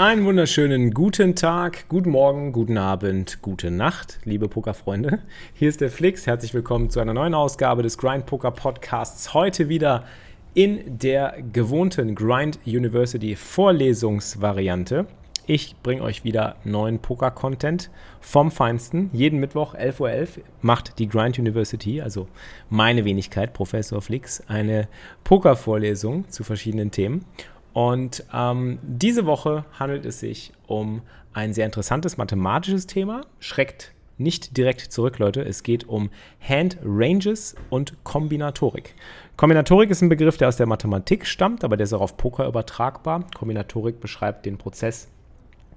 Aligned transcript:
Einen 0.00 0.24
wunderschönen 0.24 0.92
guten 0.92 1.36
Tag, 1.36 1.86
guten 1.90 2.08
Morgen, 2.08 2.52
guten 2.52 2.78
Abend, 2.78 3.42
gute 3.42 3.70
Nacht, 3.70 4.18
liebe 4.24 4.48
Pokerfreunde. 4.48 5.18
Hier 5.52 5.68
ist 5.68 5.82
der 5.82 5.90
Flix. 5.90 6.26
Herzlich 6.26 6.54
willkommen 6.54 6.88
zu 6.88 7.00
einer 7.00 7.12
neuen 7.12 7.34
Ausgabe 7.34 7.82
des 7.82 7.98
Grind 7.98 8.24
Poker 8.24 8.50
Podcasts. 8.50 9.34
Heute 9.34 9.68
wieder 9.68 10.06
in 10.54 10.98
der 10.98 11.42
gewohnten 11.52 12.14
Grind 12.14 12.60
University 12.64 13.36
Vorlesungsvariante. 13.36 15.04
Ich 15.46 15.76
bringe 15.82 16.00
euch 16.00 16.24
wieder 16.24 16.56
neuen 16.64 17.00
Poker-Content 17.00 17.90
vom 18.20 18.50
Feinsten. 18.50 19.10
Jeden 19.12 19.38
Mittwoch 19.38 19.74
11.11 19.74 20.00
Uhr 20.00 20.08
.11 20.08 20.28
macht 20.62 20.98
die 20.98 21.08
Grind 21.08 21.38
University, 21.38 22.00
also 22.00 22.26
meine 22.70 23.04
Wenigkeit, 23.04 23.52
Professor 23.52 24.00
Flix, 24.00 24.42
eine 24.48 24.88
Poker-Vorlesung 25.24 26.26
zu 26.30 26.42
verschiedenen 26.42 26.90
Themen. 26.90 27.26
Und 27.72 28.24
ähm, 28.32 28.78
diese 28.82 29.26
Woche 29.26 29.64
handelt 29.78 30.04
es 30.04 30.20
sich 30.20 30.52
um 30.66 31.02
ein 31.32 31.52
sehr 31.52 31.66
interessantes 31.66 32.16
mathematisches 32.16 32.86
Thema. 32.86 33.22
Schreckt 33.38 33.92
nicht 34.18 34.56
direkt 34.56 34.80
zurück, 34.80 35.18
Leute. 35.18 35.42
Es 35.42 35.62
geht 35.62 35.88
um 35.88 36.10
Hand 36.46 36.78
Ranges 36.84 37.54
und 37.70 37.94
Kombinatorik. 38.04 38.94
Kombinatorik 39.36 39.90
ist 39.90 40.02
ein 40.02 40.10
Begriff, 40.10 40.36
der 40.36 40.48
aus 40.48 40.56
der 40.56 40.66
Mathematik 40.66 41.26
stammt, 41.26 41.64
aber 41.64 41.76
der 41.76 41.84
ist 41.84 41.92
auch 41.94 42.02
auf 42.02 42.16
Poker 42.16 42.46
übertragbar. 42.46 43.24
Kombinatorik 43.34 44.00
beschreibt 44.00 44.44
den 44.44 44.58
Prozess 44.58 45.08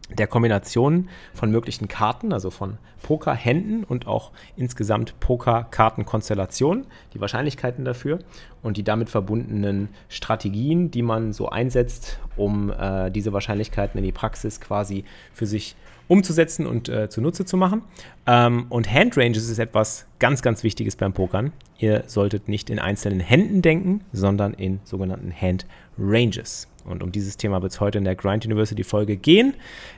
der 0.09 0.27
Kombination 0.27 1.09
von 1.33 1.49
möglichen 1.51 1.87
Karten, 1.87 2.33
also 2.33 2.49
von 2.49 2.77
Pokerhänden 3.01 3.83
und 3.83 4.07
auch 4.07 4.31
insgesamt 4.55 5.19
Pokerkartenkonstellationen, 5.19 6.85
die 7.13 7.21
Wahrscheinlichkeiten 7.21 7.85
dafür 7.85 8.19
und 8.61 8.77
die 8.77 8.83
damit 8.83 9.09
verbundenen 9.09 9.89
Strategien, 10.09 10.91
die 10.91 11.01
man 11.01 11.33
so 11.33 11.49
einsetzt, 11.49 12.19
um 12.35 12.71
äh, 12.71 13.11
diese 13.11 13.33
Wahrscheinlichkeiten 13.33 13.97
in 13.97 14.03
die 14.03 14.11
Praxis 14.11 14.59
quasi 14.59 15.03
für 15.33 15.45
sich 15.45 15.75
umzusetzen 16.07 16.67
und 16.67 16.89
äh, 16.89 17.09
zunutze 17.09 17.45
zu 17.45 17.57
machen. 17.57 17.81
Ähm, 18.27 18.65
und 18.69 18.91
Handranges 18.91 19.49
ist 19.49 19.59
etwas 19.59 20.05
ganz, 20.19 20.41
ganz 20.41 20.63
Wichtiges 20.63 20.95
beim 20.95 21.13
Pokern. 21.13 21.53
Ihr 21.77 22.03
solltet 22.07 22.47
nicht 22.47 22.69
in 22.69 22.79
einzelnen 22.79 23.19
Händen 23.19 23.61
denken, 23.61 24.01
sondern 24.11 24.53
in 24.53 24.79
sogenannten 24.83 25.33
Handranges. 25.33 26.67
Und 26.85 27.03
um 27.03 27.11
dieses 27.11 27.37
Thema 27.37 27.61
wird 27.61 27.71
es 27.71 27.79
heute 27.79 27.97
in 27.97 28.03
der 28.03 28.15
Grind 28.15 28.45
University 28.45 28.83
Folge 28.83 29.17
gehen. 29.17 29.53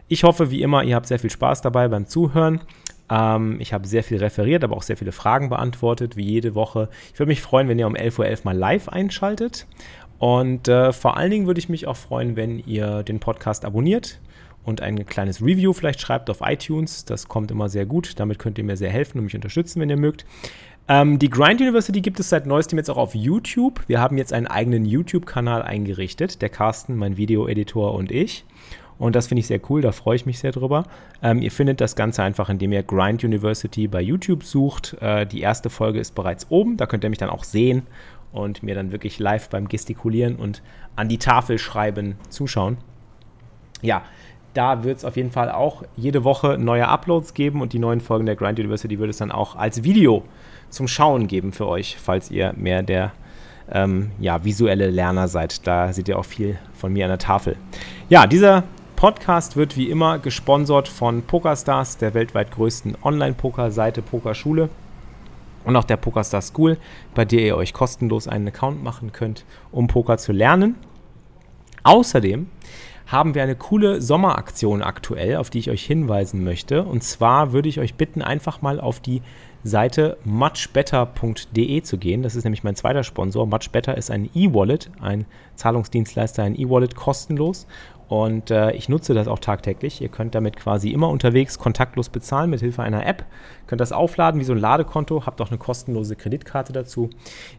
Ich 0.08 0.24
hoffe, 0.24 0.52
wie 0.52 0.62
immer, 0.62 0.84
ihr 0.84 0.96
habt 0.96 1.08
sehr 1.08 1.20
viel 1.20 1.30
Spaß 1.32 1.62
dabei 1.62 1.88
beim 1.88 2.08
Zuhören. 2.08 2.62
Ähm, 3.10 3.58
ich 3.60 3.74
habe 3.74 3.88
sehr 3.88 4.04
viel 4.04 4.18
referiert, 4.18 4.64
aber 4.64 4.76
auch 4.76 4.84
sehr 4.84 4.98
viele 4.98 5.12
Fragen 5.12 5.50
beantwortet, 5.50 6.16
wie 6.16 6.26
jede 6.26 6.56
Woche. 6.56 6.90
Ich 7.14 7.20
würde 7.20 7.30
mich 7.30 7.42
freuen, 7.42 7.68
wenn 7.68 7.80
ihr 7.80 7.88
um 7.88 7.96
11.11 7.96 8.20
Uhr 8.20 8.26
.11 8.26 8.40
mal 8.44 8.58
live 8.58 8.90
einschaltet. 8.90 9.68
Und 10.18 10.68
äh, 10.68 10.94
vor 10.94 11.18
allen 11.18 11.32
Dingen 11.32 11.48
würde 11.48 11.60
ich 11.60 11.70
mich 11.70 11.88
auch 11.88 11.98
freuen, 11.98 12.36
wenn 12.36 12.60
ihr 12.60 13.04
den 13.04 13.20
Podcast 13.20 13.66
abonniert 13.66 14.20
und 14.64 14.82
ein 14.82 15.06
kleines 15.06 15.42
Review 15.42 15.74
vielleicht 15.74 16.02
schreibt 16.02 16.30
auf 16.30 16.40
iTunes. 16.42 17.06
Das 17.06 17.28
kommt 17.28 17.52
immer 17.52 17.70
sehr 17.70 17.86
gut. 17.86 18.20
Damit 18.20 18.40
könnt 18.40 18.58
ihr 18.58 18.64
mir 18.64 18.78
sehr 18.78 18.90
helfen 18.90 19.20
und 19.20 19.26
mich 19.26 19.36
unterstützen, 19.36 19.80
wenn 19.82 19.90
ihr 19.90 19.98
mögt. 19.98 20.26
Ähm, 20.88 21.18
die 21.18 21.30
Grind 21.30 21.62
University 21.62 22.02
gibt 22.02 22.20
es 22.20 22.30
seit 22.30 22.46
neuestem 22.46 22.78
jetzt 22.78 22.90
auch 22.90 22.98
auf 22.98 23.16
YouTube. 23.16 23.82
Wir 23.88 24.00
haben 24.00 24.18
jetzt 24.18 24.34
einen 24.34 24.48
eigenen 24.48 24.86
YouTube-Kanal 24.86 25.64
eingerichtet. 25.64 26.42
Der 26.42 26.50
Carsten, 26.50 26.96
mein 26.96 27.18
Videoeditor 27.18 27.94
und 27.94 28.12
ich. 28.12 28.46
Und 28.98 29.16
das 29.16 29.28
finde 29.28 29.40
ich 29.42 29.48
sehr 29.48 29.60
cool, 29.70 29.82
da 29.82 29.92
freue 29.92 30.16
ich 30.16 30.26
mich 30.26 30.40
sehr 30.40 30.52
drüber. 30.52 30.86
Ähm, 31.22 31.42
ihr 31.42 31.52
findet 31.52 31.82
das 31.82 31.96
Ganze 31.96 32.24
einfach, 32.24 32.50
indem 32.50 32.72
ihr 32.72 32.84
Grind 32.84 33.24
University 33.24 33.88
bei 33.88 34.02
YouTube 34.02 34.44
sucht. 34.44 34.96
Äh, 35.02 35.26
die 35.26 35.42
erste 35.42 35.70
Folge 35.70 36.00
ist 36.00 36.16
bereits 36.16 36.48
oben, 36.50 36.78
da 36.78 36.86
könnt 36.86 37.04
ihr 37.04 37.10
mich 37.10 37.20
dann 37.20 37.30
auch 37.30 37.44
sehen 37.44 37.84
und 38.32 38.64
mir 38.64 38.76
dann 38.76 38.92
wirklich 38.92 39.20
live 39.20 39.50
beim 39.50 39.68
Gestikulieren 39.68 40.38
und 40.38 40.62
an 40.96 41.10
die 41.10 41.18
Tafel 41.18 41.58
schreiben 41.58 42.16
zuschauen. 42.30 42.78
Ja, 43.82 44.04
da 44.56 44.84
wird 44.84 44.98
es 44.98 45.06
auf 45.06 45.18
jeden 45.18 45.32
Fall 45.32 45.52
auch 45.52 45.84
jede 45.96 46.24
Woche 46.24 46.58
neue 46.58 46.88
Uploads 46.88 47.34
geben 47.34 47.62
und 47.62 47.74
die 47.74 47.80
neuen 47.80 48.02
Folgen 48.02 48.26
der 48.26 48.36
Grind 48.36 48.58
University 48.58 48.98
wird 48.98 49.10
es 49.10 49.18
dann 49.18 49.32
auch 49.32 49.56
als 49.56 49.84
Video 49.84 50.24
zum 50.70 50.88
Schauen 50.88 51.28
geben 51.28 51.52
für 51.52 51.68
euch, 51.68 51.98
falls 52.02 52.32
ihr 52.32 52.54
mehr 52.56 52.82
der 52.82 53.12
ähm, 53.72 54.12
ja, 54.20 54.44
visuelle 54.44 54.90
Lerner 54.90 55.28
seid. 55.28 55.68
Da 55.68 55.92
seht 55.92 56.08
ihr 56.08 56.18
auch 56.18 56.26
viel 56.26 56.58
von 56.74 56.94
mir 56.94 57.06
an 57.06 57.10
der 57.10 57.20
Tafel. 57.20 57.58
Ja, 58.10 58.28
dieser 58.28 58.64
Podcast 58.96 59.58
wird 59.58 59.76
wie 59.76 59.90
immer 59.90 60.20
gesponsert 60.20 60.88
von 60.88 61.24
PokerStars, 61.24 61.98
der 61.98 62.14
weltweit 62.14 62.52
größten 62.52 62.98
Online-Poker-Seite 63.04 64.02
Pokerschule 64.02 64.70
und 65.66 65.76
auch 65.76 65.84
der 65.84 65.98
PokerStar 65.98 66.42
School, 66.42 66.78
bei 67.14 67.26
der 67.26 67.42
ihr 67.42 67.58
euch 67.58 67.74
kostenlos 67.74 68.28
einen 68.28 68.48
Account 68.48 68.84
machen 68.84 69.12
könnt, 69.12 69.44
um 69.72 69.88
Poker 69.88 70.18
zu 70.18 70.32
lernen. 70.32 70.76
Außerdem 71.84 72.48
haben 73.06 73.36
wir 73.36 73.44
eine 73.44 73.56
coole 73.56 74.02
Sommeraktion 74.02 74.82
aktuell, 74.82 75.38
auf 75.38 75.50
die 75.50 75.60
ich 75.60 75.70
euch 75.70 75.86
hinweisen 75.86 76.44
möchte. 76.44 76.84
Und 76.84 77.04
zwar 77.04 77.52
würde 77.54 77.70
ich 77.70 77.80
euch 77.80 77.96
bitten, 77.96 78.22
einfach 78.22 78.62
mal 78.62 78.80
auf 78.80 79.00
die 79.00 79.22
Seite 79.64 80.18
muchbetter.de 80.24 81.82
zu 81.82 81.98
gehen. 81.98 82.22
Das 82.22 82.36
ist 82.36 82.44
nämlich 82.44 82.64
mein 82.64 82.76
zweiter 82.76 83.04
Sponsor. 83.04 83.48
Muchbetter 83.48 83.98
ist 83.98 84.12
ein 84.12 84.30
E-Wallet, 84.36 84.92
ein 85.02 85.26
Zahlungsdienstleister, 85.56 86.44
ein 86.44 86.60
E-Wallet 86.60 86.96
kostenlos. 86.96 87.66
Und 88.08 88.52
äh, 88.52 88.72
ich 88.72 88.88
nutze 88.88 89.14
das 89.14 89.28
auch 89.28 89.40
tagtäglich. 89.40 90.02
Ihr 90.02 90.10
könnt 90.10 90.36
damit 90.36 90.56
quasi 90.58 90.92
immer 90.92 91.10
unterwegs 91.10 91.58
kontaktlos 91.58 92.10
bezahlen 92.10 92.50
mit 92.50 92.60
Hilfe 92.60 92.84
einer 92.84 93.06
App. 93.06 93.26
Könnt 93.68 93.82
das 93.82 93.92
aufladen 93.92 94.40
wie 94.40 94.44
so 94.44 94.54
ein 94.54 94.60
Ladekonto, 94.60 95.26
habt 95.26 95.42
auch 95.42 95.50
eine 95.50 95.58
kostenlose 95.58 96.16
Kreditkarte 96.16 96.72
dazu. 96.72 97.10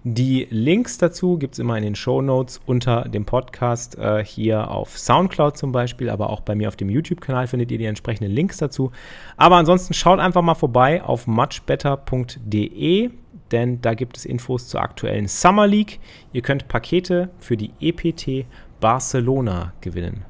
Die 0.04 0.46
Links 0.50 0.98
dazu 0.98 1.36
gibt 1.36 1.54
es 1.54 1.58
immer 1.58 1.76
in 1.76 1.82
den 1.82 1.96
Show 1.96 2.22
Notes 2.22 2.60
unter 2.64 3.08
dem 3.08 3.24
Podcast 3.24 3.98
äh, 3.98 4.24
hier 4.24 4.70
auf 4.70 4.96
Soundcloud 4.96 5.56
zum 5.56 5.72
Beispiel, 5.72 6.08
aber 6.10 6.30
auch 6.30 6.40
bei 6.40 6.54
mir 6.54 6.68
auf 6.68 6.76
dem 6.76 6.90
YouTube-Kanal 6.90 7.48
findet 7.48 7.72
ihr 7.72 7.78
die 7.78 7.86
entsprechenden 7.86 8.30
Links 8.30 8.58
dazu. 8.58 8.92
Aber 9.36 9.56
ansonsten 9.56 9.94
schaut 9.94 10.20
einfach 10.20 10.42
mal 10.42 10.54
vorbei 10.54 11.02
auf 11.02 11.26
muchbetter.de 11.26 13.10
denn 13.52 13.80
da 13.80 13.94
gibt 13.94 14.16
es 14.16 14.24
Infos 14.24 14.66
zur 14.66 14.80
aktuellen 14.80 15.28
Summer 15.28 15.68
League. 15.68 16.00
Ihr 16.32 16.42
könnt 16.42 16.66
Pakete 16.66 17.30
für 17.38 17.56
die 17.56 17.70
EPT 17.80 18.46
Barcelona 18.80 19.72
gewinnen. 19.80 20.24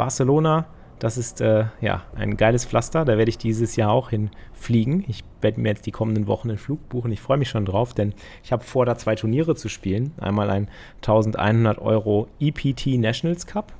Barcelona, 0.00 0.64
das 0.98 1.18
ist 1.18 1.42
äh, 1.42 1.66
ja 1.82 2.04
ein 2.14 2.38
geiles 2.38 2.64
Pflaster. 2.64 3.04
Da 3.04 3.18
werde 3.18 3.28
ich 3.28 3.36
dieses 3.36 3.76
Jahr 3.76 3.90
auch 3.90 4.08
hinfliegen. 4.08 5.04
Ich 5.08 5.24
werde 5.42 5.60
mir 5.60 5.68
jetzt 5.68 5.84
die 5.84 5.90
kommenden 5.90 6.26
Wochen 6.26 6.48
einen 6.48 6.56
Flug 6.56 6.88
buchen. 6.88 7.12
Ich 7.12 7.20
freue 7.20 7.36
mich 7.36 7.50
schon 7.50 7.66
drauf, 7.66 7.92
denn 7.92 8.14
ich 8.42 8.50
habe 8.50 8.64
vor, 8.64 8.86
da 8.86 8.96
zwei 8.96 9.14
Turniere 9.14 9.56
zu 9.56 9.68
spielen. 9.68 10.12
Einmal 10.18 10.48
ein 10.48 10.70
1100 11.02 11.78
Euro 11.80 12.28
EPT 12.40 12.98
Nationals 12.98 13.46
Cup 13.46 13.74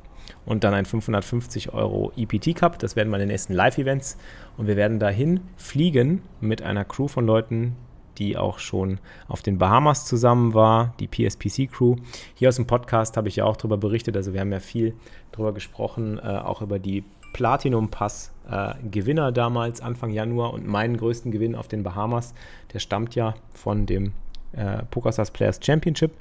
und 0.45 0.63
dann 0.63 0.75
ein 0.75 0.85
550 0.85 1.73
Euro 1.73 2.13
EPT 2.19 2.55
Cup. 2.55 2.79
Das 2.79 2.97
werden 2.97 3.09
meine 3.09 3.25
nächsten 3.25 3.55
Live-Events. 3.55 4.19
Und 4.59 4.67
wir 4.67 4.77
werden 4.77 4.99
dahin 4.99 5.41
fliegen 5.57 6.21
mit 6.43 6.61
einer 6.61 6.85
Crew 6.85 7.09
von 7.09 7.25
Leuten, 7.25 7.77
die 8.19 8.37
auch 8.37 8.59
schon 8.59 8.99
auf 9.29 9.43
den 9.43 9.59
Bahamas 9.59 10.07
zusammen 10.07 10.55
war, 10.55 10.95
die 11.01 11.09
PSPC-Crew. 11.09 11.97
Hier 12.35 12.49
aus 12.49 12.57
dem 12.57 12.67
Podcast 12.67 13.17
habe 13.17 13.29
ich 13.29 13.37
ja 13.37 13.45
auch 13.45 13.57
darüber 13.57 13.77
berichtet, 13.77 14.17
also 14.17 14.33
wir 14.33 14.41
haben 14.41 14.53
ja 14.53 14.61
viel 14.61 14.95
darüber 15.33 15.53
gesprochen, 15.53 16.19
äh, 16.19 16.23
auch 16.23 16.63
über 16.63 16.79
die 16.79 17.05
Platinum 17.33 17.89
Pass 17.91 18.33
äh, 18.51 18.75
Gewinner 18.91 19.33
damals, 19.33 19.81
Anfang 19.81 20.11
Januar 20.11 20.53
und 20.53 20.67
meinen 20.67 20.97
größten 20.97 21.31
Gewinn 21.31 21.55
auf 21.55 21.69
den 21.69 21.83
Bahamas, 21.83 22.35
der 22.73 22.81
stammt 22.81 23.15
ja 23.15 23.35
von 23.53 23.87
dem 23.87 24.13
äh, 24.53 24.83
PokerStars 24.91 25.31
Players 25.31 25.61
Championship 25.63 26.13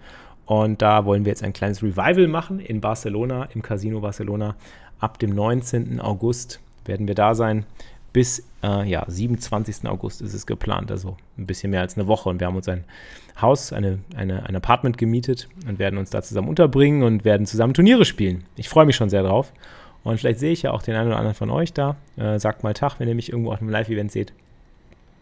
und 0.49 0.81
da 0.81 1.05
wollen 1.05 1.25
wir 1.25 1.29
jetzt 1.29 1.43
ein 1.43 1.53
kleines 1.53 1.83
Revival 1.83 2.27
machen 2.27 2.59
in 2.59 2.81
Barcelona, 2.81 3.47
im 3.53 3.61
Casino 3.61 4.01
Barcelona. 4.01 4.55
Ab 4.99 5.19
dem 5.19 5.29
19. 5.29 5.99
August 5.99 6.59
werden 6.85 7.07
wir 7.07 7.13
da 7.13 7.35
sein 7.35 7.67
bis 8.13 8.45
äh, 8.63 8.89
ja, 8.89 9.05
27. 9.07 9.87
August 9.87 10.21
ist 10.21 10.33
es 10.33 10.45
geplant, 10.45 10.91
also 10.91 11.17
ein 11.37 11.45
bisschen 11.45 11.71
mehr 11.71 11.81
als 11.81 11.97
eine 11.97 12.07
Woche. 12.07 12.29
Und 12.29 12.39
wir 12.39 12.47
haben 12.47 12.55
uns 12.55 12.67
ein 12.67 12.83
Haus, 13.41 13.71
eine, 13.73 13.99
eine, 14.15 14.45
ein 14.47 14.55
Apartment 14.55 14.97
gemietet 14.97 15.47
und 15.67 15.79
werden 15.79 15.97
uns 15.97 16.09
da 16.09 16.21
zusammen 16.21 16.49
unterbringen 16.49 17.03
und 17.03 17.25
werden 17.25 17.45
zusammen 17.45 17.73
Turniere 17.73 18.05
spielen. 18.05 18.43
Ich 18.55 18.69
freue 18.69 18.85
mich 18.85 18.95
schon 18.95 19.09
sehr 19.09 19.23
drauf. 19.23 19.53
Und 20.03 20.17
vielleicht 20.19 20.39
sehe 20.39 20.51
ich 20.51 20.61
ja 20.61 20.71
auch 20.71 20.81
den 20.81 20.95
einen 20.95 21.07
oder 21.07 21.17
anderen 21.17 21.35
von 21.35 21.49
euch 21.49 21.73
da. 21.73 21.97
Äh, 22.17 22.39
sagt 22.39 22.63
mal 22.63 22.73
Tag, 22.73 22.99
wenn 22.99 23.07
ihr 23.07 23.15
mich 23.15 23.31
irgendwo 23.31 23.51
auf 23.51 23.61
einem 23.61 23.69
Live-Event 23.69 24.11
seht. 24.11 24.33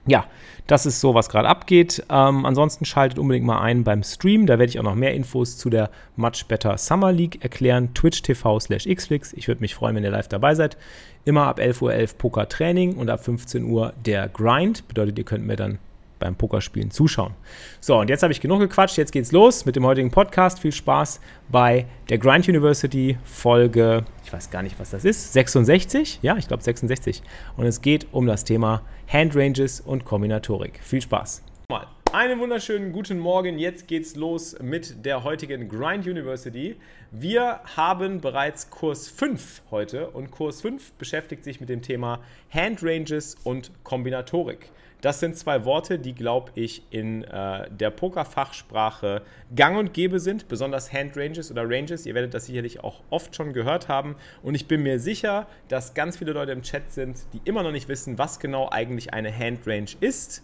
Ja, 0.08 0.26
das 0.68 0.86
ist 0.86 1.00
so, 1.00 1.14
was 1.14 1.30
gerade 1.30 1.48
abgeht. 1.48 2.04
Ähm, 2.10 2.46
ansonsten 2.46 2.86
schaltet 2.86 3.20
unbedingt 3.20 3.46
mal 3.46 3.62
ein 3.62 3.84
beim 3.84 4.04
Stream. 4.04 4.46
Da 4.46 4.60
werde 4.60 4.70
ich 4.70 4.80
auch 4.80 4.84
noch 4.84 4.96
mehr 4.96 5.14
Infos 5.14 5.58
zu 5.58 5.70
der 5.70 5.90
Much 6.16 6.46
Better 6.48 6.78
Summer 6.78 7.12
League 7.12 7.44
erklären. 7.44 7.94
Twitch 7.94 8.22
TV 8.22 8.60
slash 8.60 8.86
Xflix. 8.86 9.34
Ich 9.34 9.48
würde 9.48 9.62
mich 9.62 9.76
freuen, 9.76 9.96
wenn 9.96 10.04
ihr 10.04 10.12
live 10.12 10.28
dabei 10.28 10.56
seid. 10.56 10.78
Immer 11.24 11.48
ab 11.48 11.60
11.11 11.60 11.82
Uhr 11.82 11.92
.11 11.92 12.18
Poker 12.18 12.50
Training 12.50 12.96
und 12.96 13.10
ab 13.10 13.24
15 13.24 13.64
Uhr 13.66 13.94
der 14.06 14.28
Grind. 14.28 14.88
Bedeutet, 14.88 15.18
ihr 15.18 15.26
könnt 15.26 15.46
mir 15.46 15.56
dann 15.56 15.80
beim 16.20 16.36
Pokerspielen 16.36 16.92
zuschauen. 16.92 17.34
So, 17.80 18.00
und 18.00 18.10
jetzt 18.10 18.24
habe 18.24 18.34
ich 18.34 18.42
genug 18.42 18.60
gequatscht. 18.60 18.98
Jetzt 18.98 19.12
geht's 19.12 19.32
los 19.32 19.66
mit 19.66 19.76
dem 19.76 19.86
heutigen 19.86 20.12
Podcast. 20.12 20.60
Viel 20.60 20.72
Spaß 20.72 21.20
bei 21.50 21.86
der 22.10 22.18
Grind 22.18 22.48
University 22.48 23.18
Folge, 23.24 24.06
ich 24.24 24.34
weiß 24.34 24.50
gar 24.50 24.64
nicht, 24.64 24.80
was 24.80 24.92
das 24.92 25.06
ist, 25.06 25.34
66? 25.34 26.20
Ja, 26.22 26.38
ich 26.38 26.48
glaube 26.48 26.64
66. 26.64 27.22
Und 27.56 27.66
es 27.66 27.82
geht 27.82 28.08
um 28.12 28.26
das 28.26 28.44
Thema 28.44 28.82
Handranges 29.08 29.80
und 29.82 30.06
Kombinatorik. 30.06 30.80
Viel 30.84 31.02
Spaß. 31.02 31.44
Mal. 31.70 31.88
Einen 32.14 32.40
wunderschönen 32.40 32.94
guten 32.94 33.20
Morgen. 33.20 33.60
Jetzt 33.60 33.86
geht's 33.86 34.16
los 34.16 34.58
mit 34.62 35.06
der 35.06 35.26
heutigen 35.26 35.68
Grind 35.68 36.08
University. 36.08 36.78
Wir 37.12 37.60
haben 37.76 38.22
bereits 38.22 38.70
Kurs 38.70 39.10
5 39.10 39.64
heute 39.72 40.10
und 40.12 40.32
Kurs 40.32 40.62
5 40.62 40.94
beschäftigt 40.94 41.44
sich 41.44 41.60
mit 41.60 41.68
dem 41.68 41.82
Thema 41.82 42.22
Handranges 42.50 43.36
und 43.44 43.72
Kombinatorik. 43.84 44.72
Das 45.02 45.20
sind 45.20 45.38
zwei 45.38 45.64
Worte, 45.64 46.00
die, 46.00 46.14
glaube 46.14 46.52
ich, 46.56 46.82
in 46.90 47.24
äh, 47.24 47.70
der 47.70 47.92
Pokerfachsprache 47.92 49.22
gang 49.56 49.78
und 49.78 49.94
gäbe 49.94 50.20
sind, 50.20 50.48
besonders 50.48 50.92
Handranges 50.92 51.52
oder 51.52 51.70
Ranges. 51.70 52.08
Ihr 52.08 52.16
werdet 52.16 52.34
das 52.34 52.48
sicherlich 52.48 52.84
auch 52.84 53.04
oft 53.12 53.36
schon 53.36 53.54
gehört 53.54 53.90
haben. 53.90 54.16
Und 54.42 54.56
ich 54.56 54.68
bin 54.68 54.82
mir 54.82 55.00
sicher, 55.00 55.46
dass 55.68 55.94
ganz 55.94 56.18
viele 56.18 56.32
Leute 56.32 56.52
im 56.52 56.64
Chat 56.64 56.92
sind, 56.92 57.20
die 57.34 57.42
immer 57.46 57.62
noch 57.62 57.72
nicht 57.72 57.88
wissen, 57.88 58.18
was 58.18 58.40
genau 58.40 58.70
eigentlich 58.72 59.14
eine 59.14 59.32
Handrange 59.36 59.92
ist, 60.00 60.44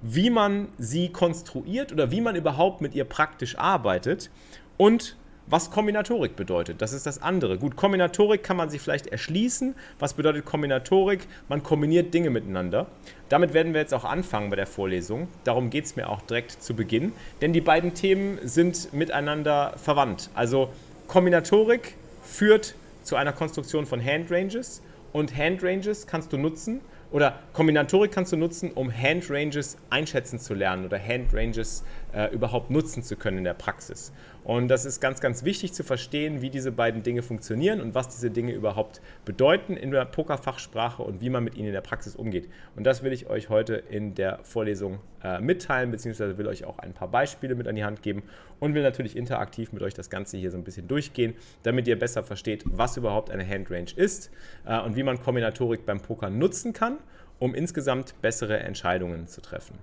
wie 0.00 0.30
man 0.30 0.68
sie 0.78 1.10
konstruiert 1.10 1.92
oder 1.92 2.10
wie 2.10 2.22
man 2.22 2.36
überhaupt 2.36 2.80
mit 2.80 2.94
ihr 2.94 3.04
praktisch 3.04 3.58
arbeitet 3.58 4.30
und 4.78 5.18
was 5.50 5.70
Kombinatorik 5.70 6.36
bedeutet. 6.36 6.80
Das 6.80 6.92
ist 6.92 7.06
das 7.06 7.20
andere. 7.20 7.58
Gut, 7.58 7.74
Kombinatorik 7.74 8.42
kann 8.42 8.56
man 8.56 8.70
sich 8.70 8.80
vielleicht 8.80 9.08
erschließen. 9.08 9.74
Was 9.98 10.14
bedeutet 10.14 10.44
Kombinatorik? 10.44 11.26
Man 11.48 11.62
kombiniert 11.62 12.14
Dinge 12.14 12.30
miteinander. 12.30 12.86
Damit 13.28 13.52
werden 13.52 13.74
wir 13.74 13.80
jetzt 13.80 13.92
auch 13.92 14.04
anfangen 14.04 14.50
bei 14.50 14.56
der 14.56 14.68
Vorlesung. 14.68 15.28
Darum 15.44 15.70
geht 15.70 15.86
es 15.86 15.96
mir 15.96 16.08
auch 16.08 16.22
direkt 16.22 16.62
zu 16.62 16.74
Beginn. 16.74 17.12
Denn 17.40 17.52
die 17.52 17.60
beiden 17.60 17.94
Themen 17.94 18.38
sind 18.44 18.92
miteinander 18.92 19.74
verwandt. 19.76 20.30
Also 20.34 20.70
Kombinatorik 21.08 21.96
führt 22.22 22.74
zu 23.02 23.16
einer 23.16 23.32
Konstruktion 23.32 23.86
von 23.86 24.04
Handranges 24.04 24.82
und 25.12 25.36
Handranges 25.36 26.06
kannst 26.06 26.32
du 26.32 26.38
nutzen, 26.38 26.80
oder 27.12 27.40
Kombinatorik 27.52 28.12
kannst 28.12 28.32
du 28.32 28.36
nutzen, 28.36 28.70
um 28.70 28.92
Handranges 28.92 29.76
einschätzen 29.90 30.38
zu 30.38 30.54
lernen 30.54 30.84
oder 30.84 30.98
Handranges 30.98 31.82
äh, 32.12 32.32
überhaupt 32.32 32.70
nutzen 32.70 33.02
zu 33.02 33.16
können 33.16 33.38
in 33.38 33.44
der 33.44 33.54
Praxis. 33.54 34.12
Und 34.44 34.68
das 34.68 34.84
ist 34.84 35.00
ganz, 35.00 35.20
ganz 35.20 35.44
wichtig 35.44 35.74
zu 35.74 35.84
verstehen, 35.84 36.40
wie 36.40 36.50
diese 36.50 36.72
beiden 36.72 37.02
Dinge 37.02 37.22
funktionieren 37.22 37.80
und 37.80 37.94
was 37.94 38.08
diese 38.08 38.30
Dinge 38.30 38.52
überhaupt 38.52 39.00
bedeuten 39.24 39.76
in 39.76 39.90
der 39.90 40.06
Pokerfachsprache 40.06 41.02
und 41.02 41.20
wie 41.20 41.28
man 41.28 41.44
mit 41.44 41.56
ihnen 41.56 41.68
in 41.68 41.72
der 41.72 41.82
Praxis 41.82 42.16
umgeht. 42.16 42.48
Und 42.74 42.84
das 42.84 43.02
will 43.02 43.12
ich 43.12 43.28
euch 43.28 43.50
heute 43.50 43.74
in 43.74 44.14
der 44.14 44.40
Vorlesung 44.42 45.00
äh, 45.22 45.40
mitteilen, 45.40 45.90
beziehungsweise 45.90 46.38
will 46.38 46.46
euch 46.46 46.64
auch 46.64 46.78
ein 46.78 46.94
paar 46.94 47.08
Beispiele 47.08 47.54
mit 47.54 47.68
an 47.68 47.76
die 47.76 47.84
Hand 47.84 48.02
geben 48.02 48.22
und 48.58 48.74
will 48.74 48.82
natürlich 48.82 49.16
interaktiv 49.16 49.72
mit 49.72 49.82
euch 49.82 49.94
das 49.94 50.08
Ganze 50.08 50.38
hier 50.38 50.50
so 50.50 50.56
ein 50.56 50.64
bisschen 50.64 50.88
durchgehen, 50.88 51.34
damit 51.62 51.86
ihr 51.86 51.98
besser 51.98 52.22
versteht, 52.22 52.62
was 52.64 52.96
überhaupt 52.96 53.30
eine 53.30 53.46
Handrange 53.46 53.92
ist 53.94 54.30
äh, 54.64 54.80
und 54.80 54.96
wie 54.96 55.02
man 55.02 55.20
Kombinatorik 55.20 55.84
beim 55.84 56.00
Poker 56.00 56.30
nutzen 56.30 56.72
kann, 56.72 56.98
um 57.38 57.54
insgesamt 57.54 58.14
bessere 58.22 58.58
Entscheidungen 58.60 59.26
zu 59.26 59.42
treffen. 59.42 59.78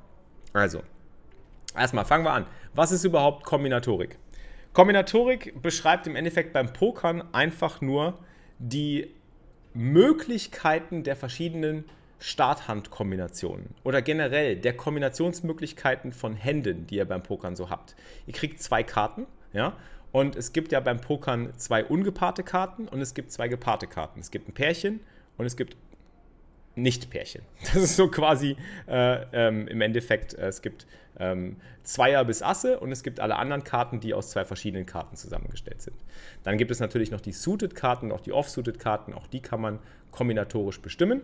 Also, 0.54 0.82
erstmal 1.76 2.06
fangen 2.06 2.26
wir 2.26 2.32
an. 2.32 2.46
Was 2.74 2.92
ist 2.92 3.04
überhaupt 3.04 3.44
Kombinatorik? 3.44 4.18
Kombinatorik 4.78 5.60
beschreibt 5.60 6.06
im 6.06 6.16
Endeffekt 6.16 6.54
beim 6.54 6.72
Pokern 6.72 7.24
einfach 7.34 7.82
nur 7.82 8.20
die 8.60 9.12
Möglichkeiten 9.74 11.02
der 11.02 11.16
verschiedenen 11.16 11.86
Starthandkombinationen 12.20 13.74
oder 13.84 14.04
generell 14.04 14.56
der 14.56 14.78
Kombinationsmöglichkeiten 14.78 16.14
von 16.14 16.36
Händen, 16.36 16.86
die 16.86 16.98
ihr 16.98 17.06
beim 17.06 17.24
Pokern 17.24 17.56
so 17.56 17.72
habt. 17.72 17.96
Ihr 18.28 18.34
kriegt 18.34 18.62
zwei 18.62 18.84
Karten, 18.84 19.26
ja, 19.52 19.76
und 20.12 20.36
es 20.36 20.54
gibt 20.54 20.72
ja 20.72 20.80
beim 20.80 21.02
Pokern 21.02 21.58
zwei 21.58 21.84
ungepaarte 21.84 22.44
Karten 22.44 22.88
und 22.88 23.02
es 23.02 23.16
gibt 23.16 23.32
zwei 23.32 23.48
gepaarte 23.48 23.88
Karten. 23.88 24.20
Es 24.20 24.30
gibt 24.30 24.48
ein 24.48 24.54
Pärchen 24.54 25.00
und 25.40 25.48
es 25.48 25.58
gibt 25.58 25.76
nicht-Pärchen. 26.78 27.42
Das 27.74 27.76
ist 27.76 27.96
so 27.96 28.08
quasi 28.08 28.56
äh, 28.88 29.26
ähm, 29.34 29.68
im 29.68 29.82
Endeffekt, 29.82 30.34
äh, 30.34 30.48
es 30.48 30.62
gibt 30.62 30.88
ähm, 31.20 31.58
Zweier 31.84 32.24
bis 32.26 32.44
Asse 32.44 32.80
und 32.80 32.92
es 32.92 33.04
gibt 33.04 33.20
alle 33.20 33.38
anderen 33.38 33.64
Karten, 33.64 34.00
die 34.00 34.14
aus 34.14 34.30
zwei 34.30 34.46
verschiedenen 34.46 34.86
Karten 34.86 35.16
zusammengestellt 35.16 35.82
sind. 35.82 35.96
Dann 36.44 36.58
gibt 36.58 36.72
es 36.72 36.80
natürlich 36.80 37.12
noch 37.12 37.22
die 37.22 37.32
Suited-Karten, 37.32 38.12
auch 38.12 38.22
die 38.22 38.32
Off-Suited-Karten, 38.32 39.14
auch 39.14 39.28
die 39.28 39.42
kann 39.42 39.62
man 39.62 39.80
kombinatorisch 40.12 40.82
bestimmen. 40.82 41.22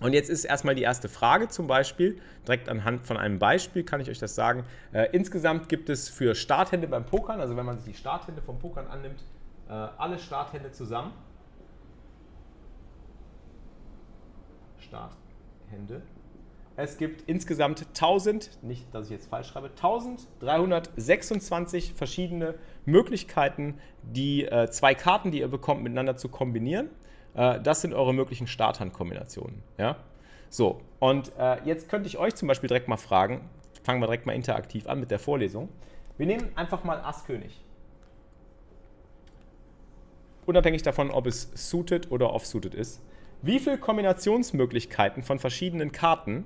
Und 0.00 0.12
jetzt 0.12 0.28
ist 0.28 0.44
erstmal 0.44 0.74
die 0.74 0.82
erste 0.82 1.08
Frage 1.08 1.48
zum 1.48 1.66
Beispiel, 1.66 2.20
direkt 2.46 2.68
anhand 2.68 3.06
von 3.06 3.16
einem 3.16 3.38
Beispiel 3.38 3.82
kann 3.82 4.00
ich 4.00 4.10
euch 4.10 4.18
das 4.18 4.34
sagen. 4.34 4.64
Äh, 4.92 5.08
insgesamt 5.12 5.68
gibt 5.68 5.88
es 5.88 6.08
für 6.08 6.34
Starthände 6.34 6.86
beim 6.86 7.06
Pokern, 7.06 7.40
also 7.40 7.56
wenn 7.56 7.64
man 7.64 7.78
sich 7.78 7.94
die 7.94 7.98
Starthände 7.98 8.42
vom 8.42 8.58
Pokern 8.58 8.86
annimmt, 8.88 9.22
äh, 9.68 9.72
alle 9.72 10.18
Starthände 10.18 10.70
zusammen. 10.70 11.12
Starthände. 14.96 16.02
Es 16.78 16.98
gibt 16.98 17.26
insgesamt 17.28 17.86
1000, 17.88 18.62
nicht, 18.62 18.94
dass 18.94 19.06
ich 19.06 19.12
jetzt 19.12 19.30
falsch 19.30 19.48
schreibe, 19.48 19.70
1326 19.70 21.94
verschiedene 21.94 22.54
Möglichkeiten, 22.84 23.78
die 24.02 24.44
äh, 24.44 24.68
zwei 24.70 24.94
Karten, 24.94 25.30
die 25.30 25.40
ihr 25.40 25.48
bekommt, 25.48 25.82
miteinander 25.82 26.16
zu 26.16 26.28
kombinieren. 26.28 26.90
Äh, 27.34 27.62
das 27.62 27.80
sind 27.80 27.94
eure 27.94 28.12
möglichen 28.12 28.46
Starthandkombinationen. 28.46 29.62
Ja? 29.78 29.96
So, 30.50 30.82
und 30.98 31.32
äh, 31.38 31.64
jetzt 31.64 31.88
könnte 31.88 32.08
ich 32.08 32.18
euch 32.18 32.34
zum 32.34 32.48
Beispiel 32.48 32.68
direkt 32.68 32.88
mal 32.88 32.98
fragen, 32.98 33.48
fangen 33.82 34.02
wir 34.02 34.06
direkt 34.06 34.26
mal 34.26 34.34
interaktiv 34.34 34.86
an 34.86 35.00
mit 35.00 35.10
der 35.10 35.18
Vorlesung. 35.18 35.70
Wir 36.18 36.26
nehmen 36.26 36.50
einfach 36.56 36.84
mal 36.84 37.00
Ass-König. 37.00 37.64
Unabhängig 40.44 40.82
davon, 40.82 41.10
ob 41.10 41.26
es 41.26 41.50
suited 41.54 42.10
oder 42.10 42.34
off-suited 42.34 42.74
ist. 42.74 43.00
Wie 43.42 43.58
viele 43.58 43.78
Kombinationsmöglichkeiten 43.78 45.22
von 45.22 45.38
verschiedenen 45.38 45.92
Karten 45.92 46.44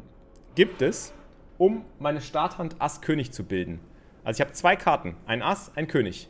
gibt 0.55 0.83
es, 0.83 1.13
um 1.59 1.85
meine 1.99 2.21
Starthand 2.21 2.77
Ass-König 2.79 3.33
zu 3.33 3.45
bilden? 3.45 3.81
Also 4.25 4.39
ich 4.39 4.47
habe 4.47 4.53
zwei 4.53 4.77
Karten, 4.77 5.17
ein 5.27 5.43
Ass, 5.43 5.73
ein 5.77 5.87
König. 5.87 6.29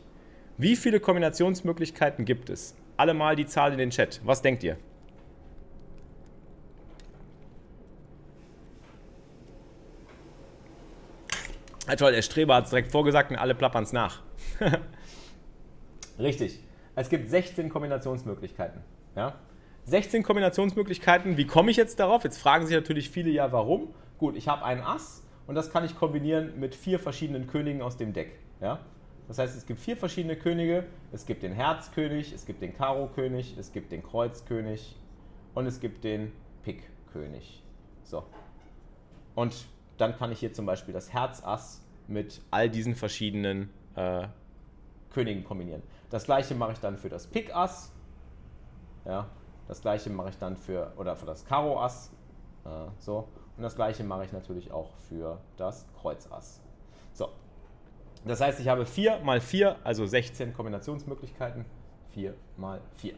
Wie 0.57 0.75
viele 0.75 0.99
Kombinationsmöglichkeiten 0.99 2.25
gibt 2.25 2.49
es? 2.49 2.75
alle 3.01 3.15
mal 3.15 3.35
die 3.35 3.47
Zahl 3.47 3.71
in 3.71 3.79
den 3.79 3.89
Chat. 3.89 4.21
Was 4.23 4.43
denkt 4.43 4.61
ihr? 4.63 4.77
Ja, 11.87 11.95
toll, 11.95 12.11
der 12.11 12.21
Streber 12.21 12.55
hat 12.55 12.65
es 12.65 12.69
direkt 12.69 12.91
vorgesagt 12.91 13.31
und 13.31 13.37
alle 13.37 13.55
plappern 13.55 13.83
es 13.83 13.91
nach. 13.91 14.21
Richtig. 16.19 16.59
Es 16.95 17.09
gibt 17.09 17.27
16 17.27 17.69
Kombinationsmöglichkeiten. 17.69 18.81
Ja? 19.15 19.33
16 19.85 20.23
Kombinationsmöglichkeiten. 20.23 21.37
Wie 21.37 21.47
komme 21.47 21.71
ich 21.71 21.77
jetzt 21.77 21.99
darauf? 21.99 22.23
Jetzt 22.23 22.37
fragen 22.37 22.65
sich 22.65 22.75
natürlich 22.75 23.09
viele 23.09 23.31
ja, 23.31 23.51
warum. 23.51 23.93
Gut, 24.17 24.35
ich 24.35 24.47
habe 24.47 24.63
einen 24.63 24.81
Ass 24.81 25.23
und 25.47 25.55
das 25.55 25.71
kann 25.71 25.83
ich 25.83 25.95
kombinieren 25.95 26.59
mit 26.59 26.75
vier 26.75 26.99
verschiedenen 26.99 27.47
Königen 27.47 27.81
aus 27.81 27.97
dem 27.97 28.13
Deck. 28.13 28.39
Ja? 28.61 28.79
Das 29.27 29.37
heißt, 29.39 29.57
es 29.57 29.65
gibt 29.65 29.79
vier 29.79 29.97
verschiedene 29.97 30.35
Könige. 30.35 30.85
Es 31.11 31.25
gibt 31.25 31.43
den 31.43 31.53
Herzkönig, 31.53 32.31
es 32.33 32.45
gibt 32.45 32.61
den 32.61 32.75
Karo-König, 32.75 33.55
es 33.57 33.71
gibt 33.71 33.91
den 33.91 34.03
Kreuzkönig 34.03 34.95
und 35.55 35.65
es 35.65 35.79
gibt 35.79 36.03
den 36.03 36.31
Pik-König. 36.63 37.63
So. 38.03 38.23
Und 39.35 39.65
dann 39.97 40.15
kann 40.15 40.31
ich 40.31 40.39
hier 40.39 40.53
zum 40.53 40.65
Beispiel 40.65 40.93
das 40.93 41.11
Herz-Ass 41.11 41.83
mit 42.07 42.41
all 42.51 42.69
diesen 42.69 42.95
verschiedenen 42.95 43.69
äh, 43.95 44.27
Königen 45.11 45.43
kombinieren. 45.43 45.81
Das 46.09 46.25
gleiche 46.25 46.53
mache 46.55 46.73
ich 46.73 46.79
dann 46.79 46.97
für 46.97 47.09
das 47.09 47.27
Pik-Ass. 47.27 47.91
Ja, 49.05 49.27
das 49.67 49.81
gleiche 49.81 50.09
mache 50.09 50.29
ich 50.29 50.37
dann 50.37 50.57
für, 50.57 50.93
oder 50.97 51.15
für 51.15 51.25
das 51.25 51.45
Karo-Ass. 51.45 52.11
Äh, 52.65 52.69
so. 52.99 53.27
Und 53.57 53.63
das 53.63 53.75
gleiche 53.75 54.03
mache 54.03 54.25
ich 54.25 54.31
natürlich 54.31 54.71
auch 54.71 54.95
für 55.09 55.39
das 55.57 55.85
Kreuz-Ass. 56.01 56.61
So, 57.13 57.29
das 58.25 58.39
heißt, 58.41 58.59
ich 58.59 58.67
habe 58.67 58.85
4 58.85 59.19
mal 59.19 59.41
4, 59.41 59.77
also 59.83 60.05
16 60.05 60.53
Kombinationsmöglichkeiten. 60.53 61.65
4 62.13 62.33
mal 62.57 62.81
4. 62.97 63.15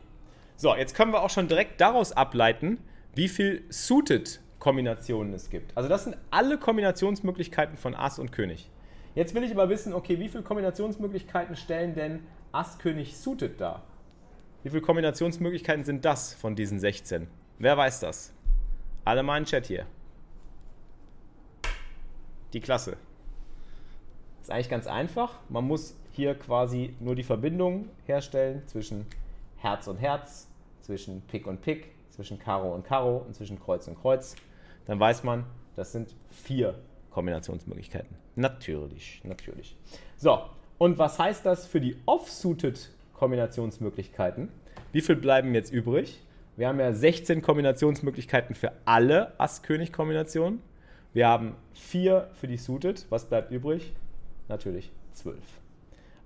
So, 0.56 0.76
jetzt 0.76 0.96
können 0.96 1.12
wir 1.12 1.22
auch 1.22 1.30
schon 1.30 1.48
direkt 1.48 1.82
daraus 1.82 2.12
ableiten, 2.12 2.80
wie 3.16 3.28
viel 3.28 3.64
Suited 3.70 4.40
Kombinationen 4.60 5.34
es 5.34 5.50
gibt. 5.50 5.76
Also 5.76 5.90
das 5.90 6.06
sind 6.06 6.16
alle 6.32 6.58
Kombinationsmöglichkeiten 6.58 7.78
von 7.78 7.96
Ass 7.96 8.18
und 8.18 8.32
König. 8.32 8.70
Jetzt 9.14 9.36
will 9.36 9.44
ich 9.44 9.52
aber 9.52 9.70
wissen, 9.70 9.94
okay, 9.94 10.20
wie 10.20 10.30
viele 10.30 10.44
Kombinationsmöglichkeiten 10.44 11.56
stellen 11.56 11.94
denn 11.94 12.26
Ass 12.52 12.80
König 12.80 13.18
Suited 13.18 13.60
dar? 13.60 13.84
Wie 14.64 14.70
viele 14.70 14.82
Kombinationsmöglichkeiten 14.82 15.84
sind 15.84 16.06
das 16.06 16.34
von 16.34 16.56
diesen 16.56 16.80
16? 16.80 17.28
Wer 17.60 17.78
weiß 17.78 18.00
das? 18.00 18.34
Alle 19.04 19.22
mal 19.22 19.38
in 19.38 19.46
Chat 19.46 19.68
hier. 19.68 19.86
die 22.54 22.62
Klasse. 22.62 22.98
Ist 24.42 24.52
eigentlich 24.52 24.70
ganz 24.70 24.88
einfach. 24.88 25.40
Man 25.50 25.66
muss 25.66 25.96
hier 26.12 26.36
quasi 26.36 26.96
nur 27.00 27.16
die 27.16 27.24
Verbindung 27.24 27.90
herstellen 28.06 28.62
zwischen 28.68 29.06
Herz 29.58 29.88
und 29.88 29.98
Herz, 29.98 30.48
zwischen 30.82 31.22
Pik 31.24 31.48
und 31.48 31.62
Pik, 31.62 31.90
zwischen 32.12 32.38
Karo 32.40 32.74
und 32.74 32.86
Karo 32.86 33.18
und 33.18 33.36
zwischen 33.36 33.60
Kreuz 33.60 33.88
und 33.88 34.00
Kreuz. 34.00 34.36
Dann 34.86 35.00
weiß 35.00 35.24
man, 35.24 35.46
das 35.76 35.92
sind 35.92 36.16
vier 36.30 36.76
Kombinationsmöglichkeiten. 37.10 38.16
Natürlich, 38.36 39.22
natürlich. 39.24 39.76
So, 40.18 40.44
und 40.78 40.98
was 40.98 41.18
heißt 41.18 41.46
das 41.46 41.66
für 41.66 41.82
die 41.82 41.98
Offsuited 42.06 42.92
Kombinationsmöglichkeiten? 43.24 44.50
Wie 44.92 45.00
viel 45.00 45.16
bleiben 45.16 45.56
jetzt 45.56 45.72
übrig? 45.72 46.22
Wir 46.58 46.68
haben 46.68 46.82
ja 46.82 46.92
16 46.92 47.42
Kombinationsmöglichkeiten 47.42 48.54
für 48.54 48.74
alle 48.84 49.32
Ass-König-Kombinationen. 49.40 50.60
Wir 51.14 51.30
haben 51.30 51.56
vier 51.74 52.28
für 52.34 52.48
die 52.48 52.58
Suited. 52.58 53.06
Was 53.10 53.30
bleibt 53.30 53.50
übrig? 53.50 53.94
Natürlich 54.50 54.92
12. 55.14 55.38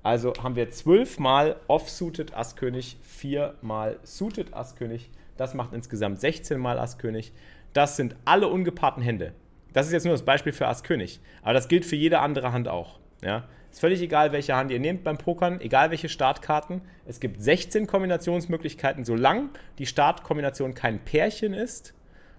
Also 0.01 0.33
haben 0.41 0.55
wir 0.55 0.71
12 0.71 1.19
mal 1.19 1.57
Off-Suited 1.67 2.33
Ass-König, 2.33 2.97
4 3.03 3.53
mal 3.61 3.99
Suited 4.01 4.55
Ass-König. 4.55 5.11
Das 5.37 5.53
macht 5.53 5.73
insgesamt 5.73 6.19
16 6.19 6.59
mal 6.59 6.79
Ass-König. 6.79 7.31
Das 7.73 7.95
sind 7.95 8.15
alle 8.25 8.47
ungepaarten 8.47 9.03
Hände. 9.03 9.33
Das 9.71 9.85
ist 9.85 9.93
jetzt 9.93 10.05
nur 10.05 10.15
das 10.15 10.25
Beispiel 10.25 10.51
für 10.51 10.67
Ass-König. 10.67 11.19
Aber 11.43 11.53
das 11.53 11.67
gilt 11.67 11.85
für 11.85 11.95
jede 11.95 12.21
andere 12.21 12.53
Hand 12.53 12.67
auch. 12.67 12.97
Ja? 13.21 13.47
Ist 13.71 13.79
völlig 13.79 14.01
egal, 14.01 14.31
welche 14.31 14.55
Hand 14.55 14.71
ihr 14.71 14.79
nehmt 14.79 15.03
beim 15.03 15.17
Pokern, 15.17 15.61
egal 15.61 15.91
welche 15.91 16.09
Startkarten. 16.09 16.81
Es 17.05 17.19
gibt 17.19 17.41
16 17.41 17.87
Kombinationsmöglichkeiten. 17.87 19.05
Solange 19.05 19.49
die 19.77 19.85
Startkombination 19.85 20.73
kein 20.73 20.99
Pärchen 20.99 21.53
ist, 21.53 21.93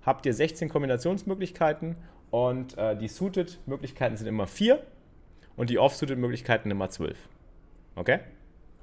habt 0.05 0.27
ihr 0.27 0.35
16 0.35 0.69
Kombinationsmöglichkeiten 0.69 1.97
und 2.31 2.77
äh, 2.77 2.97
die 2.97 3.09
Suited-Möglichkeiten 3.09 4.17
sind 4.17 4.27
immer 4.27 4.47
4 4.47 4.83
und 5.57 5.71
die 5.71 5.79
Off-Suited-Möglichkeiten 5.79 6.71
immer 6.71 6.89
12. 6.89 7.17
Okay? 7.95 8.21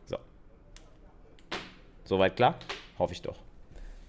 So. 0.05 0.17
Soweit 2.03 2.35
klar? 2.35 2.59
Hoffe 2.99 3.13
ich 3.13 3.21
doch. 3.21 3.39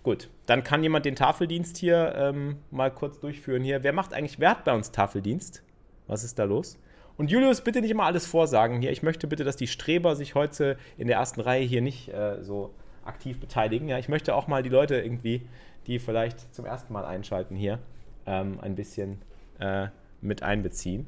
Gut, 0.02 0.28
dann 0.46 0.62
kann 0.62 0.82
jemand 0.82 1.04
den 1.04 1.16
Tafeldienst 1.16 1.76
hier 1.78 2.14
ähm, 2.16 2.58
mal 2.70 2.92
kurz 2.92 3.18
durchführen 3.18 3.64
hier. 3.64 3.82
Wer 3.82 3.92
macht 3.92 4.12
eigentlich, 4.14 4.38
wer 4.38 4.50
hat 4.50 4.64
bei 4.64 4.72
uns 4.72 4.92
Tafeldienst? 4.92 5.62
Was 6.06 6.22
ist 6.22 6.38
da 6.38 6.44
los? 6.44 6.78
Und 7.16 7.30
Julius, 7.30 7.62
bitte 7.62 7.80
nicht 7.80 7.90
immer 7.90 8.04
alles 8.04 8.26
vorsagen 8.26 8.80
hier. 8.80 8.92
Ich 8.92 9.02
möchte 9.02 9.26
bitte, 9.26 9.44
dass 9.44 9.56
die 9.56 9.66
Streber 9.66 10.16
sich 10.16 10.34
heute 10.34 10.76
in 10.98 11.06
der 11.06 11.16
ersten 11.16 11.40
Reihe 11.40 11.64
hier 11.64 11.80
nicht 11.80 12.12
äh, 12.12 12.42
so 12.42 12.74
aktiv 13.04 13.40
beteiligen. 13.40 13.88
Ja, 13.88 13.98
ich 13.98 14.08
möchte 14.08 14.34
auch 14.34 14.48
mal 14.48 14.62
die 14.62 14.68
Leute 14.68 14.96
irgendwie, 14.96 15.46
die 15.86 15.98
vielleicht 15.98 16.54
zum 16.54 16.66
ersten 16.66 16.92
Mal 16.92 17.04
einschalten 17.04 17.56
hier, 17.56 17.78
ähm, 18.26 18.58
ein 18.60 18.74
bisschen 18.74 19.22
äh, 19.58 19.88
mit 20.20 20.42
einbeziehen. 20.42 21.06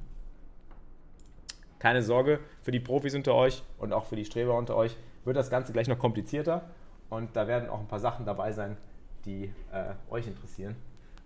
Keine 1.79 2.03
Sorge, 2.03 2.41
für 2.63 2.73
die 2.73 2.81
Profis 2.81 3.15
unter 3.15 3.35
euch 3.35 3.63
und 3.79 3.93
auch 3.93 4.07
für 4.07 4.17
die 4.17 4.25
Streber 4.25 4.57
unter 4.57 4.77
euch 4.77 4.97
wird 5.25 5.37
das 5.37 5.51
Ganze 5.51 5.73
gleich 5.73 5.89
noch 5.89 5.99
komplizierter. 5.99 6.71
Und 7.11 7.37
da 7.37 7.47
werden 7.47 7.69
auch 7.69 7.81
ein 7.81 7.89
paar 7.89 8.01
Sachen 8.01 8.25
dabei 8.25 8.53
sein, 8.53 8.77
die 9.25 9.53
äh, 9.73 9.93
euch 10.11 10.27
interessieren. 10.27 10.77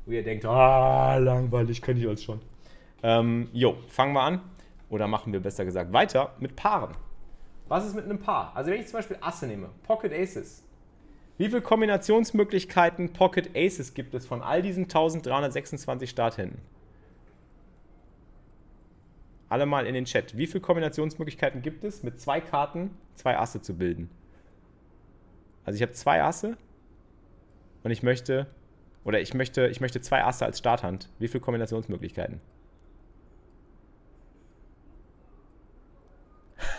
Wo 0.04 0.12
ihr 0.12 0.24
denkt, 0.24 0.44
ah, 0.44 1.16
langweilig, 1.16 1.80
kenne 1.80 2.00
ich 2.00 2.06
alles 2.06 2.22
schon. 2.24 2.40
Ähm, 3.02 3.48
jo, 3.52 3.76
fangen 3.88 4.12
wir 4.12 4.22
an. 4.22 4.40
Oder 4.92 5.08
machen 5.08 5.32
wir 5.32 5.40
besser 5.40 5.64
gesagt 5.64 5.90
weiter 5.94 6.34
mit 6.38 6.54
Paaren. 6.54 6.94
Was 7.66 7.86
ist 7.86 7.94
mit 7.94 8.04
einem 8.04 8.18
Paar? 8.18 8.54
Also 8.54 8.70
wenn 8.70 8.78
ich 8.78 8.88
zum 8.88 8.98
Beispiel 8.98 9.16
Asse 9.22 9.46
nehme, 9.46 9.70
Pocket 9.84 10.12
Aces. 10.12 10.62
Wie 11.38 11.46
viele 11.46 11.62
Kombinationsmöglichkeiten 11.62 13.14
Pocket 13.14 13.56
Aces 13.56 13.94
gibt 13.94 14.12
es 14.12 14.26
von 14.26 14.42
all 14.42 14.60
diesen 14.60 14.84
1326 14.84 16.10
Starthänden? 16.10 16.60
Alle 19.48 19.64
mal 19.64 19.86
in 19.86 19.94
den 19.94 20.04
Chat. 20.04 20.36
Wie 20.36 20.46
viele 20.46 20.60
Kombinationsmöglichkeiten 20.60 21.62
gibt 21.62 21.84
es, 21.84 22.02
mit 22.02 22.20
zwei 22.20 22.42
Karten 22.42 22.90
zwei 23.14 23.38
Asse 23.38 23.62
zu 23.62 23.74
bilden? 23.74 24.10
Also 25.64 25.76
ich 25.76 25.82
habe 25.82 25.92
zwei 25.92 26.22
Asse 26.22 26.58
und 27.82 27.92
ich 27.92 28.02
möchte, 28.02 28.46
oder 29.04 29.22
ich 29.22 29.32
möchte, 29.32 29.68
ich 29.68 29.80
möchte 29.80 30.02
zwei 30.02 30.22
Asse 30.22 30.44
als 30.44 30.58
Starthand. 30.58 31.08
Wie 31.18 31.28
viele 31.28 31.40
Kombinationsmöglichkeiten? 31.40 32.42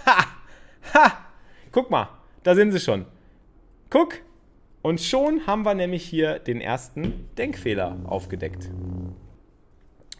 Ha! 0.05 0.25
Ha! 0.93 1.25
Guck 1.73 1.89
mal, 1.89 2.07
da 2.43 2.53
sind 2.53 2.71
sie 2.71 2.79
schon. 2.79 3.07
Guck! 3.89 4.19
Und 4.83 5.01
schon 5.01 5.47
haben 5.47 5.63
wir 5.63 5.73
nämlich 5.73 6.05
hier 6.05 6.37
den 6.37 6.61
ersten 6.61 7.27
Denkfehler 7.35 7.97
aufgedeckt. 8.05 8.69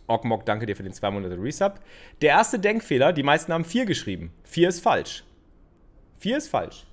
Okmok, 0.08 0.48
danke 0.48 0.66
dir 0.66 0.76
für 0.76 0.82
den 0.82 0.94
2 0.94 1.12
Monate 1.12 1.38
Resub. 1.40 1.80
Der 2.24 2.32
erste 2.32 2.58
Denkfehler, 2.58 3.14
die 3.14 3.22
meisten 3.22 3.54
haben 3.54 3.66
4 3.66 3.86
geschrieben. 3.86 4.34
4 4.46 4.70
ist 4.70 4.80
falsch. 4.80 5.26
4 6.18 6.38
ist 6.38 6.48
falsch. 6.48 6.88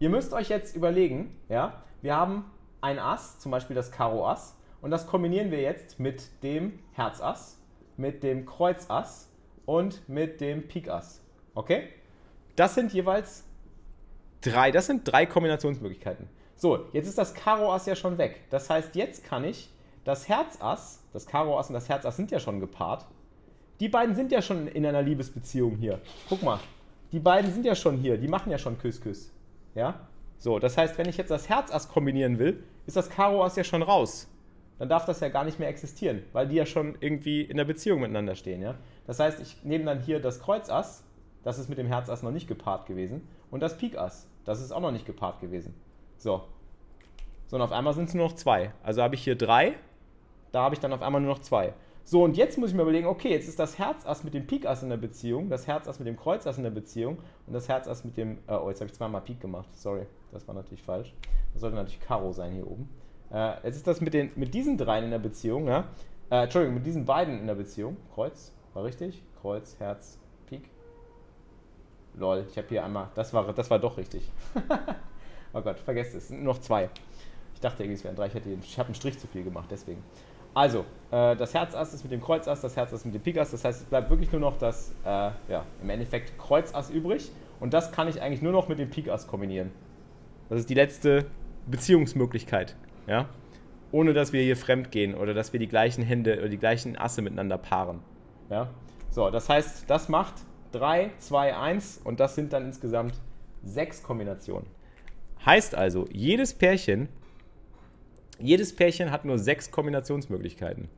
Ihr 0.00 0.10
müsst 0.10 0.32
euch 0.32 0.48
jetzt 0.48 0.74
überlegen, 0.74 1.36
ja, 1.48 1.84
wir 2.02 2.16
haben 2.16 2.46
ein 2.80 2.98
Ass, 2.98 3.38
zum 3.38 3.52
Beispiel 3.52 3.76
das 3.76 3.92
Karo 3.92 4.28
Ass, 4.28 4.56
und 4.82 4.90
das 4.90 5.06
kombinieren 5.06 5.52
wir 5.52 5.60
jetzt 5.60 6.00
mit 6.00 6.42
dem 6.42 6.80
Herz 6.94 7.20
Ass, 7.20 7.60
mit 7.96 8.24
dem 8.24 8.44
Kreuz 8.44 8.90
Ass 8.90 9.30
und 9.66 10.08
mit 10.08 10.40
dem 10.40 10.66
Pik 10.66 10.88
Ass. 10.88 11.22
Okay? 11.54 11.90
Das 12.56 12.74
sind 12.74 12.92
jeweils 12.92 13.44
drei, 14.46 14.70
das 14.70 14.86
sind 14.86 15.02
drei 15.04 15.26
Kombinationsmöglichkeiten. 15.26 16.28
So, 16.56 16.86
jetzt 16.92 17.08
ist 17.08 17.18
das 17.18 17.34
Karo 17.34 17.72
Ass 17.72 17.86
ja 17.86 17.96
schon 17.96 18.18
weg. 18.18 18.40
Das 18.50 18.70
heißt, 18.70 18.94
jetzt 18.94 19.24
kann 19.24 19.44
ich 19.44 19.70
das 20.04 20.28
Herz 20.28 20.60
Ass, 20.60 21.02
das 21.12 21.26
Karo 21.26 21.58
Ass 21.58 21.68
und 21.68 21.74
das 21.74 21.88
Herz 21.88 22.06
Ass 22.06 22.16
sind 22.16 22.30
ja 22.30 22.38
schon 22.38 22.60
gepaart. 22.60 23.06
Die 23.80 23.88
beiden 23.88 24.14
sind 24.14 24.30
ja 24.30 24.40
schon 24.40 24.68
in 24.68 24.86
einer 24.86 25.02
Liebesbeziehung 25.02 25.76
hier. 25.76 26.00
Guck 26.28 26.42
mal, 26.42 26.60
die 27.10 27.18
beiden 27.18 27.52
sind 27.52 27.66
ja 27.66 27.74
schon 27.74 27.96
hier, 27.96 28.18
die 28.18 28.28
machen 28.28 28.50
ja 28.50 28.58
schon 28.58 28.78
Küss 28.78 29.00
Küss. 29.00 29.32
Ja? 29.74 30.08
So, 30.38 30.58
das 30.58 30.76
heißt, 30.76 30.96
wenn 30.98 31.08
ich 31.08 31.16
jetzt 31.16 31.30
das 31.30 31.48
Herzass 31.48 31.88
kombinieren 31.88 32.38
will, 32.38 32.62
ist 32.86 32.96
das 32.96 33.10
Karo-Ass 33.10 33.56
ja 33.56 33.64
schon 33.64 33.82
raus. 33.82 34.28
Dann 34.78 34.88
darf 34.88 35.06
das 35.06 35.20
ja 35.20 35.28
gar 35.28 35.44
nicht 35.44 35.58
mehr 35.58 35.68
existieren, 35.68 36.22
weil 36.32 36.48
die 36.48 36.56
ja 36.56 36.66
schon 36.66 36.96
irgendwie 37.00 37.42
in 37.42 37.56
der 37.56 37.64
Beziehung 37.64 38.00
miteinander 38.00 38.34
stehen. 38.34 38.60
Ja? 38.60 38.74
Das 39.06 39.20
heißt, 39.20 39.40
ich 39.40 39.64
nehme 39.64 39.84
dann 39.84 40.00
hier 40.00 40.20
das 40.20 40.40
Kreuzass, 40.40 41.04
das 41.42 41.58
ist 41.58 41.68
mit 41.68 41.78
dem 41.78 41.86
Herzass 41.86 42.22
noch 42.22 42.32
nicht 42.32 42.48
gepaart 42.48 42.86
gewesen, 42.86 43.26
und 43.50 43.60
das 43.60 43.76
Pikass, 43.76 44.28
das 44.44 44.60
ist 44.60 44.72
auch 44.72 44.80
noch 44.80 44.92
nicht 44.92 45.06
gepaart 45.06 45.40
gewesen. 45.40 45.74
So. 46.16 46.42
So, 47.46 47.56
und 47.56 47.62
auf 47.62 47.72
einmal 47.72 47.94
sind 47.94 48.08
es 48.08 48.14
nur 48.14 48.26
noch 48.26 48.34
zwei. 48.34 48.72
Also 48.82 49.02
habe 49.02 49.14
ich 49.14 49.22
hier 49.22 49.36
drei, 49.36 49.74
da 50.52 50.62
habe 50.62 50.74
ich 50.74 50.80
dann 50.80 50.92
auf 50.92 51.02
einmal 51.02 51.20
nur 51.20 51.30
noch 51.30 51.40
zwei. 51.40 51.74
So, 52.06 52.22
und 52.22 52.36
jetzt 52.36 52.58
muss 52.58 52.70
ich 52.70 52.76
mir 52.76 52.82
überlegen, 52.82 53.06
okay, 53.06 53.30
jetzt 53.30 53.48
ist 53.48 53.58
das 53.58 53.78
Herzass 53.78 54.24
mit 54.24 54.34
dem 54.34 54.46
Pikass 54.46 54.82
in 54.82 54.90
der 54.90 54.98
Beziehung, 54.98 55.48
das 55.48 55.66
Herzass 55.66 55.98
mit 55.98 56.06
dem 56.06 56.16
Kreuzass 56.16 56.58
in 56.58 56.62
der 56.62 56.70
Beziehung 56.70 57.18
und 57.46 57.54
das 57.54 57.68
Herzass 57.68 58.04
mit 58.04 58.16
dem, 58.18 58.38
äh, 58.46 58.54
oh, 58.54 58.68
jetzt 58.68 58.80
habe 58.80 58.90
ich 58.90 58.94
zweimal 58.94 59.22
Pik 59.22 59.40
gemacht, 59.40 59.68
sorry, 59.72 60.06
das 60.30 60.46
war 60.46 60.54
natürlich 60.54 60.82
falsch. 60.82 61.14
Das 61.52 61.62
sollte 61.62 61.76
natürlich 61.76 62.00
Karo 62.00 62.32
sein 62.32 62.52
hier 62.52 62.66
oben. 62.66 62.90
Äh, 63.30 63.54
jetzt 63.64 63.76
ist 63.76 63.86
das 63.86 64.02
mit, 64.02 64.12
den, 64.12 64.30
mit 64.36 64.52
diesen 64.52 64.76
dreien 64.76 65.04
in 65.04 65.10
der 65.10 65.18
Beziehung, 65.18 65.66
ja? 65.66 65.84
Äh, 66.30 66.42
Entschuldigung, 66.42 66.74
mit 66.74 66.84
diesen 66.84 67.06
beiden 67.06 67.38
in 67.38 67.46
der 67.46 67.54
Beziehung. 67.54 67.96
Kreuz, 68.14 68.52
war 68.74 68.84
richtig? 68.84 69.22
Kreuz, 69.40 69.76
Herz. 69.78 70.18
Lol, 72.16 72.46
ich 72.48 72.56
habe 72.56 72.68
hier 72.68 72.84
einmal, 72.84 73.08
das 73.14 73.32
war, 73.32 73.52
das 73.52 73.70
war 73.70 73.78
doch 73.78 73.96
richtig. 73.96 74.30
oh 75.52 75.60
Gott, 75.60 75.78
vergesst 75.80 76.14
es, 76.14 76.30
noch 76.30 76.58
zwei. 76.58 76.88
Ich 77.54 77.60
dachte 77.60 77.82
irgendwie, 77.82 77.98
es 77.98 78.04
wären 78.04 78.16
drei, 78.16 78.26
ich, 78.26 78.34
ich 78.34 78.78
habe 78.78 78.88
einen 78.88 78.94
Strich 78.94 79.18
zu 79.18 79.26
viel 79.26 79.42
gemacht, 79.42 79.68
deswegen. 79.70 80.02
Also, 80.54 80.84
äh, 81.10 81.34
das 81.34 81.52
Herzass 81.52 81.92
ist 81.92 82.04
mit 82.04 82.12
dem 82.12 82.20
Kreuzass, 82.20 82.60
das 82.60 82.76
Herzass 82.76 83.04
mit 83.04 83.14
dem 83.14 83.22
Pikass. 83.22 83.50
Das 83.50 83.64
heißt, 83.64 83.82
es 83.82 83.86
bleibt 83.86 84.08
wirklich 84.08 84.30
nur 84.30 84.40
noch 84.40 84.56
das, 84.56 84.92
äh, 85.04 85.30
ja, 85.48 85.64
im 85.82 85.90
Endeffekt 85.90 86.38
Kreuzass 86.38 86.90
übrig. 86.90 87.30
Und 87.58 87.74
das 87.74 87.90
kann 87.90 88.08
ich 88.08 88.22
eigentlich 88.22 88.42
nur 88.42 88.52
noch 88.52 88.68
mit 88.68 88.78
dem 88.78 88.90
Pikass 88.90 89.26
kombinieren. 89.26 89.72
Das 90.48 90.60
ist 90.60 90.70
die 90.70 90.74
letzte 90.74 91.26
Beziehungsmöglichkeit, 91.66 92.76
ja. 93.06 93.28
Ohne 93.90 94.12
dass 94.12 94.32
wir 94.32 94.42
hier 94.42 94.56
fremd 94.56 94.90
gehen 94.90 95.14
oder 95.14 95.34
dass 95.34 95.52
wir 95.52 95.60
die 95.60 95.68
gleichen 95.68 96.02
Hände 96.02 96.38
oder 96.38 96.48
die 96.48 96.58
gleichen 96.58 96.96
Asse 96.98 97.22
miteinander 97.22 97.58
paaren. 97.58 98.00
Ja. 98.50 98.68
So, 99.10 99.30
das 99.30 99.48
heißt, 99.48 99.88
das 99.88 100.08
macht 100.08 100.34
3, 100.74 101.10
2, 101.18 101.56
1 101.56 102.00
und 102.04 102.20
das 102.20 102.34
sind 102.34 102.52
dann 102.52 102.66
insgesamt 102.66 103.14
sechs 103.62 104.02
Kombinationen. 104.02 104.66
Heißt 105.44 105.74
also, 105.74 106.06
jedes 106.12 106.54
Pärchen 106.54 107.08
jedes 108.38 108.74
Pärchen 108.74 109.10
hat 109.10 109.24
nur 109.24 109.38
sechs 109.38 109.70
Kombinationsmöglichkeiten. 109.70 110.88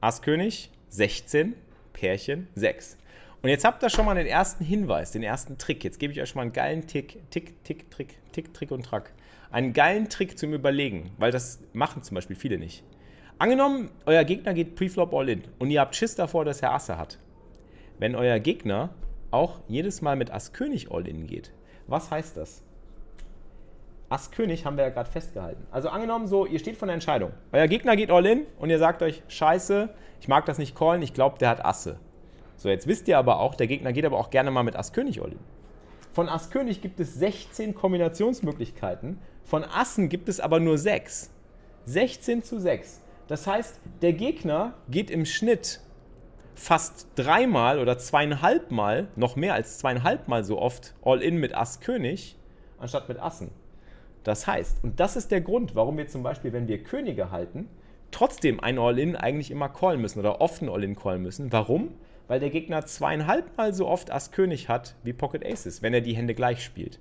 Ass-König 0.00 0.70
16, 0.88 1.54
Pärchen 1.92 2.48
6. 2.54 2.96
Und 3.42 3.50
jetzt 3.50 3.64
habt 3.64 3.82
ihr 3.82 3.90
schon 3.90 4.06
mal 4.06 4.14
den 4.14 4.26
ersten 4.26 4.64
Hinweis, 4.64 5.10
den 5.10 5.22
ersten 5.22 5.58
Trick. 5.58 5.82
Jetzt 5.84 5.98
gebe 5.98 6.12
ich 6.12 6.20
euch 6.20 6.28
schon 6.28 6.38
mal 6.38 6.42
einen 6.42 6.52
geilen 6.52 6.86
Tick, 6.86 7.28
Tick, 7.30 7.62
Tick, 7.64 7.90
Trick, 7.90 8.14
Tick, 8.32 8.54
Trick 8.54 8.70
und 8.70 8.84
Track. 8.84 9.12
Einen 9.50 9.72
geilen 9.72 10.08
Trick 10.08 10.38
zum 10.38 10.54
Überlegen, 10.54 11.10
weil 11.18 11.32
das 11.32 11.60
machen 11.72 12.02
zum 12.02 12.14
Beispiel 12.14 12.36
viele 12.36 12.58
nicht. 12.58 12.84
Angenommen, 13.38 13.90
euer 14.06 14.24
Gegner 14.24 14.54
geht 14.54 14.76
Preflop 14.76 15.12
All-In 15.12 15.42
und 15.58 15.70
ihr 15.70 15.80
habt 15.80 15.96
Schiss 15.96 16.14
davor, 16.14 16.44
dass 16.44 16.62
er 16.62 16.72
Asse 16.72 16.96
hat. 16.96 17.18
Wenn 17.98 18.14
euer 18.14 18.38
Gegner 18.38 18.90
auch 19.30 19.60
jedes 19.68 20.02
Mal 20.02 20.16
mit 20.16 20.32
Ass-König 20.32 20.90
All-In 20.90 21.26
geht, 21.26 21.52
was 21.86 22.10
heißt 22.10 22.36
das? 22.36 22.62
Ass 24.08 24.30
König 24.30 24.64
haben 24.64 24.76
wir 24.76 24.84
ja 24.84 24.90
gerade 24.90 25.10
festgehalten. 25.10 25.66
Also 25.70 25.88
angenommen 25.88 26.26
so, 26.26 26.46
ihr 26.46 26.58
steht 26.58 26.76
vor 26.76 26.86
der 26.86 26.94
Entscheidung. 26.94 27.32
Euer 27.52 27.66
Gegner 27.66 27.96
geht 27.96 28.10
all 28.10 28.24
in 28.26 28.46
und 28.58 28.70
ihr 28.70 28.78
sagt 28.78 29.02
euch, 29.02 29.22
scheiße, 29.28 29.88
ich 30.20 30.28
mag 30.28 30.46
das 30.46 30.58
nicht 30.58 30.76
callen, 30.76 31.02
ich 31.02 31.14
glaube, 31.14 31.38
der 31.38 31.48
hat 31.48 31.64
Asse. 31.64 31.98
So, 32.56 32.68
jetzt 32.68 32.86
wisst 32.86 33.08
ihr 33.08 33.18
aber 33.18 33.40
auch, 33.40 33.54
der 33.54 33.66
Gegner 33.66 33.92
geht 33.92 34.04
aber 34.04 34.18
auch 34.18 34.30
gerne 34.30 34.50
mal 34.50 34.62
mit 34.62 34.76
Ass 34.76 34.92
König 34.92 35.20
All 35.22 35.32
in. 35.32 35.38
Von 36.12 36.28
Ass 36.28 36.50
König 36.50 36.80
gibt 36.80 37.00
es 37.00 37.14
16 37.14 37.74
Kombinationsmöglichkeiten, 37.74 39.18
von 39.42 39.64
Assen 39.64 40.08
gibt 40.08 40.28
es 40.28 40.38
aber 40.38 40.60
nur 40.60 40.78
6. 40.78 41.30
16 41.86 42.42
zu 42.42 42.60
6. 42.60 43.00
Das 43.26 43.46
heißt, 43.46 43.80
der 44.02 44.12
Gegner 44.12 44.74
geht 44.88 45.10
im 45.10 45.24
Schnitt 45.24 45.80
fast 46.54 47.08
dreimal 47.16 47.78
oder 47.78 47.98
zweieinhalbmal, 47.98 49.08
noch 49.16 49.36
mehr 49.36 49.54
als 49.54 49.78
zweieinhalbmal 49.78 50.44
so 50.44 50.58
oft 50.58 50.94
All-In 51.02 51.38
mit 51.38 51.54
Ass 51.54 51.80
König, 51.80 52.36
anstatt 52.78 53.08
mit 53.08 53.18
Assen. 53.18 53.50
Das 54.22 54.46
heißt, 54.46 54.82
und 54.82 55.00
das 55.00 55.16
ist 55.16 55.30
der 55.30 55.40
Grund, 55.40 55.74
warum 55.74 55.98
wir 55.98 56.08
zum 56.08 56.22
Beispiel, 56.22 56.52
wenn 56.52 56.68
wir 56.68 56.82
Könige 56.82 57.30
halten, 57.30 57.68
trotzdem 58.10 58.60
ein 58.60 58.78
All-In 58.78 59.16
eigentlich 59.16 59.50
immer 59.50 59.68
callen 59.68 60.00
müssen 60.00 60.18
oder 60.20 60.40
oft 60.40 60.62
ein 60.62 60.68
All-In 60.68 60.96
callen 60.96 61.22
müssen. 61.22 61.52
Warum? 61.52 61.94
Weil 62.26 62.40
der 62.40 62.50
Gegner 62.50 62.86
zweieinhalbmal 62.86 63.74
so 63.74 63.86
oft 63.86 64.10
Ass 64.10 64.30
König 64.30 64.68
hat 64.68 64.94
wie 65.02 65.12
Pocket 65.12 65.44
Aces, 65.44 65.82
wenn 65.82 65.92
er 65.92 66.00
die 66.00 66.16
Hände 66.16 66.34
gleich 66.34 66.64
spielt. 66.64 66.98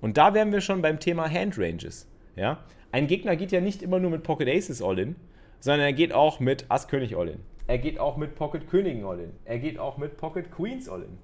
Und 0.00 0.18
da 0.18 0.34
wären 0.34 0.52
wir 0.52 0.60
schon 0.60 0.82
beim 0.82 1.00
Thema 1.00 1.30
Hand 1.30 1.58
Ranges. 1.58 2.06
Ja? 2.36 2.64
Ein 2.92 3.06
Gegner 3.06 3.36
geht 3.36 3.52
ja 3.52 3.60
nicht 3.60 3.82
immer 3.82 3.98
nur 3.98 4.10
mit 4.10 4.22
Pocket 4.22 4.48
Aces 4.48 4.82
All-In, 4.82 5.16
sondern 5.60 5.80
er 5.82 5.92
geht 5.94 6.12
auch 6.12 6.40
mit 6.40 6.66
Ass 6.68 6.88
König 6.88 7.16
All-In. 7.16 7.40
Er 7.68 7.78
geht 7.78 7.98
auch 7.98 8.16
mit 8.16 8.36
Pocket 8.36 8.68
Königen 8.68 9.04
All-In. 9.04 9.32
Er 9.44 9.58
geht 9.58 9.78
auch 9.78 9.98
mit 9.98 10.16
Pocket 10.16 10.50
Queens 10.50 10.88
All-In. 10.88 11.18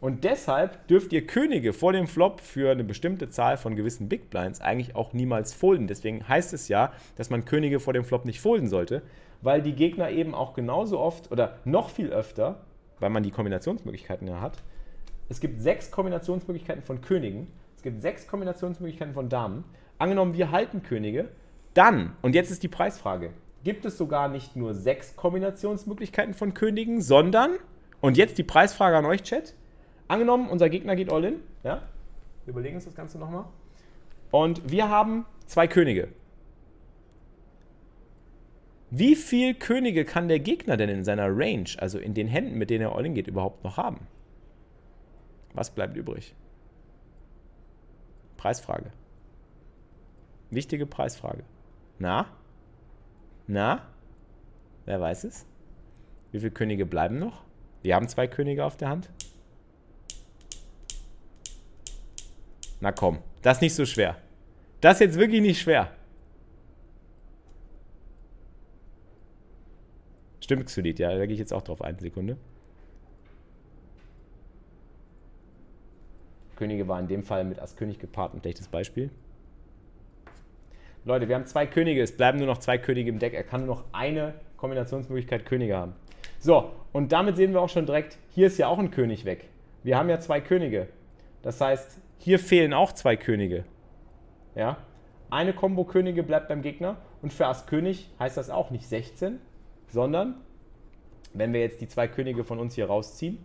Und 0.00 0.22
deshalb 0.22 0.86
dürft 0.86 1.12
ihr 1.12 1.26
Könige 1.26 1.72
vor 1.72 1.92
dem 1.92 2.06
Flop 2.06 2.40
für 2.40 2.70
eine 2.70 2.84
bestimmte 2.84 3.30
Zahl 3.30 3.56
von 3.56 3.74
gewissen 3.74 4.08
Big 4.08 4.30
Blinds 4.30 4.60
eigentlich 4.60 4.94
auch 4.94 5.12
niemals 5.12 5.54
folden. 5.54 5.88
Deswegen 5.88 6.28
heißt 6.28 6.52
es 6.52 6.68
ja, 6.68 6.92
dass 7.16 7.30
man 7.30 7.44
Könige 7.44 7.80
vor 7.80 7.94
dem 7.94 8.04
Flop 8.04 8.24
nicht 8.24 8.40
folden 8.40 8.68
sollte, 8.68 9.02
weil 9.42 9.60
die 9.60 9.74
Gegner 9.74 10.10
eben 10.10 10.34
auch 10.36 10.54
genauso 10.54 11.00
oft 11.00 11.32
oder 11.32 11.58
noch 11.64 11.90
viel 11.90 12.10
öfter, 12.10 12.60
weil 13.00 13.10
man 13.10 13.24
die 13.24 13.32
Kombinationsmöglichkeiten 13.32 14.28
ja 14.28 14.40
hat, 14.40 14.62
es 15.28 15.40
gibt 15.40 15.60
sechs 15.60 15.90
Kombinationsmöglichkeiten 15.90 16.82
von 16.82 17.00
Königen, 17.00 17.48
es 17.76 17.82
gibt 17.82 18.00
sechs 18.00 18.28
Kombinationsmöglichkeiten 18.28 19.14
von 19.14 19.28
Damen. 19.28 19.64
Angenommen, 19.98 20.34
wir 20.34 20.52
halten 20.52 20.84
Könige, 20.84 21.28
dann, 21.74 22.16
und 22.22 22.36
jetzt 22.36 22.52
ist 22.52 22.62
die 22.62 22.68
Preisfrage, 22.68 23.30
gibt 23.64 23.84
es 23.84 23.98
sogar 23.98 24.28
nicht 24.28 24.56
nur 24.56 24.74
sechs 24.74 25.16
Kombinationsmöglichkeiten 25.16 26.34
von 26.34 26.54
Königen, 26.54 27.00
sondern, 27.00 27.56
und 28.00 28.16
jetzt 28.16 28.38
die 28.38 28.44
Preisfrage 28.44 28.96
an 28.96 29.04
euch, 29.04 29.22
Chat, 29.22 29.54
angenommen, 30.06 30.48
unser 30.48 30.68
Gegner 30.68 30.96
geht 30.96 31.12
all 31.12 31.24
in, 31.24 31.40
ja, 31.64 31.82
wir 32.44 32.52
überlegen 32.52 32.76
uns 32.76 32.84
das 32.84 32.94
Ganze 32.94 33.18
nochmal, 33.18 33.44
und 34.30 34.70
wir 34.70 34.88
haben 34.88 35.26
zwei 35.46 35.66
Könige. 35.66 36.08
Wie 38.90 39.16
viel 39.16 39.54
Könige 39.54 40.04
kann 40.06 40.28
der 40.28 40.38
Gegner 40.38 40.78
denn 40.78 40.88
in 40.88 41.04
seiner 41.04 41.28
Range, 41.28 41.68
also 41.76 41.98
in 41.98 42.14
den 42.14 42.26
Händen, 42.26 42.56
mit 42.56 42.70
denen 42.70 42.82
er 42.82 42.94
all 42.94 43.04
in 43.04 43.14
geht, 43.14 43.26
überhaupt 43.26 43.62
noch 43.64 43.76
haben? 43.76 44.06
Was 45.52 45.70
bleibt 45.70 45.96
übrig? 45.96 46.34
Preisfrage. 48.38 48.92
Wichtige 50.50 50.86
Preisfrage. 50.86 51.44
Na? 51.98 52.26
Na? 53.48 53.82
Wer 54.84 55.00
weiß 55.00 55.24
es? 55.24 55.46
Wie 56.30 56.38
viele 56.38 56.52
Könige 56.52 56.84
bleiben 56.84 57.18
noch? 57.18 57.42
Wir 57.82 57.94
haben 57.94 58.06
zwei 58.06 58.26
Könige 58.26 58.64
auf 58.64 58.76
der 58.76 58.90
Hand. 58.90 59.10
Na 62.80 62.92
komm, 62.92 63.18
das 63.42 63.56
ist 63.56 63.62
nicht 63.62 63.74
so 63.74 63.86
schwer. 63.86 64.16
Das 64.80 64.94
ist 64.94 65.00
jetzt 65.00 65.18
wirklich 65.18 65.40
nicht 65.40 65.60
schwer. 65.60 65.90
Stimmt, 70.40 70.66
Xylit, 70.66 70.98
ja, 70.98 71.16
da 71.16 71.26
gehe 71.26 71.34
ich 71.34 71.40
jetzt 71.40 71.52
auch 71.52 71.62
drauf 71.62 71.82
ein. 71.82 71.98
Sekunde. 71.98 72.36
Könige 76.56 76.86
war 76.86 77.00
in 77.00 77.08
dem 77.08 77.22
Fall 77.22 77.44
mit 77.44 77.60
Ass 77.60 77.76
König 77.76 77.98
gepaart, 77.98 78.34
ein 78.34 78.40
schlechtes 78.40 78.68
Beispiel. 78.68 79.10
Leute, 81.08 81.26
wir 81.26 81.36
haben 81.36 81.46
zwei 81.46 81.64
Könige, 81.64 82.02
es 82.02 82.14
bleiben 82.14 82.36
nur 82.36 82.46
noch 82.46 82.58
zwei 82.58 82.76
Könige 82.76 83.08
im 83.08 83.18
Deck. 83.18 83.32
Er 83.32 83.42
kann 83.42 83.64
nur 83.64 83.76
noch 83.76 83.84
eine 83.92 84.34
Kombinationsmöglichkeit 84.58 85.46
Könige 85.46 85.74
haben. 85.74 85.94
So, 86.38 86.70
und 86.92 87.12
damit 87.12 87.36
sehen 87.36 87.54
wir 87.54 87.62
auch 87.62 87.70
schon 87.70 87.86
direkt, 87.86 88.18
hier 88.34 88.46
ist 88.46 88.58
ja 88.58 88.68
auch 88.68 88.78
ein 88.78 88.90
König 88.90 89.24
weg. 89.24 89.48
Wir 89.82 89.96
haben 89.96 90.10
ja 90.10 90.20
zwei 90.20 90.42
Könige. 90.42 90.88
Das 91.40 91.62
heißt, 91.62 91.98
hier 92.18 92.38
fehlen 92.38 92.74
auch 92.74 92.92
zwei 92.92 93.16
Könige. 93.16 93.64
Ja? 94.54 94.76
Eine 95.30 95.54
Kombo 95.54 95.84
Könige 95.84 96.22
bleibt 96.22 96.48
beim 96.48 96.60
Gegner 96.60 96.98
und 97.22 97.32
für 97.32 97.46
Ass 97.46 97.64
König 97.64 98.10
heißt 98.18 98.36
das 98.36 98.50
auch 98.50 98.70
nicht 98.70 98.86
16, 98.86 99.38
sondern 99.86 100.34
wenn 101.32 101.54
wir 101.54 101.60
jetzt 101.60 101.80
die 101.80 101.88
zwei 101.88 102.06
Könige 102.06 102.44
von 102.44 102.58
uns 102.58 102.74
hier 102.74 102.84
rausziehen, 102.84 103.38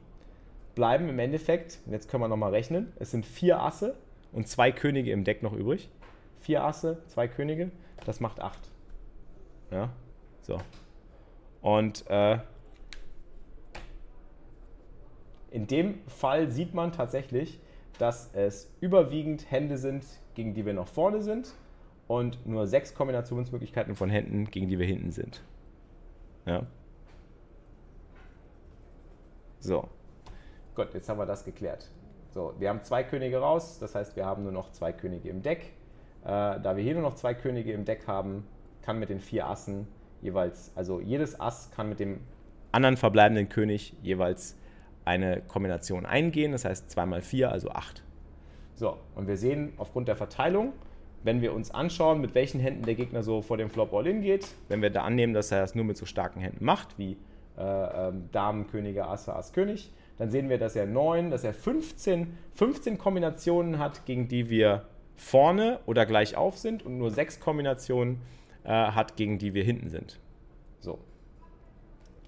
bleiben 0.76 1.08
im 1.08 1.18
Endeffekt, 1.18 1.80
jetzt 1.90 2.10
können 2.10 2.24
wir 2.24 2.28
nochmal 2.28 2.52
rechnen, 2.52 2.92
es 3.00 3.12
sind 3.12 3.26
vier 3.26 3.62
Asse 3.62 3.96
und 4.34 4.50
zwei 4.50 4.74
Könige 4.74 5.12
im 5.12 5.24
Deck 5.24 5.42
noch 5.42 5.54
übrig 5.54 5.88
vier 6.44 6.64
Asse, 6.64 7.02
zwei 7.08 7.28
Könige, 7.28 7.72
das 8.06 8.20
macht 8.20 8.40
acht. 8.40 8.70
Ja, 9.72 9.90
so. 10.42 10.60
Und 11.62 12.06
äh, 12.10 12.40
in 15.52 15.68
dem 15.68 16.06
Fall 16.08 16.50
sieht 16.50 16.74
man 16.74 16.92
tatsächlich, 16.92 17.60
dass 17.98 18.30
es 18.34 18.70
überwiegend 18.82 19.50
Hände 19.50 19.78
sind, 19.78 20.06
gegen 20.36 20.54
die 20.54 20.66
wir 20.66 20.74
noch 20.74 20.88
vorne 20.88 21.22
sind 21.22 21.54
und 22.08 22.46
nur 22.46 22.68
sechs 22.68 22.94
Kombinationsmöglichkeiten 22.94 23.96
von 23.96 24.10
Händen, 24.10 24.46
gegen 24.52 24.68
die 24.68 24.78
wir 24.78 24.86
hinten 24.86 25.12
sind. 25.12 25.42
Ja. 26.46 26.66
So. 29.60 29.88
Gut, 30.76 30.94
jetzt 30.94 31.08
haben 31.08 31.20
wir 31.20 31.26
das 31.26 31.46
geklärt. 31.46 31.90
So, 32.32 32.54
wir 32.58 32.68
haben 32.68 32.84
zwei 32.84 33.04
Könige 33.04 33.38
raus, 33.38 33.78
das 33.80 33.96
heißt, 33.96 34.16
wir 34.16 34.26
haben 34.26 34.44
nur 34.44 34.52
noch 34.52 34.72
zwei 34.72 34.92
Könige 34.92 35.30
im 35.30 35.42
Deck. 35.42 35.72
Äh, 36.24 36.28
da 36.62 36.76
wir 36.76 36.84
hier 36.84 36.94
nur 36.94 37.04
noch 37.04 37.16
zwei 37.16 37.34
Könige 37.34 37.74
im 37.74 37.86
Deck 37.86 38.08
haben, 38.08 38.46
kann 38.82 39.00
mit 39.00 39.10
den 39.10 39.20
vier 39.20 39.48
Assen 39.48 39.88
jeweils, 40.22 40.72
also 40.76 41.00
jedes 41.00 41.40
Ass 41.40 41.72
kann 41.72 41.90
mit 41.90 42.00
dem 42.00 42.20
anderen 42.72 42.98
verbleibenden 42.98 43.50
König 43.50 43.94
jeweils 44.02 44.58
eine 45.06 45.42
Kombination 45.42 46.06
eingehen, 46.06 46.54
das 46.54 46.66
heißt 46.66 46.90
2 46.90 47.06
mal 47.06 47.22
4, 47.22 47.52
also 47.52 47.70
8. 47.70 48.04
So, 48.76 48.98
und 49.16 49.28
wir 49.28 49.38
sehen 49.38 49.74
aufgrund 49.78 50.08
der 50.08 50.16
Verteilung, 50.16 50.74
wenn 51.24 51.42
wir 51.42 51.54
uns 51.54 51.72
anschauen, 51.72 52.22
mit 52.22 52.36
welchen 52.36 52.60
Händen 52.60 52.84
der 52.84 52.96
Gegner 52.96 53.22
so 53.22 53.42
vor 53.42 53.58
dem 53.58 53.70
Flop 53.70 53.94
All-In 53.94 54.22
geht, 54.22 54.48
wenn 54.70 54.82
wir 54.82 54.90
da 54.90 55.04
annehmen, 55.04 55.34
dass 55.34 55.52
er 55.52 55.62
das 55.62 55.76
nur 55.76 55.86
mit 55.86 55.98
so 55.98 56.06
starken 56.06 56.40
Händen 56.40 56.64
macht, 56.66 56.98
wie 56.98 57.18
äh, 57.58 58.08
ähm, 58.08 58.30
Damen, 58.32 58.68
Könige, 58.68 59.06
Asse, 59.06 59.36
Ass, 59.36 59.54
König, 59.54 59.92
dann 60.18 60.30
sehen 60.30 60.50
wir, 60.50 60.58
dass 60.58 60.76
er 60.76 60.86
9, 60.86 61.32
dass 61.32 61.44
er 61.44 61.54
15, 61.54 62.36
15 62.54 62.98
Kombinationen 62.98 63.80
hat, 63.80 64.06
gegen 64.06 64.28
die 64.28 64.50
wir 64.50 64.86
vorne 65.16 65.80
oder 65.86 66.06
gleich 66.06 66.36
auf 66.36 66.58
sind 66.58 66.84
und 66.84 66.98
nur 66.98 67.12
sechs 67.12 67.40
Kombinationen 67.40 68.22
äh, 68.64 68.70
hat, 68.70 69.16
gegen 69.16 69.38
die 69.38 69.54
wir 69.54 69.64
hinten 69.64 69.90
sind. 69.90 70.20
So. 70.80 71.00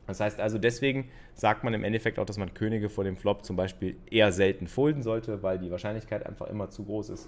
Das 0.07 0.19
heißt 0.19 0.39
also, 0.39 0.57
deswegen 0.57 1.09
sagt 1.33 1.63
man 1.63 1.73
im 1.73 1.83
Endeffekt 1.83 2.19
auch, 2.19 2.25
dass 2.25 2.37
man 2.37 2.53
Könige 2.53 2.89
vor 2.89 3.03
dem 3.03 3.17
Flop 3.17 3.43
zum 3.43 3.55
Beispiel 3.55 3.95
eher 4.09 4.31
selten 4.31 4.67
folden 4.67 5.01
sollte, 5.01 5.43
weil 5.43 5.59
die 5.59 5.71
Wahrscheinlichkeit 5.71 6.25
einfach 6.25 6.47
immer 6.47 6.69
zu 6.69 6.85
groß 6.85 7.09
ist, 7.09 7.27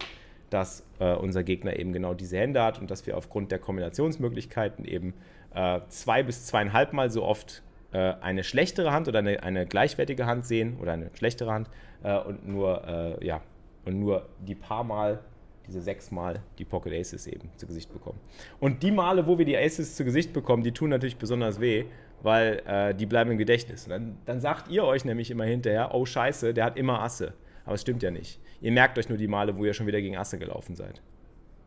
dass 0.49 0.85
äh, 0.99 1.13
unser 1.13 1.43
Gegner 1.43 1.77
eben 1.77 1.91
genau 1.91 2.13
diese 2.13 2.37
Hände 2.37 2.61
hat 2.61 2.79
und 2.79 2.89
dass 2.91 3.05
wir 3.05 3.17
aufgrund 3.17 3.51
der 3.51 3.59
Kombinationsmöglichkeiten 3.59 4.85
eben 4.85 5.13
äh, 5.53 5.81
zwei 5.89 6.23
bis 6.23 6.45
zweieinhalb 6.45 6.93
Mal 6.93 7.09
so 7.09 7.23
oft 7.23 7.63
äh, 7.91 8.13
eine 8.21 8.43
schlechtere 8.43 8.91
Hand 8.91 9.07
oder 9.07 9.19
eine, 9.19 9.43
eine, 9.43 9.65
gleichwertige 9.65 10.25
Hand 10.25 10.45
sehen 10.45 10.77
oder 10.79 10.93
eine 10.93 11.09
schlechtere 11.15 11.51
Hand 11.51 11.69
äh, 12.03 12.17
und 12.17 12.47
nur, 12.47 12.87
äh, 12.87 13.25
ja, 13.25 13.41
und 13.85 13.99
nur 13.99 14.29
die 14.39 14.55
paar 14.55 14.83
Mal 14.83 15.19
diese 15.67 15.81
sechs 15.81 16.11
Mal 16.11 16.41
die 16.57 16.65
Pocket 16.65 16.93
Aces 16.93 17.27
eben 17.27 17.49
zu 17.55 17.67
Gesicht 17.67 17.91
bekommen. 17.91 18.19
Und 18.59 18.83
die 18.83 18.91
Male, 18.91 19.27
wo 19.27 19.37
wir 19.37 19.45
die 19.45 19.57
Aces 19.57 19.95
zu 19.95 20.05
Gesicht 20.05 20.33
bekommen, 20.33 20.63
die 20.63 20.71
tun 20.71 20.89
natürlich 20.89 21.17
besonders 21.17 21.59
weh, 21.59 21.85
weil 22.21 22.63
äh, 22.65 22.95
die 22.95 23.05
bleiben 23.05 23.31
im 23.31 23.37
Gedächtnis. 23.37 23.85
Und 23.85 23.91
dann, 23.91 24.17
dann 24.25 24.39
sagt 24.39 24.69
ihr 24.69 24.83
euch 24.83 25.05
nämlich 25.05 25.29
immer 25.29 25.45
hinterher, 25.45 25.93
oh 25.93 26.05
scheiße, 26.05 26.53
der 26.53 26.65
hat 26.65 26.77
immer 26.77 27.01
Asse. 27.01 27.33
Aber 27.65 27.75
es 27.75 27.81
stimmt 27.81 28.01
ja 28.01 28.11
nicht. 28.11 28.39
Ihr 28.61 28.71
merkt 28.71 28.97
euch 28.97 29.09
nur 29.09 29.17
die 29.17 29.27
Male, 29.27 29.57
wo 29.57 29.65
ihr 29.65 29.73
schon 29.73 29.87
wieder 29.87 30.01
gegen 30.01 30.17
Asse 30.17 30.37
gelaufen 30.37 30.75
seid. 30.75 31.01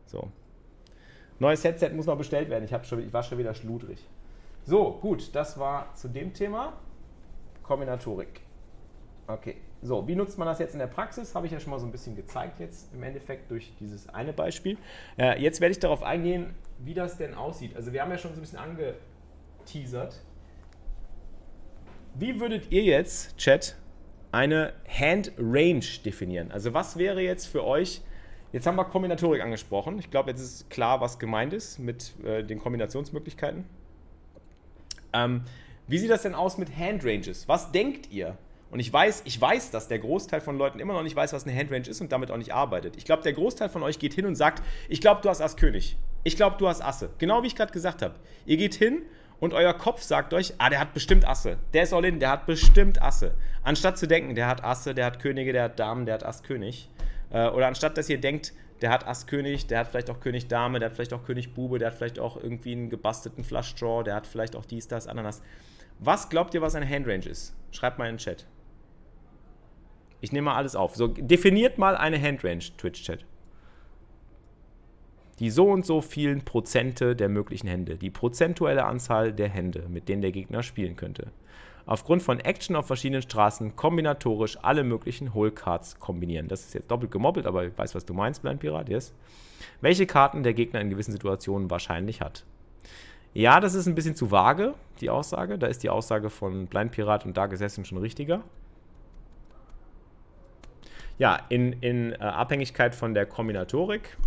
So. 0.05 0.29
Neues 1.39 1.63
Headset 1.63 1.91
muss 1.91 2.05
noch 2.05 2.17
bestellt 2.17 2.49
werden. 2.49 2.65
Ich, 2.65 2.87
schon, 2.87 3.05
ich 3.05 3.13
war 3.13 3.23
schon 3.23 3.37
wieder 3.37 3.53
schludrig. 3.53 4.05
So, 4.63 4.99
gut, 5.01 5.33
das 5.33 5.57
war 5.57 5.93
zu 5.95 6.07
dem 6.07 6.33
Thema 6.33 6.73
Kombinatorik. 7.63 8.41
Okay. 9.27 9.57
So, 9.83 10.07
wie 10.07 10.15
nutzt 10.15 10.37
man 10.37 10.47
das 10.47 10.59
jetzt 10.59 10.73
in 10.73 10.79
der 10.79 10.87
Praxis? 10.87 11.33
Habe 11.33 11.47
ich 11.47 11.51
ja 11.51 11.59
schon 11.59 11.71
mal 11.71 11.79
so 11.79 11.87
ein 11.87 11.91
bisschen 11.91 12.15
gezeigt 12.15 12.59
jetzt 12.59 12.93
im 12.93 13.01
Endeffekt 13.01 13.49
durch 13.49 13.73
dieses 13.79 14.07
eine 14.09 14.31
Beispiel. 14.31 14.77
Äh, 15.17 15.41
jetzt 15.41 15.59
werde 15.59 15.71
ich 15.71 15.79
darauf 15.79 16.03
eingehen, 16.03 16.53
wie 16.77 16.93
das 16.93 17.17
denn 17.17 17.33
aussieht. 17.33 17.75
Also 17.75 17.91
wir 17.91 18.01
haben 18.01 18.11
ja 18.11 18.19
schon 18.19 18.31
so 18.31 18.37
ein 18.37 18.41
bisschen 18.41 18.59
angeteasert. 18.59 20.21
Wie 22.13 22.39
würdet 22.39 22.71
ihr 22.71 22.83
jetzt, 22.83 23.37
Chat, 23.37 23.75
eine 24.31 24.73
Hand 24.87 25.31
Range 25.39 25.85
definieren? 26.05 26.51
Also 26.51 26.73
was 26.75 26.97
wäre 26.97 27.21
jetzt 27.21 27.47
für 27.47 27.63
euch, 27.63 28.01
jetzt 28.51 28.67
haben 28.67 28.75
wir 28.75 28.85
Kombinatorik 28.85 29.41
angesprochen. 29.41 29.97
Ich 29.97 30.11
glaube, 30.11 30.29
jetzt 30.29 30.41
ist 30.41 30.69
klar, 30.69 31.01
was 31.01 31.17
gemeint 31.17 31.53
ist 31.53 31.79
mit 31.79 32.13
äh, 32.23 32.43
den 32.43 32.59
Kombinationsmöglichkeiten. 32.59 33.65
Ähm, 35.13 35.41
Wie 35.87 35.97
sieht 35.97 36.11
das 36.11 36.21
denn 36.21 36.35
aus 36.35 36.59
mit 36.59 36.77
Handranges? 36.77 37.47
Was 37.47 37.71
denkt 37.71 38.11
ihr? 38.11 38.37
Und 38.71 38.79
ich 38.79 38.91
weiß, 38.91 39.23
ich 39.25 39.39
weiß, 39.39 39.71
dass 39.71 39.89
der 39.89 39.99
Großteil 39.99 40.39
von 40.39 40.57
Leuten 40.57 40.79
immer 40.79 40.93
noch 40.93 41.03
nicht 41.03 41.15
weiß, 41.15 41.33
was 41.33 41.45
eine 41.45 41.57
Handrange 41.57 41.87
ist 41.89 41.99
und 41.99 42.11
damit 42.11 42.31
auch 42.31 42.37
nicht 42.37 42.53
arbeitet. 42.53 42.95
Ich 42.95 43.03
glaube, 43.03 43.21
der 43.21 43.33
Großteil 43.33 43.67
von 43.67 43.83
euch 43.83 43.99
geht 43.99 44.13
hin 44.13 44.25
und 44.25 44.35
sagt, 44.35 44.63
ich 44.87 45.01
glaube, 45.01 45.21
du 45.21 45.29
hast 45.29 45.41
Ass 45.41 45.57
König. 45.57 45.97
Ich 46.23 46.37
glaube, 46.37 46.55
du 46.57 46.67
hast 46.67 46.81
Asse. 46.81 47.09
Genau 47.17 47.43
wie 47.43 47.47
ich 47.47 47.55
gerade 47.55 47.73
gesagt 47.73 48.01
habe. 48.01 48.15
Ihr 48.45 48.57
geht 48.57 48.75
hin 48.75 49.01
und 49.41 49.53
euer 49.53 49.73
Kopf 49.73 50.01
sagt 50.03 50.33
euch, 50.33 50.53
ah, 50.57 50.69
der 50.69 50.79
hat 50.79 50.93
bestimmt 50.93 51.27
Asse. 51.27 51.57
Der 51.73 51.83
ist 51.83 51.93
all 51.93 52.05
in, 52.05 52.19
der 52.19 52.29
hat 52.29 52.45
bestimmt 52.45 53.01
Asse. 53.01 53.33
Anstatt 53.63 53.97
zu 53.97 54.07
denken, 54.07 54.35
der 54.35 54.47
hat 54.47 54.63
Asse, 54.63 54.93
der 54.93 55.05
hat 55.05 55.19
Könige, 55.19 55.51
der 55.51 55.63
hat 55.63 55.79
Damen, 55.79 56.05
der 56.05 56.15
hat 56.15 56.25
Ass 56.25 56.41
König. 56.43 56.89
Äh, 57.31 57.49
oder 57.49 57.67
anstatt 57.67 57.97
dass 57.97 58.07
ihr 58.07 58.21
denkt, 58.21 58.53
der 58.81 58.89
hat 58.89 59.05
Ass 59.05 59.27
König, 59.27 59.67
der 59.67 59.79
hat 59.79 59.87
vielleicht 59.87 60.09
auch 60.09 60.19
König 60.19 60.47
Dame, 60.47 60.79
der 60.79 60.89
hat 60.89 60.95
vielleicht 60.95 61.13
auch 61.13 61.23
König 61.23 61.53
Bube, 61.53 61.77
der 61.77 61.89
hat 61.89 61.95
vielleicht 61.95 62.19
auch 62.19 62.41
irgendwie 62.41 62.71
einen 62.71 62.89
gebastelten 62.89 63.43
Flush 63.43 63.75
Draw, 63.75 64.03
der 64.03 64.15
hat 64.15 64.27
vielleicht 64.27 64.55
auch 64.55 64.65
dies, 64.65 64.87
das, 64.87 65.07
Ananas. 65.07 65.41
Was 65.99 66.29
glaubt 66.29 66.53
ihr, 66.53 66.61
was 66.61 66.73
eine 66.73 66.87
Handrange 66.87 67.27
ist? 67.27 67.53
Schreibt 67.71 67.99
mal 67.99 68.05
in 68.05 68.15
den 68.15 68.17
Chat. 68.17 68.47
Ich 70.21 70.31
nehme 70.31 70.45
mal 70.45 70.55
alles 70.55 70.75
auf. 70.75 70.95
So, 70.95 71.07
definiert 71.07 71.77
mal 71.77 71.97
eine 71.97 72.21
Handrange, 72.21 72.63
Twitch-Chat. 72.77 73.25
Die 75.39 75.49
so 75.49 75.65
und 75.65 75.85
so 75.85 76.01
vielen 76.01 76.45
Prozente 76.45 77.15
der 77.15 77.27
möglichen 77.27 77.67
Hände. 77.67 77.97
Die 77.97 78.11
prozentuelle 78.11 78.85
Anzahl 78.85 79.33
der 79.33 79.49
Hände, 79.49 79.87
mit 79.89 80.07
denen 80.07 80.21
der 80.21 80.31
Gegner 80.31 80.61
spielen 80.61 80.95
könnte. 80.95 81.31
Aufgrund 81.87 82.21
von 82.21 82.39
Action 82.39 82.75
auf 82.75 82.85
verschiedenen 82.85 83.23
Straßen 83.23 83.75
kombinatorisch 83.75 84.59
alle 84.61 84.83
möglichen 84.83 85.33
Whole 85.33 85.51
Cards 85.51 85.99
kombinieren. 85.99 86.47
Das 86.47 86.61
ist 86.61 86.75
jetzt 86.75 86.91
doppelt 86.91 87.11
gemobbelt, 87.11 87.47
aber 87.47 87.65
ich 87.65 87.75
weiß, 87.75 87.95
was 87.95 88.05
du 88.05 88.13
meinst, 88.13 88.43
Blind 88.43 88.59
Pirat, 88.59 88.87
yes. 88.87 89.15
Welche 89.81 90.05
Karten 90.05 90.43
der 90.43 90.53
Gegner 90.53 90.79
in 90.79 90.91
gewissen 90.91 91.11
Situationen 91.11 91.71
wahrscheinlich 91.71 92.21
hat. 92.21 92.45
Ja, 93.33 93.59
das 93.59 93.73
ist 93.73 93.87
ein 93.87 93.95
bisschen 93.95 94.15
zu 94.15 94.29
vage, 94.29 94.75
die 94.99 95.09
Aussage. 95.09 95.57
Da 95.57 95.65
ist 95.65 95.81
die 95.81 95.89
Aussage 95.89 96.29
von 96.29 96.67
Blind 96.67 96.91
Pirat 96.91 97.25
und 97.25 97.35
Dark 97.35 97.51
Assassin 97.51 97.83
schon 97.83 97.97
richtiger 97.97 98.43
ja, 101.21 101.37
in, 101.49 101.73
in 101.81 102.13
äh, 102.13 102.15
Abhängigkeit 102.15 102.95
von 102.95 103.13
der 103.13 103.27
Kombinatorik 103.27 104.17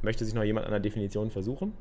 möchte 0.00 0.24
sich 0.24 0.32
noch 0.32 0.44
jemand 0.44 0.64
an 0.64 0.70
der 0.70 0.78
Definition 0.78 1.28
versuchen. 1.28 1.72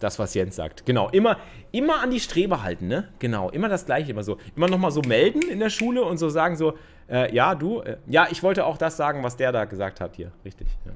Das, 0.00 0.18
was 0.18 0.34
Jens 0.34 0.56
sagt. 0.56 0.84
Genau, 0.86 1.08
immer, 1.10 1.38
immer 1.70 2.02
an 2.02 2.10
die 2.10 2.18
Strebe 2.18 2.64
halten, 2.64 2.88
ne? 2.88 3.12
Genau, 3.20 3.48
immer 3.48 3.68
das 3.68 3.86
Gleiche, 3.86 4.10
immer 4.10 4.24
so. 4.24 4.38
Immer 4.56 4.68
nochmal 4.68 4.90
so 4.90 5.02
melden 5.02 5.42
in 5.48 5.60
der 5.60 5.70
Schule 5.70 6.02
und 6.02 6.18
so 6.18 6.28
sagen 6.28 6.56
so, 6.56 6.76
äh, 7.08 7.32
ja, 7.32 7.54
du, 7.54 7.80
äh, 7.82 7.98
ja, 8.08 8.26
ich 8.28 8.42
wollte 8.42 8.66
auch 8.66 8.76
das 8.76 8.96
sagen, 8.96 9.22
was 9.22 9.36
der 9.36 9.52
da 9.52 9.66
gesagt 9.66 10.00
hat 10.00 10.16
hier. 10.16 10.32
Richtig, 10.44 10.66
ja. 10.84 10.94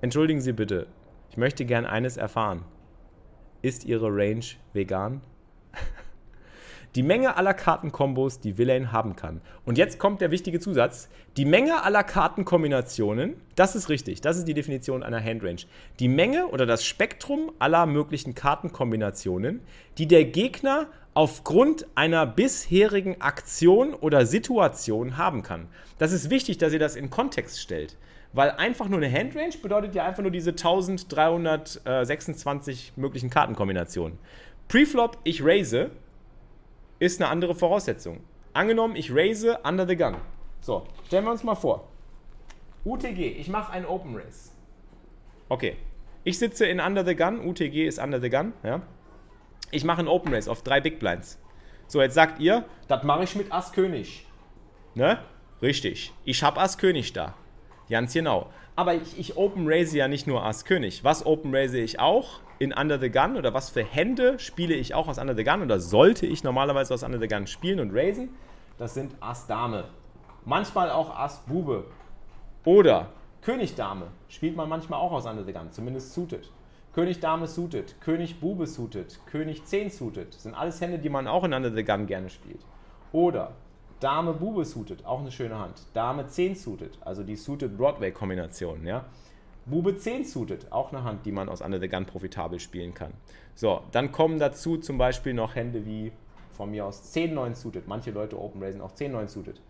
Entschuldigen 0.00 0.40
Sie 0.40 0.52
bitte, 0.52 0.86
ich 1.30 1.36
möchte 1.36 1.64
gern 1.64 1.86
eines 1.86 2.16
erfahren. 2.16 2.62
Ist 3.66 3.84
Ihre 3.84 4.06
Range 4.14 4.44
vegan? 4.74 5.22
Die 6.94 7.02
Menge 7.02 7.36
aller 7.36 7.52
Kartenkombos, 7.52 8.38
die 8.38 8.58
Villain 8.58 8.92
haben 8.92 9.16
kann. 9.16 9.40
Und 9.64 9.76
jetzt 9.76 9.98
kommt 9.98 10.20
der 10.20 10.30
wichtige 10.30 10.60
Zusatz. 10.60 11.08
Die 11.36 11.44
Menge 11.44 11.82
aller 11.82 12.04
Kartenkombinationen, 12.04 13.34
das 13.56 13.74
ist 13.74 13.88
richtig, 13.88 14.20
das 14.20 14.36
ist 14.36 14.46
die 14.46 14.54
Definition 14.54 15.02
einer 15.02 15.20
Handrange. 15.20 15.62
Die 15.98 16.06
Menge 16.06 16.46
oder 16.46 16.64
das 16.64 16.84
Spektrum 16.84 17.50
aller 17.58 17.86
möglichen 17.86 18.36
Kartenkombinationen, 18.36 19.62
die 19.98 20.06
der 20.06 20.26
Gegner 20.26 20.86
aufgrund 21.14 21.88
einer 21.96 22.24
bisherigen 22.24 23.20
Aktion 23.20 23.94
oder 23.94 24.26
Situation 24.26 25.16
haben 25.16 25.42
kann. 25.42 25.66
Das 25.98 26.12
ist 26.12 26.30
wichtig, 26.30 26.58
dass 26.58 26.72
ihr 26.72 26.78
das 26.78 26.94
in 26.94 27.10
Kontext 27.10 27.60
stellt. 27.60 27.96
Weil 28.36 28.50
einfach 28.50 28.88
nur 28.90 28.98
eine 28.98 29.10
Handrange 29.10 29.56
bedeutet 29.62 29.94
ja 29.94 30.04
einfach 30.04 30.20
nur 30.20 30.30
diese 30.30 30.50
1326 30.50 32.92
möglichen 32.96 33.30
Kartenkombinationen. 33.30 34.18
Preflop, 34.68 35.16
ich 35.24 35.42
raise, 35.42 35.90
ist 36.98 37.18
eine 37.18 37.30
andere 37.30 37.54
Voraussetzung. 37.54 38.20
Angenommen, 38.52 38.94
ich 38.94 39.10
raise 39.10 39.60
under 39.64 39.88
the 39.88 39.96
gun. 39.96 40.16
So, 40.60 40.86
stellen 41.06 41.24
wir 41.24 41.30
uns 41.30 41.44
mal 41.44 41.54
vor. 41.54 41.88
UTG, 42.84 43.38
ich 43.38 43.48
mache 43.48 43.72
einen 43.72 43.86
Open 43.86 44.14
Race. 44.14 44.52
Okay, 45.48 45.78
ich 46.22 46.38
sitze 46.38 46.66
in 46.66 46.78
Under 46.78 47.06
the 47.06 47.16
Gun, 47.16 47.40
UTG 47.40 47.86
ist 47.86 47.98
Under 47.98 48.20
the 48.20 48.28
Gun, 48.28 48.52
ja. 48.62 48.82
Ich 49.70 49.82
mache 49.82 50.00
einen 50.00 50.08
Open 50.08 50.34
Race 50.34 50.46
auf 50.46 50.62
drei 50.62 50.82
Big 50.82 50.98
Blinds. 50.98 51.38
So, 51.86 52.02
jetzt 52.02 52.12
sagt 52.12 52.38
ihr, 52.38 52.66
das 52.86 53.02
mache 53.02 53.24
ich 53.24 53.34
mit 53.34 53.50
Ass 53.50 53.72
König. 53.72 54.26
Ne? 54.94 55.20
Richtig. 55.62 56.12
Ich 56.26 56.42
habe 56.42 56.60
Ass 56.60 56.76
König 56.76 57.14
da. 57.14 57.34
Ganz 57.88 58.12
genau. 58.12 58.48
Aber 58.74 58.94
ich, 58.94 59.18
ich 59.18 59.36
Open 59.36 59.66
Raise 59.66 59.96
ja 59.96 60.08
nicht 60.08 60.26
nur 60.26 60.44
Ass 60.44 60.64
König. 60.64 61.04
Was 61.04 61.24
Open 61.24 61.54
Raise 61.54 61.78
ich 61.78 62.00
auch 62.00 62.40
in 62.58 62.72
Under 62.72 62.98
the 62.98 63.10
Gun 63.10 63.36
oder 63.36 63.54
was 63.54 63.70
für 63.70 63.84
Hände 63.84 64.38
spiele 64.38 64.74
ich 64.74 64.94
auch 64.94 65.08
aus 65.08 65.18
Under 65.18 65.34
the 65.34 65.44
Gun 65.44 65.62
oder 65.62 65.78
sollte 65.78 66.26
ich 66.26 66.42
normalerweise 66.44 66.92
aus 66.92 67.02
Under 67.02 67.18
the 67.18 67.28
Gun 67.28 67.46
spielen 67.46 67.80
und 67.80 67.90
raisen? 67.94 68.30
Das 68.78 68.94
sind 68.94 69.14
Ass 69.20 69.46
Dame. 69.46 69.84
Manchmal 70.44 70.90
auch 70.90 71.16
Ass 71.16 71.42
Bube. 71.46 71.84
Oder 72.64 73.08
König 73.42 73.74
Dame 73.76 74.08
spielt 74.28 74.56
man 74.56 74.68
manchmal 74.68 75.00
auch 75.00 75.12
aus 75.12 75.26
Under 75.26 75.44
the 75.44 75.52
Gun, 75.52 75.70
zumindest 75.70 76.12
suited. 76.12 76.50
König 76.92 77.20
Dame 77.20 77.46
suited, 77.46 78.00
König 78.00 78.40
Bube 78.40 78.66
suited, 78.66 79.20
König 79.26 79.64
10 79.64 79.90
suited. 79.90 80.34
Das 80.34 80.42
sind 80.42 80.54
alles 80.54 80.80
Hände, 80.80 80.98
die 80.98 81.10
man 81.10 81.28
auch 81.28 81.44
in 81.44 81.52
Under 81.52 81.70
the 81.70 81.84
Gun 81.84 82.06
gerne 82.06 82.30
spielt. 82.30 82.60
Oder 83.12 83.52
Dame 84.06 84.34
Bube 84.34 84.64
suited, 84.64 85.04
auch 85.04 85.18
eine 85.18 85.32
schöne 85.32 85.58
Hand. 85.58 85.82
Dame 85.92 86.28
10 86.28 86.54
suited, 86.54 86.96
also 87.00 87.24
die 87.24 87.34
suited 87.34 87.76
Broadway-Kombination, 87.76 88.86
ja. 88.86 89.04
Bube 89.64 89.96
10 89.96 90.24
suited, 90.24 90.70
auch 90.70 90.92
eine 90.92 91.02
Hand, 91.02 91.26
die 91.26 91.32
man 91.32 91.48
aus 91.48 91.60
Under 91.60 91.80
the 91.80 91.88
Gun 91.88 92.06
profitabel 92.06 92.60
spielen 92.60 92.94
kann. 92.94 93.12
So, 93.56 93.82
dann 93.90 94.12
kommen 94.12 94.38
dazu 94.38 94.76
zum 94.76 94.96
Beispiel 94.96 95.34
noch 95.34 95.56
Hände 95.56 95.84
wie 95.84 96.12
von 96.52 96.70
mir 96.70 96.86
aus 96.86 97.10
10 97.10 97.34
9 97.34 97.56
suited. 97.56 97.88
Manche 97.88 98.12
Leute 98.12 98.40
open 98.40 98.62
raisen 98.62 98.80
auch 98.80 98.92
10 98.92 99.10
9 99.10 99.26
suited. 99.26 99.60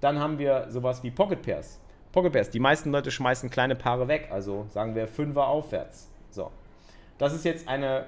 Dann 0.00 0.18
haben 0.18 0.38
wir 0.38 0.70
sowas 0.70 1.02
wie 1.02 1.10
Pocket 1.10 1.42
Pairs. 1.42 1.78
Pocket 2.12 2.32
Pairs, 2.32 2.48
die 2.48 2.60
meisten 2.60 2.92
Leute 2.92 3.10
schmeißen 3.10 3.50
kleine 3.50 3.76
Paare 3.76 4.08
weg, 4.08 4.30
also 4.30 4.64
sagen 4.70 4.94
wir 4.94 5.06
5er 5.06 5.42
aufwärts. 5.42 6.08
So. 6.30 6.50
Das 7.18 7.34
ist 7.34 7.44
jetzt 7.44 7.68
eine 7.68 8.06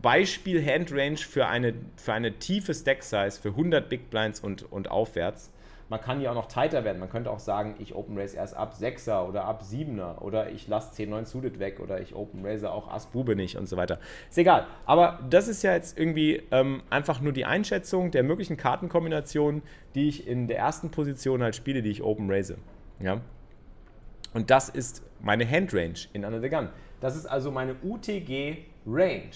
Beispiel 0.00 0.64
Handrange 0.64 1.16
für 1.16 1.46
eine, 1.46 1.74
für 1.96 2.12
eine 2.12 2.38
tiefe 2.38 2.74
Stack 2.74 3.02
Size 3.02 3.32
für 3.32 3.50
100 3.50 3.88
Big 3.88 4.10
Blinds 4.10 4.40
und, 4.40 4.70
und 4.70 4.90
aufwärts. 4.90 5.50
Man 5.90 6.00
kann 6.02 6.20
hier 6.20 6.30
auch 6.30 6.34
noch 6.34 6.48
tighter 6.48 6.84
werden. 6.84 6.98
Man 6.98 7.08
könnte 7.08 7.30
auch 7.30 7.38
sagen, 7.38 7.74
ich 7.78 7.94
Open 7.94 8.18
Race 8.18 8.34
erst 8.34 8.54
ab 8.54 8.74
6er 8.78 9.26
oder 9.26 9.44
ab 9.44 9.62
7er 9.62 10.18
oder 10.20 10.50
ich 10.50 10.68
lasse 10.68 10.92
10, 10.92 11.08
9 11.08 11.24
Suited 11.24 11.58
weg 11.58 11.80
oder 11.80 12.00
ich 12.00 12.14
Open 12.14 12.44
Race 12.44 12.62
auch 12.64 12.88
Ass 12.92 13.06
Bube 13.06 13.34
nicht 13.34 13.56
und 13.56 13.68
so 13.68 13.78
weiter. 13.78 13.98
Ist 14.28 14.36
egal. 14.36 14.66
Aber 14.84 15.18
das 15.30 15.48
ist 15.48 15.62
ja 15.62 15.72
jetzt 15.72 15.98
irgendwie 15.98 16.42
ähm, 16.50 16.82
einfach 16.90 17.22
nur 17.22 17.32
die 17.32 17.46
Einschätzung 17.46 18.10
der 18.10 18.22
möglichen 18.22 18.58
Kartenkombinationen, 18.58 19.62
die 19.94 20.08
ich 20.08 20.26
in 20.26 20.46
der 20.46 20.58
ersten 20.58 20.90
Position 20.90 21.42
halt 21.42 21.56
spiele, 21.56 21.80
die 21.80 21.90
ich 21.90 22.02
Open 22.02 22.30
Race. 22.30 22.52
Ja? 23.00 23.22
Und 24.34 24.50
das 24.50 24.68
ist 24.68 25.02
meine 25.20 25.50
Handrange 25.50 26.06
in 26.12 26.26
Under 26.26 26.40
the 26.40 26.50
Gun. 26.50 26.68
Das 27.00 27.16
ist 27.16 27.24
also 27.24 27.50
meine 27.50 27.76
UTG 27.82 28.58
Range. 28.86 29.30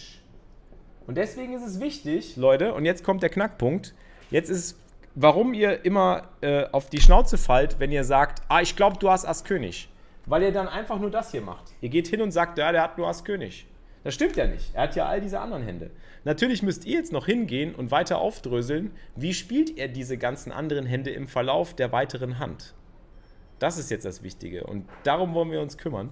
Und 1.06 1.16
deswegen 1.16 1.54
ist 1.54 1.66
es 1.66 1.80
wichtig, 1.80 2.36
Leute, 2.36 2.74
und 2.74 2.84
jetzt 2.84 3.04
kommt 3.04 3.22
der 3.22 3.30
Knackpunkt. 3.30 3.94
Jetzt 4.30 4.50
ist 4.50 4.58
es, 4.58 4.76
warum 5.14 5.54
ihr 5.54 5.84
immer 5.84 6.28
äh, 6.40 6.64
auf 6.72 6.88
die 6.88 7.00
Schnauze 7.00 7.38
fallt, 7.38 7.80
wenn 7.80 7.90
ihr 7.90 8.04
sagt, 8.04 8.42
ah, 8.48 8.60
ich 8.60 8.76
glaube, 8.76 8.98
du 8.98 9.10
hast 9.10 9.24
Ass 9.24 9.44
König. 9.44 9.88
Weil 10.26 10.42
ihr 10.42 10.52
dann 10.52 10.68
einfach 10.68 10.98
nur 10.98 11.10
das 11.10 11.32
hier 11.32 11.42
macht. 11.42 11.72
Ihr 11.80 11.88
geht 11.88 12.06
hin 12.06 12.22
und 12.22 12.30
sagt, 12.30 12.58
ja, 12.58 12.70
der 12.70 12.82
hat 12.82 12.98
nur 12.98 13.08
Ass 13.08 13.24
König. 13.24 13.66
Das 14.04 14.14
stimmt 14.14 14.36
ja 14.36 14.46
nicht. 14.46 14.74
Er 14.74 14.82
hat 14.84 14.96
ja 14.96 15.06
all 15.06 15.20
diese 15.20 15.40
anderen 15.40 15.64
Hände. 15.64 15.90
Natürlich 16.24 16.62
müsst 16.62 16.84
ihr 16.84 16.98
jetzt 16.98 17.12
noch 17.12 17.26
hingehen 17.26 17.74
und 17.74 17.90
weiter 17.90 18.18
aufdröseln, 18.18 18.92
wie 19.16 19.34
spielt 19.34 19.76
er 19.78 19.88
diese 19.88 20.18
ganzen 20.18 20.52
anderen 20.52 20.86
Hände 20.86 21.10
im 21.10 21.26
Verlauf 21.26 21.74
der 21.74 21.92
weiteren 21.92 22.38
Hand. 22.38 22.74
Das 23.58 23.78
ist 23.78 23.90
jetzt 23.90 24.04
das 24.04 24.22
Wichtige 24.22 24.64
und 24.64 24.88
darum 25.04 25.34
wollen 25.34 25.52
wir 25.52 25.60
uns 25.60 25.78
kümmern. 25.78 26.10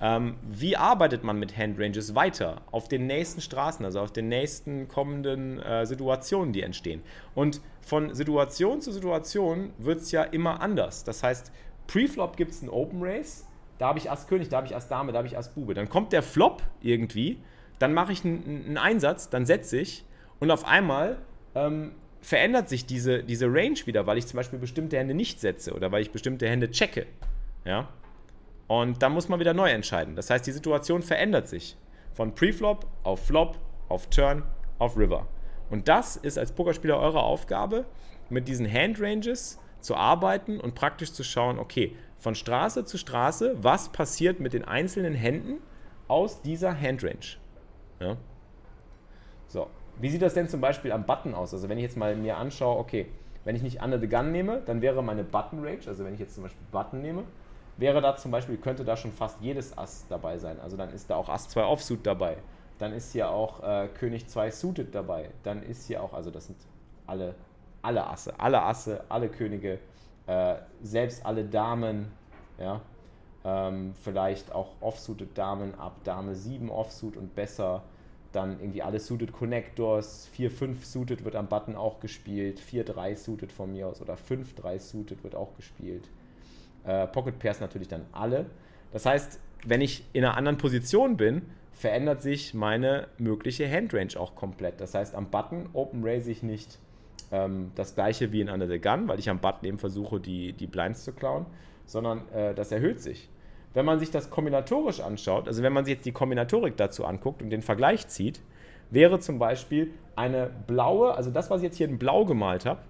Ähm, 0.00 0.36
wie 0.42 0.76
arbeitet 0.76 1.24
man 1.24 1.38
mit 1.38 1.56
Handranges 1.56 2.14
weiter 2.14 2.62
auf 2.70 2.88
den 2.88 3.06
nächsten 3.06 3.40
Straßen, 3.40 3.84
also 3.84 4.00
auf 4.00 4.12
den 4.12 4.28
nächsten 4.28 4.88
kommenden 4.88 5.60
äh, 5.60 5.86
Situationen, 5.86 6.52
die 6.52 6.62
entstehen? 6.62 7.02
Und 7.34 7.60
von 7.80 8.14
Situation 8.14 8.80
zu 8.80 8.92
Situation 8.92 9.72
wird 9.78 10.00
es 10.00 10.12
ja 10.12 10.22
immer 10.22 10.60
anders. 10.60 11.04
Das 11.04 11.22
heißt, 11.22 11.52
Pre-Flop 11.86 12.36
gibt 12.36 12.50
es 12.50 12.60
einen 12.60 12.70
Open 12.70 13.02
Race, 13.02 13.46
da 13.78 13.88
habe 13.88 13.98
ich 13.98 14.10
Ass 14.10 14.26
König, 14.26 14.48
da 14.48 14.58
habe 14.58 14.66
ich 14.66 14.74
Ass 14.74 14.88
Dame, 14.88 15.12
da 15.12 15.18
habe 15.18 15.28
ich 15.28 15.38
Ass 15.38 15.54
Bube. 15.54 15.74
Dann 15.74 15.88
kommt 15.88 16.12
der 16.12 16.22
Flop 16.22 16.62
irgendwie, 16.80 17.38
dann 17.78 17.92
mache 17.92 18.12
ich 18.12 18.24
einen, 18.24 18.64
einen, 18.66 18.78
Einsatz, 18.78 19.30
dann 19.30 19.46
setze 19.46 19.78
ich 19.78 20.04
und 20.40 20.50
auf 20.50 20.66
einmal 20.66 21.18
ähm, 21.54 21.92
verändert 22.20 22.68
sich 22.68 22.86
diese, 22.86 23.22
diese 23.22 23.46
Range 23.46 23.78
wieder, 23.84 24.06
weil 24.06 24.18
ich 24.18 24.26
zum 24.26 24.36
Beispiel 24.36 24.58
bestimmte 24.58 24.98
Hände 24.98 25.14
nicht 25.14 25.40
setze 25.40 25.74
oder 25.74 25.92
weil 25.92 26.02
ich 26.02 26.10
bestimmte 26.10 26.48
Hände 26.48 26.70
checke. 26.70 27.06
Ja? 27.64 27.88
Und 28.68 29.02
dann 29.02 29.12
muss 29.12 29.28
man 29.28 29.40
wieder 29.40 29.54
neu 29.54 29.70
entscheiden. 29.70 30.16
Das 30.16 30.30
heißt, 30.30 30.46
die 30.46 30.52
Situation 30.52 31.02
verändert 31.02 31.48
sich. 31.48 31.76
Von 32.12 32.34
Preflop 32.34 32.86
auf 33.02 33.26
Flop, 33.26 33.58
auf 33.88 34.08
Turn, 34.08 34.42
auf 34.78 34.96
River. 34.96 35.26
Und 35.70 35.88
das 35.88 36.16
ist 36.16 36.38
als 36.38 36.52
Pokerspieler 36.52 36.98
eure 36.98 37.22
Aufgabe, 37.22 37.84
mit 38.28 38.48
diesen 38.48 38.70
Handranges 38.70 39.60
zu 39.80 39.94
arbeiten 39.94 40.58
und 40.58 40.74
praktisch 40.74 41.12
zu 41.12 41.22
schauen, 41.22 41.58
okay, 41.58 41.96
von 42.18 42.34
Straße 42.34 42.84
zu 42.84 42.98
Straße, 42.98 43.56
was 43.60 43.90
passiert 43.90 44.40
mit 44.40 44.52
den 44.52 44.64
einzelnen 44.64 45.14
Händen 45.14 45.58
aus 46.08 46.42
dieser 46.42 46.78
Handrange. 46.78 47.36
Ja? 48.00 48.16
So, 49.48 49.68
wie 50.00 50.10
sieht 50.10 50.22
das 50.22 50.34
denn 50.34 50.48
zum 50.48 50.60
Beispiel 50.60 50.92
am 50.92 51.04
Button 51.04 51.34
aus? 51.34 51.52
Also 51.52 51.68
wenn 51.68 51.78
ich 51.78 51.84
jetzt 51.84 51.96
mal 51.96 52.16
mir 52.16 52.36
anschaue, 52.36 52.78
okay, 52.78 53.06
wenn 53.44 53.54
ich 53.54 53.62
nicht 53.62 53.82
Under 53.82 54.00
the 54.00 54.08
Gun 54.08 54.32
nehme, 54.32 54.62
dann 54.66 54.82
wäre 54.82 55.02
meine 55.02 55.22
Button 55.22 55.64
Range, 55.64 55.80
also 55.86 56.04
wenn 56.04 56.14
ich 56.14 56.20
jetzt 56.20 56.34
zum 56.34 56.42
Beispiel 56.42 56.66
Button 56.72 57.00
nehme, 57.00 57.24
wäre 57.76 58.00
da 58.00 58.16
zum 58.16 58.30
Beispiel, 58.30 58.56
könnte 58.56 58.84
da 58.84 58.96
schon 58.96 59.12
fast 59.12 59.40
jedes 59.40 59.76
Ass 59.76 60.06
dabei 60.08 60.38
sein. 60.38 60.60
Also 60.60 60.76
dann 60.76 60.90
ist 60.90 61.10
da 61.10 61.16
auch 61.16 61.28
Ass 61.28 61.48
2 61.48 61.64
Offsuit 61.64 62.06
dabei. 62.06 62.38
Dann 62.78 62.92
ist 62.92 63.12
hier 63.12 63.30
auch 63.30 63.62
äh, 63.62 63.88
König 63.88 64.28
2 64.28 64.50
Suited 64.50 64.94
dabei. 64.94 65.30
Dann 65.42 65.62
ist 65.62 65.86
hier 65.86 66.02
auch, 66.02 66.12
also 66.12 66.30
das 66.30 66.46
sind 66.46 66.58
alle, 67.06 67.34
alle 67.82 68.06
Asse, 68.06 68.38
alle 68.38 68.62
Asse, 68.62 69.04
alle 69.08 69.28
Könige, 69.28 69.78
äh, 70.26 70.56
selbst 70.82 71.24
alle 71.24 71.44
Damen, 71.44 72.10
ja, 72.58 72.80
ähm, 73.44 73.94
vielleicht 74.02 74.52
auch 74.52 74.72
Offsuited 74.80 75.36
Damen 75.38 75.74
ab 75.78 75.96
Dame 76.04 76.34
7 76.34 76.70
Offsuit 76.70 77.16
und 77.16 77.34
besser. 77.34 77.82
Dann 78.32 78.60
irgendwie 78.60 78.82
alle 78.82 79.00
Suited 79.00 79.32
Connectors, 79.32 80.28
4-5 80.36 80.84
Suited 80.84 81.24
wird 81.24 81.36
am 81.36 81.46
Button 81.46 81.76
auch 81.76 82.00
gespielt, 82.00 82.60
4-3 82.60 83.16
Suited 83.16 83.52
von 83.52 83.72
mir 83.72 83.86
aus 83.86 84.02
oder 84.02 84.14
5-3 84.14 84.78
Suited 84.78 85.24
wird 85.24 85.34
auch 85.34 85.54
gespielt. 85.56 86.06
Äh, 86.86 87.06
Pocket 87.08 87.38
Pairs 87.38 87.60
natürlich 87.60 87.88
dann 87.88 88.06
alle. 88.12 88.46
Das 88.92 89.06
heißt, 89.06 89.40
wenn 89.66 89.80
ich 89.80 90.04
in 90.12 90.24
einer 90.24 90.36
anderen 90.36 90.58
Position 90.58 91.16
bin, 91.16 91.42
verändert 91.72 92.22
sich 92.22 92.54
meine 92.54 93.08
mögliche 93.18 93.70
Handrange 93.70 94.18
auch 94.18 94.34
komplett. 94.34 94.80
Das 94.80 94.94
heißt, 94.94 95.14
am 95.14 95.30
Button 95.30 95.68
Open 95.72 96.02
Raise 96.04 96.30
ich 96.30 96.42
nicht 96.42 96.78
ähm, 97.32 97.72
das 97.74 97.94
gleiche 97.94 98.32
wie 98.32 98.40
in 98.40 98.48
Under 98.48 98.66
the 98.66 98.78
Gun, 98.78 99.08
weil 99.08 99.18
ich 99.18 99.28
am 99.28 99.40
Button 99.40 99.66
eben 99.66 99.78
versuche, 99.78 100.20
die, 100.20 100.52
die 100.52 100.66
Blinds 100.66 101.04
zu 101.04 101.12
klauen, 101.12 101.46
sondern 101.84 102.28
äh, 102.32 102.54
das 102.54 102.72
erhöht 102.72 103.00
sich. 103.00 103.28
Wenn 103.74 103.84
man 103.84 103.98
sich 103.98 104.10
das 104.10 104.30
kombinatorisch 104.30 105.00
anschaut, 105.00 105.48
also 105.48 105.62
wenn 105.62 105.72
man 105.72 105.84
sich 105.84 105.96
jetzt 105.96 106.06
die 106.06 106.12
Kombinatorik 106.12 106.76
dazu 106.76 107.04
anguckt 107.04 107.42
und 107.42 107.50
den 107.50 107.62
Vergleich 107.62 108.08
zieht, 108.08 108.40
wäre 108.90 109.18
zum 109.18 109.38
Beispiel 109.38 109.92
eine 110.14 110.50
blaue, 110.66 111.14
also 111.14 111.30
das, 111.30 111.50
was 111.50 111.60
ich 111.60 111.64
jetzt 111.64 111.76
hier 111.76 111.88
in 111.88 111.98
blau 111.98 112.24
gemalt 112.24 112.64
habe, 112.64 112.80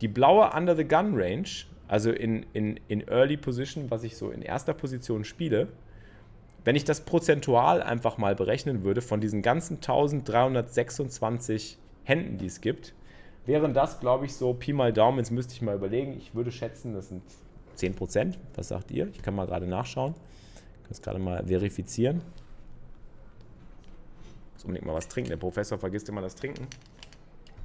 die 0.00 0.08
blaue 0.08 0.50
Under 0.52 0.74
the 0.74 0.84
Gun 0.84 1.14
Range, 1.14 1.48
also 1.88 2.10
in, 2.10 2.46
in, 2.52 2.80
in 2.88 3.08
Early 3.08 3.36
Position, 3.36 3.90
was 3.90 4.04
ich 4.04 4.16
so 4.16 4.30
in 4.30 4.42
erster 4.42 4.74
Position 4.74 5.24
spiele, 5.24 5.68
wenn 6.64 6.74
ich 6.74 6.84
das 6.84 7.02
prozentual 7.02 7.82
einfach 7.82 8.18
mal 8.18 8.34
berechnen 8.34 8.84
würde 8.84 9.00
von 9.00 9.20
diesen 9.20 9.42
ganzen 9.42 9.76
1326 9.76 11.78
Händen, 12.02 12.38
die 12.38 12.46
es 12.46 12.60
gibt, 12.60 12.92
wären 13.44 13.72
das, 13.72 14.00
glaube 14.00 14.26
ich, 14.26 14.34
so 14.34 14.52
Pi 14.52 14.72
mal 14.72 14.92
Daumen, 14.92 15.18
jetzt 15.18 15.30
müsste 15.30 15.54
ich 15.54 15.62
mal 15.62 15.76
überlegen, 15.76 16.16
ich 16.18 16.34
würde 16.34 16.50
schätzen, 16.50 16.92
das 16.92 17.08
sind 17.08 17.22
10 17.76 17.94
Prozent. 17.94 18.38
Was 18.54 18.68
sagt 18.68 18.90
ihr? 18.90 19.08
Ich 19.08 19.22
kann 19.22 19.34
mal 19.34 19.46
gerade 19.46 19.66
nachschauen. 19.66 20.14
Ich 20.14 20.82
kann 20.82 20.90
es 20.90 21.02
gerade 21.02 21.18
mal 21.18 21.46
verifizieren. 21.46 22.22
Ich 24.48 24.54
muss 24.54 24.64
unbedingt 24.64 24.86
mal 24.86 24.94
was 24.94 25.08
trinken. 25.08 25.30
Der 25.30 25.36
Professor 25.36 25.78
vergisst 25.78 26.08
immer 26.08 26.22
das 26.22 26.34
Trinken. 26.34 26.66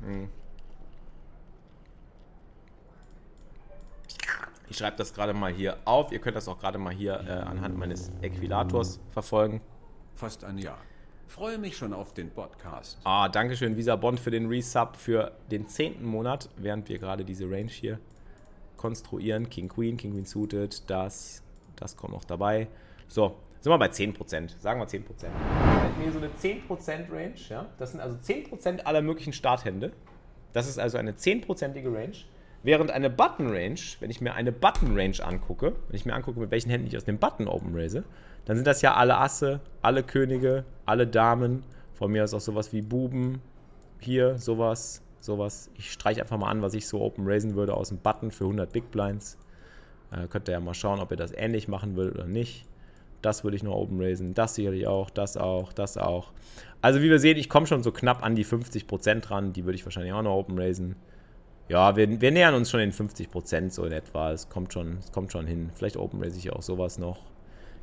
Hm. 0.06 0.28
Ich 4.72 4.78
schreibe 4.78 4.96
das 4.96 5.14
gerade 5.14 5.34
mal 5.34 5.52
hier 5.52 5.80
auf. 5.84 6.14
Ihr 6.14 6.20
könnt 6.20 6.38
das 6.38 6.48
auch 6.48 6.58
gerade 6.58 6.78
mal 6.78 6.94
hier 6.94 7.20
äh, 7.28 7.30
anhand 7.30 7.78
meines 7.78 8.10
Äquilators 8.22 9.02
verfolgen. 9.10 9.60
Fast 10.16 10.46
ein 10.46 10.58
Jahr. 10.58 10.78
Freue 11.28 11.58
mich 11.58 11.76
schon 11.76 11.92
auf 11.92 12.14
den 12.14 12.30
Podcast. 12.30 12.98
Ah, 13.04 13.28
danke 13.28 13.58
schön, 13.58 13.76
Visa 13.76 13.98
Bond, 13.98 14.18
für 14.18 14.32
den 14.32 14.48
Resub 14.48 14.96
für 14.96 15.34
den 15.52 15.68
zehnten 15.68 16.06
Monat, 16.06 16.48
während 16.56 16.88
wir 16.88 17.00
gerade 17.00 17.26
diese 17.26 17.52
Range 17.52 17.68
hier 17.68 18.00
konstruieren. 18.78 19.50
King 19.50 19.68
Queen, 19.68 19.98
King 19.98 20.14
Queen 20.14 20.26
suited, 20.26 20.90
das, 20.90 21.44
das 21.76 21.98
kommt 21.98 22.14
noch 22.14 22.24
dabei. 22.24 22.70
So, 23.10 23.36
sind 23.60 23.74
wir 23.74 23.78
bei 23.78 23.90
10%, 23.90 24.58
sagen 24.58 24.80
wir 24.80 24.88
10%. 24.88 25.04
Wenn 25.98 26.06
mir 26.06 26.14
so 26.14 26.20
eine 26.20 26.30
10% 26.30 27.12
Range, 27.12 27.34
ja, 27.50 27.66
das 27.78 27.92
sind 27.92 28.00
also 28.00 28.16
10% 28.16 28.84
aller 28.84 29.02
möglichen 29.02 29.34
Starthände. 29.34 29.92
Das 30.54 30.70
ist 30.70 30.80
also 30.80 30.98
eine 30.98 31.12
10%ige 31.12 31.94
Range. 31.94 32.16
Während 32.64 32.92
eine 32.92 33.10
Button 33.10 33.50
Range, 33.50 33.80
wenn 34.00 34.12
ich 34.12 34.22
mir 34.22 34.34
eine 34.34 34.52
Button 34.52 34.96
Range 34.98 35.18
angucke, 35.24 35.74
wenn 35.88 35.96
ich 35.96 36.06
mir 36.06 36.14
angucke, 36.14 36.40
mit 36.40 36.52
welchen 36.52 36.70
Händen 36.70 36.88
ich 36.88 36.96
aus 36.96 37.06
dem 37.06 37.18
Button 37.18 37.48
open 37.48 37.76
raise, 37.76 38.04
dann 38.46 38.56
sind 38.56 38.68
das 38.68 38.82
ja 38.82 38.94
alle 38.94 39.18
Asse, 39.18 39.62
alle 39.82 40.04
Könige, 40.04 40.66
alle 40.86 41.08
Damen. 41.08 41.64
Von 41.94 42.12
mir 42.12 42.24
aus 42.24 42.34
auch 42.34 42.40
sowas 42.40 42.74
wie 42.74 42.82
Buben, 42.82 43.42
hier 44.00 44.38
sowas, 44.38 45.02
sowas. 45.20 45.70
Ich 45.76 45.92
streiche 45.92 46.22
einfach 46.22 46.38
mal 46.38 46.50
an, 46.50 46.62
was 46.62 46.74
ich 46.74 46.88
so 46.88 47.02
open 47.02 47.28
raisen 47.28 47.56
würde 47.56 47.76
aus 47.76 47.90
dem 47.90 47.98
Button 47.98 48.32
für 48.32 48.46
100 48.46 48.72
Big 48.72 48.92
Blinds. 48.92 49.38
Äh, 50.12 50.28
könnt 50.28 50.48
ihr 50.48 50.54
ja 50.54 50.60
mal 50.60 50.74
schauen, 50.74 51.00
ob 51.00 51.12
ihr 51.12 51.18
das 51.18 51.32
ähnlich 51.32 51.68
machen 51.68 51.96
würdet 51.96 52.16
oder 52.16 52.28
nicht. 52.28 52.66
Das 53.22 53.44
würde 53.44 53.56
ich 53.56 53.64
nur 53.64 53.76
open 53.76 54.02
raisen. 54.02 54.34
Das 54.34 54.56
sicherlich 54.56 54.88
auch, 54.88 55.10
das 55.10 55.38
auch, 55.38 55.74
das 55.74 55.98
auch. 55.98 56.32
Also 56.82 57.02
wie 57.02 57.10
wir 57.10 57.20
sehen, 57.20 57.38
ich 57.38 57.50
komme 57.50 57.68
schon 57.68 57.84
so 57.84 57.92
knapp 57.92 58.24
an 58.24 58.36
die 58.36 58.46
50% 58.46 59.30
ran. 59.30 59.54
Die 59.54 59.66
würde 59.66 59.76
ich 59.76 59.86
wahrscheinlich 59.86 60.14
auch 60.14 60.24
noch 60.24 60.36
open 60.36 60.58
raisen. 60.58 60.96
Ja, 61.72 61.96
wir, 61.96 62.20
wir 62.20 62.32
nähern 62.32 62.54
uns 62.54 62.70
schon 62.70 62.82
den 62.82 62.92
50% 62.92 63.70
so 63.70 63.86
in 63.86 63.94
etwa. 63.94 64.34
Es 64.34 64.50
kommt 64.50 64.74
schon, 64.74 64.98
es 64.98 65.14
kommt 65.14 65.32
schon 65.32 65.48
hin. 65.48 65.70
Vielleicht 65.74 65.96
open 65.96 66.22
raise 66.22 66.38
ich 66.38 66.52
auch 66.52 66.62
sowas 66.62 66.98
noch. 66.98 67.20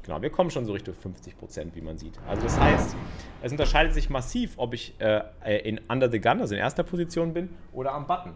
Genau, 0.02 0.20
wir 0.20 0.28
kommen 0.28 0.50
schon 0.50 0.66
so 0.66 0.74
Richtung 0.74 0.94
50 0.94 1.38
Prozent, 1.38 1.74
wie 1.74 1.80
man 1.80 1.96
sieht. 1.96 2.12
Also 2.28 2.42
das 2.42 2.60
heißt, 2.60 2.94
es 3.42 3.50
unterscheidet 3.50 3.94
sich 3.94 4.10
massiv, 4.10 4.52
ob 4.58 4.74
ich 4.74 4.94
äh, 5.00 5.22
in 5.66 5.80
Under 5.88 6.10
the 6.10 6.20
Gun, 6.20 6.38
also 6.42 6.54
in 6.54 6.60
erster 6.60 6.82
Position 6.82 7.32
bin, 7.32 7.48
oder 7.72 7.94
am 7.94 8.06
Button. 8.06 8.32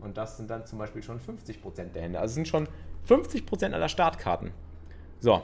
Und 0.00 0.18
das 0.18 0.36
sind 0.36 0.50
dann 0.50 0.66
zum 0.66 0.78
Beispiel 0.78 1.02
schon 1.02 1.18
50 1.18 1.62
Prozent 1.62 1.96
der 1.96 2.02
Hände. 2.02 2.20
Also 2.20 2.32
es 2.32 2.34
sind 2.34 2.48
schon 2.48 2.68
50 3.04 3.46
Prozent 3.46 3.74
aller 3.74 3.88
Startkarten. 3.88 4.50
So. 5.18 5.42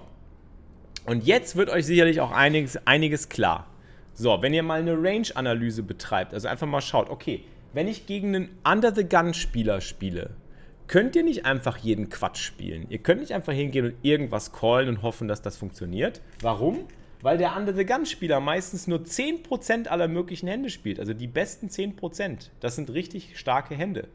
Und 1.07 1.25
jetzt 1.25 1.57
wird 1.57 1.71
euch 1.71 1.87
sicherlich 1.87 2.21
auch 2.21 2.31
einiges, 2.31 2.79
einiges 2.87 3.31
klar. 3.31 3.69
So, 4.13 4.43
wenn 4.43 4.53
ihr 4.53 4.63
mal 4.63 4.81
eine 4.81 5.03
Range-Analyse 5.03 5.83
betreibt, 5.83 6.35
also 6.35 6.47
einfach 6.47 6.67
mal 6.67 6.83
schaut, 6.83 7.09
okay, 7.09 7.45
wenn 7.73 7.89
ich 7.89 8.07
gegen 8.07 8.35
einen 8.35 8.49
Under 8.65 8.95
the 8.95 9.05
Gun-Spieler 9.05 9.81
spiele, 9.81 10.31
könnt 10.87 11.17
ihr 11.17 11.25
nicht 11.25 11.45
einfach 11.45 11.77
jeden 11.79 12.09
Quatsch 12.09 12.39
spielen. 12.39 12.87
Ihr 12.89 12.99
könnt 12.99 13.21
nicht 13.21 13.33
einfach 13.33 13.53
hingehen 13.53 13.87
und 13.87 13.95
irgendwas 14.03 14.53
callen 14.53 14.89
und 14.89 15.03
hoffen, 15.03 15.29
dass 15.29 15.43
das 15.43 15.57
funktioniert. 15.57 16.21
Warum? 16.41 16.87
Weil 17.23 17.39
der 17.39 17.57
Under 17.57 17.75
the 17.75 17.85
Gun-Spieler 17.85 18.41
meistens 18.41 18.87
nur 18.87 19.01
10% 19.01 19.89
aller 19.89 20.09
möglichen 20.09 20.49
Hände 20.49 20.71
spielt. 20.71 21.01
Also 21.01 21.13
die 21.13 21.27
besten 21.27 21.69
10%. 21.69 22.51
Das 22.61 22.77
sind 22.77 22.91
richtig 22.91 23.39
starke 23.39 23.75
Hände. 23.75 24.09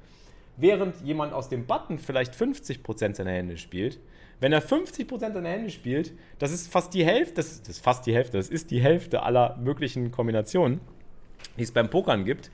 Während 0.57 1.01
jemand 1.01 1.33
aus 1.33 1.49
dem 1.49 1.65
Button 1.65 1.97
vielleicht 1.97 2.33
50% 2.33 3.15
seiner 3.15 3.31
Hände 3.31 3.57
spielt, 3.57 3.99
wenn 4.39 4.53
er 4.53 4.61
50% 4.61 5.33
seiner 5.33 5.49
Hände 5.49 5.69
spielt, 5.69 6.13
das 6.39 6.51
ist 6.51 6.71
fast 6.71 6.93
die 6.93 7.05
Hälfte, 7.05 7.35
das 7.35 7.59
ist 7.59 7.83
fast 7.83 8.05
die 8.05 8.13
Hälfte, 8.13 8.37
das 8.37 8.49
ist 8.49 8.71
die 8.71 8.81
Hälfte 8.81 9.23
aller 9.23 9.57
möglichen 9.57 10.11
Kombinationen, 10.11 10.81
die 11.57 11.63
es 11.63 11.71
beim 11.71 11.89
Pokern 11.89 12.25
gibt. 12.25 12.51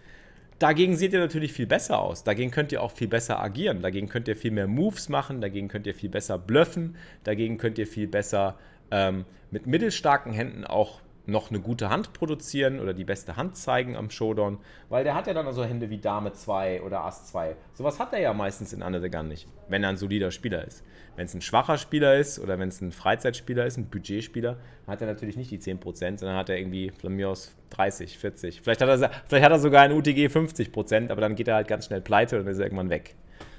Dagegen 0.60 0.96
seht 0.96 1.14
ihr 1.14 1.20
natürlich 1.20 1.54
viel 1.54 1.68
besser 1.68 2.00
aus. 2.00 2.24
Dagegen 2.24 2.50
könnt 2.50 2.72
ihr 2.72 2.82
auch 2.82 2.92
viel 2.92 3.08
besser 3.08 3.40
agieren. 3.40 3.82
Dagegen 3.82 4.10
könnt 4.10 4.28
ihr 4.28 4.36
viel 4.36 4.52
mehr 4.52 4.68
Moves 4.68 5.08
machen. 5.08 5.40
Dagegen 5.40 5.68
könnt 5.68 5.86
ihr 5.86 5.94
viel 5.94 6.10
besser 6.10 6.40
bluffen. 6.40 6.96
Dagegen 7.24 7.58
könnt 7.58 7.78
ihr 7.78 7.86
viel 7.86 8.08
besser 8.08 8.58
ähm, 8.90 9.26
mit 9.52 9.68
mittelstarken 9.68 10.34
Händen 10.34 10.66
auch 10.66 11.02
noch 11.28 11.50
eine 11.50 11.60
gute 11.60 11.90
Hand 11.90 12.14
produzieren 12.14 12.80
oder 12.80 12.94
die 12.94 13.04
beste 13.04 13.36
Hand 13.36 13.58
zeigen 13.58 13.96
am 13.96 14.10
Showdown, 14.10 14.60
weil 14.90 15.04
der 15.04 15.14
hat 15.14 15.28
ja 15.28 15.34
dann 15.34 15.46
also 15.46 15.64
Hände 15.64 15.90
wie 15.90 15.98
Dame 15.98 16.32
2 16.32 16.82
oder 16.82 17.04
Ass 17.04 17.28
2. 17.28 17.56
Sowas 17.74 18.00
hat 18.00 18.14
er 18.14 18.20
ja 18.20 18.34
meistens 18.34 18.74
in 18.74 18.82
Under 18.82 19.02
the 19.02 19.10
Gun 19.10 19.28
nicht, 19.28 19.48
wenn 19.68 19.84
er 19.84 19.90
ein 19.90 19.98
solider 19.98 20.32
Spieler 20.32 20.66
ist. 20.66 20.84
Wenn 21.16 21.26
es 21.26 21.34
ein 21.34 21.42
schwacher 21.42 21.78
Spieler 21.78 22.16
ist 22.16 22.40
oder 22.40 22.60
wenn 22.60 22.70
es 22.70 22.80
ein 22.80 22.92
Freizeitspieler 22.92 23.66
ist, 23.66 23.78
ein 23.78 23.90
Budgetspieler, 23.90 24.58
hat 24.86 25.02
er 25.02 25.08
natürlich 25.08 25.36
nicht 25.36 25.52
die 25.52 25.60
10%, 25.60 26.20
sondern 26.20 26.38
hat 26.38 26.50
er 26.50 26.58
irgendwie 26.58 27.26
aus 27.26 27.56
30, 27.72 28.18
40. 28.18 28.62
Vielleicht 28.62 28.82
hat 28.82 28.88
er, 28.88 29.10
vielleicht 29.26 29.46
hat 29.46 29.52
er 29.52 29.60
sogar 29.60 29.82
ein 29.82 29.92
UTG 29.92 30.28
50%, 30.28 31.12
aber 31.12 31.22
dann 31.22 31.36
geht 31.36 31.48
er 31.48 31.56
halt 31.56 31.68
ganz 31.68 31.88
schnell 31.88 32.02
pleite 32.02 32.38
und 32.38 32.46
dann 32.46 32.54
ist 32.54 32.60
er 32.60 32.66
irgendwann 32.66 32.90
weg. 32.90 33.16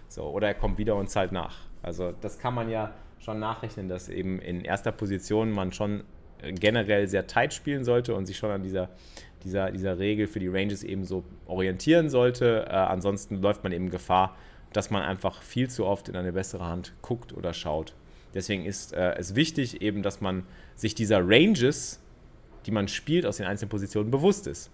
So, 0.08 0.24
oder 0.24 0.46
er 0.46 0.54
kommt 0.54 0.78
wieder 0.78 0.96
und 0.96 1.10
zahlt 1.10 1.32
nach. 1.32 1.58
Also 1.82 2.12
das 2.20 2.38
kann 2.38 2.54
man 2.54 2.70
ja 2.70 2.92
schon 3.18 3.40
nachrechnen, 3.40 3.88
dass 3.88 4.08
eben 4.08 4.38
in 4.38 4.62
erster 4.62 4.92
Position 4.92 5.50
man 5.50 5.72
schon 5.72 6.04
generell 6.42 7.08
sehr 7.08 7.26
tight 7.26 7.54
spielen 7.54 7.84
sollte 7.84 8.14
und 8.14 8.26
sich 8.26 8.36
schon 8.36 8.50
an 8.50 8.62
dieser, 8.62 8.88
dieser, 9.44 9.70
dieser 9.70 9.98
Regel 9.98 10.26
für 10.26 10.38
die 10.38 10.48
Ranges 10.48 10.82
eben 10.82 11.04
so 11.04 11.24
orientieren 11.46 12.10
sollte. 12.10 12.66
Äh, 12.68 12.72
ansonsten 12.72 13.40
läuft 13.40 13.62
man 13.64 13.72
eben 13.72 13.90
Gefahr, 13.90 14.36
dass 14.72 14.90
man 14.90 15.02
einfach 15.02 15.42
viel 15.42 15.68
zu 15.68 15.86
oft 15.86 16.08
in 16.08 16.16
eine 16.16 16.32
bessere 16.32 16.66
Hand 16.66 16.92
guckt 17.02 17.32
oder 17.32 17.54
schaut. 17.54 17.94
Deswegen 18.34 18.66
ist 18.66 18.92
äh, 18.92 19.14
es 19.16 19.34
wichtig 19.34 19.80
eben, 19.80 20.02
dass 20.02 20.20
man 20.20 20.44
sich 20.74 20.94
dieser 20.94 21.20
Ranges, 21.26 22.00
die 22.66 22.70
man 22.70 22.88
spielt 22.88 23.24
aus 23.24 23.38
den 23.38 23.46
einzelnen 23.46 23.70
Positionen, 23.70 24.10
bewusst 24.10 24.46
ist. 24.46 24.70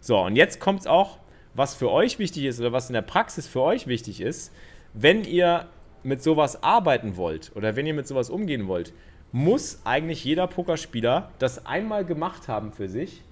So, 0.00 0.18
und 0.18 0.36
jetzt 0.36 0.60
kommt 0.60 0.80
es 0.80 0.86
auch, 0.86 1.18
was 1.54 1.74
für 1.74 1.90
euch 1.90 2.18
wichtig 2.18 2.44
ist 2.44 2.60
oder 2.60 2.72
was 2.72 2.88
in 2.88 2.92
der 2.92 3.02
Praxis 3.02 3.46
für 3.46 3.62
euch 3.62 3.86
wichtig 3.86 4.20
ist, 4.20 4.52
wenn 4.92 5.24
ihr 5.24 5.66
mit 6.02 6.22
sowas 6.22 6.62
arbeiten 6.62 7.16
wollt 7.16 7.52
oder 7.54 7.74
wenn 7.76 7.86
ihr 7.86 7.94
mit 7.94 8.06
sowas 8.06 8.30
umgehen 8.30 8.68
wollt, 8.68 8.92
muss 9.32 9.82
eigentlich 9.84 10.24
jeder 10.24 10.46
Pokerspieler 10.46 11.30
das 11.38 11.66
einmal 11.66 12.04
gemacht 12.04 12.48
haben 12.48 12.72
für 12.72 12.88
sich, 12.88 13.22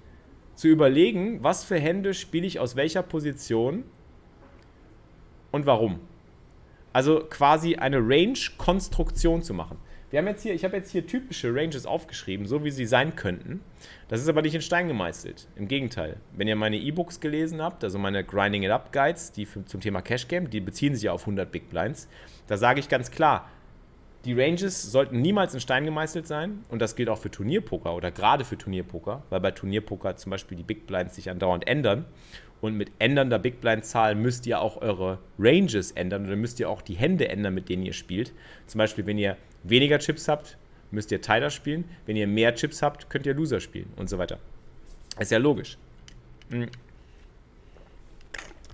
zu 0.55 0.67
überlegen, 0.67 1.43
was 1.43 1.63
für 1.63 1.79
Hände 1.79 2.13
spiele 2.13 2.47
ich 2.47 2.59
aus 2.59 2.75
welcher 2.75 3.03
Position 3.03 3.83
und 5.51 5.65
warum. 5.65 5.99
Also 6.93 7.19
quasi 7.29 7.75
eine 7.75 7.97
Range-Konstruktion 7.99 9.43
zu 9.43 9.53
machen. 9.53 9.77
Wir 10.09 10.19
haben 10.19 10.27
jetzt 10.27 10.41
hier, 10.41 10.53
ich 10.53 10.63
habe 10.63 10.77
jetzt 10.77 10.89
hier 10.91 11.05
typische 11.05 11.53
Ranges 11.53 11.85
aufgeschrieben, 11.85 12.47
so 12.47 12.63
wie 12.63 12.71
sie 12.71 12.85
sein 12.85 13.15
könnten. 13.15 13.59
Das 14.07 14.21
ist 14.21 14.29
aber 14.29 14.41
nicht 14.41 14.55
in 14.55 14.61
Stein 14.61 14.87
gemeißelt. 14.87 15.47
Im 15.57 15.67
Gegenteil. 15.67 16.17
Wenn 16.31 16.47
ihr 16.47 16.55
meine 16.55 16.77
E-Books 16.77 17.19
gelesen 17.19 17.61
habt, 17.61 17.83
also 17.83 17.99
meine 17.99 18.23
Grinding 18.23 18.63
It 18.63 18.71
Up 18.71 18.93
Guides, 18.93 19.33
die 19.33 19.45
zum 19.65 19.81
Thema 19.81 20.01
Cash 20.01 20.27
Game, 20.29 20.49
die 20.49 20.61
beziehen 20.61 20.95
sich 20.95 21.03
ja 21.03 21.11
auf 21.11 21.21
100 21.21 21.51
Big 21.51 21.69
Blinds. 21.69 22.07
Da 22.47 22.55
sage 22.55 22.79
ich 22.79 22.87
ganz 22.87 23.11
klar, 23.11 23.49
die 24.27 24.33
Ranges 24.33 24.91
sollten 24.91 25.21
niemals 25.21 25.53
in 25.53 25.61
Stein 25.61 25.85
gemeißelt 25.85 26.27
sein 26.27 26.65
und 26.69 26.81
das 26.81 26.97
gilt 26.97 27.07
auch 27.07 27.17
für 27.17 27.31
Turnierpoker 27.31 27.95
oder 27.95 28.11
gerade 28.11 28.43
für 28.43 28.57
Turnierpoker, 28.57 29.23
weil 29.29 29.39
bei 29.39 29.51
Turnierpoker 29.51 30.17
zum 30.17 30.31
Beispiel 30.31 30.57
die 30.57 30.63
Big 30.63 30.85
Blinds 30.85 31.15
sich 31.15 31.29
andauernd 31.29 31.65
ändern 31.65 32.03
und 32.59 32.75
mit 32.75 32.91
ändernder 32.99 33.39
Big 33.39 33.61
Blind 33.61 33.85
Zahl 33.85 34.15
müsst 34.15 34.45
ihr 34.45 34.59
auch 34.59 34.81
eure 34.81 35.19
Ranges 35.39 35.91
ändern 35.91 36.25
oder 36.25 36.35
müsst 36.35 36.59
ihr 36.59 36.69
auch 36.69 36.81
die 36.81 36.95
Hände 36.95 37.29
ändern, 37.29 37.53
mit 37.53 37.69
denen 37.69 37.83
ihr 37.83 37.93
spielt. 37.93 38.33
Zum 38.65 38.79
Beispiel, 38.79 39.05
wenn 39.05 39.17
ihr 39.17 39.37
weniger 39.63 39.97
Chips 39.99 40.27
habt, 40.27 40.57
müsst 40.91 41.11
ihr 41.13 41.21
Tyler 41.21 41.49
spielen. 41.49 41.85
Wenn 42.05 42.17
ihr 42.17 42.27
mehr 42.27 42.53
Chips 42.53 42.81
habt, 42.81 43.09
könnt 43.09 43.25
ihr 43.25 43.33
Loser 43.33 43.61
spielen 43.61 43.93
und 43.95 44.09
so 44.09 44.17
weiter. 44.17 44.39
Ist 45.17 45.31
ja 45.31 45.37
logisch. 45.37 45.77
Hm. 46.49 46.67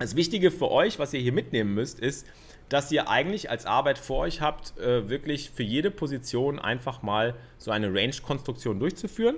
Das 0.00 0.16
Wichtige 0.16 0.50
für 0.50 0.70
euch, 0.72 0.98
was 0.98 1.14
ihr 1.14 1.20
hier 1.20 1.32
mitnehmen 1.32 1.74
müsst, 1.74 2.00
ist, 2.00 2.26
dass 2.68 2.90
ihr 2.90 3.08
eigentlich 3.08 3.50
als 3.50 3.66
Arbeit 3.66 3.98
vor 3.98 4.20
euch 4.20 4.40
habt, 4.40 4.78
äh, 4.78 5.08
wirklich 5.08 5.50
für 5.50 5.62
jede 5.62 5.90
Position 5.90 6.58
einfach 6.58 7.02
mal 7.02 7.34
so 7.58 7.70
eine 7.70 7.92
Range-Konstruktion 7.92 8.78
durchzuführen. 8.78 9.36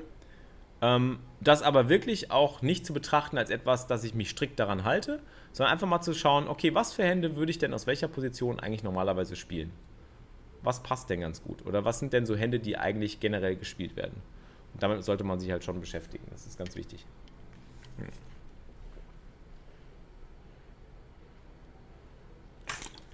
Ähm, 0.82 1.18
das 1.40 1.62
aber 1.62 1.88
wirklich 1.88 2.30
auch 2.30 2.62
nicht 2.62 2.86
zu 2.86 2.92
betrachten 2.92 3.38
als 3.38 3.50
etwas, 3.50 3.86
dass 3.86 4.04
ich 4.04 4.14
mich 4.14 4.30
strikt 4.30 4.58
daran 4.58 4.84
halte, 4.84 5.20
sondern 5.52 5.72
einfach 5.72 5.88
mal 5.88 6.00
zu 6.00 6.14
schauen, 6.14 6.48
okay, 6.48 6.74
was 6.74 6.92
für 6.92 7.02
Hände 7.02 7.36
würde 7.36 7.50
ich 7.50 7.58
denn 7.58 7.72
aus 7.74 7.86
welcher 7.86 8.08
Position 8.08 8.60
eigentlich 8.60 8.82
normalerweise 8.82 9.36
spielen? 9.36 9.72
was 10.66 10.82
passt 10.82 11.08
denn 11.10 11.20
ganz 11.20 11.42
gut? 11.42 11.64
Oder 11.64 11.84
was 11.84 12.00
sind 12.00 12.12
denn 12.12 12.26
so 12.26 12.36
Hände, 12.36 12.58
die 12.58 12.76
eigentlich 12.76 13.20
generell 13.20 13.54
gespielt 13.54 13.96
werden? 13.96 14.20
Und 14.74 14.82
damit 14.82 15.04
sollte 15.04 15.22
man 15.22 15.38
sich 15.38 15.50
halt 15.52 15.62
schon 15.62 15.80
beschäftigen. 15.80 16.26
Das 16.30 16.44
ist 16.44 16.58
ganz 16.58 16.74
wichtig. 16.74 17.06
Hm. 17.98 18.08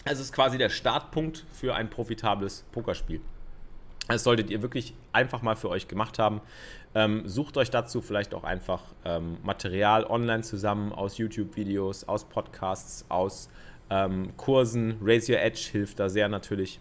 Es 0.04 0.18
ist 0.18 0.32
quasi 0.32 0.58
der 0.58 0.68
Startpunkt 0.68 1.44
für 1.52 1.74
ein 1.74 1.88
profitables 1.88 2.64
Pokerspiel. 2.72 3.20
Das 4.08 4.24
solltet 4.24 4.50
ihr 4.50 4.62
wirklich 4.62 4.94
einfach 5.12 5.42
mal 5.42 5.54
für 5.54 5.68
euch 5.68 5.86
gemacht 5.86 6.18
haben. 6.18 6.40
Ähm, 6.94 7.28
sucht 7.28 7.56
euch 7.56 7.70
dazu 7.70 8.02
vielleicht 8.02 8.34
auch 8.34 8.42
einfach 8.42 8.82
ähm, 9.04 9.38
Material 9.44 10.04
online 10.04 10.42
zusammen 10.42 10.92
aus 10.92 11.18
YouTube-Videos, 11.18 12.08
aus 12.08 12.24
Podcasts, 12.24 13.06
aus 13.08 13.48
ähm, 13.90 14.36
Kursen. 14.36 14.98
Raise 15.00 15.32
Your 15.32 15.38
Edge 15.38 15.68
hilft 15.70 16.00
da 16.00 16.08
sehr 16.08 16.28
natürlich. 16.28 16.80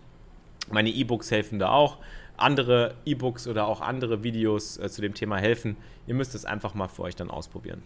Meine 0.71 0.89
E-Books 0.89 1.29
helfen 1.29 1.59
da 1.59 1.69
auch. 1.69 1.99
Andere 2.37 2.95
E-Books 3.05 3.47
oder 3.47 3.67
auch 3.67 3.81
andere 3.81 4.23
Videos 4.23 4.77
äh, 4.77 4.89
zu 4.89 5.01
dem 5.01 5.13
Thema 5.13 5.37
helfen. 5.37 5.77
Ihr 6.07 6.15
müsst 6.15 6.33
es 6.33 6.43
einfach 6.43 6.73
mal 6.73 6.87
für 6.87 7.03
euch 7.03 7.15
dann 7.15 7.29
ausprobieren. 7.29 7.83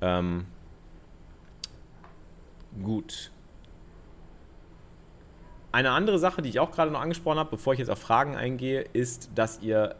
Ähm, 0.00 0.46
gut. 2.82 3.30
Eine 5.70 5.90
andere 5.90 6.18
Sache, 6.18 6.42
die 6.42 6.48
ich 6.48 6.60
auch 6.60 6.70
gerade 6.70 6.90
noch 6.90 7.00
angesprochen 7.00 7.38
habe, 7.38 7.50
bevor 7.50 7.72
ich 7.72 7.78
jetzt 7.78 7.90
auf 7.90 7.98
Fragen 7.98 8.36
eingehe, 8.36 8.82
ist, 8.92 9.30
dass 9.34 9.60
ihr 9.60 9.96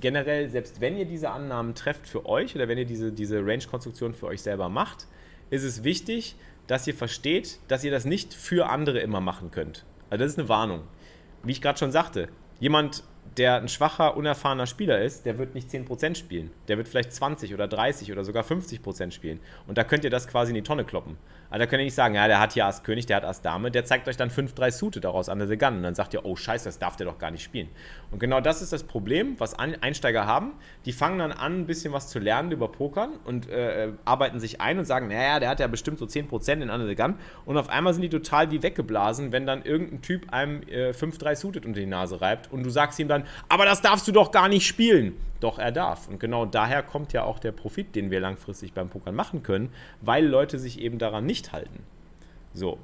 generell, 0.00 0.48
selbst 0.48 0.80
wenn 0.80 0.96
ihr 0.96 1.04
diese 1.04 1.30
Annahmen 1.30 1.74
trefft 1.74 2.06
für 2.06 2.26
euch 2.26 2.54
oder 2.56 2.66
wenn 2.68 2.78
ihr 2.78 2.86
diese, 2.86 3.12
diese 3.12 3.44
Range-Konstruktion 3.44 4.14
für 4.14 4.26
euch 4.26 4.42
selber 4.42 4.68
macht, 4.68 5.06
ist 5.50 5.64
es 5.64 5.84
wichtig, 5.84 6.34
dass 6.66 6.86
ihr 6.86 6.94
versteht, 6.94 7.58
dass 7.68 7.84
ihr 7.84 7.90
das 7.90 8.04
nicht 8.04 8.34
für 8.34 8.68
andere 8.70 9.00
immer 9.00 9.20
machen 9.20 9.50
könnt. 9.50 9.84
Also 10.10 10.24
das 10.24 10.32
ist 10.32 10.38
eine 10.38 10.48
Warnung 10.48 10.82
wie 11.42 11.52
ich 11.52 11.62
gerade 11.62 11.78
schon 11.78 11.92
sagte, 11.92 12.28
jemand, 12.60 13.04
der 13.36 13.56
ein 13.56 13.68
schwacher, 13.68 14.16
unerfahrener 14.16 14.66
Spieler 14.66 15.00
ist, 15.00 15.24
der 15.24 15.38
wird 15.38 15.54
nicht 15.54 15.70
10% 15.70 16.16
spielen. 16.16 16.50
Der 16.68 16.76
wird 16.76 16.88
vielleicht 16.88 17.12
20 17.12 17.54
oder 17.54 17.66
30 17.66 18.12
oder 18.12 18.24
sogar 18.24 18.44
50% 18.44 19.10
spielen. 19.10 19.40
Und 19.66 19.78
da 19.78 19.84
könnt 19.84 20.04
ihr 20.04 20.10
das 20.10 20.28
quasi 20.28 20.50
in 20.50 20.56
die 20.56 20.62
Tonne 20.62 20.84
kloppen. 20.84 21.16
Also 21.52 21.64
da 21.64 21.66
könnt 21.66 21.80
ihr 21.80 21.84
nicht 21.84 21.94
sagen, 21.94 22.14
ja, 22.14 22.28
der 22.28 22.40
hat 22.40 22.54
hier 22.54 22.64
Ass 22.64 22.82
König, 22.82 23.04
der 23.04 23.18
hat 23.18 23.24
Ass 23.24 23.42
Dame, 23.42 23.70
der 23.70 23.84
zeigt 23.84 24.08
euch 24.08 24.16
dann 24.16 24.30
5-3 24.30 24.70
Suited 24.70 25.04
daraus 25.04 25.28
an 25.28 25.38
der 25.38 25.54
Gun. 25.58 25.76
Und 25.76 25.82
dann 25.82 25.94
sagt 25.94 26.14
ihr, 26.14 26.24
oh 26.24 26.34
scheiße, 26.34 26.64
das 26.64 26.78
darf 26.78 26.96
der 26.96 27.04
doch 27.04 27.18
gar 27.18 27.30
nicht 27.30 27.42
spielen. 27.42 27.68
Und 28.10 28.20
genau 28.20 28.40
das 28.40 28.62
ist 28.62 28.72
das 28.72 28.84
Problem, 28.84 29.34
was 29.36 29.52
Einsteiger 29.58 30.26
haben. 30.26 30.54
Die 30.86 30.92
fangen 30.92 31.18
dann 31.18 31.30
an, 31.30 31.60
ein 31.60 31.66
bisschen 31.66 31.92
was 31.92 32.08
zu 32.08 32.20
lernen 32.20 32.52
über 32.52 32.68
Pokern 32.68 33.10
und 33.24 33.50
äh, 33.50 33.92
arbeiten 34.06 34.40
sich 34.40 34.62
ein 34.62 34.78
und 34.78 34.86
sagen, 34.86 35.08
naja, 35.08 35.40
der 35.40 35.50
hat 35.50 35.60
ja 35.60 35.66
bestimmt 35.66 35.98
so 35.98 36.06
10% 36.06 36.52
in 36.52 36.70
Under 36.70 36.86
the 36.86 36.94
Gun. 36.94 37.16
Und 37.44 37.58
auf 37.58 37.68
einmal 37.68 37.92
sind 37.92 38.00
die 38.00 38.08
total 38.08 38.50
wie 38.50 38.62
weggeblasen, 38.62 39.30
wenn 39.30 39.44
dann 39.44 39.62
irgendein 39.62 40.00
Typ 40.00 40.32
einem 40.32 40.62
äh, 40.62 40.92
5-3 40.92 41.34
Suited 41.34 41.66
unter 41.66 41.80
die 41.80 41.86
Nase 41.86 42.22
reibt 42.22 42.50
und 42.50 42.62
du 42.62 42.70
sagst 42.70 42.98
ihm 42.98 43.08
dann, 43.08 43.24
aber 43.50 43.66
das 43.66 43.82
darfst 43.82 44.08
du 44.08 44.12
doch 44.12 44.30
gar 44.30 44.48
nicht 44.48 44.66
spielen. 44.66 45.18
Doch 45.42 45.58
er 45.58 45.72
darf. 45.72 46.06
Und 46.06 46.20
genau 46.20 46.46
daher 46.46 46.84
kommt 46.84 47.12
ja 47.12 47.24
auch 47.24 47.40
der 47.40 47.50
Profit, 47.50 47.96
den 47.96 48.12
wir 48.12 48.20
langfristig 48.20 48.74
beim 48.74 48.88
Pokern 48.88 49.14
machen 49.14 49.42
können, 49.42 49.72
weil 50.00 50.24
Leute 50.24 50.58
sich 50.58 50.80
eben 50.80 50.98
daran 50.98 51.26
nicht 51.26 51.52
halten. 51.52 51.82
So. 52.54 52.78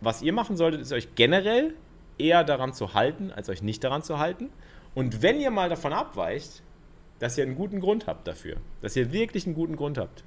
Was 0.00 0.22
ihr 0.22 0.32
machen 0.32 0.56
solltet, 0.56 0.80
ist 0.80 0.92
euch 0.92 1.14
generell 1.14 1.74
eher 2.18 2.42
daran 2.42 2.72
zu 2.72 2.94
halten, 2.94 3.30
als 3.30 3.48
euch 3.48 3.62
nicht 3.62 3.84
daran 3.84 4.02
zu 4.02 4.18
halten. 4.18 4.50
Und 4.94 5.22
wenn 5.22 5.38
ihr 5.38 5.52
mal 5.52 5.68
davon 5.68 5.92
abweicht, 5.92 6.62
dass 7.20 7.38
ihr 7.38 7.44
einen 7.44 7.54
guten 7.54 7.78
Grund 7.78 8.08
habt 8.08 8.26
dafür. 8.26 8.56
Dass 8.82 8.96
ihr 8.96 9.12
wirklich 9.12 9.46
einen 9.46 9.54
guten 9.54 9.76
Grund 9.76 9.98
habt. 9.98 10.24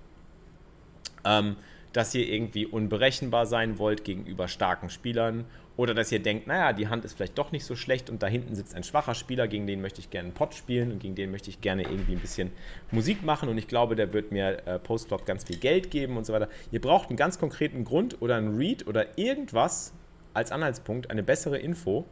Ähm, 1.26 1.58
dass 1.94 2.14
ihr 2.14 2.28
irgendwie 2.28 2.66
unberechenbar 2.66 3.46
sein 3.46 3.80
wollt 3.80 4.04
gegenüber 4.04 4.48
starken 4.48 4.90
Spielern 4.90 5.46
oder 5.80 5.94
dass 5.94 6.12
ihr 6.12 6.20
denkt, 6.20 6.46
naja, 6.46 6.74
die 6.74 6.90
Hand 6.90 7.06
ist 7.06 7.14
vielleicht 7.14 7.38
doch 7.38 7.54
nicht 7.54 7.64
so 7.64 7.76
schlecht 7.76 8.10
und 8.10 8.22
da 8.22 8.28
hinten 8.28 8.54
sitzt 8.54 8.76
ein 8.76 8.84
schwacher 8.84 9.16
Spieler, 9.16 9.48
gegen 9.48 9.66
den 9.66 9.82
möchte 9.82 10.02
ich 10.02 10.10
gerne 10.10 10.28
einen 10.28 10.34
Pot 10.34 10.54
spielen 10.54 10.92
und 10.92 11.00
gegen 11.00 11.16
den 11.16 11.32
möchte 11.32 11.50
ich 11.50 11.62
gerne 11.62 11.84
irgendwie 11.84 12.14
ein 12.14 12.20
bisschen 12.20 12.52
Musik 12.92 13.24
machen 13.24 13.48
und 13.48 13.58
ich 13.58 13.68
glaube, 13.68 13.96
der 13.96 14.12
wird 14.12 14.32
mir 14.32 14.68
äh, 14.68 14.78
Postflop 14.78 15.26
ganz 15.26 15.46
viel 15.46 15.58
Geld 15.58 15.90
geben 15.90 16.18
und 16.18 16.26
so 16.26 16.34
weiter. 16.34 16.50
Ihr 16.72 16.82
braucht 16.82 17.10
einen 17.10 17.18
ganz 17.18 17.40
konkreten 17.40 17.86
Grund 17.86 18.22
oder 18.22 18.36
einen 18.36 18.58
Read 18.58 18.88
oder 18.88 19.18
irgendwas 19.18 19.94
als 20.34 20.52
Anhaltspunkt, 20.52 21.10
eine 21.10 21.24
bessere 21.24 21.58
Info, 21.58 22.06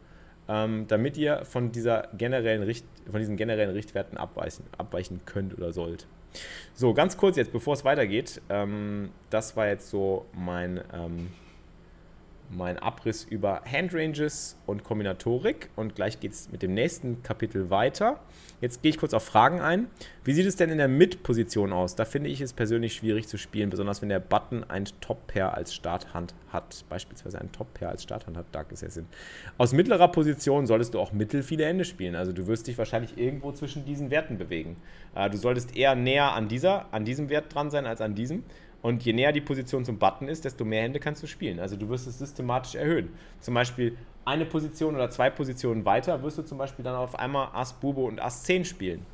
ähm, 0.47 0.85
damit 0.87 1.17
ihr 1.17 1.43
von, 1.43 1.73
dieser 1.73 2.07
generellen 2.17 2.63
Richt 2.63 2.85
von 3.11 3.19
diesen 3.19 3.35
generellen 3.35 3.71
Richtwerten 3.71 4.17
abweichen, 4.17 4.65
abweichen 4.77 5.21
könnt 5.25 5.57
oder 5.57 5.73
sollt. 5.73 6.07
So, 6.73 6.93
ganz 6.93 7.17
kurz 7.17 7.37
jetzt, 7.37 7.51
bevor 7.51 7.73
es 7.73 7.83
weitergeht, 7.85 8.41
ähm, 8.49 9.09
das 9.29 9.55
war 9.55 9.67
jetzt 9.67 9.89
so 9.89 10.25
mein... 10.33 10.81
Ähm, 10.93 11.29
mein 12.49 12.77
Abriss 12.79 13.23
über 13.23 13.61
Handranges 13.69 14.57
und 14.65 14.83
Kombinatorik 14.83 15.69
und 15.75 15.95
gleich 15.95 16.19
geht 16.19 16.31
es 16.31 16.51
mit 16.51 16.61
dem 16.61 16.73
nächsten 16.73 17.23
Kapitel 17.23 17.69
weiter. 17.69 18.19
Jetzt 18.59 18.81
gehe 18.81 18.89
ich 18.89 18.97
kurz 18.97 19.13
auf 19.13 19.23
Fragen 19.23 19.61
ein. 19.61 19.87
Wie 20.23 20.33
sieht 20.33 20.47
es 20.47 20.55
denn 20.55 20.69
in 20.69 20.79
der 20.79 20.87
Mid-Position 20.87 21.71
aus? 21.73 21.95
Da 21.95 22.05
finde 22.05 22.29
ich 22.29 22.41
es 22.41 22.53
persönlich 22.53 22.93
schwierig 22.95 23.27
zu 23.27 23.37
spielen, 23.37 23.69
besonders 23.69 24.01
wenn 24.01 24.09
der 24.09 24.19
Button 24.19 24.63
ein 24.63 24.85
Top-Pair 24.99 25.53
als 25.53 25.75
Starthand 25.75 26.33
hat. 26.51 26.83
Beispielsweise 26.89 27.39
ein 27.39 27.51
Top-Pair 27.51 27.89
als 27.89 28.03
Starthand 28.03 28.35
hat 28.35 28.45
Dark 28.51 28.71
Assassin. 28.71 29.05
Aus 29.57 29.73
mittlerer 29.73 30.07
Position 30.07 30.65
solltest 30.65 30.93
du 30.93 30.99
auch 30.99 31.11
mittel 31.11 31.43
viele 31.43 31.65
Hände 31.65 31.85
spielen. 31.85 32.15
Also 32.15 32.31
du 32.31 32.47
wirst 32.47 32.67
dich 32.67 32.77
wahrscheinlich 32.77 33.17
irgendwo 33.17 33.51
zwischen 33.51 33.85
diesen 33.85 34.09
Werten 34.09 34.37
bewegen. 34.37 34.77
Äh, 35.13 35.29
du 35.29 35.37
solltest 35.37 35.75
eher 35.75 35.95
näher 35.95 36.33
an, 36.33 36.47
dieser, 36.47 36.91
an 36.91 37.05
diesem 37.05 37.29
Wert 37.29 37.53
dran 37.53 37.69
sein 37.69 37.85
als 37.85 38.01
an 38.01 38.15
diesem. 38.15 38.43
Und 38.87 39.03
je 39.03 39.11
näher 39.11 39.33
die 39.33 39.41
Position 39.41 39.83
zum 39.83 39.99
Button 39.99 40.29
ist, 40.29 40.45
desto 40.45 40.63
mehr 40.63 40.83
Hände 40.83 41.01
kannst 41.01 41.21
du 41.21 41.27
spielen. 41.27 41.59
Also 41.59 41.75
du 41.75 41.89
wirst 41.89 42.07
es 42.07 42.19
systematisch 42.19 42.75
erhöhen. 42.75 43.09
Zum 43.41 43.53
Beispiel 43.53 43.97
eine 44.23 44.45
Position 44.45 44.95
oder 44.95 45.09
zwei 45.09 45.29
Positionen 45.29 45.83
weiter 45.83 46.23
wirst 46.23 46.37
du 46.37 46.43
zum 46.43 46.57
Beispiel 46.57 46.85
dann 46.85 46.95
auf 46.95 47.19
einmal 47.19 47.49
Ass 47.51 47.73
Bube 47.73 47.99
und 47.99 48.21
Ass 48.21 48.43
10 48.43 48.63
spielen. 48.63 49.05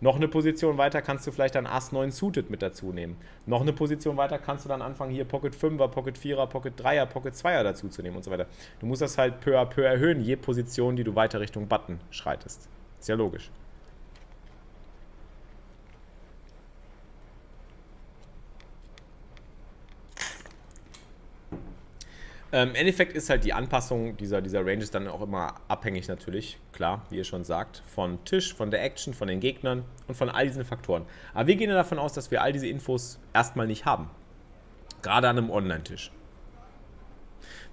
Noch 0.00 0.16
eine 0.16 0.28
Position 0.28 0.78
weiter 0.78 1.02
kannst 1.02 1.26
du 1.26 1.30
vielleicht 1.30 1.56
dann 1.56 1.66
Ass 1.66 1.92
9 1.92 2.10
Suited 2.10 2.48
mit 2.48 2.62
dazu 2.62 2.90
nehmen. 2.90 3.18
Noch 3.44 3.60
eine 3.60 3.74
Position 3.74 4.16
weiter 4.16 4.38
kannst 4.38 4.64
du 4.64 4.70
dann 4.70 4.80
anfangen, 4.80 5.12
hier 5.12 5.26
Pocket 5.26 5.54
5er, 5.54 5.88
Pocket 5.88 6.16
4er, 6.16 6.46
Pocket 6.46 6.80
3er, 6.80 7.04
Pocket 7.04 7.34
2er 7.34 7.64
dazu 7.64 7.90
zu 7.90 8.00
nehmen 8.00 8.16
und 8.16 8.24
so 8.24 8.30
weiter. 8.30 8.46
Du 8.80 8.86
musst 8.86 9.02
das 9.02 9.18
halt 9.18 9.40
peu 9.40 9.60
à 9.60 9.66
peu 9.66 9.82
erhöhen, 9.82 10.22
je 10.22 10.36
Position, 10.36 10.96
die 10.96 11.04
du 11.04 11.14
weiter 11.14 11.38
Richtung 11.38 11.68
Button 11.68 12.00
schreitest. 12.10 12.66
Ist 12.98 13.08
ja 13.10 13.14
logisch. 13.14 13.50
Im 22.50 22.74
Endeffekt 22.74 23.12
ist 23.12 23.28
halt 23.28 23.44
die 23.44 23.52
Anpassung 23.52 24.16
dieser, 24.16 24.40
dieser 24.40 24.64
Ranges 24.64 24.90
dann 24.90 25.06
auch 25.06 25.20
immer 25.20 25.56
abhängig 25.68 26.08
natürlich, 26.08 26.58
klar, 26.72 27.04
wie 27.10 27.18
ihr 27.18 27.24
schon 27.24 27.44
sagt, 27.44 27.82
von 27.86 28.24
Tisch, 28.24 28.54
von 28.54 28.70
der 28.70 28.82
Action, 28.82 29.12
von 29.12 29.28
den 29.28 29.40
Gegnern 29.40 29.84
und 30.06 30.14
von 30.14 30.30
all 30.30 30.46
diesen 30.46 30.64
Faktoren. 30.64 31.04
Aber 31.34 31.46
wir 31.46 31.56
gehen 31.56 31.68
ja 31.68 31.76
davon 31.76 31.98
aus, 31.98 32.14
dass 32.14 32.30
wir 32.30 32.40
all 32.40 32.54
diese 32.54 32.66
Infos 32.66 33.20
erstmal 33.34 33.66
nicht 33.66 33.84
haben. 33.84 34.08
Gerade 35.02 35.28
an 35.28 35.36
einem 35.36 35.50
Online-Tisch. 35.50 36.10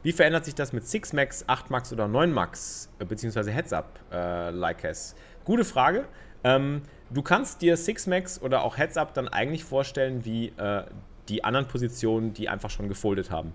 Wie 0.04 0.12
verändert 0.12 0.44
sich 0.44 0.56
das 0.56 0.74
mit 0.74 0.84
6max, 0.84 1.46
8max 1.46 1.94
oder 1.94 2.06
9max, 2.06 2.90
äh, 3.00 3.06
beziehungsweise 3.06 3.52
Heads-Up, 3.52 4.00
äh, 4.12 4.50
Like-Has? 4.50 5.16
Gute 5.46 5.64
Frage. 5.64 6.06
Ähm, 6.44 6.84
du 7.10 7.22
kannst 7.22 7.62
dir 7.62 7.78
6max 7.78 8.42
oder 8.42 8.62
auch 8.64 8.78
Heads-Up 8.78 9.14
dann 9.14 9.30
eigentlich 9.30 9.64
vorstellen 9.64 10.26
wie 10.26 10.50
äh, 10.58 10.84
die 11.30 11.46
anderen 11.46 11.68
Positionen, 11.68 12.34
die 12.34 12.50
einfach 12.50 12.70
schon 12.70 12.90
gefoldet 12.90 13.32
haben. 13.32 13.54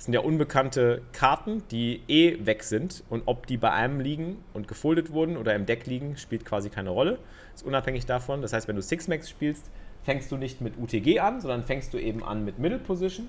Das 0.00 0.06
sind 0.06 0.14
ja 0.14 0.20
unbekannte 0.20 1.02
Karten, 1.12 1.62
die 1.70 2.00
eh 2.08 2.46
weg 2.46 2.62
sind. 2.62 3.04
Und 3.10 3.24
ob 3.26 3.46
die 3.46 3.58
bei 3.58 3.70
einem 3.70 4.00
liegen 4.00 4.42
und 4.54 4.66
gefoldet 4.66 5.12
wurden 5.12 5.36
oder 5.36 5.54
im 5.54 5.66
Deck 5.66 5.84
liegen, 5.84 6.16
spielt 6.16 6.46
quasi 6.46 6.70
keine 6.70 6.88
Rolle. 6.88 7.18
Ist 7.54 7.66
unabhängig 7.66 8.06
davon. 8.06 8.40
Das 8.40 8.54
heißt, 8.54 8.66
wenn 8.66 8.76
du 8.76 8.80
Six 8.80 9.08
Max 9.08 9.28
spielst, 9.28 9.70
fängst 10.02 10.32
du 10.32 10.38
nicht 10.38 10.62
mit 10.62 10.78
UTG 10.78 11.20
an, 11.20 11.42
sondern 11.42 11.64
fängst 11.64 11.92
du 11.92 11.98
eben 11.98 12.24
an 12.24 12.46
mit 12.46 12.58
Middle 12.58 12.78
Position. 12.78 13.28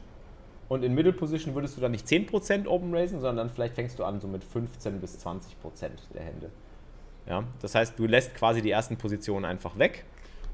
Und 0.70 0.86
in 0.86 0.94
Middle 0.94 1.12
Position 1.12 1.56
würdest 1.56 1.76
du 1.76 1.82
dann 1.82 1.92
nicht 1.92 2.08
10% 2.08 2.66
Open 2.68 2.96
Raisen, 2.96 3.20
sondern 3.20 3.48
dann 3.48 3.50
vielleicht 3.54 3.76
fängst 3.76 4.00
du 4.00 4.06
an 4.06 4.22
so 4.22 4.30
mit 4.30 4.42
15 4.42 5.02
bis 5.02 5.18
20% 5.28 5.42
der 6.14 6.24
Hände. 6.24 6.52
Ja, 7.28 7.44
das 7.62 7.76
heißt, 7.76 8.00
du 8.00 8.06
lässt 8.06 8.34
quasi 8.34 8.62
die 8.62 8.72
ersten 8.72 8.96
Positionen 8.96 9.44
einfach 9.44 9.78
weg 9.78 10.06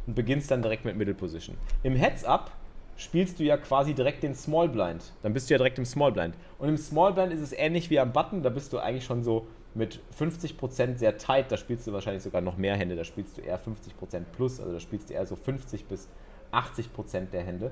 und 0.08 0.16
beginnst 0.16 0.50
dann 0.50 0.64
direkt 0.64 0.84
mit 0.84 0.98
Middle 0.98 1.14
Position. 1.14 1.56
Im 1.84 1.96
Heads-Up 1.96 2.50
spielst 2.98 3.40
du 3.40 3.44
ja 3.44 3.58
quasi 3.58 3.94
direkt 3.94 4.24
den 4.24 4.36
Small 4.36 4.68
Blind. 4.68 5.14
Dann 5.24 5.34
bist 5.34 5.50
du 5.50 5.54
ja 5.54 5.58
direkt 5.58 5.78
im 5.78 5.86
Small 5.86 6.12
Blind. 6.12 6.36
Und 6.60 6.68
im 6.68 6.78
Small 6.78 7.14
Blind 7.14 7.32
ist 7.32 7.42
es 7.42 7.54
ähnlich 7.54 7.90
wie 7.90 8.00
am 8.00 8.12
Button, 8.12 8.44
da 8.44 8.50
bist 8.50 8.74
du 8.74 8.80
eigentlich 8.80 9.06
schon 9.06 9.24
so 9.24 9.48
mit 9.76 10.00
50% 10.20 10.98
sehr 10.98 11.18
tight, 11.18 11.52
da 11.52 11.58
spielst 11.58 11.86
du 11.86 11.94
wahrscheinlich 11.94 12.24
sogar 12.24 12.42
noch 12.42 12.58
mehr 12.58 12.76
Hände, 12.76 12.96
da 12.96 13.04
spielst 13.04 13.38
du 13.38 13.42
eher 13.42 13.60
50% 13.60 14.24
plus, 14.36 14.60
also 14.60 14.74
da 14.74 14.80
spielst 14.80 15.10
du 15.10 15.14
eher 15.14 15.26
so 15.26 15.36
50 15.36 15.86
bis 15.86 16.10
80% 16.52 17.30
der 17.32 17.44
Hände. 17.44 17.72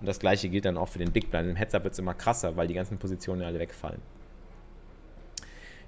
Und 0.00 0.06
das 0.06 0.18
gleiche 0.18 0.48
gilt 0.48 0.64
dann 0.64 0.78
auch 0.78 0.88
für 0.88 0.98
den 0.98 1.12
Big 1.12 1.30
Blind. 1.30 1.50
Im 1.50 1.56
Heads-Up 1.56 1.84
wird 1.84 1.92
es 1.92 1.98
immer 1.98 2.14
krasser, 2.14 2.56
weil 2.56 2.66
die 2.66 2.74
ganzen 2.74 2.98
Positionen 2.98 3.42
alle 3.42 3.58
wegfallen. 3.58 4.00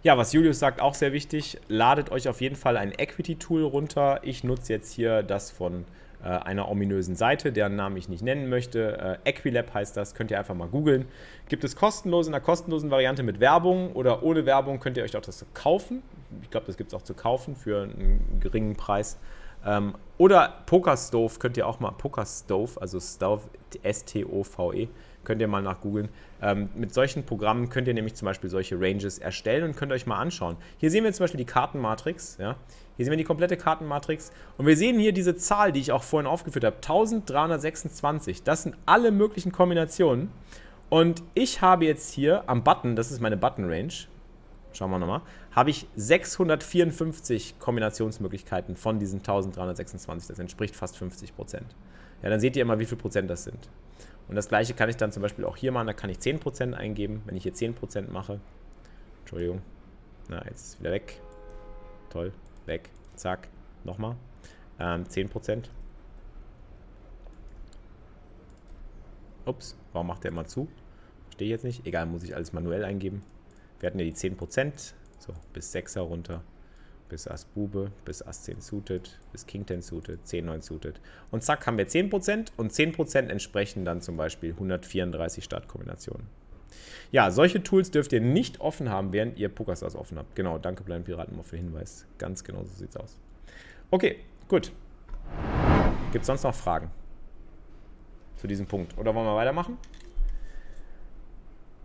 Ja, 0.04 0.18
was 0.18 0.34
Julius 0.34 0.58
sagt, 0.58 0.82
auch 0.82 0.94
sehr 0.94 1.14
wichtig. 1.14 1.58
Ladet 1.66 2.12
euch 2.12 2.28
auf 2.28 2.42
jeden 2.42 2.56
Fall 2.56 2.76
ein 2.76 2.92
Equity-Tool 2.92 3.62
runter. 3.62 4.20
Ich 4.22 4.44
nutze 4.44 4.74
jetzt 4.74 4.92
hier 4.92 5.22
das 5.22 5.50
von 5.50 5.86
einer 6.22 6.70
ominösen 6.70 7.16
Seite, 7.16 7.52
deren 7.52 7.76
Namen 7.76 7.96
ich 7.96 8.08
nicht 8.08 8.22
nennen 8.22 8.48
möchte. 8.48 9.18
Äh, 9.24 9.30
Equilab 9.30 9.74
heißt 9.74 9.96
das, 9.96 10.14
könnt 10.14 10.30
ihr 10.30 10.38
einfach 10.38 10.54
mal 10.54 10.68
googeln. 10.68 11.06
Gibt 11.48 11.64
es 11.64 11.76
kostenlos 11.76 12.26
in 12.26 12.32
der 12.32 12.40
kostenlosen 12.40 12.90
Variante 12.90 13.22
mit 13.22 13.40
Werbung 13.40 13.92
oder 13.92 14.22
ohne 14.22 14.46
Werbung 14.46 14.80
könnt 14.80 14.96
ihr 14.96 15.04
euch 15.04 15.16
auch 15.16 15.22
das 15.22 15.44
kaufen. 15.54 16.02
Ich 16.42 16.50
glaube, 16.50 16.66
das 16.66 16.76
gibt 16.76 16.92
es 16.92 16.94
auch 16.94 17.02
zu 17.02 17.14
kaufen 17.14 17.56
für 17.56 17.82
einen 17.82 18.38
geringen 18.40 18.76
Preis. 18.76 19.18
Ähm, 19.64 19.94
oder 20.16 20.62
Pokerstove 20.66 21.38
könnt 21.38 21.56
ihr 21.56 21.66
auch 21.66 21.80
mal, 21.80 21.90
Pokerstove, 21.90 22.80
also 22.80 23.00
Stove, 23.00 23.42
S-T-O-V-E, 23.82 24.88
könnt 25.24 25.40
ihr 25.40 25.48
mal 25.48 25.62
nachgoogeln. 25.62 26.08
Ähm, 26.40 26.68
mit 26.74 26.94
solchen 26.94 27.24
Programmen 27.24 27.68
könnt 27.68 27.88
ihr 27.88 27.94
nämlich 27.94 28.14
zum 28.14 28.26
Beispiel 28.26 28.48
solche 28.48 28.80
Ranges 28.80 29.18
erstellen 29.18 29.64
und 29.64 29.76
könnt 29.76 29.90
euch 29.90 30.06
mal 30.06 30.18
anschauen. 30.18 30.56
Hier 30.78 30.90
sehen 30.90 31.02
wir 31.02 31.12
zum 31.12 31.24
Beispiel 31.24 31.38
die 31.38 31.46
Kartenmatrix. 31.46 32.36
Ja? 32.38 32.56
Hier 32.96 33.06
sehen 33.06 33.10
wir 33.10 33.16
die 33.16 33.24
komplette 33.24 33.56
Kartenmatrix. 33.56 34.30
Und 34.56 34.66
wir 34.66 34.76
sehen 34.76 34.98
hier 34.98 35.12
diese 35.12 35.36
Zahl, 35.36 35.72
die 35.72 35.80
ich 35.80 35.90
auch 35.90 36.02
vorhin 36.04 36.28
aufgeführt 36.28 36.64
habe. 36.64 36.76
1326. 36.76 38.44
Das 38.44 38.62
sind 38.62 38.76
alle 38.86 39.10
möglichen 39.10 39.50
Kombinationen. 39.50 40.30
Und 40.90 41.22
ich 41.34 41.60
habe 41.60 41.86
jetzt 41.86 42.12
hier 42.12 42.44
am 42.46 42.62
Button, 42.62 42.94
das 42.94 43.10
ist 43.10 43.20
meine 43.20 43.36
Button-Range, 43.36 43.92
schauen 44.76 44.90
wir 44.90 44.98
nochmal, 44.98 45.22
habe 45.52 45.70
ich 45.70 45.86
654 45.96 47.58
Kombinationsmöglichkeiten 47.58 48.76
von 48.76 48.98
diesen 48.98 49.20
1326. 49.20 50.28
Das 50.28 50.38
entspricht 50.38 50.76
fast 50.76 50.96
50 50.96 51.34
Prozent. 51.34 51.74
Ja, 52.22 52.30
dann 52.30 52.40
seht 52.40 52.56
ihr 52.56 52.62
immer, 52.62 52.78
wie 52.78 52.86
viel 52.86 52.98
Prozent 52.98 53.30
das 53.30 53.44
sind. 53.44 53.68
Und 54.28 54.36
das 54.36 54.48
gleiche 54.48 54.74
kann 54.74 54.88
ich 54.88 54.96
dann 54.96 55.12
zum 55.12 55.22
Beispiel 55.22 55.44
auch 55.44 55.56
hier 55.56 55.72
machen. 55.72 55.86
Da 55.86 55.92
kann 55.92 56.10
ich 56.10 56.18
10% 56.18 56.72
eingeben. 56.72 57.22
Wenn 57.26 57.36
ich 57.36 57.42
hier 57.42 57.52
10% 57.52 58.10
mache. 58.10 58.40
Entschuldigung. 59.20 59.62
Na, 60.28 60.44
jetzt 60.46 60.60
ist 60.60 60.68
es 60.74 60.80
wieder 60.80 60.92
weg. 60.92 61.20
Toll. 62.10 62.32
Weg. 62.66 62.90
Zack. 63.16 63.48
Nochmal. 63.84 64.16
Ähm, 64.78 65.04
10%. 65.04 65.64
Ups, 69.46 69.76
warum 69.92 70.06
macht 70.06 70.24
der 70.24 70.30
immer 70.30 70.46
zu? 70.46 70.68
Verstehe 71.26 71.46
ich 71.46 71.52
jetzt 71.52 71.64
nicht. 71.64 71.86
Egal, 71.86 72.06
muss 72.06 72.22
ich 72.22 72.34
alles 72.34 72.52
manuell 72.54 72.84
eingeben. 72.84 73.22
Wir 73.84 73.88
hatten 73.88 73.98
ja 73.98 74.06
die 74.06 74.14
10%. 74.14 74.94
So, 75.18 75.34
bis 75.52 75.74
6er 75.74 76.00
runter 76.00 76.42
bis 77.10 77.28
Ass 77.28 77.44
Bube, 77.44 77.92
bis 78.06 78.22
Ass 78.22 78.44
10 78.44 78.62
suited, 78.62 79.20
bis 79.30 79.46
King 79.46 79.66
10 79.66 79.82
suited, 79.82 80.26
10 80.26 80.46
9 80.46 80.62
suited. 80.62 81.02
Und 81.30 81.42
zack, 81.42 81.66
haben 81.66 81.76
wir 81.76 81.86
10% 81.86 82.46
und 82.56 82.72
10% 82.72 83.28
entsprechen 83.28 83.84
dann 83.84 84.00
zum 84.00 84.16
Beispiel 84.16 84.52
134 84.52 85.44
Startkombinationen. 85.44 86.26
Ja, 87.12 87.30
solche 87.30 87.62
Tools 87.62 87.90
dürft 87.90 88.14
ihr 88.14 88.22
nicht 88.22 88.62
offen 88.62 88.88
haben, 88.88 89.12
während 89.12 89.38
ihr 89.38 89.50
PokerStars 89.50 89.96
offen 89.96 90.16
habt. 90.16 90.34
Genau, 90.34 90.56
danke 90.56 90.82
Blind 90.82 91.04
Piraten 91.04 91.36
mal 91.36 91.42
für 91.42 91.56
den 91.56 91.66
Hinweis. 91.66 92.06
Ganz 92.16 92.42
genau 92.42 92.64
so 92.64 92.72
sieht's 92.72 92.96
aus. 92.96 93.20
Okay, 93.90 94.16
gut. 94.48 94.72
Gibt 96.10 96.22
es 96.22 96.26
sonst 96.26 96.42
noch 96.42 96.54
Fragen 96.54 96.90
zu 98.36 98.46
diesem 98.46 98.64
Punkt? 98.64 98.96
Oder 98.96 99.14
wollen 99.14 99.26
wir 99.26 99.36
weitermachen? 99.36 99.76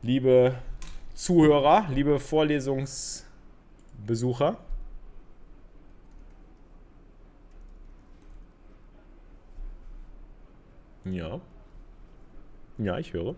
Liebe 0.02 0.56
Zuhörer, 1.20 1.86
liebe 1.90 2.18
Vorlesungsbesucher, 2.18 4.58
Ja. 11.04 11.42
Ja, 12.78 12.98
ich 12.98 13.12
höre. 13.12 13.36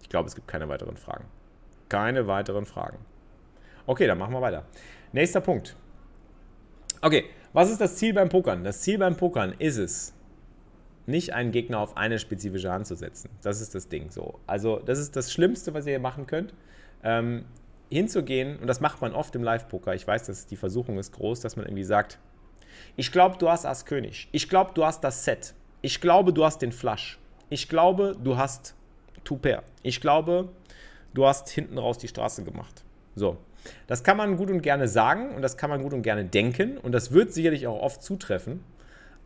Ich 0.00 0.08
glaube, 0.08 0.26
es 0.26 0.34
gibt 0.34 0.48
keine 0.48 0.70
weiteren 0.70 0.96
Fragen. 0.96 1.26
Keine 1.90 2.26
weiteren 2.26 2.64
Fragen. 2.64 2.96
Okay, 3.84 4.06
dann 4.06 4.16
machen 4.16 4.32
wir 4.32 4.40
weiter. 4.40 4.64
Nächster 5.12 5.42
Punkt. 5.42 5.76
Okay, 7.02 7.26
was 7.52 7.70
ist 7.70 7.82
das 7.82 7.96
Ziel 7.96 8.14
beim 8.14 8.30
Pokern? 8.30 8.64
Das 8.64 8.80
Ziel 8.80 8.96
beim 8.96 9.18
Pokern 9.18 9.54
ist 9.58 9.76
es, 9.76 10.14
nicht 11.04 11.34
einen 11.34 11.52
Gegner 11.52 11.80
auf 11.80 11.98
eine 11.98 12.18
spezifische 12.18 12.72
Hand 12.72 12.86
zu 12.86 12.94
setzen. 12.94 13.28
Das 13.42 13.60
ist 13.60 13.74
das 13.74 13.90
Ding 13.90 14.10
so. 14.10 14.40
Also, 14.46 14.78
das 14.78 14.98
ist 14.98 15.14
das 15.14 15.30
Schlimmste, 15.30 15.74
was 15.74 15.84
ihr 15.84 15.92
hier 15.92 16.00
machen 16.00 16.26
könnt. 16.26 16.54
Ähm, 17.02 17.44
hinzugehen, 17.90 18.58
und 18.58 18.66
das 18.66 18.80
macht 18.80 19.00
man 19.00 19.14
oft 19.14 19.34
im 19.34 19.42
Live-Poker. 19.42 19.94
Ich 19.94 20.06
weiß, 20.06 20.24
dass 20.26 20.46
die 20.46 20.56
Versuchung 20.56 20.98
ist 20.98 21.12
groß, 21.12 21.40
dass 21.40 21.56
man 21.56 21.66
irgendwie 21.66 21.84
sagt: 21.84 22.18
Ich 22.96 23.12
glaube, 23.12 23.36
du 23.38 23.48
hast 23.48 23.64
Ass 23.64 23.86
König. 23.86 24.28
Ich 24.32 24.48
glaube, 24.48 24.72
du 24.74 24.84
hast 24.84 25.02
das 25.02 25.24
Set. 25.24 25.54
Ich 25.80 26.00
glaube, 26.00 26.32
du 26.32 26.44
hast 26.44 26.60
den 26.60 26.72
Flush. 26.72 27.18
Ich 27.50 27.68
glaube, 27.68 28.16
du 28.22 28.36
hast 28.36 28.74
Two-Pair. 29.24 29.62
Ich 29.82 30.00
glaube, 30.00 30.48
du 31.14 31.26
hast 31.26 31.48
hinten 31.48 31.78
raus 31.78 31.98
die 31.98 32.08
Straße 32.08 32.44
gemacht. 32.44 32.84
So. 33.14 33.38
Das 33.86 34.02
kann 34.02 34.16
man 34.16 34.36
gut 34.36 34.50
und 34.50 34.62
gerne 34.62 34.88
sagen 34.88 35.34
und 35.34 35.42
das 35.42 35.56
kann 35.56 35.68
man 35.68 35.82
gut 35.82 35.92
und 35.92 36.02
gerne 36.02 36.24
denken 36.24 36.78
und 36.78 36.92
das 36.92 37.12
wird 37.12 37.32
sicherlich 37.32 37.66
auch 37.66 37.80
oft 37.80 38.02
zutreffen. 38.02 38.64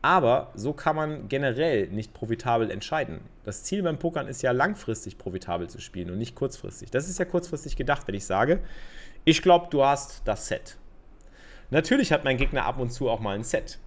Aber 0.02 0.50
so 0.54 0.72
kann 0.72 0.96
man 0.96 1.28
generell 1.28 1.86
nicht 1.86 2.12
profitabel 2.12 2.70
entscheiden. 2.70 3.20
Das 3.44 3.62
Ziel 3.62 3.84
beim 3.84 4.00
Pokern 4.00 4.26
ist 4.26 4.42
ja 4.42 4.50
langfristig 4.50 5.16
profitabel 5.16 5.70
zu 5.70 5.80
spielen 5.80 6.10
und 6.10 6.18
nicht 6.18 6.34
kurzfristig. 6.34 6.90
Das 6.90 7.08
ist 7.08 7.20
ja 7.20 7.24
kurzfristig 7.24 7.76
gedacht, 7.76 8.08
wenn 8.08 8.16
ich 8.16 8.26
sage, 8.26 8.60
ich 9.24 9.42
glaube, 9.42 9.68
du 9.70 9.84
hast 9.84 10.22
das 10.24 10.48
Set. 10.48 10.76
Natürlich 11.70 12.12
hat 12.12 12.24
mein 12.24 12.36
Gegner 12.36 12.64
ab 12.64 12.80
und 12.80 12.90
zu 12.90 13.08
auch 13.08 13.20
mal 13.20 13.36
ein 13.36 13.44
Set. 13.44 13.78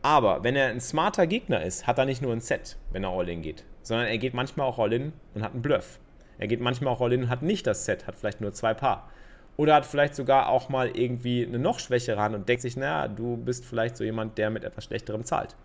Aber 0.00 0.44
wenn 0.44 0.54
er 0.54 0.68
ein 0.68 0.80
smarter 0.80 1.26
Gegner 1.26 1.64
ist, 1.64 1.86
hat 1.86 1.98
er 1.98 2.04
nicht 2.04 2.22
nur 2.22 2.32
ein 2.32 2.40
Set, 2.40 2.76
wenn 2.92 3.02
er 3.02 3.10
All-In 3.10 3.42
geht, 3.42 3.64
sondern 3.82 4.06
er 4.06 4.18
geht 4.18 4.34
manchmal 4.34 4.68
auch 4.68 4.78
All-In 4.78 5.12
und 5.34 5.42
hat 5.42 5.52
einen 5.52 5.62
Bluff. 5.62 5.98
Er 6.38 6.46
geht 6.46 6.60
manchmal 6.60 6.92
auch 6.92 7.00
All-In 7.00 7.24
und 7.24 7.30
hat 7.30 7.42
nicht 7.42 7.66
das 7.66 7.84
Set, 7.84 8.06
hat 8.06 8.16
vielleicht 8.16 8.40
nur 8.40 8.52
zwei 8.52 8.74
Paar. 8.74 9.10
Oder 9.56 9.74
hat 9.74 9.86
vielleicht 9.86 10.14
sogar 10.14 10.48
auch 10.48 10.68
mal 10.68 10.96
irgendwie 10.96 11.46
eine 11.46 11.58
noch 11.58 11.78
schwächere 11.78 12.20
Hand 12.20 12.34
und 12.34 12.48
denkt 12.48 12.62
sich, 12.62 12.76
naja, 12.76 13.08
du 13.08 13.36
bist 13.36 13.64
vielleicht 13.64 13.96
so 13.96 14.04
jemand, 14.04 14.36
der 14.36 14.50
mit 14.50 14.64
etwas 14.64 14.84
Schlechterem 14.84 15.24
zahlt. 15.24 15.56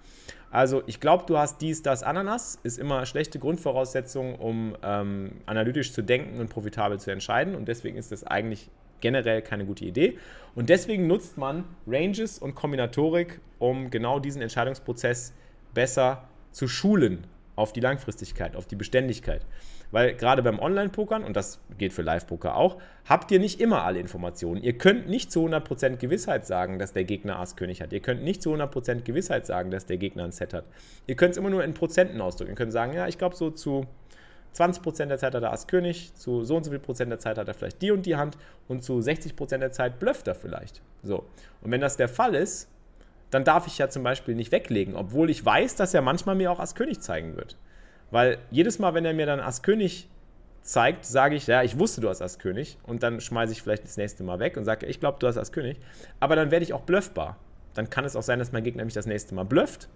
Also 0.52 0.84
ich 0.88 1.00
glaube, 1.00 1.26
du 1.28 1.38
hast 1.38 1.62
dies, 1.62 1.82
das, 1.82 2.04
Ananas, 2.04 2.60
ist 2.64 2.80
immer 2.80 3.06
schlechte 3.06 3.40
Grundvoraussetzung, 3.40 4.36
um 4.36 4.76
ähm, 4.84 5.32
analytisch 5.46 5.94
zu 5.94 6.02
denken 6.02 6.40
und 6.40 6.50
profitabel 6.50 7.00
zu 7.00 7.12
entscheiden. 7.12 7.56
Und 7.56 7.68
deswegen 7.68 7.98
ist 7.98 8.12
das 8.12 8.24
eigentlich 8.24 8.70
generell 9.02 9.42
keine 9.42 9.66
gute 9.66 9.86
Idee. 9.86 10.18
Und 10.56 10.70
deswegen 10.70 11.08
nutzt 11.08 11.38
man 11.38 11.64
Ranges 11.88 12.40
und 12.40 12.56
Kombinatorik, 12.56 13.40
um 13.60 13.90
genau 13.90 14.20
diesen 14.20 14.42
Entscheidungsprozess 14.42 15.34
besser 15.74 16.28
zu 16.52 16.68
schulen 16.68 17.26
auf 17.56 17.74
die 17.74 17.80
Langfristigkeit, 17.80 18.56
auf 18.56 18.66
die 18.66 18.76
Beständigkeit. 18.76 19.46
Weil 19.92 20.14
gerade 20.14 20.44
beim 20.44 20.60
Online-Pokern, 20.60 21.24
und 21.24 21.36
das 21.36 21.60
gilt 21.78 21.94
für 21.94 22.04
Live-Poker 22.04 22.56
auch, 22.56 22.78
habt 23.06 23.32
ihr 23.32 23.40
nicht 23.40 23.60
immer 23.60 23.84
alle 23.84 24.00
Informationen. 24.00 24.62
Ihr 24.62 24.78
könnt 24.78 25.10
nicht 25.10 25.32
zu 25.32 25.46
100% 25.46 25.98
Gewissheit 25.98 26.46
sagen, 26.46 26.78
dass 26.78 26.94
der 26.94 27.06
Gegner 27.06 27.40
Ass-König 27.40 27.82
hat. 27.82 27.92
Ihr 27.92 28.00
könnt 28.00 28.24
nicht 28.24 28.42
zu 28.42 28.54
100% 28.54 29.02
Gewissheit 29.02 29.48
sagen, 29.48 29.72
dass 29.72 29.88
der 29.88 29.98
Gegner 29.98 30.26
ein 30.26 30.32
Set 30.32 30.54
hat. 30.54 30.66
Ihr 31.08 31.16
könnt 31.16 31.32
es 31.32 31.38
immer 31.38 31.50
nur 31.50 31.64
in 31.64 31.74
Prozenten 31.74 32.22
ausdrücken. 32.22 32.52
Ihr 32.52 32.56
könnt 32.56 32.72
sagen, 32.72 32.94
ja, 32.94 33.08
ich 33.08 33.18
glaube 33.18 33.36
so 33.36 33.50
zu 33.50 33.88
20% 34.56 35.06
der 35.06 35.18
Zeit 35.18 35.34
hat 35.34 35.44
er 35.44 35.54
Ass 35.54 35.68
König, 35.68 36.14
zu 36.16 36.44
so 36.44 36.56
und 36.56 36.64
so 36.64 36.72
viel 36.72 36.80
Prozent 36.80 37.12
der 37.12 37.20
Zeit 37.20 37.38
hat 37.38 37.48
er 37.48 37.54
vielleicht 37.54 37.82
die 37.82 37.92
und 37.92 38.06
die 38.06 38.16
Hand 38.16 38.38
und 38.68 38.84
zu 38.84 38.94
60% 38.94 39.58
der 39.58 39.72
Zeit 39.72 40.00
blufft 40.00 40.28
er 40.28 40.36
vielleicht. 40.36 40.82
So. 41.04 41.26
Und 41.62 41.72
wenn 41.72 41.82
das 41.82 41.98
der 41.98 42.10
Fall 42.10 42.36
ist, 42.36 42.68
dann 43.32 43.44
darf 43.44 43.68
ich 43.68 43.78
ja 43.78 43.90
zum 43.90 44.04
Beispiel 44.04 44.36
nicht 44.36 44.52
weglegen, 44.52 44.96
obwohl 44.96 45.30
ich 45.30 45.46
weiß, 45.46 45.76
dass 45.76 45.94
er 45.94 46.02
manchmal 46.02 46.36
mir 46.36 46.52
auch 46.52 46.60
Ass 46.60 46.76
König 46.76 47.00
zeigen 47.00 47.36
wird. 47.36 47.58
Weil 48.12 48.38
jedes 48.50 48.80
Mal, 48.80 48.94
wenn 48.94 49.06
er 49.06 49.14
mir 49.14 49.26
dann 49.26 49.40
Ass 49.40 49.62
König 49.62 50.10
zeigt, 50.62 51.06
sage 51.06 51.36
ich, 51.36 51.48
ja, 51.48 51.64
ich 51.64 51.80
wusste, 51.80 52.02
du 52.02 52.10
hast 52.10 52.22
Ass 52.22 52.40
König 52.40 52.78
und 52.84 53.04
dann 53.04 53.22
schmeiße 53.22 53.54
ich 53.54 53.62
vielleicht 53.62 53.84
das 53.84 53.98
nächste 53.98 54.24
Mal 54.24 54.40
weg 54.40 54.58
und 54.58 54.66
sage, 54.66 54.86
ich 54.86 55.00
glaube, 55.00 55.18
du 55.20 55.28
hast 55.28 55.38
Ass 55.38 55.52
König. 55.52 55.78
Aber 56.20 56.36
dann 56.36 56.52
werde 56.52 56.64
ich 56.64 56.74
auch 56.74 56.82
bluffbar. 56.82 57.38
Dann 57.74 57.90
kann 57.90 58.06
es 58.06 58.16
auch 58.16 58.24
sein, 58.24 58.40
dass 58.40 58.52
mein 58.52 58.64
Gegner 58.64 58.86
mich 58.86 58.94
das 58.94 59.06
nächste 59.06 59.36
Mal 59.36 59.46
blufft 59.46 59.90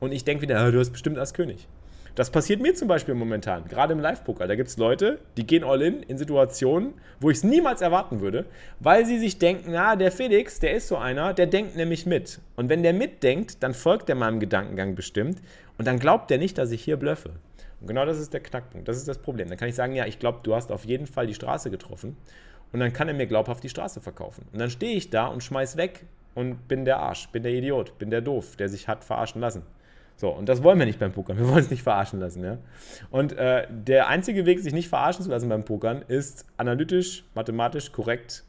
und 0.00 0.12
ich 0.12 0.24
denke 0.24 0.42
wieder, 0.42 0.70
du 0.70 0.78
hast 0.78 0.90
bestimmt 0.90 1.18
Ass 1.18 1.34
König. 1.34 1.66
Das 2.14 2.30
passiert 2.30 2.60
mir 2.60 2.74
zum 2.74 2.86
Beispiel 2.86 3.14
momentan, 3.14 3.64
gerade 3.66 3.92
im 3.92 3.98
Live-Poker. 3.98 4.46
Da 4.46 4.54
gibt 4.54 4.68
es 4.68 4.76
Leute, 4.76 5.18
die 5.36 5.44
gehen 5.44 5.64
all 5.64 5.82
in 5.82 6.00
in 6.04 6.16
Situationen, 6.16 6.94
wo 7.18 7.30
ich 7.30 7.38
es 7.38 7.44
niemals 7.44 7.80
erwarten 7.80 8.20
würde, 8.20 8.44
weil 8.78 9.04
sie 9.04 9.18
sich 9.18 9.38
denken, 9.38 9.72
na, 9.72 9.96
der 9.96 10.12
Felix, 10.12 10.60
der 10.60 10.74
ist 10.74 10.86
so 10.86 10.96
einer, 10.96 11.34
der 11.34 11.48
denkt 11.48 11.74
nämlich 11.74 12.06
mit. 12.06 12.38
Und 12.54 12.68
wenn 12.68 12.84
der 12.84 12.92
mitdenkt, 12.92 13.64
dann 13.64 13.74
folgt 13.74 14.08
er 14.08 14.14
meinem 14.14 14.38
Gedankengang 14.38 14.94
bestimmt 14.94 15.42
und 15.76 15.88
dann 15.88 15.98
glaubt 15.98 16.30
er 16.30 16.38
nicht, 16.38 16.56
dass 16.56 16.70
ich 16.70 16.84
hier 16.84 16.96
blöffe. 16.96 17.30
Und 17.84 17.88
genau 17.88 18.06
das 18.06 18.18
ist 18.18 18.32
der 18.32 18.40
Knackpunkt, 18.40 18.88
das 18.88 18.96
ist 18.96 19.06
das 19.06 19.18
Problem. 19.18 19.46
Dann 19.50 19.58
kann 19.58 19.68
ich 19.68 19.74
sagen, 19.74 19.94
ja, 19.94 20.06
ich 20.06 20.18
glaube, 20.18 20.38
du 20.42 20.54
hast 20.54 20.72
auf 20.72 20.86
jeden 20.86 21.06
Fall 21.06 21.26
die 21.26 21.34
Straße 21.34 21.70
getroffen 21.70 22.16
und 22.72 22.80
dann 22.80 22.94
kann 22.94 23.08
er 23.08 23.14
mir 23.14 23.26
glaubhaft 23.26 23.62
die 23.62 23.68
Straße 23.68 24.00
verkaufen. 24.00 24.46
Und 24.54 24.58
dann 24.58 24.70
stehe 24.70 24.96
ich 24.96 25.10
da 25.10 25.26
und 25.26 25.42
schmeiß 25.42 25.76
weg 25.76 26.06
und 26.34 26.66
bin 26.66 26.86
der 26.86 27.00
Arsch, 27.00 27.28
bin 27.28 27.42
der 27.42 27.52
Idiot, 27.52 27.98
bin 27.98 28.08
der 28.08 28.22
Doof, 28.22 28.56
der 28.56 28.70
sich 28.70 28.88
hat 28.88 29.04
verarschen 29.04 29.42
lassen. 29.42 29.64
So, 30.16 30.30
und 30.30 30.48
das 30.48 30.62
wollen 30.62 30.78
wir 30.78 30.86
nicht 30.86 30.98
beim 30.98 31.12
Pokern. 31.12 31.36
Wir 31.36 31.46
wollen 31.46 31.58
es 31.58 31.68
nicht 31.68 31.82
verarschen 31.82 32.20
lassen. 32.20 32.42
Ja? 32.42 32.56
Und 33.10 33.34
äh, 33.34 33.66
der 33.68 34.08
einzige 34.08 34.46
Weg, 34.46 34.60
sich 34.60 34.72
nicht 34.72 34.88
verarschen 34.88 35.22
zu 35.22 35.28
lassen 35.28 35.50
beim 35.50 35.66
Pokern, 35.66 36.00
ist 36.08 36.46
analytisch, 36.56 37.26
mathematisch 37.34 37.92
korrekt 37.92 38.44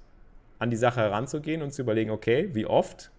an 0.59 0.69
die 0.69 0.77
Sache 0.77 1.01
heranzugehen 1.01 1.61
und 1.61 1.73
zu 1.73 1.81
überlegen, 1.81 2.09
okay, 2.09 2.51
wie 2.53 2.65
oft 2.65 3.11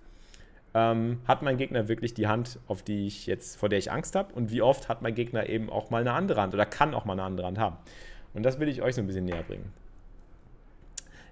ähm, 0.74 1.20
hat 1.26 1.42
mein 1.42 1.56
Gegner 1.56 1.88
wirklich 1.88 2.14
die 2.14 2.26
Hand, 2.26 2.58
auf 2.66 2.82
die 2.82 3.06
ich 3.06 3.26
jetzt, 3.26 3.56
vor 3.56 3.68
der 3.68 3.78
ich 3.78 3.90
Angst 3.90 4.14
habe, 4.14 4.34
und 4.34 4.50
wie 4.50 4.62
oft 4.62 4.88
hat 4.88 5.02
mein 5.02 5.14
Gegner 5.14 5.48
eben 5.48 5.70
auch 5.70 5.90
mal 5.90 6.00
eine 6.00 6.12
andere 6.12 6.42
Hand 6.42 6.54
oder 6.54 6.66
kann 6.66 6.94
auch 6.94 7.04
mal 7.04 7.14
eine 7.14 7.22
andere 7.22 7.46
Hand 7.46 7.58
haben. 7.58 7.76
Und 8.34 8.42
das 8.42 8.60
will 8.60 8.68
ich 8.68 8.82
euch 8.82 8.94
so 8.94 9.00
ein 9.00 9.06
bisschen 9.06 9.24
näher 9.24 9.42
bringen. 9.42 9.72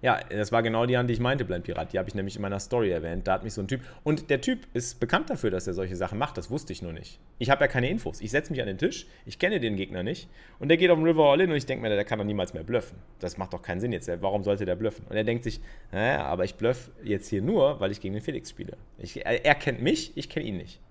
Ja, 0.04 0.20
das 0.28 0.52
war 0.52 0.62
genau 0.62 0.84
die 0.84 0.98
Hand, 0.98 1.08
die 1.08 1.14
ich 1.14 1.18
meinte, 1.20 1.46
Blind 1.46 1.64
Pirat. 1.64 1.94
Die 1.94 1.98
habe 1.98 2.10
ich 2.10 2.14
nämlich 2.14 2.36
in 2.36 2.42
meiner 2.42 2.60
Story 2.60 2.90
erwähnt. 2.90 3.26
Da 3.26 3.32
hat 3.32 3.42
mich 3.42 3.54
so 3.54 3.62
ein 3.62 3.68
Typ. 3.68 3.80
Und 4.02 4.28
der 4.28 4.42
Typ 4.42 4.66
ist 4.74 5.00
bekannt 5.00 5.30
dafür, 5.30 5.50
dass 5.50 5.66
er 5.66 5.72
solche 5.72 5.96
Sachen 5.96 6.18
macht. 6.18 6.36
Das 6.36 6.50
wusste 6.50 6.74
ich 6.74 6.82
nur 6.82 6.92
nicht. 6.92 7.18
Ich 7.38 7.48
habe 7.48 7.64
ja 7.64 7.68
keine 7.68 7.88
Infos. 7.88 8.20
Ich 8.20 8.30
setze 8.30 8.52
mich 8.52 8.60
an 8.60 8.66
den 8.66 8.76
Tisch, 8.76 9.06
ich 9.24 9.38
kenne 9.38 9.60
den 9.60 9.76
Gegner 9.76 10.02
nicht. 10.02 10.28
Und 10.58 10.68
der 10.68 10.76
geht 10.76 10.90
auf 10.90 10.98
den 10.98 11.06
River 11.06 11.32
All 11.32 11.40
In 11.40 11.50
und 11.50 11.56
ich 11.56 11.64
denke 11.64 11.80
mir, 11.80 11.88
der 11.88 12.04
kann 12.04 12.18
doch 12.18 12.26
niemals 12.26 12.52
mehr 12.52 12.64
bluffen. 12.64 12.98
Das 13.18 13.38
macht 13.38 13.54
doch 13.54 13.62
keinen 13.62 13.80
Sinn 13.80 13.92
jetzt. 13.92 14.06
Warum 14.20 14.44
sollte 14.44 14.66
der 14.66 14.76
bluffen? 14.76 15.06
Und 15.08 15.16
er 15.16 15.24
denkt 15.24 15.42
sich, 15.42 15.62
naja, 15.90 16.26
aber 16.26 16.44
ich 16.44 16.56
bluff 16.56 16.90
jetzt 17.02 17.30
hier 17.30 17.40
nur, 17.40 17.80
weil 17.80 17.90
ich 17.90 18.02
gegen 18.02 18.12
den 18.12 18.22
Felix 18.22 18.50
spiele. 18.50 18.76
Ich, 18.98 19.24
er, 19.24 19.42
er 19.42 19.54
kennt 19.54 19.80
mich, 19.80 20.14
ich 20.18 20.28
kenne 20.28 20.44
ihn 20.44 20.58
nicht. 20.58 20.82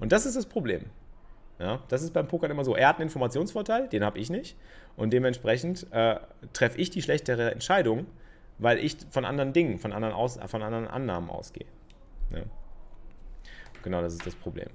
Und 0.00 0.10
das 0.10 0.26
ist 0.26 0.34
das 0.34 0.46
Problem. 0.46 0.86
Ja, 1.60 1.84
das 1.86 2.02
ist 2.02 2.12
beim 2.12 2.26
Pokern 2.26 2.50
immer 2.50 2.64
so. 2.64 2.74
Er 2.74 2.88
hat 2.88 2.96
einen 2.96 3.04
Informationsvorteil, 3.04 3.86
den 3.86 4.02
habe 4.02 4.18
ich 4.18 4.28
nicht. 4.28 4.56
Und 4.96 5.12
dementsprechend 5.12 5.86
äh, 5.92 6.16
treffe 6.52 6.80
ich 6.80 6.90
die 6.90 7.00
schlechtere 7.00 7.52
Entscheidung, 7.52 8.06
weil 8.58 8.78
ich 8.78 8.96
von 9.10 9.24
anderen 9.24 9.52
Dingen, 9.52 9.78
von 9.78 9.92
anderen, 9.92 10.14
Aus, 10.14 10.38
von 10.46 10.62
anderen 10.62 10.88
Annahmen 10.88 11.30
ausgehe. 11.30 11.66
Ja. 12.30 12.42
Genau, 13.82 14.02
das 14.02 14.14
ist 14.14 14.26
das 14.26 14.34
Problem. 14.34 14.68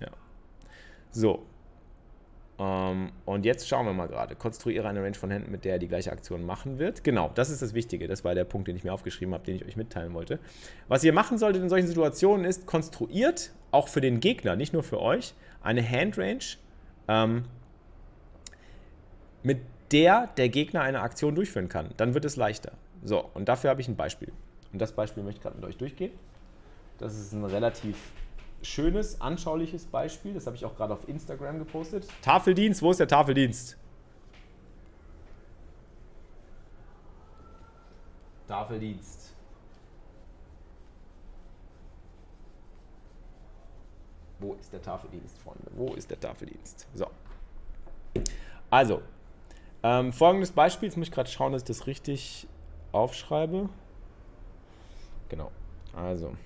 Ja. 0.00 0.08
So. 1.10 1.44
Ähm, 2.58 3.12
und 3.24 3.44
jetzt 3.44 3.68
schauen 3.68 3.86
wir 3.86 3.92
mal 3.92 4.08
gerade. 4.08 4.34
Konstruiere 4.34 4.88
eine 4.88 5.02
Range 5.02 5.14
von 5.14 5.30
Händen, 5.30 5.50
mit 5.50 5.64
der 5.64 5.74
er 5.74 5.78
die 5.78 5.88
gleiche 5.88 6.12
Aktion 6.12 6.44
machen 6.44 6.78
wird. 6.78 7.04
Genau, 7.04 7.30
das 7.34 7.50
ist 7.50 7.62
das 7.62 7.74
Wichtige. 7.74 8.08
Das 8.08 8.24
war 8.24 8.34
der 8.34 8.44
Punkt, 8.44 8.68
den 8.68 8.76
ich 8.76 8.84
mir 8.84 8.92
aufgeschrieben 8.92 9.34
habe, 9.34 9.44
den 9.44 9.56
ich 9.56 9.64
euch 9.64 9.76
mitteilen 9.76 10.14
wollte. 10.14 10.38
Was 10.88 11.04
ihr 11.04 11.12
machen 11.12 11.38
solltet 11.38 11.62
in 11.62 11.68
solchen 11.68 11.86
Situationen 11.86 12.44
ist, 12.44 12.66
konstruiert 12.66 13.52
auch 13.70 13.88
für 13.88 14.00
den 14.00 14.20
Gegner, 14.20 14.56
nicht 14.56 14.72
nur 14.72 14.82
für 14.82 15.00
euch, 15.00 15.34
eine 15.62 15.88
Handrange, 15.88 16.56
ähm, 17.08 17.44
mit 19.42 19.60
der 19.92 20.28
der 20.36 20.48
Gegner 20.48 20.82
eine 20.82 21.00
Aktion 21.00 21.34
durchführen 21.34 21.68
kann. 21.68 21.90
Dann 21.96 22.14
wird 22.14 22.24
es 22.24 22.36
leichter. 22.36 22.72
So, 23.02 23.30
und 23.34 23.48
dafür 23.48 23.70
habe 23.70 23.80
ich 23.80 23.88
ein 23.88 23.96
Beispiel. 23.96 24.32
Und 24.72 24.78
das 24.78 24.92
Beispiel 24.92 25.22
möchte 25.22 25.38
ich 25.38 25.42
gerade 25.42 25.56
mit 25.56 25.64
euch 25.64 25.76
durchgehen. 25.76 26.12
Das 26.98 27.18
ist 27.18 27.32
ein 27.32 27.44
relativ 27.44 28.12
schönes, 28.62 29.20
anschauliches 29.20 29.86
Beispiel. 29.86 30.34
Das 30.34 30.46
habe 30.46 30.56
ich 30.56 30.64
auch 30.64 30.76
gerade 30.76 30.94
auf 30.94 31.08
Instagram 31.08 31.58
gepostet. 31.58 32.06
Tafeldienst, 32.22 32.80
wo 32.80 32.90
ist 32.90 33.00
der 33.00 33.08
Tafeldienst? 33.08 33.76
Tafeldienst. 38.46 39.34
Wo 44.38 44.54
ist 44.54 44.72
der 44.72 44.82
Tafeldienst, 44.82 45.38
Freunde? 45.38 45.70
Wo 45.74 45.94
ist 45.94 46.10
der 46.10 46.18
Tafeldienst? 46.18 46.86
So. 46.94 47.06
Also, 48.70 49.02
ähm, 49.82 50.12
folgendes 50.12 50.52
Beispiel. 50.52 50.88
Jetzt 50.88 50.96
muss 50.96 51.08
ich 51.08 51.12
gerade 51.12 51.30
schauen, 51.30 51.52
dass 51.52 51.62
ich 51.62 51.68
das 51.68 51.86
richtig 51.86 52.48
aufschreibe. 52.92 53.68
Genau. 55.28 55.50
Also. 55.94 56.36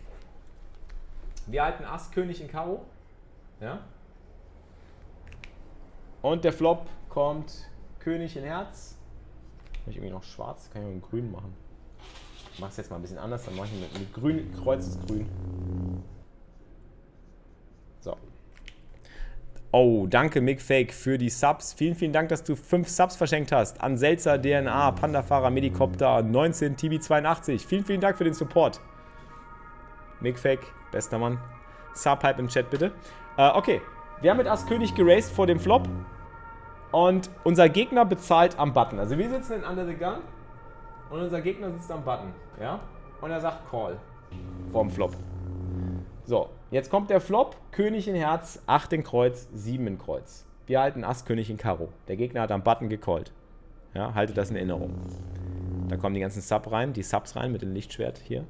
Wir 1.47 1.65
halten 1.65 1.85
Ass, 1.85 2.11
König 2.11 2.41
in 2.41 2.49
Karo. 2.49 2.85
Ja. 3.61 3.81
Und 6.23 6.45
der 6.45 6.53
Flop 6.53 6.87
kommt 7.09 7.69
König 8.01 8.37
in 8.37 8.45
Herz. 8.45 8.97
Habe 9.83 9.91
ich 9.91 9.97
irgendwie 9.97 10.13
noch 10.13 10.25
schwarz? 10.25 10.69
Kann 10.73 10.83
ich 10.83 10.89
auch 10.89 10.93
in 10.93 11.03
grün 11.03 11.31
machen. 11.31 11.55
Ich 12.53 12.59
mache 12.59 12.71
es 12.71 12.77
jetzt 12.79 12.91
mal 12.91 12.97
ein 12.97 13.03
bisschen 13.03 13.19
anders. 13.19 13.45
Dann 13.45 13.55
mache 13.55 13.69
ich 13.69 13.81
mit, 13.81 13.99
mit 13.99 14.13
grün. 14.13 14.53
Kreuz 14.53 14.87
ist 14.87 15.07
grün. 15.07 15.29
So. 18.01 18.17
Oh, 19.79 20.07
danke 20.07 20.41
MigFake 20.41 20.91
für 20.91 21.19
die 21.19 21.29
Subs. 21.29 21.75
Vielen, 21.75 21.95
vielen 21.95 22.15
Dank, 22.15 22.31
dass 22.31 22.43
du 22.43 22.57
fünf 22.57 22.89
Subs 22.89 23.15
verschenkt 23.15 23.53
hast. 23.53 23.79
An 23.83 23.99
Selzer, 23.99 24.41
DNA, 24.41 24.93
Pandafahrer, 24.93 25.51
Medikopter, 25.51 26.23
19, 26.23 26.77
TB82. 26.77 27.59
Vielen, 27.59 27.85
vielen 27.85 28.01
Dank 28.01 28.17
für 28.17 28.25
den 28.25 28.33
Support. 28.33 28.81
MigFake, 30.23 30.63
bester 30.93 31.19
Mann. 31.19 31.39
Subhype 31.93 32.41
im 32.41 32.49
Chat 32.49 32.71
bitte. 32.71 32.91
Äh, 33.37 33.51
okay, 33.51 33.83
wir 34.23 34.31
haben 34.31 34.39
mit 34.39 34.47
Ass 34.47 34.65
König 34.67 34.95
geraced 34.95 35.31
vor 35.31 35.47
dem 35.47 35.61
Flop. 35.61 35.87
Und 36.91 37.29
unser 37.45 37.69
Gegner 37.69 38.07
bezahlt 38.07 38.59
am 38.59 38.73
Button. 38.73 38.99
Also 38.99 39.19
wir 39.19 39.29
sitzen 39.29 39.57
in 39.57 39.63
Under 39.63 39.85
the 39.85 39.95
Gun 39.95 40.23
und 41.11 41.21
unser 41.21 41.43
Gegner 41.43 41.71
sitzt 41.73 41.93
am 41.93 42.03
Button. 42.03 42.33
Ja? 42.59 42.81
Und 43.21 43.31
er 43.31 43.43
sagt 43.43 43.71
Call 43.71 43.99
vorm 44.73 44.89
Flop. 44.89 45.13
So, 46.25 46.49
jetzt 46.71 46.91
kommt 46.91 47.11
der 47.11 47.21
Flop. 47.21 47.57
König 47.73 48.09
in 48.09 48.15
Herz, 48.15 48.63
8 48.67 48.93
in 48.95 49.03
Kreuz, 49.03 49.49
7 49.53 49.87
in 49.87 49.99
Kreuz. 49.99 50.47
Wir 50.67 50.81
halten 50.81 51.05
Ass, 51.05 51.25
König 51.25 51.51
in 51.51 51.57
Karo. 51.57 51.91
Der 52.09 52.17
Gegner 52.17 52.43
hat 52.43 52.51
am 52.51 52.63
Button 52.63 52.89
gecallt. 52.89 53.33
Ja, 53.95 54.15
haltet 54.15 54.37
das 54.37 54.51
in 54.51 54.57
Erinnerung. 54.57 54.95
Da 55.89 55.97
kommen 55.97 56.15
die 56.15 56.21
ganzen 56.21 56.43
Sub 56.43 56.71
rein, 56.71 56.93
die 56.93 57.03
Subs 57.03 57.37
rein 57.37 57.53
mit 57.53 57.63
dem 57.63 57.73
Lichtschwert 57.73 58.19
hier. 58.19 58.45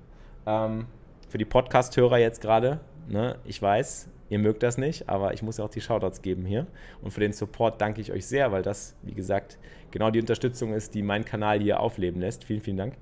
Ähm, 0.46 0.86
für 1.28 1.38
die 1.38 1.44
Podcast-Hörer 1.44 2.18
jetzt 2.18 2.40
gerade, 2.40 2.80
ne, 3.08 3.36
ich 3.44 3.60
weiß, 3.60 4.08
ihr 4.28 4.38
mögt 4.38 4.62
das 4.62 4.78
nicht, 4.78 5.08
aber 5.08 5.34
ich 5.34 5.42
muss 5.42 5.58
ja 5.58 5.64
auch 5.64 5.70
die 5.70 5.80
Shoutouts 5.80 6.22
geben 6.22 6.44
hier. 6.44 6.66
Und 7.02 7.10
für 7.12 7.20
den 7.20 7.32
Support 7.32 7.80
danke 7.80 8.00
ich 8.00 8.12
euch 8.12 8.26
sehr, 8.26 8.52
weil 8.52 8.62
das, 8.62 8.96
wie 9.02 9.14
gesagt, 9.14 9.58
genau 9.90 10.10
die 10.10 10.20
Unterstützung 10.20 10.72
ist, 10.72 10.94
die 10.94 11.02
meinen 11.02 11.24
Kanal 11.24 11.60
hier 11.60 11.80
aufleben 11.80 12.20
lässt. 12.20 12.44
Vielen, 12.44 12.60
vielen 12.60 12.76
Dank. 12.76 12.94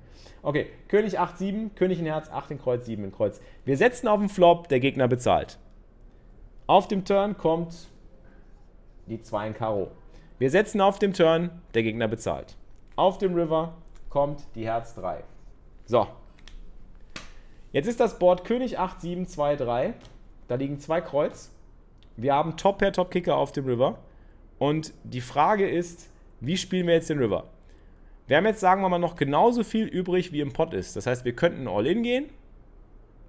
Okay, 0.43 0.67
König 0.89 1.19
8, 1.19 1.39
7, 1.39 1.75
König 1.75 1.99
in 1.99 2.07
Herz, 2.07 2.29
8 2.31 2.53
in 2.53 2.59
Kreuz, 2.59 2.85
7 2.87 3.05
in 3.05 3.13
Kreuz. 3.13 3.41
Wir 3.65 3.77
setzen 3.77 4.09
auf 4.09 4.21
den 4.21 4.29
Flop, 4.29 4.69
der 4.69 4.81
Gegner 4.81 5.09
bezahlt. 5.09 5.59
Auf 6.67 6.89
dem 6.89 7.05
Turn 7.05 7.37
kommt 7.37 7.89
die 9.07 9.21
2 9.21 9.49
in 9.49 9.55
Karo. 9.55 9.91
Wir 10.39 10.51
setzen 10.51 10.81
auf 10.81 10.99
dem 10.99 11.13
Turn, 11.13 11.51
der 11.75 11.83
Gegner 11.83 12.09
bezahlt. 12.09 12.57
Auf 12.97 13.19
dem 13.19 13.35
River 13.35 13.75
kommt 14.09 14.45
die 14.55 14.67
Herz 14.67 14.95
3. 14.95 15.25
So. 15.87 16.07
Jetzt 17.73 17.89
ist 17.89 18.01
das 18.01 18.19
Board 18.19 18.45
König 18.45 18.79
8, 18.79 19.01
7, 19.01 19.27
2, 19.27 19.57
3. 19.57 19.95
Da 20.49 20.57
liegen 20.57 20.79
zwei 20.79 21.01
Kreuz. 21.01 21.51
Wir 22.17 22.35
haben 22.35 22.57
Top 22.57 22.79
Pair, 22.79 22.93
Top 22.93 23.11
Kicker 23.11 23.37
auf 23.37 23.53
dem 23.53 23.67
River. 23.67 23.99
Und 24.59 24.93
die 25.05 25.21
Frage 25.21 25.69
ist, 25.69 26.11
wie 26.41 26.57
spielen 26.57 26.87
wir 26.87 26.95
jetzt 26.95 27.11
den 27.11 27.19
River? 27.19 27.45
Wir 28.27 28.37
haben 28.37 28.47
jetzt, 28.47 28.61
sagen 28.61 28.81
wir 28.83 28.89
mal, 28.89 28.99
noch 28.99 29.17
genauso 29.17 29.65
viel 29.65 29.87
übrig, 29.87 30.33
wie 30.33 30.41
im 30.41 30.53
Pot 30.53 30.73
ist. 30.73 30.97
Das 30.97 31.07
heißt, 31.07 31.25
wir 31.25 31.35
könnten 31.35 31.69
All-In 31.69 32.03
gehen, 32.03 32.31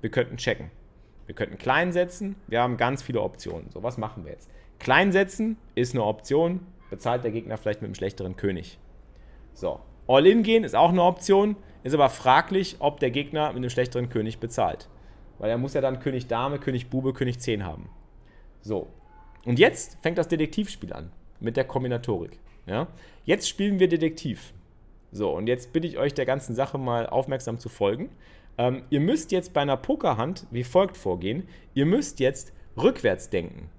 wir 0.01 0.09
könnten 0.09 0.37
checken. 0.37 0.71
Wir 1.25 1.35
könnten 1.35 1.57
klein 1.57 1.91
setzen, 1.91 2.35
wir 2.47 2.61
haben 2.61 2.77
ganz 2.77 3.01
viele 3.01 3.21
Optionen. 3.21 3.69
So, 3.71 3.81
was 3.81 3.97
machen 3.97 4.25
wir 4.25 4.31
jetzt? 4.31 4.49
Klein 4.79 5.11
setzen 5.11 5.57
ist 5.73 5.93
eine 5.93 6.03
Option, 6.03 6.59
bezahlt 6.89 7.23
der 7.23 7.31
Gegner 7.31 7.57
vielleicht 7.57 7.81
mit 7.81 7.87
einem 7.87 7.95
schlechteren 7.95 8.35
König. 8.35 8.77
So, 9.53 9.79
All-In 10.07 10.43
gehen 10.43 10.63
ist 10.63 10.75
auch 10.75 10.89
eine 10.89 11.01
Option, 11.01 11.55
ist 11.83 11.93
aber 11.93 12.09
fraglich, 12.09 12.77
ob 12.79 12.99
der 12.99 13.09
Gegner 13.09 13.47
mit 13.47 13.57
einem 13.57 13.69
schlechteren 13.69 14.09
König 14.09 14.39
bezahlt. 14.39 14.87
Weil 15.39 15.49
er 15.49 15.57
muss 15.57 15.73
ja 15.73 15.81
dann 15.81 15.99
König 15.99 16.27
Dame, 16.27 16.59
König 16.59 16.89
Bube, 16.89 17.13
König 17.13 17.39
10 17.39 17.63
haben. 17.63 17.89
So, 18.61 18.87
und 19.45 19.59
jetzt 19.59 19.97
fängt 20.01 20.17
das 20.17 20.27
Detektivspiel 20.27 20.91
an 20.91 21.11
mit 21.39 21.55
der 21.55 21.65
Kombinatorik. 21.65 22.39
Ja? 22.65 22.87
Jetzt 23.23 23.47
spielen 23.47 23.79
wir 23.79 23.87
Detektiv. 23.87 24.53
So, 25.11 25.31
und 25.31 25.47
jetzt 25.47 25.71
bitte 25.71 25.87
ich 25.87 25.97
euch 25.97 26.13
der 26.13 26.25
ganzen 26.25 26.55
Sache 26.55 26.77
mal 26.77 27.07
aufmerksam 27.07 27.59
zu 27.59 27.69
folgen. 27.69 28.09
Ähm, 28.57 28.83
ihr 28.89 28.99
müsst 28.99 29.31
jetzt 29.31 29.53
bei 29.53 29.61
einer 29.61 29.77
Pokerhand 29.77 30.47
wie 30.51 30.63
folgt 30.63 30.97
vorgehen. 30.97 31.47
Ihr 31.73 31.85
müsst 31.85 32.19
jetzt 32.19 32.53
rückwärts 32.75 33.29
denken. 33.29 33.69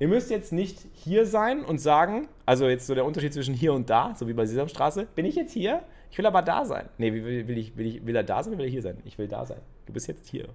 Ihr 0.00 0.08
müsst 0.08 0.30
jetzt 0.30 0.52
nicht 0.52 0.86
hier 0.92 1.26
sein 1.26 1.64
und 1.64 1.78
sagen, 1.78 2.28
also 2.46 2.68
jetzt 2.68 2.86
so 2.86 2.94
der 2.94 3.04
Unterschied 3.04 3.32
zwischen 3.32 3.54
hier 3.54 3.72
und 3.72 3.90
da, 3.90 4.14
so 4.16 4.26
wie 4.26 4.32
bei 4.32 4.46
Sesamstraße, 4.46 5.06
bin 5.14 5.24
ich 5.24 5.36
jetzt 5.36 5.52
hier? 5.52 5.84
Ich 6.10 6.18
will 6.18 6.26
aber 6.26 6.42
da 6.42 6.64
sein. 6.64 6.88
Nee, 6.98 7.12
will, 7.12 7.58
ich, 7.58 7.76
will, 7.76 7.86
ich, 7.86 8.06
will 8.06 8.16
er 8.16 8.24
da 8.24 8.42
sein 8.42 8.52
oder 8.52 8.58
will 8.58 8.66
er 8.66 8.72
hier 8.72 8.82
sein? 8.82 8.98
Ich 9.04 9.18
will 9.18 9.28
da 9.28 9.44
sein. 9.44 9.60
Du 9.86 9.92
bist 9.92 10.08
jetzt 10.08 10.28
hier. 10.28 10.48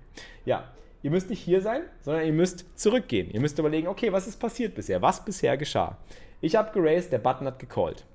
Ja, 0.46 0.72
Ihr 1.02 1.12
müsst 1.12 1.30
nicht 1.30 1.42
hier 1.42 1.62
sein, 1.62 1.84
sondern 2.02 2.26
ihr 2.26 2.34
müsst 2.34 2.66
zurückgehen. 2.78 3.32
Ihr 3.32 3.40
müsst 3.40 3.58
überlegen, 3.58 3.88
okay, 3.88 4.12
was 4.12 4.28
ist 4.28 4.38
passiert 4.38 4.76
bisher? 4.76 5.02
Was 5.02 5.24
bisher 5.24 5.56
geschah? 5.56 5.98
Ich 6.42 6.56
habe 6.56 6.72
geraced, 6.74 7.12
der 7.12 7.20
Button 7.20 7.48
hat 7.48 7.60
gecallt. 7.60 8.06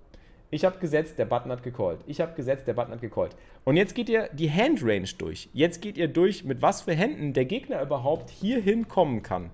Ich 0.50 0.64
habe 0.64 0.78
gesetzt, 0.78 1.18
der 1.18 1.24
Button 1.24 1.50
hat 1.50 1.62
gecallt. 1.62 2.00
Ich 2.06 2.20
habe 2.20 2.34
gesetzt, 2.34 2.66
der 2.66 2.74
Button 2.74 2.92
hat 2.92 3.00
gecallt. 3.00 3.34
Und 3.64 3.76
jetzt 3.76 3.94
geht 3.94 4.10
ihr 4.10 4.28
die 4.32 4.50
Handrange 4.50 5.08
durch. 5.16 5.48
Jetzt 5.54 5.80
geht 5.80 5.96
ihr 5.96 6.08
durch, 6.08 6.44
mit 6.44 6.60
was 6.60 6.82
für 6.82 6.92
Händen 6.92 7.32
der 7.32 7.46
Gegner 7.46 7.80
überhaupt 7.80 8.28
hierhin 8.28 8.86
kommen 8.86 9.22
kann. 9.22 9.50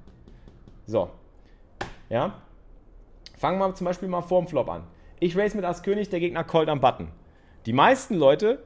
So. 0.86 1.10
Ja. 2.08 2.42
Fangen 3.38 3.58
wir 3.58 3.74
zum 3.74 3.84
Beispiel 3.84 4.08
mal 4.08 4.22
vorm 4.22 4.48
Flop 4.48 4.68
an. 4.68 4.82
Ich 5.20 5.36
race 5.36 5.54
mit 5.54 5.64
Ass 5.64 5.84
König, 5.84 6.08
der 6.08 6.18
Gegner 6.18 6.42
callt 6.42 6.68
am 6.68 6.80
Button. 6.80 7.12
Die 7.66 7.72
meisten 7.72 8.16
Leute 8.16 8.62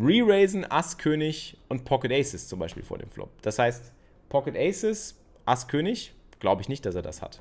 re-raisen 0.00 0.70
Ass 0.70 0.98
König 0.98 1.58
und 1.68 1.84
Pocket 1.84 2.12
Aces 2.12 2.48
zum 2.48 2.58
Beispiel 2.58 2.82
vor 2.82 2.98
dem 2.98 3.10
Flop. 3.10 3.30
Das 3.42 3.58
heißt, 3.58 3.92
Pocket 4.28 4.56
Aces, 4.56 5.20
Ass 5.44 5.68
König, 5.68 6.14
glaube 6.40 6.62
ich 6.62 6.68
nicht, 6.68 6.86
dass 6.86 6.94
er 6.94 7.02
das 7.02 7.22
hat. 7.22 7.40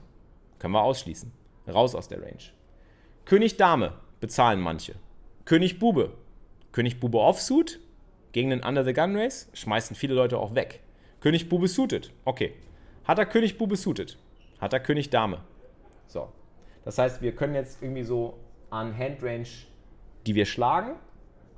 Können 0.60 0.74
wir 0.74 0.82
ausschließen. 0.82 1.32
Raus 1.68 1.96
aus 1.96 2.08
der 2.08 2.22
Range. 2.22 2.44
König 3.26 3.58
Dame 3.58 3.94
bezahlen 4.20 4.60
manche. 4.60 4.96
König 5.46 5.80
Bube. 5.80 6.14
König 6.72 7.00
Bube 7.00 7.20
Offsuit 7.20 7.80
gegen 8.32 8.50
den 8.50 8.64
Under 8.64 8.84
the 8.84 8.94
Gun 8.94 9.16
Race 9.16 9.50
schmeißen 9.54 9.96
viele 9.96 10.14
Leute 10.14 10.38
auch 10.38 10.56
weg. 10.56 10.82
König 11.20 11.50
Bube 11.50 11.68
suited. 11.68 12.12
Okay. 12.26 12.54
Hat 13.04 13.20
er 13.20 13.26
König 13.26 13.58
Bube 13.58 13.76
suited? 13.76 14.18
Hat 14.60 14.74
er 14.74 14.80
König 14.80 15.10
Dame? 15.10 15.42
So. 16.08 16.32
Das 16.86 16.98
heißt, 16.98 17.22
wir 17.22 17.34
können 17.34 17.56
jetzt 17.56 17.82
irgendwie 17.82 18.04
so 18.04 18.38
an 18.70 18.98
Handrange, 18.98 19.48
die 20.26 20.36
wir 20.36 20.46
schlagen, 20.46 20.96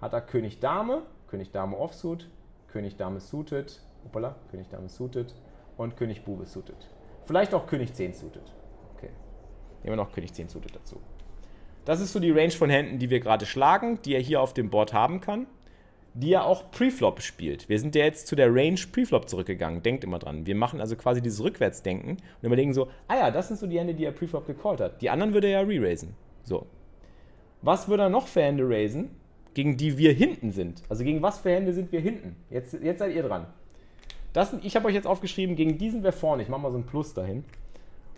hat 0.01 0.13
er 0.13 0.21
König 0.21 0.59
Dame, 0.59 1.03
König 1.27 1.51
Dame 1.51 1.77
Offsuit, 1.77 2.29
König 2.67 2.97
Dame 2.97 3.19
suited, 3.19 3.81
hoppala, 4.03 4.35
König 4.51 4.69
Dame 4.69 4.89
suited 4.89 5.33
und 5.77 5.97
König 5.97 6.23
Bube 6.23 6.45
suited. 6.45 6.75
Vielleicht 7.25 7.53
auch 7.53 7.67
König 7.67 7.93
10 7.93 8.13
suited. 8.13 8.43
Okay. 8.95 9.09
Nehmen 9.83 9.93
wir 9.93 10.03
noch 10.03 10.11
König 10.11 10.33
10 10.33 10.49
suited 10.49 10.75
dazu. 10.75 10.99
Das 11.85 12.01
ist 12.01 12.13
so 12.13 12.19
die 12.19 12.31
Range 12.31 12.51
von 12.51 12.69
Händen, 12.69 12.99
die 12.99 13.09
wir 13.09 13.19
gerade 13.19 13.45
schlagen, 13.45 13.99
die 14.03 14.13
er 14.13 14.21
hier 14.21 14.41
auf 14.41 14.53
dem 14.53 14.69
Board 14.69 14.93
haben 14.93 15.21
kann, 15.21 15.47
die 16.13 16.33
er 16.33 16.45
auch 16.45 16.71
Preflop 16.71 17.21
spielt. 17.21 17.69
Wir 17.69 17.79
sind 17.79 17.95
ja 17.95 18.03
jetzt 18.03 18.27
zu 18.27 18.35
der 18.35 18.53
Range 18.53 18.79
Preflop 18.91 19.29
zurückgegangen. 19.29 19.81
Denkt 19.81 20.03
immer 20.03 20.19
dran. 20.19 20.45
Wir 20.45 20.55
machen 20.55 20.81
also 20.81 20.95
quasi 20.95 21.21
dieses 21.21 21.43
Rückwärtsdenken 21.43 22.11
und 22.11 22.43
überlegen 22.43 22.73
so, 22.73 22.89
ah 23.07 23.15
ja, 23.15 23.31
das 23.31 23.47
sind 23.47 23.59
so 23.59 23.67
die 23.67 23.79
Hände, 23.79 23.93
die 23.93 24.05
er 24.05 24.11
Preflop 24.11 24.45
gecallt 24.45 24.81
hat. 24.81 25.01
Die 25.01 25.09
anderen 25.09 25.33
würde 25.33 25.47
er 25.47 25.61
ja 25.61 25.67
re-raisen. 25.67 26.15
So. 26.43 26.65
Was 27.61 27.87
würde 27.87 28.03
er 28.03 28.09
noch 28.09 28.27
für 28.27 28.41
Hände 28.41 28.67
raisen, 28.67 29.11
gegen 29.59 29.75
die 29.75 29.97
wir 29.97 30.13
hinten 30.13 30.53
sind? 30.53 30.81
Also 30.87 31.03
gegen 31.03 31.21
was 31.21 31.39
für 31.39 31.49
Hände 31.49 31.73
sind 31.73 31.91
wir 31.91 31.99
hinten? 31.99 32.37
Jetzt, 32.49 32.81
jetzt 32.81 32.99
seid 32.99 33.13
ihr 33.13 33.23
dran. 33.23 33.45
Das, 34.31 34.55
ich 34.63 34.73
habe 34.77 34.87
euch 34.87 34.93
jetzt 34.93 35.05
aufgeschrieben, 35.05 35.57
gegen 35.57 35.77
diesen 35.77 36.01
wir 36.01 36.13
vorne. 36.13 36.43
Ich 36.43 36.47
mache 36.47 36.61
mal 36.61 36.71
so 36.71 36.77
ein 36.77 36.85
Plus 36.85 37.13
dahin. 37.13 37.43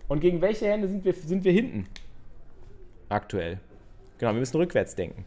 Und 0.06 0.20
gegen 0.20 0.40
welche 0.40 0.66
Hände 0.66 0.86
sind 0.86 1.04
wir, 1.04 1.12
sind 1.14 1.42
wir 1.42 1.50
hinten? 1.50 1.86
Aktuell. 3.08 3.58
Genau, 4.18 4.34
wir 4.34 4.38
müssen 4.38 4.56
rückwärts 4.56 4.94
denken. 4.94 5.24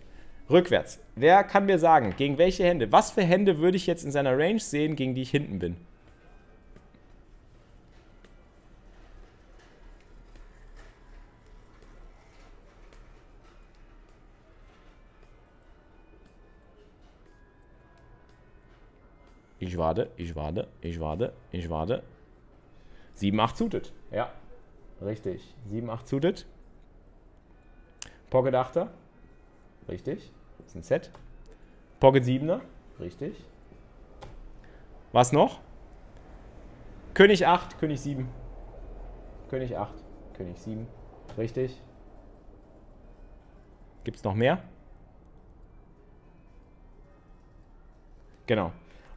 Rückwärts. 0.49 1.01
Wer 1.17 1.43
kann 1.43 1.65
mir 1.65 1.79
sagen, 1.79 2.13
gegen 2.15 2.37
welche 2.37 2.63
Hände? 2.63 2.93
Was 2.93 3.11
für 3.11 3.23
Hände 3.23 3.57
würde 3.57 3.75
ich 3.75 3.85
jetzt 3.85 4.05
in 4.05 4.11
seiner 4.11 4.37
Range 4.37 4.61
sehen, 4.61 4.95
gegen 4.95 5.15
die 5.15 5.23
ich 5.23 5.31
hinten 5.31 5.59
bin? 5.59 5.75
Ich 19.75 19.79
warte, 19.79 20.09
ich 20.15 20.33
warte, 20.37 20.69
ich 20.79 21.01
warte, 21.01 21.33
ich 21.51 21.69
warte. 21.69 22.01
7, 23.15 23.37
8 23.37 23.57
suited. 23.57 23.93
Ja, 24.09 24.31
richtig. 25.01 25.53
7, 25.65 25.89
8 25.89 26.07
suited. 26.07 26.45
Pocket 28.29 28.55
8er. 28.55 28.87
Richtig. 29.89 30.31
Das 30.59 30.67
ist 30.67 30.75
ein 30.75 30.83
Set. 30.83 31.11
Pocket 31.99 32.23
7er. 32.23 32.61
Richtig. 33.01 33.35
Was 35.11 35.33
noch? 35.33 35.59
König 37.13 37.45
8, 37.45 37.77
König 37.77 37.99
7. 37.99 38.29
König 39.49 39.75
8, 39.75 39.93
König 40.35 40.57
7. 40.57 40.87
Richtig. 41.37 41.81
Gibt 44.05 44.15
es 44.15 44.23
noch 44.23 44.35
mehr? 44.35 44.63
Genau. 48.47 48.71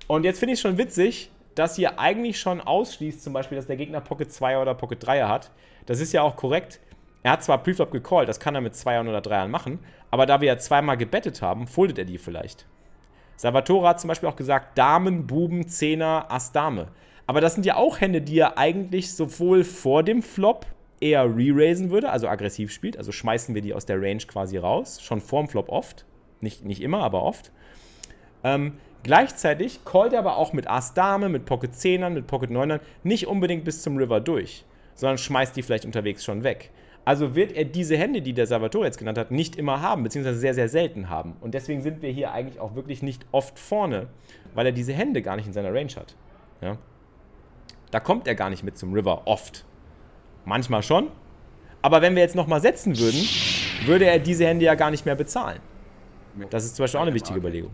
Und 0.08 0.24
jetzt 0.24 0.38
finde 0.38 0.54
ich 0.54 0.58
es 0.58 0.62
schon 0.62 0.78
witzig, 0.78 1.30
dass 1.54 1.76
hier 1.76 1.98
eigentlich 2.00 2.40
schon 2.40 2.60
ausschließt, 2.60 3.22
zum 3.22 3.34
Beispiel, 3.34 3.56
dass 3.56 3.66
der 3.66 3.76
Gegner 3.76 4.00
Pocket 4.00 4.32
2 4.32 4.58
oder 4.58 4.74
Pocket 4.74 5.02
3er 5.02 5.28
hat. 5.28 5.50
Das 5.86 6.00
ist 6.00 6.12
ja 6.12 6.22
auch 6.22 6.34
korrekt. 6.34 6.80
Er 7.22 7.32
hat 7.32 7.44
zwar 7.44 7.62
Preflop 7.62 7.90
gecallt, 7.90 8.28
das 8.28 8.40
kann 8.40 8.54
er 8.54 8.62
mit 8.62 8.74
2ern 8.74 9.08
oder 9.08 9.18
3ern 9.18 9.48
machen, 9.48 9.80
aber 10.10 10.24
da 10.24 10.40
wir 10.40 10.48
ja 10.48 10.56
zweimal 10.56 10.96
gebettet 10.96 11.42
haben, 11.42 11.66
foldet 11.66 11.98
er 11.98 12.04
die 12.06 12.16
vielleicht. 12.16 12.66
Salvatore 13.36 13.86
hat 13.86 14.00
zum 14.00 14.08
Beispiel 14.08 14.28
auch 14.28 14.36
gesagt, 14.36 14.78
Damen, 14.78 15.26
Buben, 15.26 15.68
Zehner, 15.68 16.26
Ass, 16.30 16.52
Dame. 16.52 16.88
Aber 17.26 17.40
das 17.42 17.54
sind 17.54 17.66
ja 17.66 17.76
auch 17.76 18.00
Hände, 18.00 18.22
die 18.22 18.38
er 18.38 18.56
eigentlich 18.56 19.14
sowohl 19.14 19.62
vor 19.62 20.02
dem 20.02 20.22
Flop 20.22 20.64
eher 21.00 21.24
re-raisen 21.24 21.90
würde, 21.90 22.10
also 22.10 22.28
aggressiv 22.28 22.72
spielt, 22.72 22.96
also 22.96 23.12
schmeißen 23.12 23.54
wir 23.54 23.62
die 23.62 23.74
aus 23.74 23.84
der 23.84 24.00
Range 24.00 24.22
quasi 24.26 24.56
raus, 24.56 25.02
schon 25.02 25.20
vorm 25.20 25.48
Flop 25.48 25.68
oft, 25.68 26.06
nicht, 26.40 26.64
nicht 26.64 26.80
immer, 26.80 27.02
aber 27.02 27.22
oft. 27.22 27.52
Ähm, 28.44 28.74
gleichzeitig 29.02 29.84
callt 29.84 30.12
er 30.12 30.20
aber 30.20 30.36
auch 30.36 30.52
mit 30.52 30.68
Ass 30.68 30.94
Dame, 30.94 31.28
mit 31.28 31.44
Pocket 31.44 31.72
10ern, 31.72 32.10
mit 32.10 32.26
Pocket 32.26 32.50
9ern 32.50 32.80
nicht 33.02 33.26
unbedingt 33.26 33.64
bis 33.64 33.82
zum 33.82 33.96
River 33.96 34.20
durch, 34.20 34.64
sondern 34.94 35.18
schmeißt 35.18 35.56
die 35.56 35.62
vielleicht 35.62 35.84
unterwegs 35.84 36.24
schon 36.24 36.44
weg. 36.44 36.70
Also 37.04 37.34
wird 37.34 37.52
er 37.52 37.64
diese 37.64 37.96
Hände, 37.96 38.20
die 38.20 38.34
der 38.34 38.46
Salvatore 38.46 38.84
jetzt 38.84 38.98
genannt 38.98 39.16
hat, 39.16 39.30
nicht 39.30 39.56
immer 39.56 39.80
haben, 39.80 40.02
beziehungsweise 40.02 40.38
sehr, 40.38 40.52
sehr 40.52 40.68
selten 40.68 41.08
haben. 41.08 41.36
Und 41.40 41.54
deswegen 41.54 41.80
sind 41.80 42.02
wir 42.02 42.10
hier 42.10 42.32
eigentlich 42.32 42.60
auch 42.60 42.74
wirklich 42.74 43.02
nicht 43.02 43.24
oft 43.32 43.58
vorne, 43.58 44.08
weil 44.54 44.66
er 44.66 44.72
diese 44.72 44.92
Hände 44.92 45.22
gar 45.22 45.36
nicht 45.36 45.46
in 45.46 45.54
seiner 45.54 45.72
Range 45.72 45.94
hat. 45.96 46.14
Ja? 46.60 46.76
Da 47.90 48.00
kommt 48.00 48.26
er 48.26 48.34
gar 48.34 48.50
nicht 48.50 48.62
mit 48.62 48.76
zum 48.76 48.92
River 48.92 49.22
oft. 49.26 49.64
Manchmal 50.44 50.82
schon. 50.82 51.08
Aber 51.80 52.02
wenn 52.02 52.14
wir 52.14 52.22
jetzt 52.22 52.34
nochmal 52.34 52.60
setzen 52.60 52.98
würden, 52.98 53.20
würde 53.86 54.04
er 54.04 54.18
diese 54.18 54.46
Hände 54.46 54.66
ja 54.66 54.74
gar 54.74 54.90
nicht 54.90 55.06
mehr 55.06 55.14
bezahlen. 55.14 55.60
Das 56.50 56.64
ist 56.64 56.76
zum 56.76 56.84
Beispiel 56.84 56.98
auch 56.98 57.04
eine 57.04 57.14
wichtige 57.14 57.38
Überlegung. 57.38 57.72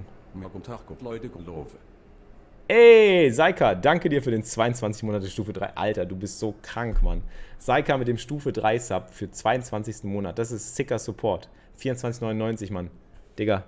Ey, 2.67 3.31
Saika, 3.31 3.75
danke 3.75 4.09
dir 4.09 4.23
für 4.23 4.31
den 4.31 4.43
22 4.43 5.03
Monate 5.03 5.27
Stufe 5.29 5.53
3. 5.53 5.77
Alter, 5.77 6.07
du 6.07 6.17
bist 6.17 6.39
so 6.39 6.55
krank, 6.63 7.03
Mann. 7.03 7.23
Saika 7.59 7.99
mit 7.99 8.09
dem 8.09 8.17
Stufe 8.17 8.53
3 8.53 8.79
Sub 8.79 9.11
für 9.11 9.31
22. 9.31 10.05
Monat. 10.05 10.39
Das 10.39 10.51
ist 10.51 10.75
sicker 10.75 10.99
Support. 10.99 11.51
24,99, 11.79 12.73
Mann. 12.73 12.91
Digga, 13.39 13.65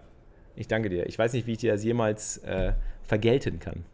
ich 0.55 0.67
danke 0.67 0.89
dir. 0.89 1.07
Ich 1.07 1.19
weiß 1.19 1.35
nicht, 1.35 1.47
wie 1.47 1.53
ich 1.53 1.59
dir 1.59 1.73
das 1.73 1.85
jemals 1.85 2.39
äh, 2.39 2.73
vergelten 3.03 3.59
kann. 3.59 3.85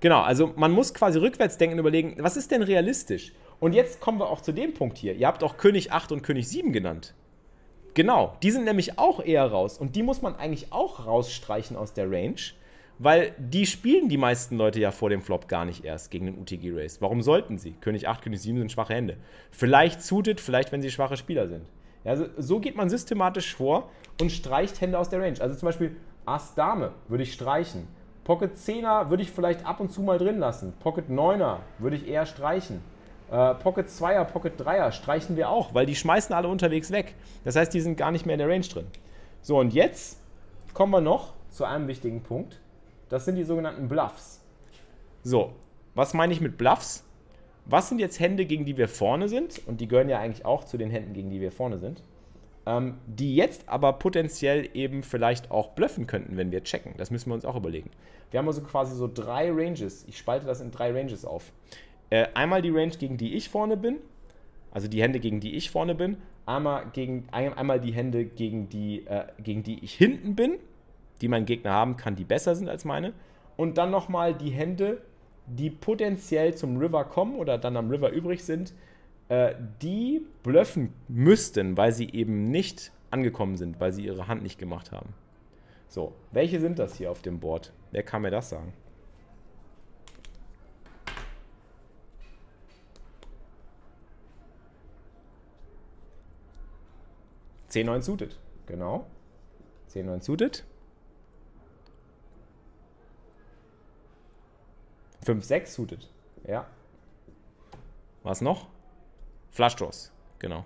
Genau, 0.00 0.22
also 0.22 0.52
man 0.56 0.72
muss 0.72 0.94
quasi 0.94 1.18
rückwärts 1.18 1.58
denken 1.58 1.74
und 1.74 1.80
überlegen, 1.80 2.16
was 2.18 2.36
ist 2.36 2.50
denn 2.50 2.62
realistisch? 2.62 3.32
Und 3.60 3.72
jetzt 3.72 4.00
kommen 4.00 4.18
wir 4.18 4.28
auch 4.28 4.40
zu 4.40 4.52
dem 4.52 4.74
Punkt 4.74 4.98
hier. 4.98 5.14
Ihr 5.14 5.26
habt 5.26 5.42
auch 5.42 5.56
König 5.56 5.92
8 5.92 6.12
und 6.12 6.22
König 6.22 6.48
7 6.48 6.72
genannt. 6.72 7.14
Genau, 7.94 8.36
die 8.42 8.50
sind 8.50 8.64
nämlich 8.64 8.98
auch 8.98 9.24
eher 9.24 9.46
raus. 9.46 9.78
Und 9.78 9.96
die 9.96 10.02
muss 10.02 10.20
man 10.20 10.36
eigentlich 10.36 10.72
auch 10.72 11.06
rausstreichen 11.06 11.76
aus 11.76 11.92
der 11.92 12.10
Range 12.10 12.36
weil 12.98 13.32
die 13.38 13.66
spielen 13.66 14.08
die 14.08 14.16
meisten 14.16 14.56
Leute 14.56 14.80
ja 14.80 14.90
vor 14.90 15.10
dem 15.10 15.22
Flop 15.22 15.48
gar 15.48 15.64
nicht 15.64 15.84
erst 15.84 16.10
gegen 16.10 16.26
den 16.26 16.38
UTG 16.38 16.72
Race. 16.72 17.00
Warum 17.00 17.22
sollten 17.22 17.58
sie? 17.58 17.72
König 17.72 18.06
8, 18.08 18.22
König 18.22 18.40
7 18.40 18.58
sind 18.58 18.72
schwache 18.72 18.94
Hände. 18.94 19.16
Vielleicht 19.50 20.02
suited, 20.02 20.40
vielleicht 20.40 20.72
wenn 20.72 20.82
sie 20.82 20.90
schwache 20.90 21.16
Spieler 21.16 21.48
sind. 21.48 21.66
Also 22.04 22.26
so 22.36 22.60
geht 22.60 22.76
man 22.76 22.90
systematisch 22.90 23.54
vor 23.54 23.90
und 24.20 24.30
streicht 24.30 24.80
Hände 24.80 24.98
aus 24.98 25.08
der 25.08 25.20
Range. 25.20 25.40
Also 25.40 25.56
zum 25.56 25.66
Beispiel 25.66 25.96
Ass 26.24 26.54
Dame 26.54 26.92
würde 27.08 27.24
ich 27.24 27.32
streichen. 27.32 27.88
Pocket 28.22 28.54
10er 28.56 29.10
würde 29.10 29.22
ich 29.22 29.30
vielleicht 29.30 29.66
ab 29.66 29.80
und 29.80 29.92
zu 29.92 30.00
mal 30.02 30.18
drin 30.18 30.38
lassen. 30.38 30.72
Pocket 30.80 31.08
9er 31.10 31.58
würde 31.78 31.96
ich 31.96 32.06
eher 32.06 32.26
streichen. 32.26 32.80
Äh, 33.30 33.54
Pocket 33.54 33.88
2er, 33.88 34.24
Pocket 34.24 34.60
3er 34.60 34.92
streichen 34.92 35.36
wir 35.36 35.48
auch, 35.48 35.74
weil 35.74 35.86
die 35.86 35.96
schmeißen 35.96 36.34
alle 36.34 36.48
unterwegs 36.48 36.90
weg. 36.90 37.14
Das 37.44 37.56
heißt, 37.56 37.72
die 37.72 37.80
sind 37.80 37.96
gar 37.96 38.10
nicht 38.10 38.26
mehr 38.26 38.34
in 38.34 38.38
der 38.38 38.48
Range 38.48 38.66
drin. 38.66 38.86
So, 39.42 39.58
und 39.58 39.72
jetzt 39.72 40.18
kommen 40.72 40.92
wir 40.92 41.00
noch 41.00 41.32
zu 41.50 41.64
einem 41.64 41.88
wichtigen 41.88 42.22
Punkt. 42.22 42.60
Das 43.08 43.24
sind 43.24 43.36
die 43.36 43.44
sogenannten 43.44 43.88
Bluffs. 43.88 44.40
So, 45.22 45.52
was 45.94 46.14
meine 46.14 46.32
ich 46.32 46.40
mit 46.40 46.58
Bluffs? 46.58 47.04
Was 47.66 47.88
sind 47.88 47.98
jetzt 47.98 48.20
Hände, 48.20 48.44
gegen 48.44 48.64
die 48.64 48.76
wir 48.76 48.88
vorne 48.88 49.28
sind? 49.28 49.62
Und 49.66 49.80
die 49.80 49.88
gehören 49.88 50.08
ja 50.08 50.18
eigentlich 50.18 50.44
auch 50.44 50.64
zu 50.64 50.76
den 50.76 50.90
Händen, 50.90 51.14
gegen 51.14 51.30
die 51.30 51.40
wir 51.40 51.52
vorne 51.52 51.78
sind. 51.78 52.02
Ähm, 52.66 52.98
die 53.06 53.36
jetzt 53.36 53.68
aber 53.68 53.94
potenziell 53.94 54.68
eben 54.74 55.02
vielleicht 55.02 55.50
auch 55.50 55.70
bluffen 55.70 56.06
könnten, 56.06 56.36
wenn 56.36 56.50
wir 56.50 56.62
checken. 56.64 56.94
Das 56.96 57.10
müssen 57.10 57.30
wir 57.30 57.34
uns 57.34 57.44
auch 57.44 57.56
überlegen. 57.56 57.90
Wir 58.30 58.38
haben 58.38 58.48
also 58.48 58.62
quasi 58.62 58.96
so 58.96 59.08
drei 59.12 59.50
Ranges. 59.50 60.04
Ich 60.08 60.18
spalte 60.18 60.46
das 60.46 60.60
in 60.60 60.70
drei 60.70 60.92
Ranges 60.92 61.24
auf. 61.24 61.52
Äh, 62.14 62.28
einmal 62.34 62.62
die 62.62 62.70
Range, 62.70 62.94
gegen 62.98 63.16
die 63.16 63.34
ich 63.34 63.48
vorne 63.48 63.76
bin. 63.76 63.96
Also 64.70 64.88
die 64.88 65.02
Hände, 65.02 65.20
gegen 65.20 65.40
die 65.40 65.54
ich 65.54 65.70
vorne 65.70 65.94
bin. 65.94 66.18
Einmal, 66.46 66.86
gegen, 66.92 67.26
einmal 67.30 67.80
die 67.80 67.92
Hände, 67.92 68.24
gegen 68.24 68.68
die, 68.68 69.06
äh, 69.06 69.24
gegen 69.42 69.62
die 69.62 69.82
ich 69.82 69.94
hinten 69.94 70.34
bin 70.34 70.58
die 71.20 71.28
mein 71.28 71.46
Gegner 71.46 71.72
haben 71.72 71.96
kann, 71.96 72.16
die 72.16 72.24
besser 72.24 72.54
sind 72.54 72.68
als 72.68 72.84
meine. 72.84 73.12
Und 73.56 73.78
dann 73.78 73.90
nochmal 73.90 74.34
die 74.34 74.50
Hände, 74.50 75.00
die 75.46 75.70
potenziell 75.70 76.54
zum 76.54 76.76
River 76.76 77.04
kommen 77.04 77.36
oder 77.36 77.58
dann 77.58 77.76
am 77.76 77.90
River 77.90 78.10
übrig 78.10 78.44
sind, 78.44 78.74
äh, 79.28 79.54
die 79.82 80.22
bluffen 80.42 80.92
müssten, 81.08 81.76
weil 81.76 81.92
sie 81.92 82.10
eben 82.10 82.50
nicht 82.50 82.92
angekommen 83.10 83.56
sind, 83.56 83.80
weil 83.80 83.92
sie 83.92 84.04
ihre 84.04 84.26
Hand 84.26 84.42
nicht 84.42 84.58
gemacht 84.58 84.92
haben. 84.92 85.14
So, 85.88 86.12
welche 86.32 86.60
sind 86.60 86.78
das 86.78 86.96
hier 86.96 87.10
auf 87.10 87.22
dem 87.22 87.38
Board? 87.38 87.72
Wer 87.92 88.02
kann 88.02 88.22
mir 88.22 88.30
das 88.30 88.50
sagen? 88.50 88.72
Zehn 97.74 97.86
neun 97.86 98.02
suited, 98.02 98.38
genau. 98.66 99.04
10 99.88 100.06
9 100.06 100.20
suited. 100.20 100.62
5 105.22 105.44
6 105.44 105.74
suited, 105.74 106.08
ja. 106.46 106.68
Was 108.22 108.40
noch? 108.42 108.68
Flush 109.50 109.74
Draws, 109.74 110.12
genau. 110.38 110.64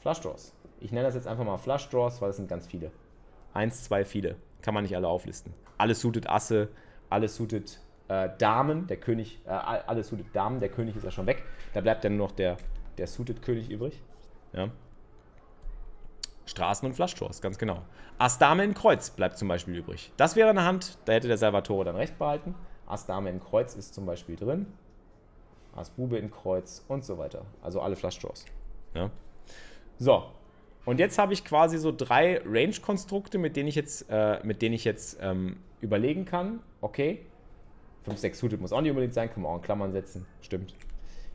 Flush 0.00 0.20
Draws. 0.20 0.52
Ich 0.78 0.92
nenne 0.92 1.06
das 1.06 1.14
jetzt 1.14 1.26
einfach 1.26 1.42
mal 1.42 1.56
Flush 1.56 1.88
Draws, 1.88 2.20
weil 2.20 2.28
es 2.28 2.36
sind 2.36 2.50
ganz 2.50 2.66
viele. 2.66 2.92
Eins, 3.54 3.84
zwei, 3.84 4.04
viele. 4.04 4.36
Kann 4.60 4.74
man 4.74 4.82
nicht 4.82 4.96
alle 4.96 5.08
auflisten. 5.08 5.54
Alles 5.78 6.00
suited 6.00 6.28
Asse, 6.28 6.68
alles 7.08 7.34
suited 7.34 7.80
äh, 8.08 8.28
Damen, 8.36 8.88
der 8.88 8.98
König, 8.98 9.40
äh, 9.46 9.48
alles 9.48 10.08
suited 10.08 10.36
Damen, 10.36 10.60
der 10.60 10.68
König 10.68 10.96
ist 10.96 11.04
ja 11.04 11.10
schon 11.10 11.26
weg. 11.26 11.42
Da 11.72 11.80
bleibt 11.80 12.04
dann 12.04 12.18
nur 12.18 12.26
noch 12.26 12.34
der, 12.34 12.58
der 12.98 13.06
suited 13.06 13.40
König 13.40 13.70
übrig. 13.70 14.02
Ja. 14.52 14.68
Straßen 16.46 16.86
und 16.86 16.98
Draws, 16.98 17.40
ganz 17.40 17.58
genau. 17.58 17.82
Ass 18.18 18.38
Dame 18.38 18.64
in 18.64 18.74
Kreuz 18.74 19.10
bleibt 19.10 19.38
zum 19.38 19.48
Beispiel 19.48 19.76
übrig. 19.76 20.12
Das 20.16 20.36
wäre 20.36 20.50
eine 20.50 20.64
Hand, 20.64 20.98
da 21.04 21.12
hätte 21.12 21.28
der 21.28 21.38
Salvatore 21.38 21.84
dann 21.84 21.96
recht 21.96 22.18
behalten. 22.18 22.54
Ass 22.86 23.06
Dame 23.06 23.30
in 23.30 23.40
Kreuz 23.40 23.74
ist 23.74 23.94
zum 23.94 24.06
Beispiel 24.06 24.36
drin. 24.36 24.66
Ass 25.74 25.90
Bube 25.90 26.18
in 26.18 26.30
Kreuz 26.30 26.84
und 26.88 27.04
so 27.04 27.18
weiter. 27.18 27.44
Also 27.62 27.80
alle 27.80 27.96
Draws. 27.96 28.44
Ja. 28.94 29.10
So. 29.98 30.24
Und 30.84 31.00
jetzt 31.00 31.18
habe 31.18 31.32
ich 31.32 31.44
quasi 31.44 31.78
so 31.78 31.92
drei 31.92 32.42
Range-Konstrukte, 32.44 33.38
mit 33.38 33.56
denen 33.56 33.68
ich 33.68 33.74
jetzt, 33.74 34.06
äh, 34.10 34.38
mit 34.44 34.60
denen 34.60 34.74
ich 34.74 34.84
jetzt 34.84 35.18
ähm, 35.20 35.56
überlegen 35.80 36.26
kann. 36.26 36.60
Okay, 36.82 37.24
5, 38.04 38.18
6 38.18 38.38
Suited 38.38 38.60
muss 38.60 38.72
auch 38.72 38.82
nicht 38.82 38.90
unbedingt 38.90 39.14
sein, 39.14 39.30
können 39.32 39.46
wir 39.46 39.48
auch 39.48 39.56
in 39.56 39.62
Klammern 39.62 39.92
setzen. 39.92 40.26
Stimmt. 40.42 40.74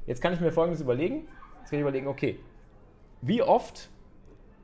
Jetzt 0.05 0.22
kann 0.22 0.34
ich 0.34 0.39
mir 0.39 0.51
folgendes 0.51 0.82
überlegen. 0.82 1.28
Jetzt 1.60 1.72
kann 1.72 1.80
ich 1.80 1.82
überlegen, 1.82 2.07
okay, 2.07 2.39
wie 3.22 3.41
oft 3.41 3.89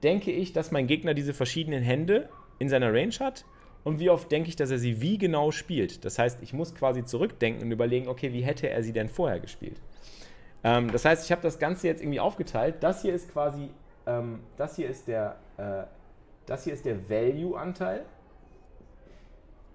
denke 0.04 0.32
ich, 0.32 0.54
dass 0.54 0.72
mein 0.72 0.88
Gegner 0.88 1.14
diese 1.14 1.34
verschiedenen 1.34 1.84
Hände 1.84 2.30
in 2.60 2.70
seiner 2.70 2.94
Range 2.94 3.14
hat 3.20 3.46
und 3.84 4.00
wie 4.00 4.10
oft 4.10 4.32
denke 4.32 4.50
ich, 4.50 4.56
dass 4.56 4.72
er 4.72 4.80
sie 4.80 5.02
wie 5.02 5.18
genau 5.18 5.52
spielt. 5.52 6.06
Das 6.06 6.18
heißt, 6.18 6.42
ich 6.42 6.54
muss 6.54 6.74
quasi 6.74 7.06
zurückdenken 7.06 7.64
und 7.64 7.72
überlegen, 7.72 8.08
okay, 8.08 8.34
wie 8.34 8.42
hätte 8.42 8.70
er 8.70 8.82
sie 8.82 8.94
denn 8.94 9.10
vorher 9.10 9.40
gespielt. 9.40 9.80
Ähm, 10.64 10.92
das 10.92 11.06
heißt, 11.06 11.24
ich 11.26 11.32
habe 11.32 11.44
das 11.44 11.60
Ganze 11.60 11.88
jetzt 11.88 12.02
irgendwie 12.02 12.20
aufgeteilt. 12.20 12.78
Das 12.80 13.04
hier 13.04 13.14
ist 13.14 13.32
quasi, 13.32 13.70
ähm, 14.08 14.40
das 14.58 14.76
hier 14.76 14.90
ist 14.90 15.08
der, 15.08 15.36
äh, 15.58 15.84
das 16.48 16.64
hier 16.64 16.74
ist 16.74 16.86
der 16.86 17.08
Value-Anteil. 17.08 18.06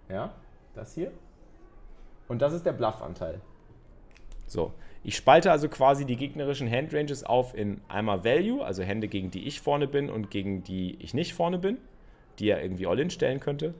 Ja, 0.08 0.34
das 0.74 0.94
hier. 0.94 1.12
Und 2.26 2.42
das 2.42 2.52
ist 2.52 2.66
der 2.66 2.72
Bluff-Anteil. 2.72 3.40
So, 4.46 4.72
ich 5.02 5.16
spalte 5.16 5.50
also 5.50 5.68
quasi 5.68 6.04
die 6.04 6.16
gegnerischen 6.16 6.70
Handranges 6.70 7.24
auf 7.24 7.54
in 7.54 7.80
einmal 7.88 8.24
Value, 8.24 8.64
also 8.64 8.82
Hände, 8.82 9.08
gegen 9.08 9.30
die 9.30 9.46
ich 9.46 9.60
vorne 9.60 9.88
bin 9.88 10.10
und 10.10 10.30
gegen 10.30 10.62
die 10.62 10.96
ich 11.00 11.14
nicht 11.14 11.32
vorne 11.32 11.58
bin, 11.58 11.78
die 12.38 12.48
er 12.48 12.62
irgendwie 12.62 12.86
All-In 12.86 13.10
stellen 13.10 13.40
könnte 13.40 13.74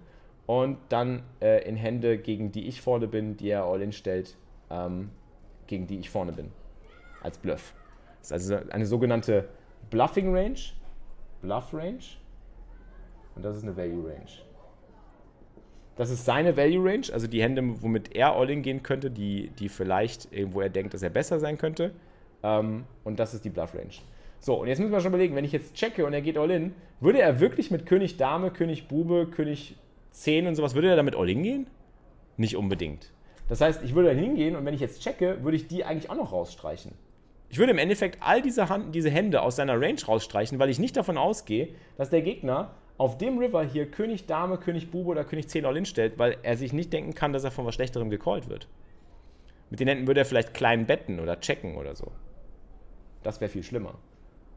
und 0.46 0.78
dann 0.88 1.22
äh, 1.40 1.62
in 1.68 1.76
Hände, 1.76 2.18
gegen 2.18 2.52
die 2.52 2.66
ich 2.66 2.80
vorne 2.80 3.06
bin, 3.06 3.36
die 3.36 3.50
er 3.50 3.64
all 3.64 3.82
in 3.82 3.92
stellt, 3.92 4.36
ähm, 4.70 5.10
gegen 5.66 5.86
die 5.86 5.98
ich 5.98 6.10
vorne 6.10 6.32
bin. 6.32 6.50
Als 7.22 7.38
Bluff. 7.38 7.74
Das 8.18 8.42
ist 8.42 8.50
also 8.50 8.70
eine 8.70 8.86
sogenannte 8.86 9.48
Bluffing 9.90 10.34
Range, 10.34 10.58
Bluff 11.42 11.72
Range 11.72 12.02
und 13.36 13.44
das 13.44 13.56
ist 13.56 13.62
eine 13.62 13.76
Value 13.76 14.08
Range. 14.08 14.30
Das 15.96 16.10
ist 16.10 16.24
seine 16.24 16.56
Value 16.56 16.84
Range, 16.84 17.06
also 17.12 17.26
die 17.26 17.42
Hände, 17.42 17.62
womit 17.82 18.14
er 18.14 18.34
All-In 18.34 18.62
gehen 18.62 18.82
könnte, 18.82 19.10
die, 19.10 19.50
die 19.58 19.68
vielleicht 19.68 20.32
irgendwo 20.32 20.60
er 20.60 20.70
denkt, 20.70 20.94
dass 20.94 21.02
er 21.02 21.10
besser 21.10 21.38
sein 21.38 21.58
könnte. 21.58 21.92
Ähm, 22.42 22.84
und 23.04 23.18
das 23.18 23.34
ist 23.34 23.44
die 23.44 23.50
Bluff 23.50 23.74
Range. 23.74 23.92
So, 24.38 24.54
und 24.54 24.68
jetzt 24.68 24.78
müssen 24.78 24.92
wir 24.92 25.00
schon 25.00 25.10
überlegen, 25.10 25.36
wenn 25.36 25.44
ich 25.44 25.52
jetzt 25.52 25.74
checke 25.74 26.06
und 26.06 26.14
er 26.14 26.22
geht 26.22 26.38
All-In, 26.38 26.74
würde 27.00 27.20
er 27.20 27.40
wirklich 27.40 27.70
mit 27.70 27.84
König 27.84 28.16
Dame, 28.16 28.50
König 28.50 28.88
Bube, 28.88 29.26
König 29.26 29.76
10 30.12 30.46
und 30.46 30.54
sowas, 30.54 30.74
würde 30.74 30.88
er 30.88 30.96
damit 30.96 31.14
all 31.14 31.28
hingehen? 31.28 31.66
Nicht 32.36 32.56
unbedingt. 32.56 33.12
Das 33.48 33.60
heißt, 33.60 33.82
ich 33.82 33.94
würde 33.94 34.14
da 34.14 34.14
hingehen 34.14 34.56
und 34.56 34.64
wenn 34.64 34.74
ich 34.74 34.80
jetzt 34.80 35.02
checke, 35.02 35.42
würde 35.42 35.56
ich 35.56 35.66
die 35.66 35.84
eigentlich 35.84 36.08
auch 36.08 36.16
noch 36.16 36.32
rausstreichen. 36.32 36.92
Ich 37.50 37.58
würde 37.58 37.72
im 37.72 37.78
Endeffekt 37.78 38.18
all 38.20 38.40
diese, 38.40 38.68
Hand, 38.68 38.94
diese 38.94 39.10
Hände 39.10 39.42
aus 39.42 39.56
seiner 39.56 39.80
Range 39.80 40.00
rausstreichen, 40.06 40.58
weil 40.58 40.70
ich 40.70 40.78
nicht 40.78 40.96
davon 40.96 41.18
ausgehe, 41.18 41.68
dass 41.96 42.08
der 42.08 42.22
Gegner 42.22 42.74
auf 43.00 43.16
dem 43.16 43.38
River 43.38 43.64
hier 43.64 43.90
König 43.90 44.26
Dame, 44.26 44.58
König 44.58 44.90
Bube 44.90 45.08
oder 45.08 45.24
König 45.24 45.48
10 45.48 45.64
All-In 45.64 45.86
stellt, 45.86 46.18
weil 46.18 46.36
er 46.42 46.58
sich 46.58 46.74
nicht 46.74 46.92
denken 46.92 47.14
kann, 47.14 47.32
dass 47.32 47.44
er 47.44 47.50
von 47.50 47.64
was 47.64 47.74
Schlechterem 47.74 48.10
gecallt 48.10 48.50
wird. 48.50 48.68
Mit 49.70 49.80
den 49.80 49.88
Händen 49.88 50.06
würde 50.06 50.20
er 50.20 50.26
vielleicht 50.26 50.52
klein 50.52 50.84
betten 50.84 51.18
oder 51.18 51.40
checken 51.40 51.78
oder 51.78 51.96
so. 51.96 52.12
Das 53.22 53.40
wäre 53.40 53.50
viel 53.50 53.62
schlimmer. 53.62 53.94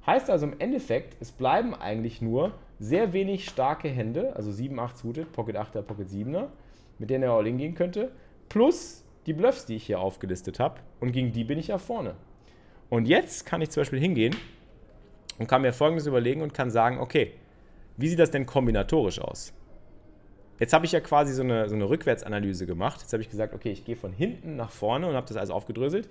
Heißt 0.06 0.30
also 0.30 0.46
im 0.46 0.60
Endeffekt, 0.60 1.16
es 1.22 1.32
bleiben 1.32 1.74
eigentlich 1.74 2.22
nur 2.22 2.52
sehr 2.80 3.14
wenig 3.14 3.46
starke 3.46 3.88
Hände, 3.88 4.36
also 4.36 4.52
7, 4.52 4.78
8 4.78 4.98
suited, 4.98 5.32
Pocket 5.32 5.56
8er, 5.56 5.82
Pocket 5.82 6.10
7er, 6.10 6.48
mit 7.00 7.12
denen 7.12 7.24
er 7.24 7.32
all 7.32 7.48
in 7.48 7.58
gehen 7.58 7.76
könnte, 7.76 8.12
plus 8.50 9.06
die 9.26 9.32
Bluffs, 9.32 9.66
die 9.66 9.78
ich 9.78 9.86
hier 9.86 10.02
aufgelistet 10.02 10.60
habe. 10.60 10.82
Und 11.00 11.14
gegen 11.14 11.32
die 11.32 11.46
bin 11.46 11.58
ich 11.60 11.68
ja 11.68 11.78
vorne. 11.78 12.16
Und 12.89 13.06
jetzt 13.08 13.46
kann 13.46 13.62
ich 13.62 13.70
zum 13.70 13.80
Beispiel 13.80 14.02
hingehen 14.02 14.36
und 15.39 15.48
kann 15.48 15.62
mir 15.62 15.72
folgendes 15.72 16.08
überlegen 16.08 16.41
und 16.41 16.54
kann 16.54 16.72
sagen, 16.72 17.00
okay, 17.00 17.32
wie 17.98 18.10
sieht 18.10 18.20
das 18.20 18.32
denn 18.32 18.46
kombinatorisch 18.46 19.20
aus? 19.20 19.54
Jetzt 20.60 20.74
habe 20.74 20.86
ich 20.86 20.91
ja 20.91 21.00
quasi 21.00 21.34
so 21.34 21.44
eine, 21.44 21.68
so 21.68 21.76
eine 21.76 21.89
Rückwärtsanalyse 21.89 22.66
gemacht. 22.66 23.02
Jetzt 23.02 23.12
habe 23.14 23.22
ich 23.22 23.30
gesagt, 23.30 23.54
okay, 23.54 23.72
ich 23.72 23.86
gehe 23.86 23.96
von 23.96 24.14
hinten 24.14 24.56
nach 24.56 24.72
vorne 24.72 25.08
und 25.08 25.16
habe 25.16 25.28
das 25.28 25.38
alles 25.38 25.50
aufgedröselt. 25.50 26.10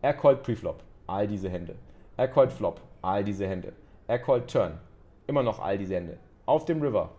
Er 0.00 0.14
callt 0.14 0.42
Preflop, 0.42 0.82
all 1.06 1.28
diese 1.28 1.48
Hände. 1.48 1.74
Er 2.16 2.28
callt 2.28 2.52
Flop, 2.52 2.80
all 3.00 3.24
diese 3.24 3.46
Hände. 3.46 3.72
Er 4.06 4.18
callt 4.18 4.48
Turn, 4.48 4.78
immer 5.26 5.42
noch 5.42 5.60
all 5.60 5.78
diese 5.78 5.94
Hände. 5.94 6.18
Auf 6.46 6.64
dem 6.64 6.82
River. 6.82 7.10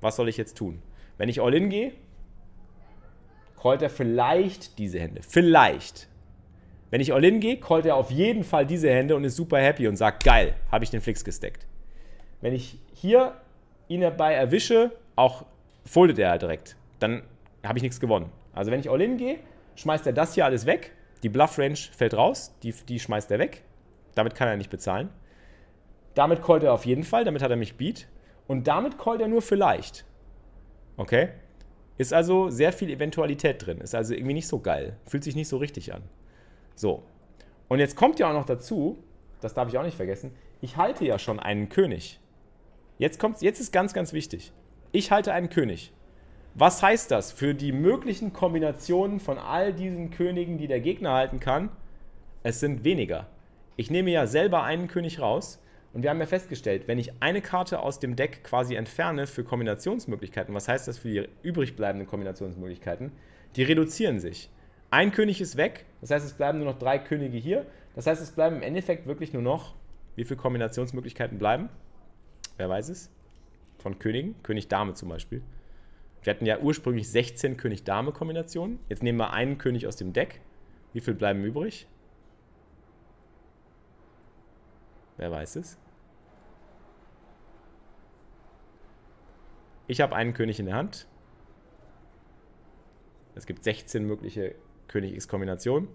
Was 0.00 0.16
soll 0.16 0.28
ich 0.28 0.36
jetzt 0.36 0.56
tun? 0.56 0.82
Wenn 1.18 1.28
ich 1.28 1.40
All-In 1.40 1.68
gehe, 1.68 1.92
callt 3.60 3.82
er 3.82 3.90
vielleicht 3.90 4.78
diese 4.78 4.98
Hände. 4.98 5.20
Vielleicht. 5.22 6.08
Wenn 6.90 7.00
ich 7.00 7.12
All-In 7.12 7.40
gehe, 7.40 7.58
callt 7.60 7.86
er 7.86 7.96
auf 7.96 8.10
jeden 8.10 8.42
Fall 8.42 8.66
diese 8.66 8.90
Hände 8.90 9.14
und 9.14 9.24
ist 9.24 9.36
super 9.36 9.58
happy 9.58 9.86
und 9.86 9.96
sagt, 9.96 10.24
geil, 10.24 10.54
habe 10.70 10.84
ich 10.84 10.90
den 10.90 11.00
Flix 11.00 11.24
gesteckt. 11.24 11.66
Wenn 12.40 12.52
ich 12.52 12.78
hier 12.92 13.36
ihn 13.94 14.00
dabei 14.00 14.34
erwische, 14.34 14.92
auch 15.16 15.44
foldet 15.84 16.18
er 16.18 16.38
direkt. 16.38 16.76
Dann 16.98 17.22
habe 17.62 17.78
ich 17.78 17.82
nichts 17.82 18.00
gewonnen. 18.00 18.30
Also 18.52 18.70
wenn 18.70 18.80
ich 18.80 18.90
All-In 18.90 19.16
gehe, 19.16 19.38
schmeißt 19.76 20.06
er 20.06 20.12
das 20.12 20.34
hier 20.34 20.44
alles 20.44 20.66
weg. 20.66 20.92
Die 21.22 21.28
Bluff-Range 21.28 21.76
fällt 21.96 22.14
raus, 22.14 22.54
die, 22.62 22.72
die 22.72 22.98
schmeißt 22.98 23.30
er 23.30 23.38
weg. 23.38 23.62
Damit 24.14 24.34
kann 24.34 24.48
er 24.48 24.56
nicht 24.56 24.70
bezahlen. 24.70 25.08
Damit 26.14 26.42
callt 26.42 26.62
er 26.62 26.72
auf 26.72 26.84
jeden 26.84 27.04
Fall, 27.04 27.24
damit 27.24 27.42
hat 27.42 27.50
er 27.50 27.56
mich 27.56 27.76
beat. 27.76 28.08
Und 28.46 28.66
damit 28.66 28.98
callt 28.98 29.20
er 29.20 29.28
nur 29.28 29.40
vielleicht. 29.40 30.04
Okay? 30.96 31.30
Ist 31.96 32.12
also 32.12 32.50
sehr 32.50 32.72
viel 32.72 32.90
Eventualität 32.90 33.64
drin. 33.64 33.78
Ist 33.78 33.94
also 33.94 34.14
irgendwie 34.14 34.34
nicht 34.34 34.48
so 34.48 34.58
geil. 34.58 34.96
Fühlt 35.06 35.24
sich 35.24 35.36
nicht 35.36 35.48
so 35.48 35.56
richtig 35.56 35.94
an. 35.94 36.02
So. 36.74 37.02
Und 37.68 37.78
jetzt 37.78 37.96
kommt 37.96 38.18
ja 38.18 38.28
auch 38.28 38.34
noch 38.34 38.44
dazu, 38.44 38.98
das 39.40 39.54
darf 39.54 39.68
ich 39.68 39.78
auch 39.78 39.84
nicht 39.84 39.96
vergessen, 39.96 40.32
ich 40.60 40.76
halte 40.76 41.04
ja 41.04 41.18
schon 41.18 41.40
einen 41.40 41.68
König. 41.68 42.20
Jetzt, 43.02 43.18
kommt's, 43.18 43.40
jetzt 43.40 43.58
ist 43.58 43.72
ganz, 43.72 43.94
ganz 43.94 44.12
wichtig. 44.12 44.52
Ich 44.92 45.10
halte 45.10 45.32
einen 45.32 45.50
König. 45.50 45.92
Was 46.54 46.84
heißt 46.84 47.10
das 47.10 47.32
für 47.32 47.52
die 47.52 47.72
möglichen 47.72 48.32
Kombinationen 48.32 49.18
von 49.18 49.38
all 49.38 49.72
diesen 49.72 50.12
Königen, 50.12 50.56
die 50.56 50.68
der 50.68 50.78
Gegner 50.78 51.10
halten 51.10 51.40
kann? 51.40 51.70
Es 52.44 52.60
sind 52.60 52.84
weniger. 52.84 53.26
Ich 53.74 53.90
nehme 53.90 54.12
ja 54.12 54.28
selber 54.28 54.62
einen 54.62 54.86
König 54.86 55.18
raus 55.18 55.60
und 55.92 56.04
wir 56.04 56.10
haben 56.10 56.20
ja 56.20 56.26
festgestellt, 56.26 56.86
wenn 56.86 57.00
ich 57.00 57.12
eine 57.18 57.40
Karte 57.40 57.80
aus 57.80 57.98
dem 57.98 58.14
Deck 58.14 58.44
quasi 58.44 58.76
entferne 58.76 59.26
für 59.26 59.42
Kombinationsmöglichkeiten, 59.42 60.54
was 60.54 60.68
heißt 60.68 60.86
das 60.86 60.98
für 60.98 61.08
die 61.08 61.28
übrig 61.42 61.74
bleibenden 61.74 62.06
Kombinationsmöglichkeiten? 62.06 63.10
Die 63.56 63.64
reduzieren 63.64 64.20
sich. 64.20 64.48
Ein 64.92 65.10
König 65.10 65.40
ist 65.40 65.56
weg, 65.56 65.86
das 66.02 66.12
heißt, 66.12 66.24
es 66.24 66.34
bleiben 66.34 66.58
nur 66.58 66.68
noch 66.68 66.78
drei 66.78 67.00
Könige 67.00 67.36
hier. 67.36 67.66
Das 67.96 68.06
heißt, 68.06 68.22
es 68.22 68.30
bleiben 68.30 68.54
im 68.54 68.62
Endeffekt 68.62 69.08
wirklich 69.08 69.32
nur 69.32 69.42
noch, 69.42 69.74
wie 70.14 70.24
viele 70.24 70.38
Kombinationsmöglichkeiten 70.38 71.40
bleiben? 71.40 71.68
Wer 72.62 72.68
weiß 72.68 72.90
es? 72.90 73.10
Von 73.78 73.98
Königen, 73.98 74.40
König 74.44 74.68
Dame 74.68 74.94
zum 74.94 75.08
Beispiel. 75.08 75.42
Wir 76.22 76.32
hatten 76.32 76.46
ja 76.46 76.60
ursprünglich 76.60 77.10
16 77.10 77.56
König-Dame-Kombinationen. 77.56 78.78
Jetzt 78.88 79.02
nehmen 79.02 79.18
wir 79.18 79.32
einen 79.32 79.58
König 79.58 79.88
aus 79.88 79.96
dem 79.96 80.12
Deck. 80.12 80.40
Wie 80.92 81.00
viel 81.00 81.14
bleiben 81.14 81.42
übrig? 81.42 81.88
Wer 85.16 85.32
weiß 85.32 85.56
es? 85.56 85.76
Ich 89.88 90.00
habe 90.00 90.14
einen 90.14 90.32
König 90.32 90.60
in 90.60 90.66
der 90.66 90.76
Hand. 90.76 91.08
Es 93.34 93.44
gibt 93.44 93.64
16 93.64 94.06
mögliche 94.06 94.54
König 94.86 95.14
X 95.14 95.26
Kombination. 95.26 95.88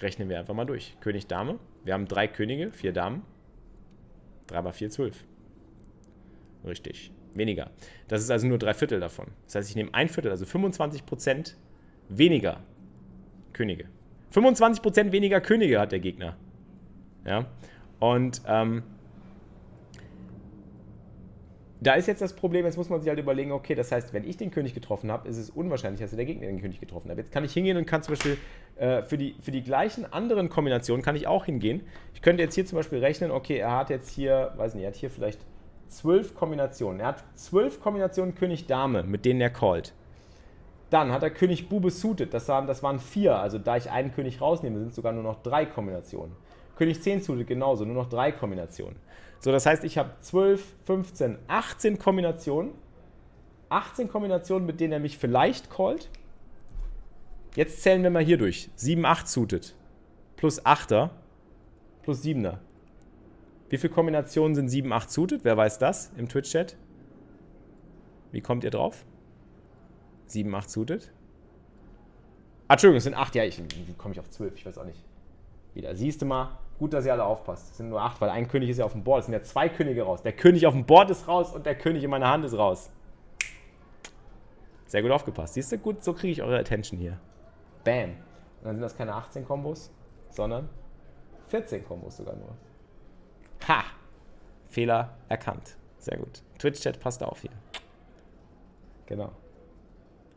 Rechnen 0.00 0.28
wir 0.28 0.38
einfach 0.38 0.54
mal 0.54 0.66
durch. 0.66 0.96
König 1.00 1.26
Dame. 1.26 1.58
Wir 1.84 1.94
haben 1.94 2.06
drei 2.06 2.28
Könige, 2.28 2.72
vier 2.72 2.92
Damen. 2.92 3.22
3 4.48 4.62
mal 4.62 4.72
4, 4.72 4.90
12. 4.90 5.24
Richtig. 6.64 7.10
Weniger. 7.34 7.70
Das 8.08 8.22
ist 8.22 8.30
also 8.30 8.46
nur 8.46 8.58
drei 8.58 8.74
Viertel 8.74 9.00
davon. 9.00 9.26
Das 9.44 9.56
heißt, 9.56 9.70
ich 9.70 9.76
nehme 9.76 9.92
ein 9.92 10.08
Viertel, 10.08 10.30
also 10.30 10.44
25% 10.44 11.54
weniger 12.08 12.60
Könige. 13.52 13.86
25% 14.32 15.12
weniger 15.12 15.40
Könige 15.40 15.80
hat 15.80 15.92
der 15.92 16.00
Gegner. 16.00 16.36
Ja. 17.24 17.46
Und 17.98 18.42
ähm, 18.46 18.82
da 21.80 21.94
ist 21.94 22.06
jetzt 22.08 22.22
das 22.22 22.32
Problem, 22.32 22.64
jetzt 22.64 22.76
muss 22.76 22.88
man 22.88 23.00
sich 23.00 23.08
halt 23.08 23.18
überlegen, 23.18 23.52
okay, 23.52 23.74
das 23.74 23.92
heißt, 23.92 24.14
wenn 24.14 24.24
ich 24.24 24.36
den 24.36 24.50
König 24.50 24.72
getroffen 24.72 25.12
habe, 25.12 25.28
ist 25.28 25.36
es 25.36 25.50
unwahrscheinlich, 25.50 26.00
dass 26.00 26.10
der 26.10 26.24
Gegner 26.24 26.46
den 26.46 26.60
König 26.60 26.80
getroffen 26.80 27.10
hat. 27.10 27.18
Jetzt 27.18 27.32
kann 27.32 27.44
ich 27.44 27.52
hingehen 27.52 27.76
und 27.76 27.86
kann 27.86 28.02
zum 28.02 28.14
Beispiel 28.14 28.38
äh, 28.76 29.02
für, 29.02 29.18
die, 29.18 29.36
für 29.42 29.50
die 29.50 29.62
gleichen 29.62 30.10
anderen 30.10 30.48
Kombinationen 30.48 31.04
kann 31.04 31.16
ich 31.16 31.26
auch 31.26 31.44
hingehen. 31.44 31.82
Ich 32.14 32.22
könnte 32.22 32.42
jetzt 32.42 32.54
hier 32.54 32.64
zum 32.64 32.76
Beispiel 32.76 32.98
rechnen, 33.00 33.30
okay, 33.30 33.58
er 33.58 33.72
hat 33.72 33.90
jetzt 33.90 34.08
hier, 34.08 34.52
weiß 34.56 34.74
nicht, 34.74 34.84
er 34.84 34.88
hat 34.88 34.96
hier 34.96 35.10
vielleicht 35.10 35.40
zwölf 35.88 36.34
Kombinationen. 36.34 37.00
Er 37.00 37.08
hat 37.08 37.24
zwölf 37.34 37.80
Kombinationen 37.80 38.34
König-Dame, 38.34 39.02
mit 39.02 39.24
denen 39.24 39.40
er 39.40 39.50
callt. 39.50 39.92
Dann 40.88 41.12
hat 41.12 41.22
er 41.22 41.30
König 41.30 41.68
Bube 41.68 41.90
suited, 41.90 42.32
das 42.32 42.48
waren, 42.48 42.66
das 42.66 42.82
waren 42.82 43.00
vier. 43.00 43.38
Also 43.38 43.58
da 43.58 43.76
ich 43.76 43.90
einen 43.90 44.12
König 44.12 44.40
rausnehme, 44.40 44.78
sind 44.78 44.94
sogar 44.94 45.12
nur 45.12 45.24
noch 45.24 45.42
drei 45.42 45.66
Kombinationen. 45.66 46.34
König 46.76 47.02
10 47.02 47.22
suited 47.22 47.46
genauso, 47.46 47.84
nur 47.84 47.94
noch 47.94 48.08
drei 48.08 48.32
Kombinationen. 48.32 48.96
So, 49.40 49.52
das 49.52 49.66
heißt, 49.66 49.84
ich 49.84 49.98
habe 49.98 50.10
12, 50.20 50.74
15, 50.84 51.38
18 51.46 51.98
Kombinationen. 51.98 52.72
18 53.68 54.08
Kombinationen, 54.08 54.66
mit 54.66 54.80
denen 54.80 54.92
er 54.92 55.00
mich 55.00 55.18
vielleicht 55.18 55.70
callt. 55.70 56.08
Jetzt 57.54 57.82
zählen 57.82 58.02
wir 58.02 58.10
mal 58.10 58.24
hier 58.24 58.38
durch. 58.38 58.70
7, 58.76 59.04
8 59.04 59.28
suited. 59.28 59.74
Plus 60.36 60.64
8er. 60.64 61.10
Plus 62.02 62.22
7er. 62.22 62.58
Wie 63.68 63.78
viele 63.78 63.92
Kombinationen 63.92 64.54
sind 64.54 64.68
7, 64.68 64.92
8 64.92 65.10
suited? 65.10 65.44
Wer 65.44 65.56
weiß 65.56 65.78
das 65.78 66.12
im 66.16 66.28
Twitch-Chat? 66.28 66.76
Wie 68.30 68.40
kommt 68.40 68.62
ihr 68.64 68.70
drauf? 68.70 69.04
7, 70.26 70.54
8 70.54 70.70
suited? 70.70 71.12
Ah, 72.68 72.74
Entschuldigung, 72.74 72.98
es 72.98 73.04
sind 73.04 73.14
8. 73.14 73.34
Ja, 73.34 73.44
ich, 73.44 73.58
wie 73.58 73.92
komme 73.94 74.12
ich 74.12 74.20
auf 74.20 74.28
12? 74.28 74.54
Ich 74.56 74.66
weiß 74.66 74.78
auch 74.78 74.84
nicht. 74.84 75.02
Wieder. 75.74 75.94
Siehst 75.94 76.22
du 76.22 76.26
mal, 76.26 76.58
gut, 76.78 76.92
dass 76.92 77.06
ihr 77.06 77.12
alle 77.12 77.24
aufpasst. 77.24 77.70
Es 77.70 77.76
sind 77.76 77.88
nur 77.88 78.00
8, 78.00 78.20
weil 78.20 78.30
ein 78.30 78.48
König 78.48 78.70
ist 78.70 78.78
ja 78.78 78.84
auf 78.84 78.92
dem 78.92 79.04
Board. 79.04 79.20
Es 79.20 79.26
sind 79.26 79.32
ja 79.32 79.42
zwei 79.42 79.68
Könige 79.68 80.02
raus. 80.02 80.22
Der 80.22 80.32
König 80.32 80.66
auf 80.66 80.74
dem 80.74 80.84
Board 80.84 81.10
ist 81.10 81.28
raus 81.28 81.54
und 81.54 81.66
der 81.66 81.76
König 81.76 82.04
in 82.04 82.10
meiner 82.10 82.28
Hand 82.28 82.44
ist 82.44 82.56
raus. 82.56 82.90
Sehr 84.86 85.02
gut 85.02 85.10
aufgepasst. 85.10 85.54
Siehst 85.54 85.72
du, 85.72 85.78
gut, 85.78 86.04
so 86.04 86.12
kriege 86.12 86.32
ich 86.32 86.42
eure 86.42 86.58
Attention 86.58 86.98
hier. 86.98 87.18
Bam. 87.84 88.10
Und 88.10 88.64
dann 88.64 88.76
sind 88.76 88.82
das 88.82 88.96
keine 88.96 89.14
18 89.14 89.44
Kombos, 89.44 89.90
sondern 90.30 90.68
14 91.48 91.84
Kombos 91.84 92.16
sogar 92.16 92.36
nur. 92.36 92.56
Ha! 93.68 93.84
Fehler 94.66 95.16
erkannt. 95.28 95.76
Sehr 95.98 96.18
gut. 96.18 96.42
Twitch-Chat 96.58 97.00
passt 97.00 97.22
auf 97.22 97.40
hier. 97.40 97.50
Genau. 99.06 99.32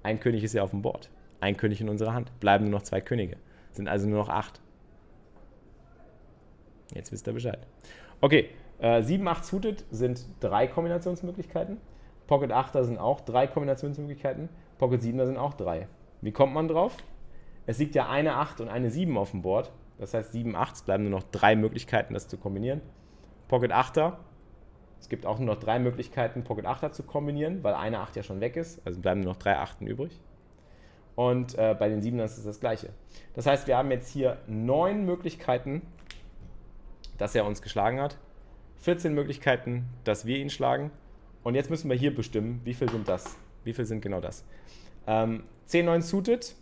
Ein 0.03 0.19
König 0.19 0.43
ist 0.43 0.53
ja 0.53 0.63
auf 0.63 0.71
dem 0.71 0.81
Board. 0.81 1.09
Ein 1.41 1.57
König 1.57 1.81
in 1.81 1.89
unserer 1.89 2.13
Hand. 2.13 2.37
Bleiben 2.39 2.65
nur 2.65 2.79
noch 2.79 2.83
zwei 2.83 3.01
Könige. 3.01 3.37
Sind 3.71 3.87
also 3.87 4.07
nur 4.07 4.19
noch 4.19 4.29
acht. 4.29 4.61
Jetzt 6.93 7.11
wisst 7.11 7.27
ihr 7.27 7.33
Bescheid. 7.33 7.59
Okay, 8.21 8.49
äh, 8.79 9.01
7, 9.01 9.27
8 9.27 9.45
suited 9.45 9.85
sind 9.91 10.25
drei 10.39 10.67
Kombinationsmöglichkeiten. 10.67 11.77
Pocket 12.27 12.51
8er 12.51 12.83
sind 12.83 12.97
auch 12.97 13.21
drei 13.21 13.47
Kombinationsmöglichkeiten. 13.47 14.49
Pocket 14.77 15.01
7er 15.01 15.25
sind 15.25 15.37
auch 15.37 15.53
drei. 15.53 15.87
Wie 16.21 16.31
kommt 16.31 16.53
man 16.53 16.67
drauf? 16.67 16.97
Es 17.65 17.77
liegt 17.79 17.95
ja 17.95 18.09
eine 18.09 18.35
8 18.35 18.61
und 18.61 18.69
eine 18.69 18.89
7 18.89 19.17
auf 19.17 19.31
dem 19.31 19.41
Board. 19.41 19.71
Das 19.97 20.13
heißt 20.13 20.31
7, 20.31 20.55
8, 20.55 20.75
es 20.75 20.81
bleiben 20.83 21.03
nur 21.03 21.11
noch 21.11 21.23
drei 21.31 21.55
Möglichkeiten, 21.55 22.13
das 22.13 22.27
zu 22.27 22.37
kombinieren. 22.37 22.81
Pocket 23.47 23.71
8er, 23.71 24.13
es 24.99 25.09
gibt 25.09 25.25
auch 25.25 25.39
nur 25.39 25.47
noch 25.55 25.59
drei 25.59 25.79
Möglichkeiten, 25.79 26.43
Pocket 26.43 26.65
8er 26.65 26.91
zu 26.91 27.03
kombinieren, 27.03 27.63
weil 27.63 27.73
eine 27.73 27.99
8 27.99 28.15
ja 28.15 28.23
schon 28.23 28.39
weg 28.41 28.55
ist. 28.55 28.85
Also 28.85 28.99
bleiben 28.99 29.21
nur 29.21 29.33
noch 29.33 29.39
drei 29.39 29.57
Achten 29.57 29.87
übrig. 29.87 30.19
Und 31.15 31.57
äh, 31.57 31.75
bei 31.77 31.89
den 31.89 32.01
7ern 32.01 32.23
ist 32.23 32.37
es 32.37 32.45
das 32.45 32.59
gleiche. 32.59 32.89
Das 33.33 33.45
heißt, 33.45 33.67
wir 33.67 33.77
haben 33.77 33.91
jetzt 33.91 34.09
hier 34.09 34.37
neun 34.47 35.05
Möglichkeiten, 35.05 35.81
dass 37.19 37.35
er 37.35 37.45
uns 37.45 37.61
geschlagen 37.61 38.01
hat. 38.01 38.17
14 38.79 39.13
Möglichkeiten, 39.13 39.85
dass 40.03 40.25
wir 40.25 40.37
ihn 40.37 40.49
schlagen. 40.49 40.89
Und 41.43 41.53
jetzt 41.53 41.69
müssen 41.69 41.89
wir 41.89 41.97
hier 41.97 42.15
bestimmen, 42.15 42.61
wie 42.63 42.73
viel 42.73 42.89
sind 42.89 43.07
das? 43.07 43.37
Wie 43.63 43.73
viel 43.73 43.85
sind 43.85 44.01
genau 44.01 44.21
das? 44.21 44.43
Ähm, 45.05 45.43
10, 45.65 45.85
9 45.85 46.01
suited. 46.01 46.55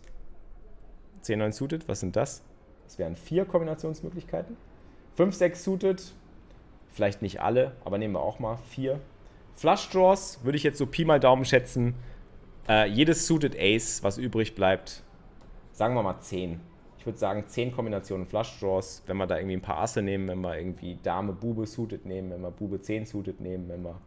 10, 1.22 1.38
9 1.38 1.52
suited, 1.52 1.88
was 1.88 2.00
sind 2.00 2.16
das? 2.16 2.42
Das 2.84 2.98
wären 2.98 3.16
vier 3.16 3.44
Kombinationsmöglichkeiten. 3.44 4.56
5, 5.16 5.34
6 5.34 5.64
suited, 5.64 6.02
vielleicht 6.90 7.22
nicht 7.22 7.40
alle, 7.40 7.72
aber 7.84 7.98
nehmen 7.98 8.14
wir 8.14 8.22
auch 8.22 8.38
mal 8.38 8.58
vier. 8.70 9.00
Flush 9.54 9.90
Draws 9.90 10.44
würde 10.44 10.56
ich 10.56 10.62
jetzt 10.62 10.78
so 10.78 10.86
Pi 10.86 11.04
mal 11.04 11.18
Daumen 11.18 11.44
schätzen. 11.44 11.94
Äh, 12.68 12.88
jedes 12.88 13.26
Suited 13.26 13.56
Ace, 13.58 14.02
was 14.02 14.18
übrig 14.18 14.54
bleibt, 14.54 15.02
sagen 15.72 15.94
wir 15.94 16.02
mal 16.02 16.20
10 16.20 16.60
ich 16.98 17.06
würde 17.06 17.18
sagen, 17.18 17.44
10 17.46 17.72
Kombinationen 17.72 18.26
Flush 18.26 18.58
Draws, 18.58 19.02
wenn 19.06 19.16
wir 19.16 19.26
da 19.26 19.36
irgendwie 19.36 19.56
ein 19.56 19.62
paar 19.62 19.78
Asse 19.78 20.02
nehmen, 20.02 20.28
wenn 20.28 20.40
wir 20.40 20.58
irgendwie 20.58 20.98
Dame 21.02 21.32
Bube 21.32 21.66
suited 21.66 22.04
nehmen, 22.04 22.30
wenn 22.30 22.40
wir 22.40 22.50
Bube 22.50 22.80
10 22.80 23.06
suited 23.06 23.40
nehmen, 23.40 23.68
wenn 23.68 23.82
wir 23.82 24.00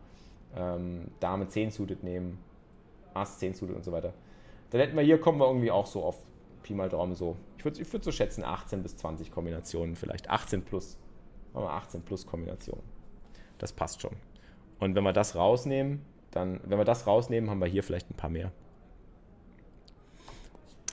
ähm, 0.56 1.08
Dame 1.22 1.48
10 1.48 1.72
suited 1.72 2.04
nehmen, 2.04 2.38
Ass 3.14 3.40
10 3.40 3.54
suited 3.54 3.76
und 3.76 3.86
so 3.86 3.92
weiter. 3.94 4.14
Dann 4.72 4.82
hätten 4.82 4.96
wir 4.96 5.04
hier, 5.04 5.20
kommen 5.20 5.40
wir 5.40 5.48
irgendwie 5.48 5.72
auch 5.72 5.86
so 5.86 6.04
auf 6.04 6.18
Pi 6.64 6.74
mal 6.74 6.90
Daumen 6.90 7.16
so. 7.16 7.38
Ich 7.58 7.66
würde 7.66 7.82
ich 7.82 7.92
würd 7.92 8.04
so 8.04 8.12
schätzen 8.12 8.44
18 8.44 8.84
bis 8.84 8.98
20 8.98 9.32
Kombinationen, 9.32 9.96
vielleicht 9.96 10.30
18 10.30 10.64
plus. 10.64 10.98
Machen 11.54 11.66
wir 11.66 11.72
18 11.72 12.02
plus 12.02 12.26
Kombinationen. 12.28 12.84
Das 13.58 13.72
passt 13.72 14.02
schon. 14.02 14.16
Und 14.80 14.96
wenn 14.96 15.04
wir 15.04 15.14
das 15.14 15.36
rausnehmen, 15.36 16.02
dann, 16.32 16.60
wenn 16.66 16.78
wir 16.78 16.86
das 16.86 17.08
rausnehmen, 17.08 17.50
haben 17.50 17.60
wir 17.60 17.68
hier 17.68 17.84
vielleicht 17.84 18.10
ein 18.10 18.16
paar 18.16 18.30
mehr. 18.30 18.52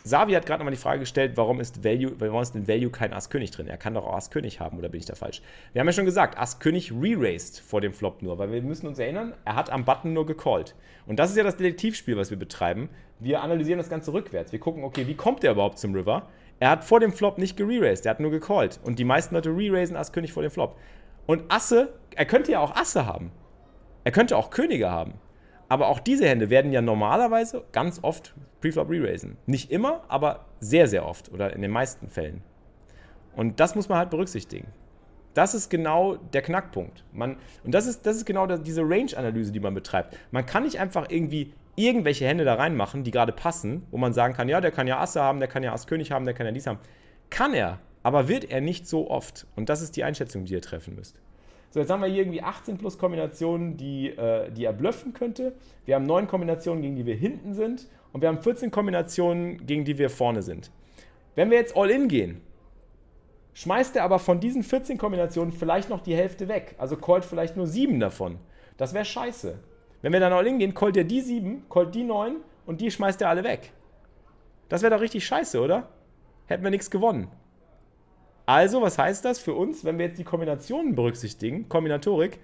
Savi 0.04 0.32
hat 0.32 0.46
gerade 0.46 0.60
nochmal 0.60 0.74
die 0.74 0.80
Frage 0.80 1.00
gestellt, 1.00 1.32
warum 1.36 1.60
ist, 1.60 1.84
Value, 1.84 2.12
warum 2.18 2.40
ist 2.40 2.54
in 2.54 2.66
Value 2.66 2.90
kein 2.90 3.12
Ass-König 3.12 3.50
drin? 3.50 3.66
Er 3.66 3.76
kann 3.76 3.94
doch 3.94 4.06
auch 4.06 4.14
Ass-König 4.14 4.60
haben, 4.60 4.78
oder 4.78 4.88
bin 4.88 5.00
ich 5.00 5.06
da 5.06 5.14
falsch? 5.14 5.42
Wir 5.72 5.80
haben 5.80 5.86
ja 5.86 5.92
schon 5.92 6.04
gesagt, 6.04 6.38
Ass-König 6.38 6.92
re-raised 6.92 7.60
vor 7.60 7.80
dem 7.80 7.92
Flop 7.92 8.22
nur, 8.22 8.38
weil 8.38 8.50
wir 8.50 8.62
müssen 8.62 8.86
uns 8.86 8.98
erinnern, 8.98 9.34
er 9.44 9.54
hat 9.56 9.70
am 9.70 9.84
Button 9.84 10.12
nur 10.12 10.26
gecallt. 10.26 10.74
Und 11.06 11.18
das 11.18 11.30
ist 11.30 11.36
ja 11.36 11.44
das 11.44 11.56
Detektivspiel, 11.56 12.16
was 12.16 12.30
wir 12.30 12.38
betreiben. 12.38 12.88
Wir 13.18 13.42
analysieren 13.42 13.78
das 13.78 13.90
Ganze 13.90 14.12
rückwärts. 14.12 14.52
Wir 14.52 14.60
gucken, 14.60 14.84
okay, 14.84 15.06
wie 15.06 15.14
kommt 15.14 15.44
er 15.44 15.52
überhaupt 15.52 15.78
zum 15.78 15.94
River? 15.94 16.28
Er 16.60 16.70
hat 16.70 16.84
vor 16.84 17.00
dem 17.00 17.12
Flop 17.12 17.38
nicht 17.38 17.56
gere-raised, 17.56 18.06
er 18.06 18.10
hat 18.10 18.20
nur 18.20 18.30
gecallt. 18.30 18.80
Und 18.82 18.98
die 18.98 19.04
meisten 19.04 19.34
Leute 19.34 19.50
re-raisen 19.50 19.96
Ass-König 19.96 20.32
vor 20.32 20.42
dem 20.42 20.50
Flop. 20.50 20.76
Und 21.26 21.44
Asse, 21.50 21.94
er 22.14 22.24
könnte 22.24 22.52
ja 22.52 22.60
auch 22.60 22.74
Asse 22.74 23.06
haben. 23.06 23.32
Er 24.04 24.12
könnte 24.12 24.36
auch 24.36 24.50
Könige 24.50 24.90
haben. 24.90 25.14
Aber 25.68 25.88
auch 25.88 26.00
diese 26.00 26.26
Hände 26.26 26.48
werden 26.48 26.72
ja 26.72 26.80
normalerweise 26.80 27.64
ganz 27.72 28.00
oft 28.02 28.34
Preflop 28.60 28.90
re-raisen. 28.90 29.36
Nicht 29.46 29.70
immer, 29.70 30.04
aber 30.08 30.46
sehr, 30.60 30.88
sehr 30.88 31.06
oft 31.06 31.30
oder 31.32 31.52
in 31.54 31.62
den 31.62 31.70
meisten 31.70 32.08
Fällen. 32.08 32.42
Und 33.36 33.60
das 33.60 33.74
muss 33.74 33.88
man 33.88 33.98
halt 33.98 34.10
berücksichtigen. 34.10 34.68
Das 35.34 35.54
ist 35.54 35.70
genau 35.70 36.16
der 36.16 36.42
Knackpunkt. 36.42 37.04
Man, 37.12 37.36
und 37.62 37.72
das 37.72 37.86
ist, 37.86 38.04
das 38.06 38.16
ist 38.16 38.24
genau 38.24 38.46
diese 38.46 38.82
Range-Analyse, 38.82 39.52
die 39.52 39.60
man 39.60 39.74
betreibt. 39.74 40.16
Man 40.32 40.44
kann 40.44 40.64
nicht 40.64 40.80
einfach 40.80 41.10
irgendwie 41.10 41.52
irgendwelche 41.76 42.26
Hände 42.26 42.44
da 42.44 42.54
reinmachen, 42.54 43.04
die 43.04 43.12
gerade 43.12 43.32
passen, 43.32 43.86
wo 43.92 43.98
man 43.98 44.12
sagen 44.12 44.34
kann, 44.34 44.48
ja, 44.48 44.60
der 44.60 44.72
kann 44.72 44.88
ja 44.88 44.98
Asse 44.98 45.22
haben, 45.22 45.38
der 45.38 45.48
kann 45.48 45.62
ja 45.62 45.72
Ass-König 45.72 46.10
haben, 46.10 46.24
der 46.24 46.34
kann 46.34 46.46
ja 46.46 46.52
dies 46.52 46.66
haben. 46.66 46.80
Kann 47.30 47.54
er, 47.54 47.78
aber 48.02 48.26
wird 48.26 48.50
er 48.50 48.60
nicht 48.60 48.88
so 48.88 49.08
oft. 49.08 49.46
Und 49.54 49.68
das 49.68 49.80
ist 49.80 49.96
die 49.96 50.02
Einschätzung, 50.02 50.44
die 50.44 50.54
ihr 50.54 50.62
treffen 50.62 50.96
müsst. 50.96 51.20
So, 51.78 51.82
jetzt 51.82 51.90
haben 51.92 52.02
wir 52.02 52.08
hier 52.08 52.22
irgendwie 52.22 52.42
18 52.42 52.76
plus 52.76 52.98
Kombinationen, 52.98 53.76
die, 53.76 54.08
äh, 54.08 54.50
die 54.50 54.64
er 54.64 54.72
blöffen 54.72 55.12
könnte. 55.12 55.52
Wir 55.84 55.94
haben 55.94 56.06
9 56.06 56.26
Kombinationen, 56.26 56.82
gegen 56.82 56.96
die 56.96 57.06
wir 57.06 57.14
hinten 57.14 57.54
sind. 57.54 57.86
Und 58.12 58.20
wir 58.20 58.28
haben 58.28 58.42
14 58.42 58.72
Kombinationen, 58.72 59.64
gegen 59.64 59.84
die 59.84 59.96
wir 59.96 60.10
vorne 60.10 60.42
sind. 60.42 60.72
Wenn 61.36 61.52
wir 61.52 61.56
jetzt 61.56 61.76
All-In 61.76 62.08
gehen, 62.08 62.40
schmeißt 63.52 63.94
er 63.94 64.02
aber 64.02 64.18
von 64.18 64.40
diesen 64.40 64.64
14 64.64 64.98
Kombinationen 64.98 65.52
vielleicht 65.52 65.88
noch 65.88 66.00
die 66.00 66.16
Hälfte 66.16 66.48
weg. 66.48 66.74
Also 66.78 66.96
callt 66.96 67.24
vielleicht 67.24 67.56
nur 67.56 67.68
7 67.68 68.00
davon. 68.00 68.40
Das 68.76 68.92
wäre 68.92 69.04
scheiße. 69.04 69.60
Wenn 70.02 70.12
wir 70.12 70.18
dann 70.18 70.32
All-In 70.32 70.58
gehen, 70.58 70.74
callt 70.74 70.96
er 70.96 71.04
die 71.04 71.20
7, 71.20 71.66
callt 71.70 71.94
die 71.94 72.02
9 72.02 72.38
und 72.66 72.80
die 72.80 72.90
schmeißt 72.90 73.22
er 73.22 73.28
alle 73.28 73.44
weg. 73.44 73.70
Das 74.68 74.82
wäre 74.82 74.96
doch 74.96 75.00
richtig 75.00 75.24
scheiße, 75.24 75.60
oder? 75.60 75.90
Hätten 76.46 76.64
wir 76.64 76.72
nichts 76.72 76.90
gewonnen. 76.90 77.28
Also, 78.48 78.80
was 78.80 78.96
heißt 78.96 79.26
das 79.26 79.38
für 79.38 79.52
uns, 79.52 79.84
wenn 79.84 79.98
wir 79.98 80.06
jetzt 80.06 80.18
die 80.18 80.24
Kombinationen 80.24 80.94
berücksichtigen, 80.94 81.68
Kombinatorik, 81.68 82.40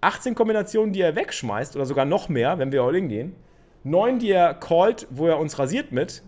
18 0.00 0.34
Kombinationen, 0.34 0.94
die 0.94 1.02
er 1.02 1.14
wegschmeißt, 1.14 1.76
oder 1.76 1.84
sogar 1.84 2.06
noch 2.06 2.30
mehr, 2.30 2.58
wenn 2.58 2.72
wir 2.72 2.80
All-In 2.80 3.10
gehen, 3.10 3.36
9, 3.84 4.18
die 4.18 4.30
er 4.30 4.54
callt, 4.54 5.06
wo 5.10 5.26
er 5.26 5.38
uns 5.38 5.58
rasiert 5.58 5.92
mit, 5.92 6.22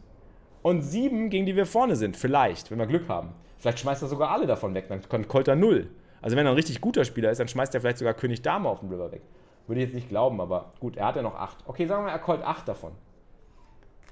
und 0.61 0.83
7, 0.83 1.31
gegen 1.31 1.47
die 1.47 1.57
wir 1.57 1.65
vorne 1.65 1.97
sind, 1.97 2.19
vielleicht, 2.19 2.71
wenn 2.71 2.79
wir 2.79 2.85
Glück 2.85 3.09
haben. 3.09 3.31
Vielleicht 3.57 3.79
schmeißt 3.79 4.03
er 4.03 4.09
sogar 4.09 4.29
alle 4.29 4.47
davon 4.47 4.75
weg, 4.75 4.89
dann 4.89 5.27
callt 5.27 5.49
er 5.49 5.57
0. 5.57 5.89
Also 6.21 6.37
wenn 6.37 6.45
er 6.45 6.53
ein 6.53 6.57
richtig 6.57 6.83
guter 6.83 7.07
Spieler 7.07 7.31
ist, 7.31 7.39
dann 7.39 7.49
schmeißt 7.49 7.75
er 7.75 7.81
vielleicht 7.81 7.97
sogar 7.97 8.13
König 8.13 8.43
Dame 8.43 8.69
auf 8.69 8.81
dem 8.81 8.91
River 8.91 9.11
weg. 9.11 9.23
Würde 9.67 9.81
ich 9.81 9.87
jetzt 9.87 9.95
nicht 9.95 10.11
glauben, 10.11 10.39
aber 10.43 10.75
gut, 10.81 10.99
er 10.99 11.07
hat 11.07 11.17
ja 11.17 11.23
noch 11.23 11.37
8. 11.37 11.65
Okay, 11.65 11.87
sagen 11.87 12.03
wir 12.03 12.11
mal, 12.11 12.13
er 12.13 12.19
callt 12.19 12.43
8 12.43 12.69
davon. 12.69 12.93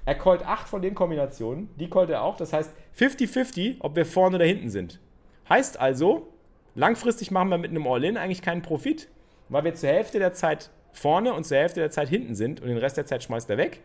Er 0.05 0.15
callt 0.15 0.45
8 0.45 0.67
von 0.67 0.81
den 0.81 0.95
Kombinationen, 0.95 1.69
die 1.77 1.89
callt 1.89 2.09
er 2.09 2.23
auch. 2.23 2.35
Das 2.35 2.51
heißt 2.51 2.73
50-50, 2.97 3.77
ob 3.79 3.95
wir 3.95 4.05
vorne 4.05 4.35
oder 4.35 4.45
hinten 4.45 4.69
sind. 4.69 4.99
Heißt 5.47 5.79
also, 5.79 6.33
langfristig 6.75 7.31
machen 7.31 7.49
wir 7.49 7.57
mit 7.57 7.71
einem 7.71 7.87
All-In 7.87 8.17
eigentlich 8.17 8.41
keinen 8.41 8.61
Profit, 8.61 9.07
weil 9.49 9.63
wir 9.63 9.73
zur 9.73 9.89
Hälfte 9.89 10.19
der 10.19 10.33
Zeit 10.33 10.71
vorne 10.91 11.33
und 11.33 11.45
zur 11.45 11.57
Hälfte 11.57 11.79
der 11.79 11.89
Zeit 11.89 12.09
hinten 12.09 12.35
sind 12.35 12.61
und 12.61 12.67
den 12.67 12.77
Rest 12.77 12.97
der 12.97 13.05
Zeit 13.05 13.23
schmeißt 13.23 13.49
er 13.49 13.57
weg, 13.57 13.81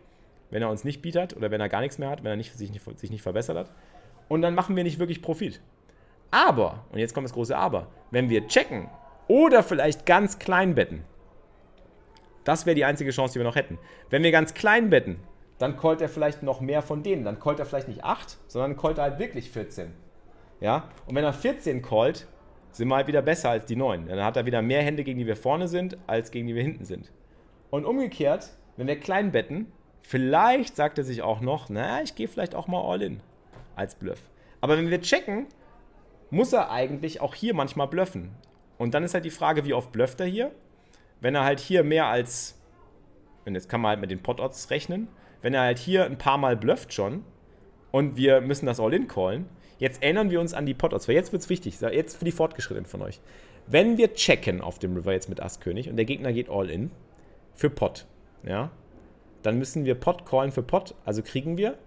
wenn 0.50 0.62
er 0.62 0.70
uns 0.70 0.84
nicht 0.84 1.02
bietet 1.02 1.36
oder 1.36 1.50
wenn 1.50 1.60
er 1.60 1.68
gar 1.68 1.80
nichts 1.80 1.98
mehr 1.98 2.10
hat, 2.10 2.24
wenn 2.24 2.30
er 2.30 2.36
nicht, 2.36 2.56
sich, 2.56 2.70
nicht, 2.70 2.84
sich 2.98 3.10
nicht 3.10 3.22
verbessert 3.22 3.56
hat. 3.56 3.70
Und 4.28 4.42
dann 4.42 4.54
machen 4.54 4.76
wir 4.76 4.84
nicht 4.84 4.98
wirklich 4.98 5.22
Profit. 5.22 5.60
Aber, 6.30 6.84
und 6.92 6.98
jetzt 6.98 7.14
kommt 7.14 7.24
das 7.24 7.32
große 7.32 7.56
Aber, 7.56 7.88
wenn 8.10 8.28
wir 8.28 8.46
checken 8.46 8.90
oder 9.28 9.62
vielleicht 9.62 10.04
ganz 10.04 10.38
klein 10.38 10.74
betten, 10.74 11.04
das 12.44 12.66
wäre 12.66 12.74
die 12.74 12.84
einzige 12.84 13.10
Chance, 13.10 13.34
die 13.34 13.40
wir 13.40 13.44
noch 13.44 13.56
hätten. 13.56 13.78
Wenn 14.10 14.22
wir 14.22 14.30
ganz 14.30 14.54
klein 14.54 14.90
betten, 14.90 15.18
dann 15.58 15.76
callt 15.76 16.00
er 16.00 16.08
vielleicht 16.08 16.42
noch 16.42 16.60
mehr 16.60 16.82
von 16.82 17.02
denen. 17.02 17.24
Dann 17.24 17.38
callt 17.38 17.58
er 17.58 17.66
vielleicht 17.66 17.88
nicht 17.88 18.04
8, 18.04 18.38
sondern 18.46 18.76
callt 18.76 18.98
er 18.98 19.04
halt 19.04 19.18
wirklich 19.18 19.50
14. 19.50 19.92
Ja? 20.60 20.88
Und 21.06 21.14
wenn 21.14 21.24
er 21.24 21.32
14 21.32 21.82
callt, 21.82 22.26
sind 22.70 22.88
wir 22.88 22.96
halt 22.96 23.08
wieder 23.08 23.22
besser 23.22 23.50
als 23.50 23.64
die 23.64 23.76
9. 23.76 24.06
Dann 24.06 24.22
hat 24.22 24.36
er 24.36 24.46
wieder 24.46 24.62
mehr 24.62 24.82
Hände, 24.82 25.04
gegen 25.04 25.18
die 25.18 25.26
wir 25.26 25.36
vorne 25.36 25.68
sind, 25.68 25.98
als 26.06 26.30
gegen 26.30 26.46
die 26.46 26.54
wir 26.54 26.62
hinten 26.62 26.84
sind. 26.84 27.10
Und 27.70 27.84
umgekehrt, 27.84 28.50
wenn 28.76 28.86
wir 28.86 28.98
klein 28.98 29.32
betten, 29.32 29.72
vielleicht 30.02 30.76
sagt 30.76 30.98
er 30.98 31.04
sich 31.04 31.22
auch 31.22 31.40
noch, 31.40 31.68
naja, 31.68 32.02
ich 32.02 32.14
gehe 32.14 32.28
vielleicht 32.28 32.54
auch 32.54 32.68
mal 32.68 32.80
all 32.80 33.02
in 33.02 33.20
als 33.74 33.94
Bluff. 33.94 34.30
Aber 34.60 34.76
wenn 34.76 34.90
wir 34.90 35.00
checken, 35.00 35.46
muss 36.30 36.52
er 36.52 36.70
eigentlich 36.70 37.20
auch 37.20 37.34
hier 37.34 37.54
manchmal 37.54 37.88
bluffen. 37.88 38.30
Und 38.76 38.94
dann 38.94 39.02
ist 39.02 39.14
halt 39.14 39.24
die 39.24 39.30
Frage, 39.30 39.64
wie 39.64 39.74
oft 39.74 39.92
blufft 39.92 40.20
er 40.20 40.26
hier? 40.26 40.52
Wenn 41.20 41.34
er 41.34 41.44
halt 41.44 41.58
hier 41.58 41.82
mehr 41.82 42.06
als, 42.06 42.60
und 43.44 43.54
jetzt 43.54 43.68
kann 43.68 43.80
man 43.80 43.90
halt 43.90 44.00
mit 44.00 44.10
den 44.10 44.22
Pot-Odds 44.22 44.70
rechnen, 44.70 45.08
wenn 45.42 45.54
er 45.54 45.62
halt 45.62 45.78
hier 45.78 46.04
ein 46.04 46.18
paar 46.18 46.38
Mal 46.38 46.56
blufft 46.56 46.92
schon 46.92 47.24
und 47.90 48.16
wir 48.16 48.40
müssen 48.40 48.66
das 48.66 48.80
All-In 48.80 49.08
callen, 49.08 49.46
jetzt 49.78 50.02
erinnern 50.02 50.30
wir 50.30 50.40
uns 50.40 50.54
an 50.54 50.66
die 50.66 50.74
Pot-Odds, 50.74 51.08
weil 51.08 51.14
jetzt 51.14 51.32
wird 51.32 51.42
es 51.42 51.48
wichtig, 51.48 51.80
jetzt 51.80 52.16
für 52.16 52.24
die 52.24 52.32
Fortgeschrittenen 52.32 52.86
von 52.86 53.02
euch. 53.02 53.20
Wenn 53.66 53.98
wir 53.98 54.14
checken 54.14 54.60
auf 54.60 54.78
dem 54.78 54.96
River 54.96 55.12
jetzt 55.12 55.28
mit 55.28 55.40
Ass-König 55.40 55.88
und 55.88 55.96
der 55.96 56.04
Gegner 56.04 56.32
geht 56.32 56.48
All-In 56.48 56.90
für 57.54 57.70
Pot, 57.70 58.06
ja, 58.42 58.70
dann 59.42 59.58
müssen 59.58 59.84
wir 59.84 59.94
Pot 59.94 60.26
callen 60.26 60.52
für 60.52 60.62
Pot, 60.62 60.94
also 61.04 61.22
kriegen 61.22 61.56
wir 61.56 61.78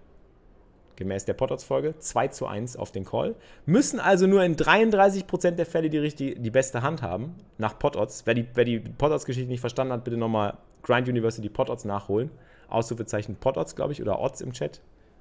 gemäß 0.96 1.24
der 1.24 1.34
Potterz-Folge 1.34 1.98
2 1.98 2.28
zu 2.28 2.46
1 2.46 2.76
auf 2.76 2.92
den 2.92 3.04
Call. 3.04 3.34
Müssen 3.66 4.00
also 4.00 4.26
nur 4.26 4.44
in 4.44 4.56
33% 4.56 5.52
der 5.52 5.66
Fälle 5.66 5.90
die, 5.90 5.98
richtig, 5.98 6.40
die 6.40 6.50
beste 6.50 6.82
Hand 6.82 7.02
haben, 7.02 7.34
nach 7.58 7.78
Potodds. 7.78 8.22
Wer 8.26 8.34
die, 8.34 8.46
wer 8.54 8.64
die 8.64 8.78
Potodds-Geschichte 8.78 9.48
nicht 9.48 9.60
verstanden 9.60 9.92
hat, 9.92 10.04
bitte 10.04 10.16
nochmal 10.16 10.58
Grind 10.82 11.08
University 11.08 11.48
Potodds 11.48 11.84
nachholen. 11.84 12.30
Ausrufezeichen 12.72 13.36
Potodds, 13.36 13.76
glaube 13.76 13.92
ich, 13.92 14.02
oder 14.02 14.20
Odds 14.20 14.40
im 14.40 14.52
Chat. 14.52 14.80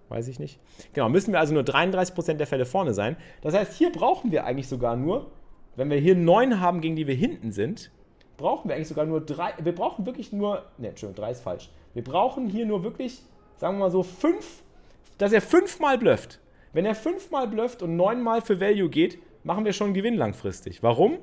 Weiß 0.09 0.27
ich 0.27 0.39
nicht. 0.39 0.59
Genau, 0.93 1.07
müssen 1.09 1.31
wir 1.31 1.39
also 1.39 1.53
nur 1.53 1.63
33% 1.63 2.33
der 2.33 2.47
Fälle 2.47 2.65
vorne 2.65 2.93
sein. 2.93 3.15
Das 3.41 3.53
heißt, 3.53 3.73
hier 3.73 3.91
brauchen 3.91 4.31
wir 4.31 4.45
eigentlich 4.45 4.67
sogar 4.67 4.95
nur, 4.95 5.31
wenn 5.75 5.89
wir 5.89 5.97
hier 5.97 6.15
9 6.15 6.59
haben, 6.59 6.81
gegen 6.81 6.95
die 6.95 7.07
wir 7.07 7.15
hinten 7.15 7.51
sind, 7.51 7.91
brauchen 8.35 8.67
wir 8.67 8.75
eigentlich 8.75 8.89
sogar 8.89 9.05
nur 9.05 9.21
3. 9.21 9.53
Wir 9.63 9.73
brauchen 9.73 10.05
wirklich 10.05 10.33
nur. 10.33 10.65
Ne, 10.77 10.89
Entschuldigung, 10.89 11.23
3 11.23 11.31
ist 11.31 11.41
falsch. 11.41 11.69
Wir 11.93 12.03
brauchen 12.03 12.49
hier 12.49 12.65
nur 12.65 12.83
wirklich, 12.83 13.21
sagen 13.57 13.77
wir 13.77 13.85
mal 13.85 13.91
so, 13.91 14.03
5 14.03 14.63
dass 15.21 15.33
er 15.33 15.41
fünfmal 15.41 15.99
blufft. 15.99 16.39
Wenn 16.73 16.83
er 16.83 16.95
fünfmal 16.95 17.47
blufft 17.47 17.83
und 17.83 17.95
neunmal 17.95 18.41
für 18.41 18.59
Value 18.59 18.89
geht, 18.89 19.19
machen 19.43 19.65
wir 19.65 19.73
schon 19.73 19.87
einen 19.87 19.93
Gewinn 19.93 20.15
langfristig. 20.15 20.81
Warum? 20.81 21.19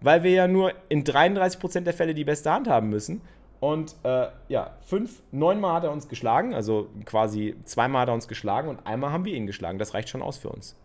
Weil 0.00 0.24
wir 0.24 0.32
ja 0.32 0.48
nur 0.48 0.72
in 0.88 1.04
33% 1.04 1.82
der 1.82 1.94
Fälle 1.94 2.14
die 2.14 2.24
beste 2.24 2.50
Hand 2.50 2.66
haben 2.66 2.88
müssen. 2.88 3.20
Und 3.60 3.96
äh, 4.04 4.28
ja, 4.48 4.76
fünf, 4.82 5.22
neunmal 5.32 5.74
hat 5.74 5.84
er 5.84 5.90
uns 5.90 6.08
geschlagen, 6.08 6.54
also 6.54 6.88
quasi 7.04 7.56
zweimal 7.64 8.02
hat 8.02 8.08
er 8.08 8.14
uns 8.14 8.28
geschlagen 8.28 8.68
und 8.68 8.86
einmal 8.86 9.10
haben 9.10 9.24
wir 9.24 9.34
ihn 9.34 9.46
geschlagen. 9.46 9.78
Das 9.78 9.94
reicht 9.94 10.08
schon 10.08 10.22
aus 10.22 10.38
für 10.38 10.48
uns, 10.48 10.76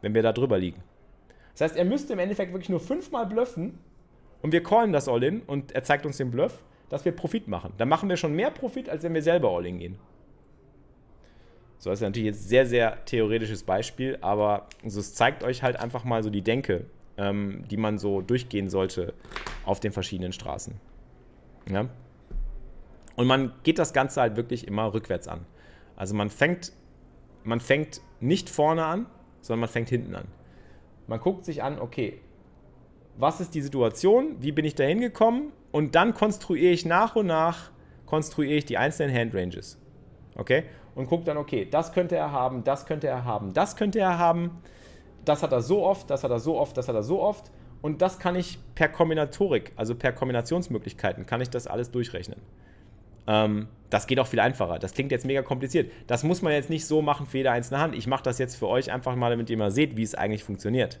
wenn 0.00 0.14
wir 0.14 0.22
da 0.22 0.32
drüber 0.32 0.58
liegen. 0.58 0.82
Das 1.52 1.62
heißt, 1.62 1.76
er 1.76 1.84
müsste 1.84 2.12
im 2.12 2.20
Endeffekt 2.20 2.52
wirklich 2.52 2.68
nur 2.68 2.80
fünfmal 2.80 3.26
bluffen 3.26 3.78
und 4.42 4.52
wir 4.52 4.62
callen 4.62 4.92
das 4.92 5.08
All-In 5.08 5.42
und 5.42 5.72
er 5.72 5.82
zeigt 5.82 6.06
uns 6.06 6.18
den 6.18 6.30
Bluff, 6.30 6.62
dass 6.88 7.04
wir 7.04 7.12
Profit 7.12 7.48
machen. 7.48 7.72
Dann 7.78 7.88
machen 7.88 8.08
wir 8.08 8.16
schon 8.16 8.34
mehr 8.34 8.50
Profit, 8.50 8.88
als 8.88 9.02
wenn 9.02 9.14
wir 9.14 9.22
selber 9.22 9.50
All-In 9.50 9.78
gehen. 9.78 9.98
So, 11.78 11.90
das 11.90 12.00
ist 12.00 12.04
natürlich 12.04 12.26
jetzt 12.26 12.48
sehr, 12.48 12.66
sehr 12.66 13.04
theoretisches 13.06 13.64
Beispiel, 13.64 14.18
aber 14.20 14.68
so, 14.84 15.00
es 15.00 15.14
zeigt 15.14 15.42
euch 15.42 15.62
halt 15.62 15.76
einfach 15.76 16.04
mal 16.04 16.22
so 16.22 16.30
die 16.30 16.42
Denke, 16.42 16.84
ähm, 17.16 17.64
die 17.70 17.76
man 17.76 17.98
so 17.98 18.20
durchgehen 18.20 18.68
sollte 18.68 19.14
auf 19.64 19.80
den 19.80 19.90
verschiedenen 19.90 20.32
Straßen. 20.32 20.74
Ja? 21.70 21.88
Und 23.20 23.26
man 23.26 23.52
geht 23.64 23.78
das 23.78 23.92
Ganze 23.92 24.22
halt 24.22 24.36
wirklich 24.36 24.66
immer 24.66 24.94
rückwärts 24.94 25.28
an. 25.28 25.44
Also 25.94 26.14
man 26.14 26.30
fängt, 26.30 26.72
man 27.44 27.60
fängt 27.60 28.00
nicht 28.20 28.48
vorne 28.48 28.86
an, 28.86 29.06
sondern 29.42 29.60
man 29.60 29.68
fängt 29.68 29.90
hinten 29.90 30.14
an. 30.14 30.26
Man 31.06 31.20
guckt 31.20 31.44
sich 31.44 31.62
an, 31.62 31.78
okay, 31.78 32.20
was 33.18 33.40
ist 33.40 33.54
die 33.54 33.60
Situation, 33.60 34.36
wie 34.40 34.52
bin 34.52 34.64
ich 34.64 34.74
da 34.74 34.84
hingekommen 34.84 35.52
und 35.70 35.94
dann 35.94 36.14
konstruiere 36.14 36.72
ich 36.72 36.86
nach 36.86 37.14
und 37.14 37.26
nach, 37.26 37.70
konstruiere 38.06 38.54
ich 38.54 38.64
die 38.64 38.78
einzelnen 38.78 39.14
Handranges. 39.14 39.78
Okay? 40.36 40.64
und 40.94 41.08
guckt 41.08 41.28
dann, 41.28 41.36
okay, 41.36 41.66
das 41.70 41.92
könnte 41.92 42.16
er 42.16 42.32
haben, 42.32 42.64
das 42.64 42.86
könnte 42.86 43.06
er 43.06 43.24
haben, 43.24 43.52
das 43.52 43.76
könnte 43.76 43.98
er 43.98 44.18
haben, 44.18 44.62
das 45.24 45.42
hat 45.42 45.52
er 45.52 45.62
so 45.62 45.84
oft, 45.84 46.08
das 46.10 46.24
hat 46.24 46.30
er 46.30 46.40
so 46.40 46.58
oft, 46.58 46.76
das 46.76 46.88
hat 46.88 46.94
er 46.94 47.02
so 47.02 47.20
oft. 47.20 47.50
Und 47.82 48.02
das 48.02 48.18
kann 48.18 48.36
ich 48.36 48.58
per 48.74 48.88
Kombinatorik, 48.88 49.72
also 49.76 49.94
per 49.94 50.12
Kombinationsmöglichkeiten, 50.12 51.26
kann 51.26 51.40
ich 51.40 51.48
das 51.48 51.66
alles 51.66 51.90
durchrechnen. 51.90 52.40
Ähm, 53.26 53.68
das 53.90 54.06
geht 54.06 54.20
auch 54.20 54.26
viel 54.26 54.40
einfacher. 54.40 54.78
Das 54.78 54.94
klingt 54.94 55.10
jetzt 55.10 55.26
mega 55.26 55.42
kompliziert. 55.42 55.90
Das 56.06 56.22
muss 56.22 56.42
man 56.42 56.52
jetzt 56.52 56.70
nicht 56.70 56.86
so 56.86 57.02
machen 57.02 57.26
für 57.26 57.38
jede 57.38 57.50
einzelne 57.50 57.80
Hand. 57.80 57.94
Ich 57.94 58.06
mache 58.06 58.22
das 58.22 58.38
jetzt 58.38 58.56
für 58.56 58.68
euch 58.68 58.92
einfach 58.92 59.16
mal, 59.16 59.30
damit 59.30 59.50
ihr 59.50 59.56
mal 59.56 59.70
seht, 59.70 59.96
wie 59.96 60.02
es 60.02 60.14
eigentlich 60.14 60.44
funktioniert. 60.44 61.00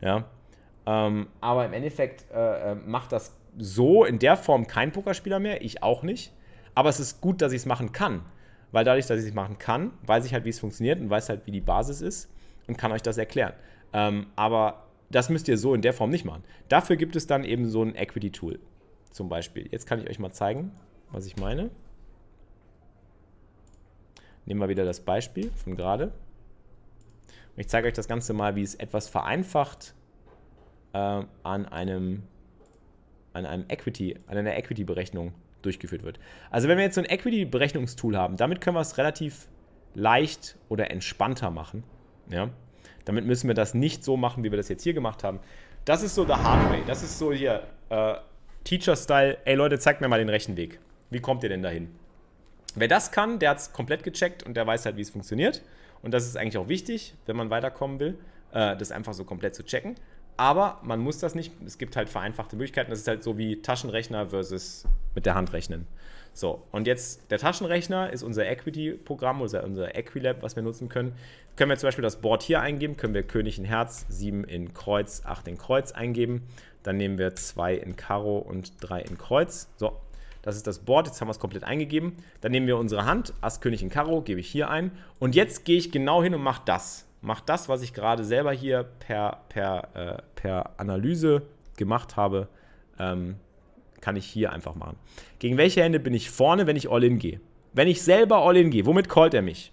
Ja. 0.00 0.24
Ähm, 0.86 1.28
aber 1.40 1.64
im 1.64 1.72
Endeffekt 1.72 2.26
äh, 2.32 2.72
äh 2.72 2.74
macht 2.74 3.12
das 3.12 3.36
so 3.56 4.04
in 4.04 4.18
der 4.18 4.36
Form 4.36 4.66
kein 4.66 4.92
Pokerspieler 4.92 5.38
mehr. 5.38 5.62
Ich 5.62 5.82
auch 5.82 6.02
nicht. 6.02 6.32
Aber 6.74 6.88
es 6.88 7.00
ist 7.00 7.20
gut, 7.20 7.42
dass 7.42 7.52
ich 7.52 7.58
es 7.58 7.66
machen 7.66 7.92
kann 7.92 8.22
weil 8.72 8.84
dadurch, 8.84 9.06
dass 9.06 9.20
ich 9.20 9.28
es 9.28 9.34
machen 9.34 9.58
kann, 9.58 9.92
weiß 10.06 10.24
ich 10.24 10.34
halt, 10.34 10.44
wie 10.44 10.50
es 10.50 10.60
funktioniert 10.60 11.00
und 11.00 11.10
weiß 11.10 11.28
halt, 11.28 11.46
wie 11.46 11.50
die 11.50 11.60
Basis 11.60 12.00
ist 12.00 12.30
und 12.66 12.76
kann 12.76 12.92
euch 12.92 13.02
das 13.02 13.18
erklären. 13.18 13.52
Ähm, 13.92 14.26
aber 14.36 14.86
das 15.10 15.28
müsst 15.28 15.48
ihr 15.48 15.58
so 15.58 15.74
in 15.74 15.82
der 15.82 15.92
Form 15.92 16.10
nicht 16.10 16.24
machen. 16.24 16.44
Dafür 16.68 16.96
gibt 16.96 17.16
es 17.16 17.26
dann 17.26 17.44
eben 17.44 17.68
so 17.68 17.82
ein 17.82 17.94
Equity-Tool 17.94 18.60
zum 19.10 19.28
Beispiel. 19.28 19.68
Jetzt 19.70 19.86
kann 19.86 20.00
ich 20.00 20.08
euch 20.08 20.18
mal 20.18 20.32
zeigen, 20.32 20.72
was 21.12 21.26
ich 21.26 21.36
meine. 21.36 21.70
Nehmen 24.46 24.60
wir 24.60 24.68
wieder 24.68 24.84
das 24.84 25.00
Beispiel 25.00 25.50
von 25.52 25.76
gerade. 25.76 26.12
Ich 27.56 27.68
zeige 27.68 27.88
euch 27.88 27.94
das 27.94 28.08
Ganze 28.08 28.32
mal, 28.32 28.56
wie 28.56 28.62
es 28.62 28.74
etwas 28.74 29.08
vereinfacht 29.08 29.94
äh, 30.92 31.22
an 31.42 31.66
einem, 31.66 32.22
an 33.32 33.46
einem 33.46 33.64
Equity, 33.68 34.16
an 34.26 34.38
einer 34.38 34.56
Equity-Berechnung 34.56 35.34
durchgeführt 35.62 36.02
wird. 36.02 36.18
Also 36.50 36.68
wenn 36.68 36.78
wir 36.78 36.84
jetzt 36.84 36.94
so 36.94 37.02
ein 37.02 37.08
Equity-Berechnungstool 37.08 38.16
haben, 38.16 38.36
damit 38.36 38.60
können 38.60 38.76
wir 38.76 38.80
es 38.80 38.98
relativ 38.98 39.48
leicht 39.94 40.56
oder 40.68 40.90
entspannter 40.90 41.50
machen. 41.50 41.84
Ja? 42.30 42.50
Damit 43.04 43.26
müssen 43.26 43.48
wir 43.48 43.54
das 43.54 43.74
nicht 43.74 44.04
so 44.04 44.16
machen, 44.16 44.42
wie 44.44 44.50
wir 44.50 44.56
das 44.56 44.68
jetzt 44.68 44.82
hier 44.82 44.94
gemacht 44.94 45.24
haben. 45.24 45.40
Das 45.84 46.02
ist 46.02 46.14
so 46.14 46.24
der 46.24 46.42
Hard 46.42 46.70
Way. 46.70 46.82
Das 46.86 47.02
ist 47.02 47.18
so 47.18 47.32
hier 47.32 47.66
äh, 47.88 48.14
Teacher-Style. 48.64 49.38
Ey 49.44 49.54
Leute, 49.54 49.78
zeigt 49.78 50.00
mir 50.00 50.08
mal 50.08 50.18
den 50.18 50.28
Rechenweg. 50.28 50.80
Wie 51.10 51.20
kommt 51.20 51.42
ihr 51.42 51.48
denn 51.48 51.62
dahin? 51.62 51.88
Wer 52.74 52.88
das 52.88 53.10
kann, 53.10 53.38
der 53.38 53.50
hat 53.50 53.58
es 53.58 53.72
komplett 53.72 54.04
gecheckt 54.04 54.44
und 54.44 54.54
der 54.56 54.66
weiß 54.66 54.86
halt, 54.86 54.96
wie 54.96 55.02
es 55.02 55.10
funktioniert. 55.10 55.62
Und 56.02 56.12
das 56.12 56.24
ist 56.24 56.36
eigentlich 56.36 56.56
auch 56.56 56.68
wichtig, 56.68 57.14
wenn 57.26 57.36
man 57.36 57.50
weiterkommen 57.50 58.00
will, 58.00 58.18
äh, 58.52 58.76
das 58.76 58.92
einfach 58.92 59.12
so 59.12 59.24
komplett 59.24 59.54
zu 59.54 59.64
checken. 59.64 59.96
Aber 60.36 60.80
man 60.82 61.00
muss 61.00 61.18
das 61.18 61.34
nicht. 61.34 61.52
Es 61.66 61.76
gibt 61.76 61.96
halt 61.96 62.08
vereinfachte 62.08 62.56
Möglichkeiten. 62.56 62.90
Das 62.90 63.00
ist 63.00 63.08
halt 63.08 63.22
so 63.22 63.36
wie 63.36 63.60
Taschenrechner 63.60 64.30
versus 64.30 64.86
mit 65.14 65.26
der 65.26 65.34
Hand 65.34 65.52
rechnen. 65.52 65.86
So, 66.32 66.62
und 66.70 66.86
jetzt 66.86 67.30
der 67.30 67.38
Taschenrechner 67.38 68.10
ist 68.10 68.22
unser 68.22 68.48
Equity-Programm, 68.48 69.40
unser, 69.40 69.64
unser 69.64 69.94
Equilab, 69.96 70.42
was 70.42 70.56
wir 70.56 70.62
nutzen 70.62 70.88
können. 70.88 71.12
Können 71.56 71.70
wir 71.70 71.76
zum 71.76 71.88
Beispiel 71.88 72.02
das 72.02 72.20
Board 72.20 72.42
hier 72.42 72.60
eingeben, 72.60 72.96
können 72.96 73.14
wir 73.14 73.24
König 73.24 73.58
in 73.58 73.64
Herz, 73.64 74.06
7 74.08 74.44
in 74.44 74.72
Kreuz, 74.72 75.22
8 75.24 75.48
in 75.48 75.58
Kreuz 75.58 75.92
eingeben. 75.92 76.46
Dann 76.84 76.96
nehmen 76.96 77.18
wir 77.18 77.34
2 77.34 77.74
in 77.74 77.96
Karo 77.96 78.38
und 78.38 78.72
3 78.80 79.02
in 79.02 79.18
Kreuz. 79.18 79.68
So, 79.76 80.00
das 80.42 80.56
ist 80.56 80.66
das 80.66 80.80
Board, 80.80 81.06
jetzt 81.06 81.20
haben 81.20 81.28
wir 81.28 81.32
es 81.32 81.38
komplett 81.38 81.64
eingegeben. 81.64 82.16
Dann 82.40 82.52
nehmen 82.52 82.66
wir 82.66 82.78
unsere 82.78 83.04
Hand, 83.04 83.34
Ass, 83.40 83.60
König 83.60 83.82
in 83.82 83.90
Karo, 83.90 84.22
gebe 84.22 84.40
ich 84.40 84.48
hier 84.48 84.70
ein. 84.70 84.90
Und 85.18 85.34
jetzt 85.34 85.64
gehe 85.64 85.76
ich 85.76 85.92
genau 85.92 86.22
hin 86.22 86.34
und 86.34 86.42
mache 86.42 86.62
das. 86.64 87.06
Mache 87.20 87.42
das, 87.44 87.68
was 87.68 87.82
ich 87.82 87.92
gerade 87.92 88.24
selber 88.24 88.52
hier 88.52 88.84
per, 88.84 89.42
per, 89.48 89.88
äh, 89.94 90.22
per 90.34 90.80
Analyse 90.80 91.42
gemacht 91.76 92.16
habe. 92.16 92.48
Ähm, 92.98 93.36
kann 94.00 94.16
ich 94.16 94.26
hier 94.26 94.52
einfach 94.52 94.74
machen. 94.74 94.96
Gegen 95.38 95.58
welche 95.58 95.82
Hände 95.82 96.00
bin 96.00 96.14
ich 96.14 96.30
vorne, 96.30 96.66
wenn 96.66 96.76
ich 96.76 96.90
All-In 96.90 97.18
gehe? 97.18 97.40
Wenn 97.74 97.88
ich 97.88 98.02
selber 98.02 98.38
All-In 98.38 98.70
gehe, 98.70 98.86
womit 98.86 99.08
callt 99.08 99.34
er 99.34 99.42
mich? 99.42 99.72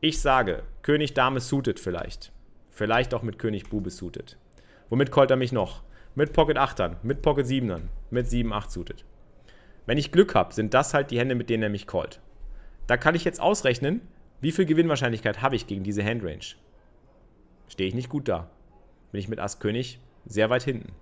Ich 0.00 0.20
sage, 0.20 0.64
König 0.82 1.14
Dame 1.14 1.40
suited 1.40 1.80
vielleicht. 1.80 2.32
Vielleicht 2.70 3.14
auch 3.14 3.22
mit 3.22 3.38
König 3.38 3.70
Bube 3.70 3.90
suited. 3.90 4.36
Womit 4.88 5.10
callt 5.10 5.30
er 5.30 5.36
mich 5.36 5.52
noch? 5.52 5.82
Mit 6.14 6.32
Pocket 6.32 6.56
8ern, 6.58 6.96
mit 7.02 7.22
Pocket 7.22 7.46
7ern, 7.46 7.82
mit 8.10 8.28
7, 8.28 8.52
8 8.52 8.70
suited. 8.70 9.04
Wenn 9.88 9.96
ich 9.96 10.12
Glück 10.12 10.34
habe, 10.34 10.52
sind 10.52 10.74
das 10.74 10.92
halt 10.92 11.10
die 11.10 11.18
Hände, 11.18 11.34
mit 11.34 11.48
denen 11.48 11.62
er 11.62 11.70
mich 11.70 11.86
callt. 11.86 12.20
Da 12.86 12.98
kann 12.98 13.14
ich 13.14 13.24
jetzt 13.24 13.40
ausrechnen, 13.40 14.02
wie 14.42 14.52
viel 14.52 14.66
Gewinnwahrscheinlichkeit 14.66 15.40
habe 15.40 15.56
ich 15.56 15.66
gegen 15.66 15.82
diese 15.82 16.04
Handrange. 16.04 16.56
Stehe 17.68 17.88
ich 17.88 17.94
nicht 17.94 18.10
gut 18.10 18.28
da. 18.28 18.50
Bin 19.12 19.18
ich 19.18 19.30
mit 19.30 19.40
Ass 19.40 19.60
König 19.60 19.98
sehr 20.26 20.50
weit 20.50 20.64
hinten. 20.64 20.92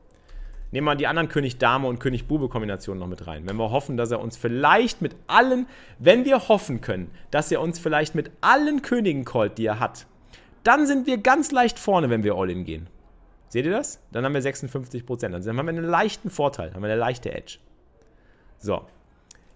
Nehmen 0.70 0.87
wir 0.87 0.95
die 0.95 1.09
anderen 1.09 1.28
König-Dame 1.28 1.89
und 1.89 1.99
König-Bube-Kombinationen 1.99 3.01
noch 3.01 3.09
mit 3.09 3.26
rein. 3.26 3.43
Wenn 3.49 3.57
wir 3.57 3.72
hoffen, 3.72 3.97
dass 3.97 4.12
er 4.12 4.20
uns 4.20 4.37
vielleicht 4.37 5.03
mit 5.03 5.16
allen, 5.26 5.66
wenn 5.99 6.24
wir 6.24 6.49
hoffen 6.49 6.80
können, 6.80 7.11
dass 7.32 7.51
er 7.51 7.62
uns 7.62 7.80
vielleicht 7.80 8.14
mit 8.14 8.30
allen 8.41 8.82
Königen 8.82 9.24
callt, 9.24 9.59
die 9.59 9.66
er 9.66 9.80
hat, 9.80 10.07
dann 10.62 10.87
sind 10.87 11.09
wir 11.09 11.18
ganz 11.18 11.51
leicht 11.51 11.80
vorne, 11.80 12.09
wenn 12.09 12.22
wir 12.22 12.37
All-In 12.37 12.64
gehen. 12.64 12.87
Seht 13.49 13.64
ihr 13.64 13.72
das? 13.72 14.01
Dann 14.12 14.24
haben 14.24 14.34
wir 14.34 14.43
56%. 14.43 15.28
Dann 15.28 15.45
haben 15.45 15.66
wir 15.66 15.70
einen 15.70 15.84
leichten 15.84 16.30
Vorteil, 16.30 16.72
haben 16.72 16.82
wir 16.82 16.91
eine 16.91 17.01
leichte 17.01 17.34
Edge. 17.34 17.59
So. 18.66 18.84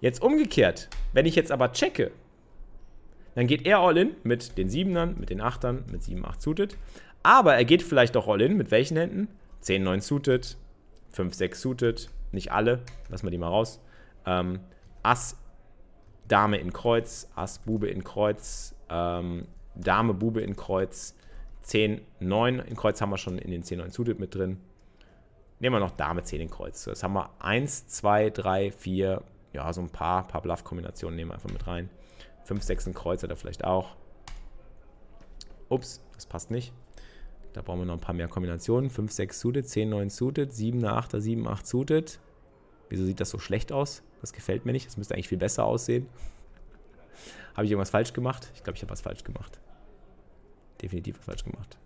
Jetzt 0.01 0.23
umgekehrt, 0.23 0.89
wenn 1.13 1.27
ich 1.27 1.35
jetzt 1.35 1.51
aber 1.51 1.73
checke, 1.73 2.13
dann 3.35 3.49
geht 3.49 3.67
er 3.67 3.81
All-In 3.81 4.15
mit 4.23 4.57
den 4.57 4.69
7ern, 4.69 5.19
mit 5.19 5.31
den 5.31 5.43
8ern, 5.43 5.91
mit 5.91 6.05
7, 6.05 6.25
8 6.25 6.41
suited. 6.41 6.77
Aber 7.25 7.57
er 7.57 7.65
geht 7.65 7.83
vielleicht 7.83 8.17
auch 8.17 8.29
All-In 8.29 8.57
mit 8.57 8.71
welchen 8.71 8.97
Händen? 8.97 9.27
10, 9.63 9.83
9 9.83 10.01
suited, 10.01 10.57
5, 11.11 11.35
6 11.35 11.61
suited. 11.61 12.11
Nicht 12.31 12.53
alle, 12.53 12.83
lassen 13.09 13.27
wir 13.27 13.33
die 13.33 13.39
mal 13.39 13.49
raus. 13.49 13.81
Ähm, 14.27 14.61
Ass, 15.03 15.37
Dame 16.29 16.59
in 16.59 16.73
Kreuz, 16.73 17.29
Ass, 17.35 17.59
Bube 17.59 17.89
in 17.89 18.05
Kreuz, 18.05 18.77
ähm, 18.89 19.49
Dame, 19.75 20.15
Bube 20.15 20.41
in 20.41 20.55
Kreuz, 20.55 21.17
10, 21.63 22.01
9 22.21 22.61
in 22.61 22.77
Kreuz 22.77 23.01
haben 23.01 23.11
wir 23.11 23.19
schon 23.19 23.39
in 23.39 23.51
den 23.51 23.65
10, 23.65 23.79
9 23.79 23.91
suited 23.91 24.21
mit 24.21 24.37
drin. 24.37 24.59
Nehmen 25.61 25.77
wir 25.77 25.81
noch 25.81 25.91
Dame 25.91 26.23
10 26.23 26.41
in 26.41 26.51
Kreuz. 26.51 26.85
Das 26.85 27.03
haben 27.03 27.13
wir 27.13 27.31
1, 27.39 27.87
2, 27.87 28.31
3, 28.31 28.73
4, 28.73 29.23
ja, 29.53 29.73
so 29.73 29.83
ein 29.83 29.91
paar, 29.91 30.27
paar 30.27 30.41
Bluff-Kombinationen 30.41 31.17
nehmen 31.17 31.31
wir 31.31 31.35
einfach 31.35 31.51
mit 31.51 31.67
rein. 31.67 31.91
5, 32.45 32.63
6 32.63 32.87
in 32.89 32.95
Kreuz 32.95 33.23
hat 33.23 33.31
er 33.31 33.37
vielleicht 33.37 33.65
auch. 33.65 33.95
Ups, 35.69 36.03
das 36.15 36.25
passt 36.25 36.51
nicht. 36.51 36.73
Da 37.53 37.63
brauchen 37.63 37.81
wir 37.81 37.87
noch 37.87 37.95
ein 37.95 38.01
paar 38.01 38.15
mehr 38.15 38.29
Kombinationen. 38.29 38.89
5, 38.89 39.13
6 39.13 39.39
suited, 39.39 39.69
10, 39.69 39.91
9 39.91 40.11
suited, 40.11 40.53
7, 40.53 40.85
8, 40.85 41.13
7, 41.21 41.47
8 41.47 41.67
suited. 41.67 42.21
Wieso 42.89 43.05
sieht 43.05 43.21
das 43.21 43.31
so 43.31 43.39
schlecht 43.39 43.71
aus? 43.71 44.03
Das 44.23 44.33
gefällt 44.33 44.65
mir 44.65 44.73
nicht. 44.73 44.87
Das 44.87 44.97
müsste 44.97 45.15
eigentlich 45.15 45.29
viel 45.29 45.39
besser 45.39 45.65
aussehen. 45.65 46.09
habe 47.55 47.67
ich 47.67 47.71
irgendwas 47.71 47.91
falsch 47.91 48.15
gemacht? 48.15 48.51
Ich 48.55 48.65
glaube, 48.65 48.77
ich 48.77 48.83
habe 48.83 48.91
was 48.91 49.03
falsch 49.03 49.25
gemacht. 49.25 49.61
Definitiv 50.81 51.19
was 51.19 51.27
falsch 51.27 51.45
gemacht. 51.45 51.77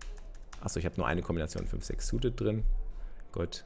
Achso, 0.60 0.78
ich 0.78 0.86
habe 0.86 0.96
nur 0.96 1.06
eine 1.06 1.22
Kombination 1.22 1.66
5, 1.66 1.84
6 1.84 2.06
suited 2.06 2.40
drin. 2.40 2.64
Gut. 3.34 3.64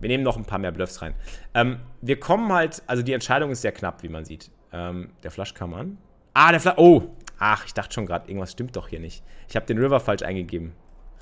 Wir 0.00 0.08
nehmen 0.08 0.24
noch 0.24 0.38
ein 0.38 0.46
paar 0.46 0.58
mehr 0.58 0.72
Bluffs 0.72 1.02
rein. 1.02 1.14
Ähm, 1.52 1.80
wir 2.00 2.18
kommen 2.18 2.50
halt, 2.50 2.82
also 2.86 3.02
die 3.02 3.12
Entscheidung 3.12 3.50
ist 3.50 3.60
sehr 3.60 3.72
knapp, 3.72 4.02
wie 4.02 4.08
man 4.08 4.24
sieht. 4.24 4.50
Ähm, 4.72 5.10
der 5.22 5.30
Flash 5.30 5.52
kam 5.52 5.74
an. 5.74 5.98
Ah, 6.32 6.50
der 6.50 6.60
Flash. 6.60 6.78
Oh! 6.78 7.10
Ach, 7.38 7.66
ich 7.66 7.74
dachte 7.74 7.92
schon 7.92 8.06
gerade, 8.06 8.26
irgendwas 8.26 8.52
stimmt 8.52 8.74
doch 8.74 8.88
hier 8.88 9.00
nicht. 9.00 9.22
Ich 9.48 9.56
habe 9.56 9.66
den 9.66 9.76
River 9.76 10.00
falsch 10.00 10.22
eingegeben. 10.22 10.72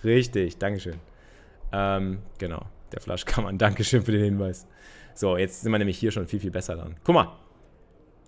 Richtig, 0.04 0.58
Dankeschön. 0.58 1.00
Ähm, 1.72 2.18
genau. 2.38 2.62
Der 2.92 3.00
Flash 3.00 3.24
kam 3.24 3.46
an. 3.46 3.58
Dankeschön 3.58 4.02
für 4.02 4.12
den 4.12 4.22
Hinweis. 4.22 4.68
So, 5.14 5.36
jetzt 5.36 5.62
sind 5.62 5.72
wir 5.72 5.78
nämlich 5.78 5.98
hier 5.98 6.12
schon 6.12 6.28
viel, 6.28 6.38
viel 6.38 6.52
besser 6.52 6.76
dran. 6.76 6.94
Guck 7.02 7.14
mal. 7.14 7.32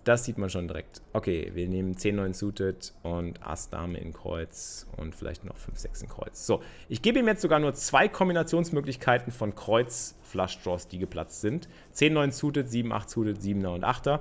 Das 0.03 0.25
sieht 0.25 0.37
man 0.37 0.49
schon 0.49 0.67
direkt. 0.67 1.01
Okay, 1.13 1.51
wir 1.53 1.67
nehmen 1.67 1.97
10, 1.97 2.15
9 2.15 2.33
suited 2.33 2.93
und 3.03 3.45
Ass, 3.45 3.69
Dame 3.69 3.97
in 3.97 4.13
Kreuz 4.13 4.87
und 4.97 5.15
vielleicht 5.15 5.43
noch 5.43 5.57
5, 5.57 5.77
6 5.77 6.01
in 6.03 6.09
Kreuz. 6.09 6.45
So, 6.45 6.61
ich 6.87 7.01
gebe 7.01 7.19
ihm 7.19 7.27
jetzt 7.27 7.41
sogar 7.41 7.59
nur 7.59 7.73
zwei 7.73 8.07
Kombinationsmöglichkeiten 8.07 9.31
von 9.31 9.55
Kreuz 9.55 10.15
Flush 10.23 10.59
Draws, 10.63 10.87
die 10.87 10.99
geplatzt 10.99 11.41
sind. 11.41 11.67
10, 11.91 12.13
9 12.13 12.31
suited, 12.31 12.69
7, 12.69 12.91
8 12.91 13.09
suited, 13.09 13.37
7er 13.39 13.73
und 13.73 13.83
8er. 13.83 14.19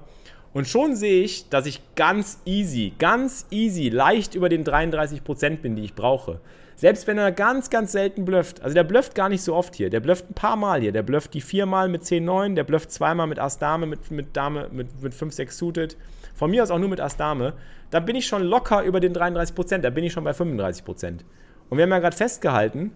Und 0.52 0.66
schon 0.66 0.96
sehe 0.96 1.22
ich, 1.22 1.48
dass 1.50 1.66
ich 1.66 1.80
ganz 1.94 2.40
easy, 2.44 2.92
ganz 2.98 3.46
easy, 3.50 3.90
leicht 3.90 4.34
über 4.34 4.48
den 4.48 4.64
33% 4.64 5.56
bin, 5.58 5.76
die 5.76 5.84
ich 5.84 5.94
brauche. 5.94 6.40
Selbst 6.78 7.08
wenn 7.08 7.18
er 7.18 7.32
ganz, 7.32 7.70
ganz 7.70 7.90
selten 7.90 8.24
blufft. 8.24 8.62
Also 8.62 8.72
der 8.72 8.84
blufft 8.84 9.16
gar 9.16 9.28
nicht 9.28 9.42
so 9.42 9.52
oft 9.52 9.74
hier. 9.74 9.90
Der 9.90 9.98
blufft 9.98 10.30
ein 10.30 10.34
paar 10.34 10.54
Mal 10.54 10.80
hier. 10.80 10.92
Der 10.92 11.02
blufft 11.02 11.34
die 11.34 11.40
viermal 11.40 11.88
mit 11.88 12.04
10, 12.04 12.24
9. 12.24 12.54
Der 12.54 12.62
blufft 12.62 12.92
zweimal 12.92 13.26
mit 13.26 13.40
Ass 13.40 13.58
Dame, 13.58 13.84
mit, 13.84 14.12
mit 14.12 14.36
Dame, 14.36 14.68
mit, 14.70 15.02
mit 15.02 15.12
5, 15.12 15.34
6 15.34 15.58
suited. 15.58 15.96
Von 16.36 16.52
mir 16.52 16.62
aus 16.62 16.70
auch 16.70 16.78
nur 16.78 16.88
mit 16.88 17.00
Ass 17.00 17.16
Dame. 17.16 17.54
Da 17.90 17.98
bin 17.98 18.14
ich 18.14 18.26
schon 18.26 18.44
locker 18.44 18.84
über 18.84 19.00
den 19.00 19.12
33%. 19.12 19.78
Da 19.78 19.90
bin 19.90 20.04
ich 20.04 20.12
schon 20.12 20.22
bei 20.22 20.30
35%. 20.30 21.24
Und 21.68 21.78
wir 21.78 21.82
haben 21.82 21.90
ja 21.90 21.98
gerade 21.98 22.16
festgehalten, 22.16 22.92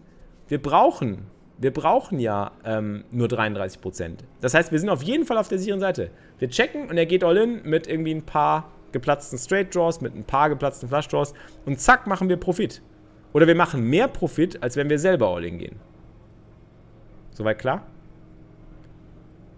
wir 0.47 0.63
brauchen 0.63 1.27
wir 1.59 1.73
brauchen 1.73 2.19
ja 2.19 2.51
ähm, 2.65 3.05
nur 3.13 3.29
33% 3.29 4.17
Das 4.41 4.55
heißt, 4.55 4.73
wir 4.73 4.81
sind 4.81 4.89
auf 4.89 5.03
jeden 5.03 5.27
Fall 5.27 5.39
auf 5.39 5.47
der 5.47 5.59
sicheren 5.59 5.79
Seite. 5.79 6.11
Wir 6.39 6.49
checken 6.49 6.89
und 6.91 6.99
er 6.99 7.07
geht 7.07 7.23
all 7.23 7.37
in 7.37 7.63
mit 7.63 7.87
irgendwie 7.87 8.15
ein 8.15 8.27
paar 8.27 8.73
geplatzten 8.91 9.39
Straight 9.39 9.73
Draws, 9.75 10.01
mit 10.01 10.15
ein 10.15 10.25
paar 10.25 10.49
geplatzten 10.49 10.89
Flush 10.89 11.07
Draws 11.09 11.35
und 11.65 11.81
zack, 11.81 12.07
machen 12.09 12.29
wir 12.29 12.37
Profit. 12.37 12.83
Oder 13.33 13.47
wir 13.47 13.55
machen 13.55 13.89
mehr 13.89 14.09
Profit, 14.09 14.63
als 14.63 14.77
wenn 14.77 14.91
wir 14.91 14.99
selber 14.99 15.29
all 15.29 15.45
in 15.45 15.59
gehen. 15.59 15.77
Soweit 17.33 17.59
klar? 17.59 17.87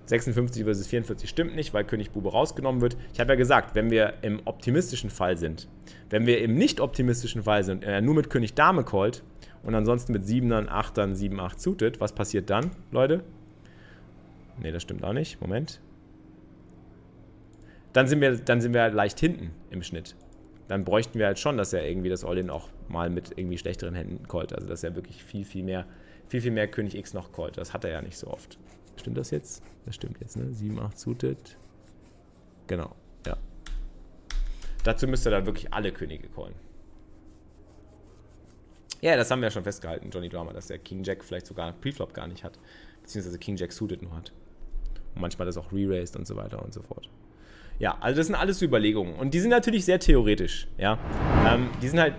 56 0.06 0.64
versus 0.64 0.86
44 0.86 1.28
stimmt 1.28 1.56
nicht, 1.56 1.72
weil 1.72 1.84
König 1.84 2.10
Bube 2.10 2.30
rausgenommen 2.30 2.82
wird. 2.82 2.96
Ich 3.14 3.20
habe 3.20 3.32
ja 3.32 3.36
gesagt, 3.36 3.74
wenn 3.74 3.90
wir 3.90 4.14
im 4.22 4.42
optimistischen 4.44 5.10
Fall 5.10 5.38
sind, 5.38 5.66
wenn 6.10 6.26
wir 6.26 6.42
im 6.42 6.54
nicht 6.54 6.80
optimistischen 6.80 7.42
Fall 7.42 7.64
sind, 7.64 7.84
er 7.84 8.02
nur 8.02 8.14
mit 8.14 8.28
König 8.28 8.54
Dame 8.54 8.84
callt, 8.84 9.22
und 9.64 9.74
ansonsten 9.74 10.12
mit 10.12 10.24
7ern, 10.24 10.68
8ern, 10.68 11.14
7, 11.14 11.40
8 11.40 11.60
suited. 11.60 12.00
Was 12.00 12.12
passiert 12.12 12.50
dann, 12.50 12.70
Leute? 12.90 13.24
Ne, 14.60 14.72
das 14.72 14.82
stimmt 14.82 15.02
auch 15.04 15.12
nicht. 15.12 15.40
Moment. 15.40 15.80
Dann 17.94 18.06
sind, 18.06 18.20
wir, 18.20 18.36
dann 18.36 18.60
sind 18.60 18.74
wir 18.74 18.90
leicht 18.90 19.18
hinten 19.18 19.50
im 19.70 19.82
Schnitt. 19.82 20.16
Dann 20.68 20.84
bräuchten 20.84 21.18
wir 21.18 21.26
halt 21.26 21.38
schon, 21.38 21.56
dass 21.56 21.72
er 21.72 21.86
irgendwie 21.86 22.08
das 22.08 22.24
All-In 22.24 22.50
auch 22.50 22.68
mal 22.88 23.10
mit 23.10 23.36
irgendwie 23.36 23.58
schlechteren 23.58 23.94
Händen 23.94 24.26
callt. 24.28 24.52
Also 24.52 24.66
dass 24.66 24.82
er 24.82 24.94
wirklich 24.94 25.22
viel, 25.22 25.44
viel 25.44 25.62
mehr, 25.62 25.86
viel, 26.28 26.40
viel 26.40 26.52
mehr 26.52 26.68
König 26.68 26.94
X 26.94 27.12
noch 27.12 27.32
callt. 27.32 27.58
Das 27.58 27.74
hat 27.74 27.84
er 27.84 27.90
ja 27.90 28.02
nicht 28.02 28.16
so 28.16 28.28
oft. 28.28 28.58
Stimmt 28.96 29.18
das 29.18 29.30
jetzt? 29.30 29.62
Das 29.84 29.94
stimmt 29.94 30.18
jetzt, 30.20 30.36
ne? 30.36 30.52
7, 30.52 30.78
8 30.78 30.98
suited. 30.98 31.56
Genau, 32.66 32.94
ja. 33.26 33.36
Dazu 34.84 35.06
müsste 35.06 35.28
er 35.30 35.38
dann 35.38 35.46
wirklich 35.46 35.72
alle 35.72 35.92
Könige 35.92 36.28
callen. 36.28 36.54
Ja, 39.00 39.16
das 39.16 39.30
haben 39.30 39.40
wir 39.40 39.48
ja 39.48 39.50
schon 39.50 39.64
festgehalten, 39.64 40.08
Johnny 40.10 40.30
Drama, 40.30 40.54
dass 40.54 40.68
der 40.68 40.78
King 40.78 41.04
Jack 41.04 41.24
vielleicht 41.24 41.46
sogar 41.46 41.74
Preflop 41.74 42.14
gar 42.14 42.26
nicht 42.26 42.42
hat. 42.42 42.58
Beziehungsweise 43.02 43.38
King 43.38 43.56
Jack 43.56 43.72
suited 43.72 44.00
nur 44.00 44.16
hat. 44.16 44.32
Und 45.14 45.20
manchmal 45.20 45.44
das 45.44 45.58
auch 45.58 45.70
re-raised 45.72 46.16
und 46.16 46.26
so 46.26 46.36
weiter 46.36 46.62
und 46.62 46.72
so 46.72 46.80
fort. 46.80 47.10
Ja, 47.84 47.98
also 48.00 48.16
das 48.16 48.28
sind 48.28 48.34
alles 48.34 48.62
Überlegungen. 48.62 49.14
Und 49.14 49.34
die 49.34 49.40
sind 49.40 49.50
natürlich 49.50 49.84
sehr 49.84 50.00
theoretisch. 50.00 50.68
Ja, 50.78 50.98
ähm, 51.46 51.68
die 51.82 51.88
sind 51.88 52.00
halt 52.00 52.14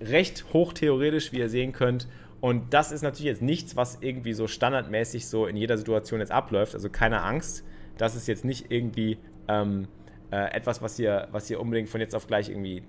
recht 0.00 0.46
hoch 0.54 0.72
theoretisch, 0.72 1.30
wie 1.30 1.40
ihr 1.40 1.50
sehen 1.50 1.72
könnt. 1.72 2.08
Und 2.40 2.72
das 2.72 2.90
ist 2.90 3.02
natürlich 3.02 3.26
jetzt 3.26 3.42
nichts, 3.42 3.76
was 3.76 3.98
irgendwie 4.00 4.32
so 4.32 4.46
standardmäßig 4.46 5.28
so 5.28 5.44
in 5.44 5.56
jeder 5.56 5.76
Situation 5.76 6.20
jetzt 6.20 6.32
abläuft. 6.32 6.74
Also 6.74 6.88
keine 6.88 7.20
Angst. 7.20 7.64
Das 7.98 8.16
ist 8.16 8.28
jetzt 8.28 8.46
nicht 8.46 8.70
irgendwie 8.72 9.18
ähm, 9.46 9.88
äh, 10.30 10.54
etwas, 10.54 10.80
was 10.80 10.98
ihr, 10.98 11.28
was 11.32 11.50
ihr 11.50 11.60
unbedingt 11.60 11.90
von 11.90 12.00
jetzt 12.00 12.14
auf 12.14 12.26
gleich 12.26 12.48
irgendwie 12.48 12.82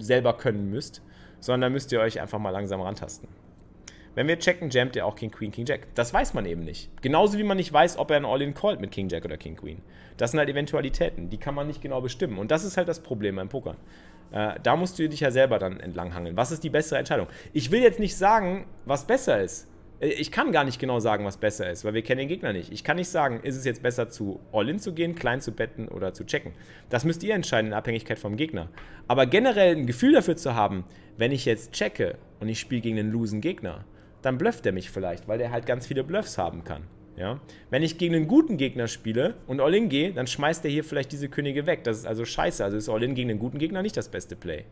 selber 0.00 0.32
können 0.32 0.70
müsst 0.70 1.02
sondern 1.40 1.72
müsst 1.72 1.90
ihr 1.92 2.00
euch 2.00 2.20
einfach 2.20 2.38
mal 2.38 2.50
langsam 2.50 2.80
rantasten. 2.80 3.28
Wenn 4.14 4.26
wir 4.26 4.38
checken, 4.38 4.70
jammt 4.70 4.96
ihr 4.96 5.06
auch 5.06 5.14
King 5.14 5.30
Queen, 5.30 5.52
King 5.52 5.66
Jack. 5.66 5.86
Das 5.94 6.12
weiß 6.12 6.34
man 6.34 6.44
eben 6.44 6.62
nicht. 6.62 6.90
Genauso 7.00 7.38
wie 7.38 7.44
man 7.44 7.56
nicht 7.56 7.72
weiß, 7.72 7.96
ob 7.96 8.10
er 8.10 8.16
ein 8.16 8.24
All-In 8.24 8.54
callt 8.54 8.80
mit 8.80 8.90
King 8.90 9.08
Jack 9.08 9.24
oder 9.24 9.36
King 9.36 9.56
Queen. 9.56 9.82
Das 10.16 10.32
sind 10.32 10.40
halt 10.40 10.48
Eventualitäten, 10.48 11.30
die 11.30 11.38
kann 11.38 11.54
man 11.54 11.66
nicht 11.66 11.80
genau 11.80 12.00
bestimmen. 12.00 12.38
Und 12.38 12.50
das 12.50 12.64
ist 12.64 12.76
halt 12.76 12.88
das 12.88 13.00
Problem 13.00 13.36
beim 13.36 13.48
Pokern. 13.48 13.76
Äh, 14.32 14.54
da 14.62 14.76
musst 14.76 14.98
du 14.98 15.08
dich 15.08 15.20
ja 15.20 15.30
selber 15.30 15.58
dann 15.58 15.80
entlanghangeln. 15.80 16.36
Was 16.36 16.50
ist 16.50 16.64
die 16.64 16.70
bessere 16.70 16.98
Entscheidung? 16.98 17.28
Ich 17.52 17.70
will 17.70 17.82
jetzt 17.82 18.00
nicht 18.00 18.16
sagen, 18.16 18.66
was 18.84 19.06
besser 19.06 19.40
ist. 19.40 19.68
Äh, 20.00 20.08
ich 20.08 20.32
kann 20.32 20.52
gar 20.52 20.64
nicht 20.64 20.80
genau 20.80 21.00
sagen, 21.00 21.24
was 21.24 21.36
besser 21.36 21.70
ist, 21.70 21.84
weil 21.84 21.94
wir 21.94 22.02
kennen 22.02 22.18
den 22.18 22.28
Gegner 22.28 22.52
nicht. 22.52 22.72
Ich 22.72 22.84
kann 22.84 22.96
nicht 22.96 23.08
sagen, 23.08 23.40
ist 23.42 23.56
es 23.56 23.64
jetzt 23.64 23.82
besser 23.82 24.08
zu 24.08 24.40
All-In 24.52 24.78
zu 24.78 24.92
gehen, 24.92 25.14
klein 25.14 25.40
zu 25.40 25.52
betten 25.52 25.88
oder 25.88 26.12
zu 26.14 26.24
checken. 26.24 26.52
Das 26.88 27.04
müsst 27.04 27.22
ihr 27.22 27.34
entscheiden 27.34 27.68
in 27.68 27.74
Abhängigkeit 27.74 28.18
vom 28.18 28.36
Gegner. 28.36 28.68
Aber 29.08 29.26
generell 29.26 29.76
ein 29.76 29.86
Gefühl 29.86 30.12
dafür 30.12 30.36
zu 30.36 30.54
haben, 30.54 30.84
wenn 31.16 31.32
ich 31.32 31.44
jetzt 31.44 31.72
checke 31.72 32.16
und 32.40 32.48
ich 32.48 32.58
spiele 32.58 32.80
gegen 32.80 32.98
einen 32.98 33.12
losen 33.12 33.40
Gegner, 33.40 33.84
dann 34.22 34.38
blufft 34.38 34.66
er 34.66 34.72
mich 34.72 34.90
vielleicht, 34.90 35.28
weil 35.28 35.38
der 35.38 35.50
halt 35.50 35.66
ganz 35.66 35.86
viele 35.86 36.04
Bluffs 36.04 36.38
haben 36.38 36.64
kann. 36.64 36.82
Ja? 37.16 37.40
Wenn 37.68 37.82
ich 37.82 37.98
gegen 37.98 38.14
einen 38.14 38.28
guten 38.28 38.56
Gegner 38.56 38.88
spiele 38.88 39.34
und 39.46 39.60
All-In 39.60 39.88
gehe, 39.88 40.12
dann 40.12 40.26
schmeißt 40.26 40.64
er 40.64 40.70
hier 40.70 40.84
vielleicht 40.84 41.12
diese 41.12 41.28
Könige 41.28 41.66
weg. 41.66 41.84
Das 41.84 41.98
ist 41.98 42.06
also 42.06 42.24
scheiße. 42.24 42.64
Also 42.64 42.76
ist 42.76 42.88
All-In 42.88 43.14
gegen 43.14 43.30
einen 43.30 43.38
guten 43.38 43.58
Gegner 43.58 43.82
nicht 43.82 43.96
das 43.96 44.08
beste 44.08 44.36
Play. 44.36 44.64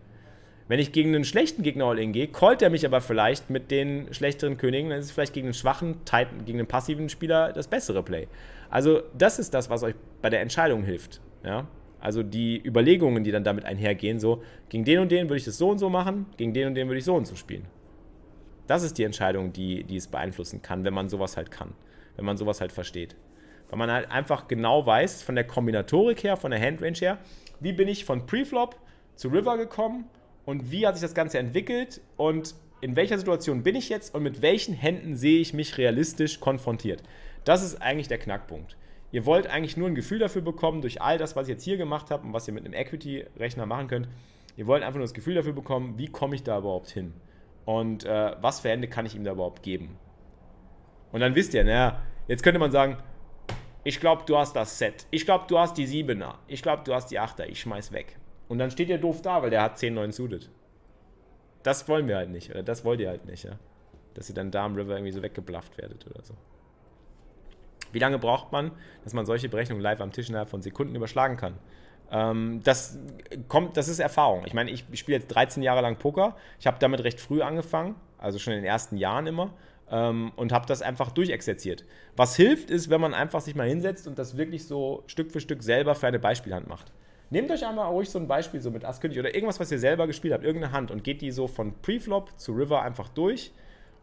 Wenn 0.67 0.81
ich 0.81 0.93
gegen 0.93 1.15
einen 1.15 1.25
schlechten 1.25 1.63
Gegner 1.63 1.87
All-In 1.87 2.13
gehe, 2.13 2.29
callt 2.29 2.61
er 2.61 2.71
mich 2.71 2.85
aber 2.85 3.01
vielleicht 3.01 3.49
mit 3.49 3.71
den 3.71 4.13
schlechteren 4.13 4.59
Königen, 4.59 4.91
dann 4.91 4.99
ist 4.99 5.07
es 5.07 5.13
vielleicht 5.13 5.33
gegen 5.33 5.47
einen 5.47 5.55
schwachen, 5.55 6.05
Titan, 6.05 6.45
gegen 6.45 6.59
einen 6.59 6.69
passiven 6.69 7.09
Spieler 7.09 7.53
das 7.53 7.69
bessere 7.69 8.03
Play. 8.03 8.29
Also 8.71 9.03
das 9.17 9.39
ist 9.39 9.55
das, 9.55 9.71
was 9.71 9.83
euch 9.83 9.95
bei 10.21 10.29
der 10.29 10.41
Entscheidung 10.41 10.83
hilft. 10.83 11.21
Ja? 11.43 11.67
Also 12.01 12.23
die 12.23 12.63
Überlegungen, 12.65 13.25
die 13.25 13.33
dann 13.33 13.45
damit 13.45 13.65
einhergehen, 13.65 14.21
so, 14.21 14.43
gegen 14.69 14.85
den 14.85 15.01
und 15.01 15.11
den 15.11 15.29
würde 15.29 15.39
ich 15.39 15.45
das 15.45 15.59
so 15.59 15.71
und 15.71 15.79
so 15.79 15.89
machen, 15.89 16.27
gegen 16.37 16.53
den 16.53 16.69
und 16.69 16.75
den 16.75 16.87
würde 16.89 16.99
ich 16.99 17.05
so 17.05 17.15
und 17.15 17.27
so 17.27 17.35
spielen. 17.35 17.65
Das 18.69 18.85
ist 18.85 18.99
die 18.99 19.05
Entscheidung, 19.05 19.53
die, 19.53 19.83
die 19.83 19.97
es 19.97 20.07
beeinflussen 20.07 20.63
kann, 20.63 20.85
wenn 20.85 20.95
man 20.95 21.09
sowas 21.09 21.37
halt 21.37 21.51
kann. 21.51 21.75
wenn 22.17 22.25
man 22.25 22.37
sowas 22.37 22.61
halt 22.61 22.73
versteht. 22.73 23.17
Weil 23.71 23.79
man 23.79 23.91
halt 23.91 24.11
einfach 24.11 24.49
genau 24.49 24.85
weiß, 24.85 25.23
von 25.23 25.35
der 25.35 25.45
Kombinatorik 25.45 26.23
her, 26.25 26.37
von 26.37 26.51
der 26.51 26.61
Handrange 26.61 26.99
her, 26.99 27.19
wie 27.61 27.73
bin 27.73 27.89
ich 27.89 28.05
von 28.05 28.27
Preflop 28.27 28.77
zu 29.15 29.29
River 29.29 29.57
gekommen 29.57 30.05
und 30.45 30.71
wie 30.71 30.87
hat 30.87 30.97
sich 30.97 31.03
das 31.03 31.15
Ganze 31.15 31.39
entwickelt 31.39 32.01
und 32.17 32.55
in 32.81 32.97
welcher 32.97 33.19
Situation 33.19 33.63
bin 33.63 33.75
ich 33.75 33.89
jetzt 33.89 34.15
und 34.15 34.23
mit 34.23 34.43
welchen 34.43 34.75
Händen 34.75 35.17
sehe 35.17 35.41
ich 35.41 35.55
mich 35.55 35.79
realistisch 35.79 36.41
konfrontiert. 36.41 37.03
Das 37.45 37.63
ist 37.63 37.81
eigentlich 37.81 38.09
der 38.09 38.19
Knackpunkt. 38.19 38.77
Ihr 39.11 39.25
wollt 39.25 39.47
eigentlich 39.47 39.77
nur 39.77 39.89
ein 39.89 39.95
Gefühl 39.95 40.19
dafür 40.19 40.43
bekommen, 40.43 40.83
durch 40.83 41.01
all 41.01 41.19
das, 41.19 41.37
was 41.37 41.49
ich 41.49 41.55
jetzt 41.55 41.65
hier 41.65 41.77
gemacht 41.77 42.11
habe 42.11 42.27
und 42.27 42.33
was 42.33 42.47
ihr 42.47 42.55
mit 42.55 42.65
einem 42.65 42.75
Equity-Rechner 42.75 43.65
machen 43.65 43.89
könnt. 43.89 44.09
Ihr 44.57 44.67
wollt 44.67 44.83
einfach 44.83 44.99
nur 44.99 45.05
das 45.05 45.15
Gefühl 45.15 45.35
dafür 45.35 45.55
bekommen, 45.55 45.95
wie 45.99 46.09
komme 46.09 46.35
ich 46.35 46.43
da 46.43 46.59
überhaupt 46.59 46.91
hin? 46.91 47.15
Und 47.69 48.05
äh, 48.07 48.35
was 48.41 48.61
für 48.61 48.71
Hände 48.71 48.89
kann 48.89 49.05
ich 49.05 49.15
ihm 49.15 49.25
da 49.25 49.33
überhaupt 49.33 49.63
geben? 49.63 49.99
Und 51.13 51.21
dann 51.21 51.35
wisst 51.35 51.53
ihr, 51.53 51.63
naja, 51.65 52.01
jetzt 52.27 52.43
könnte 52.43 52.59
man 52.59 52.71
sagen, 52.71 52.97
ich 53.85 54.01
glaube, 54.01 54.23
du 54.25 54.39
hast 54.39 54.57
das 54.57 54.79
Set. 54.79 55.07
Ich 55.11 55.27
glaube, 55.27 55.45
du 55.49 55.59
hast 55.59 55.77
die 55.77 55.87
7er. 55.87 56.37
Ich 56.47 56.63
glaube, 56.63 56.83
du 56.87 56.95
hast 56.95 57.09
die 57.09 57.21
8er. 57.21 57.45
Ich 57.45 57.61
schmeiß 57.61 57.93
weg. 57.93 58.17
Und 58.49 58.59
dann 58.59 58.71
steht 58.71 58.89
ihr 58.89 58.97
doof 58.97 59.21
da, 59.21 59.43
weil 59.43 59.51
der 59.51 59.61
hat 59.61 59.79
10, 59.79 59.93
9 59.93 60.13
suited. 60.13 60.51
Das 61.63 61.87
wollen 61.91 62.09
wir 62.09 62.17
halt 62.17 62.31
nicht. 62.31 62.49
Oder 62.49 62.63
das 62.63 62.87
wollt 62.87 63.01
ihr 63.01 63.11
halt 63.11 63.27
nicht, 63.27 63.45
ja. 63.45 63.59
Dass 64.15 64.31
ihr 64.31 64.35
dann 64.35 64.51
da 64.51 64.65
am 64.65 64.75
River 64.75 64.95
irgendwie 64.95 65.13
so 65.13 65.21
weggeblufft 65.21 65.77
werdet 65.77 66.07
oder 66.07 66.25
so. 66.25 66.33
Wie 67.93 67.99
lange 67.99 68.19
braucht 68.19 68.51
man, 68.51 68.71
dass 69.05 69.13
man 69.13 69.27
solche 69.27 69.51
Berechnungen 69.51 69.83
live 69.83 70.01
am 70.01 70.13
Tisch 70.13 70.31
innerhalb 70.31 70.49
von 70.49 70.63
Sekunden 70.63 70.95
überschlagen 70.95 71.37
kann? 71.37 71.59
Ähm, 72.11 72.61
das 72.65 72.99
kommt, 73.49 73.77
das 73.77 73.89
ist 73.89 73.99
Erfahrung. 73.99 74.45
Ich 74.47 74.55
meine, 74.55 74.71
ich 74.71 74.85
spiele 74.95 75.19
jetzt 75.19 75.29
13 75.29 75.63
Jahre 75.63 75.83
lang 75.83 75.97
Poker. 75.99 76.37
Ich 76.59 76.67
habe 76.67 76.79
damit 76.81 77.05
recht 77.05 77.21
früh 77.21 77.43
angefangen, 77.43 77.97
also 78.19 78.39
schon 78.39 78.55
in 78.55 78.61
den 78.61 78.67
ersten 78.67 78.97
Jahren 78.97 79.27
immer, 79.27 79.53
ähm, 79.91 80.33
und 80.37 80.53
habe 80.53 80.67
das 80.67 80.83
einfach 80.83 81.11
durchexerziert. 81.11 81.85
Was 82.17 82.37
hilft, 82.37 82.71
ist, 82.71 82.91
wenn 82.91 83.01
man 83.01 83.15
einfach 83.15 83.41
sich 83.41 83.55
mal 83.55 83.69
hinsetzt 83.69 84.07
und 84.07 84.19
das 84.19 84.37
wirklich 84.37 84.67
so 84.67 85.05
Stück 85.07 85.33
für 85.33 85.41
Stück 85.41 85.63
selber 85.63 85.95
für 85.95 86.07
eine 86.07 86.19
Beispielhand 86.19 86.67
macht. 86.67 86.93
Nehmt 87.31 87.51
euch 87.51 87.67
einmal 87.67 87.89
ruhig 87.89 88.09
so 88.09 88.19
ein 88.19 88.27
Beispiel 88.27 88.61
so 88.61 88.71
mit 88.71 88.87
Ass-König 88.87 89.19
oder 89.19 89.35
irgendwas, 89.35 89.61
was 89.61 89.71
ihr 89.71 89.79
selber 89.79 90.07
gespielt 90.07 90.33
habt, 90.33 90.45
irgendeine 90.45 90.73
Hand 90.73 90.91
und 90.91 91.05
geht 91.05 91.21
die 91.21 91.31
so 91.31 91.47
von 91.47 91.75
Preflop 91.83 92.39
zu 92.39 92.53
River 92.53 92.81
einfach 92.83 93.11
durch 93.11 93.53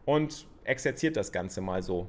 und 0.06 0.46
exerziert 0.64 1.18
das 1.18 1.32
Ganze 1.32 1.62
mal 1.62 1.82
so 1.82 2.08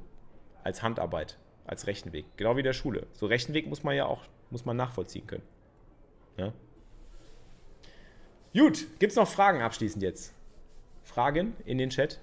als 0.63 0.83
Handarbeit 0.83 1.39
als 1.65 1.87
Rechenweg. 1.87 2.25
Genau 2.37 2.55
wie 2.55 2.63
der 2.63 2.73
Schule. 2.73 3.07
So 3.13 3.25
Rechenweg 3.25 3.67
muss 3.67 3.83
man 3.83 3.95
ja 3.95 4.05
auch 4.05 4.21
muss 4.49 4.65
man 4.65 4.77
nachvollziehen 4.77 5.27
können. 5.27 5.43
Ja? 6.37 6.53
Gut, 8.53 8.87
gibt 8.99 9.11
es 9.11 9.15
noch 9.15 9.27
Fragen 9.27 9.61
abschließend 9.61 10.01
jetzt? 10.03 10.33
Fragen 11.03 11.55
in 11.65 11.77
den 11.77 11.89
Chat? 11.89 12.19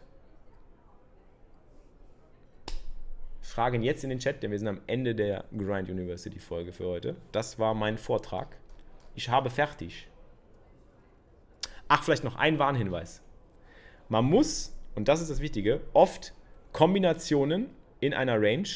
Fragen 3.40 3.82
jetzt 3.82 4.02
in 4.02 4.10
den 4.10 4.18
Chat, 4.18 4.42
denn 4.42 4.50
wir 4.50 4.58
sind 4.58 4.68
am 4.68 4.80
Ende 4.86 5.14
der 5.14 5.44
Grind 5.56 5.88
University 5.88 6.40
Folge 6.40 6.72
für 6.72 6.86
heute. 6.86 7.14
Das 7.30 7.58
war 7.58 7.74
mein 7.74 7.98
Vortrag. 7.98 8.56
Ich 9.14 9.28
habe 9.28 9.50
fertig. 9.50 10.08
Ach, 11.86 12.02
vielleicht 12.02 12.24
noch 12.24 12.36
ein 12.36 12.58
Warnhinweis. 12.58 13.22
Man 14.08 14.24
muss, 14.24 14.76
und 14.94 15.08
das 15.08 15.20
ist 15.20 15.30
das 15.30 15.40
Wichtige, 15.40 15.82
oft 15.92 16.34
Kombinationen 16.72 17.70
in 18.00 18.12
einer 18.12 18.40
Range 18.40 18.68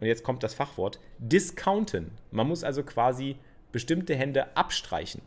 und 0.00 0.06
jetzt 0.06 0.22
kommt 0.22 0.42
das 0.42 0.54
Fachwort, 0.54 1.00
discounten. 1.18 2.12
Man 2.30 2.48
muss 2.48 2.64
also 2.64 2.82
quasi 2.82 3.36
bestimmte 3.72 4.14
Hände 4.14 4.56
abstreichen, 4.56 5.22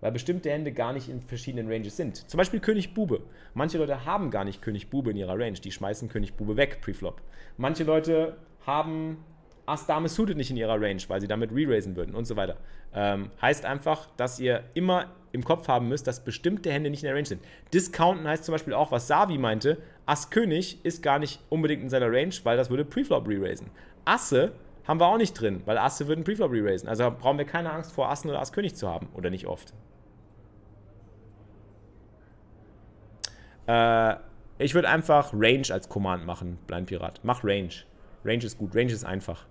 weil 0.00 0.12
bestimmte 0.12 0.50
Hände 0.50 0.72
gar 0.72 0.92
nicht 0.92 1.08
in 1.08 1.20
verschiedenen 1.20 1.70
Ranges 1.70 1.96
sind. 1.96 2.28
Zum 2.28 2.38
Beispiel 2.38 2.60
König 2.60 2.94
Bube. 2.94 3.22
Manche 3.54 3.78
Leute 3.78 4.04
haben 4.04 4.30
gar 4.30 4.44
nicht 4.44 4.62
König 4.62 4.90
Bube 4.90 5.10
in 5.10 5.16
ihrer 5.16 5.38
Range, 5.38 5.58
die 5.58 5.72
schmeißen 5.72 6.08
König 6.08 6.34
Bube 6.34 6.56
weg, 6.56 6.80
Preflop. 6.80 7.20
Manche 7.56 7.84
Leute 7.84 8.36
haben 8.66 9.24
Ass 9.66 9.86
Dame 9.86 10.08
suited 10.08 10.36
nicht 10.36 10.50
in 10.50 10.56
ihrer 10.56 10.80
Range, 10.80 11.02
weil 11.08 11.20
sie 11.20 11.28
damit 11.28 11.52
re-raisen 11.52 11.96
würden 11.96 12.14
und 12.14 12.24
so 12.24 12.36
weiter. 12.36 12.56
Ähm, 12.92 13.30
heißt 13.40 13.64
einfach, 13.64 14.08
dass 14.16 14.40
ihr 14.40 14.64
immer 14.74 15.12
im 15.32 15.44
Kopf 15.44 15.68
haben 15.68 15.88
müsst, 15.88 16.06
dass 16.06 16.24
bestimmte 16.24 16.72
Hände 16.72 16.90
nicht 16.90 17.02
in 17.02 17.06
der 17.06 17.14
Range 17.14 17.26
sind. 17.26 17.42
Discounten 17.72 18.26
heißt 18.26 18.44
zum 18.44 18.52
Beispiel 18.52 18.74
auch, 18.74 18.90
was 18.90 19.06
Savi 19.06 19.38
meinte, 19.38 19.78
Ass 20.06 20.30
König 20.30 20.84
ist 20.84 21.02
gar 21.02 21.20
nicht 21.20 21.40
unbedingt 21.50 21.82
in 21.82 21.88
seiner 21.88 22.10
Range, 22.10 22.34
weil 22.42 22.56
das 22.56 22.70
würde 22.70 22.84
Preflop 22.84 23.28
re-raisen. 23.28 23.70
Asse 24.04 24.52
haben 24.90 24.98
wir 24.98 25.06
auch 25.06 25.18
nicht 25.18 25.34
drin, 25.34 25.62
weil 25.66 25.78
Asse 25.78 26.08
würden 26.08 26.24
Preflop 26.24 26.50
re-raisen. 26.50 26.88
Also 26.88 27.08
brauchen 27.16 27.38
wir 27.38 27.44
keine 27.44 27.70
Angst 27.70 27.92
vor 27.92 28.10
Assen 28.10 28.28
oder 28.28 28.40
Ass 28.40 28.52
König 28.52 28.74
zu 28.74 28.88
haben. 28.88 29.08
Oder 29.14 29.30
nicht 29.30 29.46
oft. 29.46 29.72
Äh, 33.68 34.16
ich 34.58 34.74
würde 34.74 34.88
einfach 34.88 35.32
Range 35.32 35.62
als 35.70 35.88
Command 35.88 36.26
machen, 36.26 36.58
Blind 36.66 36.88
Pirat. 36.88 37.20
Mach 37.22 37.44
Range. 37.44 37.70
Range 38.24 38.44
ist 38.44 38.58
gut. 38.58 38.74
Range 38.74 38.90
ist 38.90 39.04
einfach. 39.04 39.46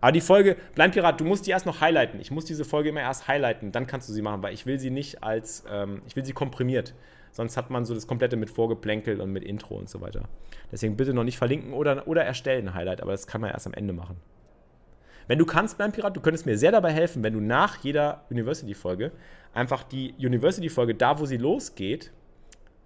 Aber 0.00 0.12
die 0.12 0.20
Folge, 0.20 0.56
Blind 0.76 0.94
Pirat, 0.94 1.20
du 1.20 1.24
musst 1.24 1.48
die 1.48 1.50
erst 1.50 1.66
noch 1.66 1.80
highlighten. 1.80 2.20
Ich 2.20 2.30
muss 2.30 2.44
diese 2.44 2.64
Folge 2.64 2.90
immer 2.90 3.00
erst 3.00 3.26
highlighten, 3.26 3.72
dann 3.72 3.88
kannst 3.88 4.08
du 4.08 4.12
sie 4.12 4.22
machen, 4.22 4.40
weil 4.40 4.54
ich 4.54 4.66
will 4.66 4.78
sie 4.78 4.90
nicht 4.90 5.24
als, 5.24 5.64
ähm, 5.68 6.02
ich 6.06 6.14
will 6.14 6.24
sie 6.24 6.32
komprimiert. 6.32 6.94
Sonst 7.36 7.58
hat 7.58 7.68
man 7.68 7.84
so 7.84 7.92
das 7.92 8.06
komplette 8.06 8.38
mit 8.38 8.48
Vorgeplänkel 8.48 9.20
und 9.20 9.30
mit 9.30 9.44
Intro 9.44 9.76
und 9.76 9.90
so 9.90 10.00
weiter. 10.00 10.22
Deswegen 10.72 10.96
bitte 10.96 11.12
noch 11.12 11.22
nicht 11.22 11.36
verlinken 11.36 11.74
oder, 11.74 12.08
oder 12.08 12.24
erstellen 12.24 12.72
Highlight, 12.72 13.02
aber 13.02 13.12
das 13.12 13.26
kann 13.26 13.42
man 13.42 13.50
erst 13.50 13.66
am 13.66 13.74
Ende 13.74 13.92
machen. 13.92 14.16
Wenn 15.26 15.38
du 15.38 15.44
kannst, 15.44 15.76
Blind 15.76 15.92
Pirat, 15.92 16.16
du 16.16 16.22
könntest 16.22 16.46
mir 16.46 16.56
sehr 16.56 16.72
dabei 16.72 16.92
helfen, 16.92 17.22
wenn 17.22 17.34
du 17.34 17.40
nach 17.40 17.84
jeder 17.84 18.24
University-Folge 18.30 19.12
einfach 19.52 19.82
die 19.82 20.14
University-Folge, 20.18 20.94
da 20.94 21.18
wo 21.18 21.26
sie 21.26 21.36
losgeht, 21.36 22.10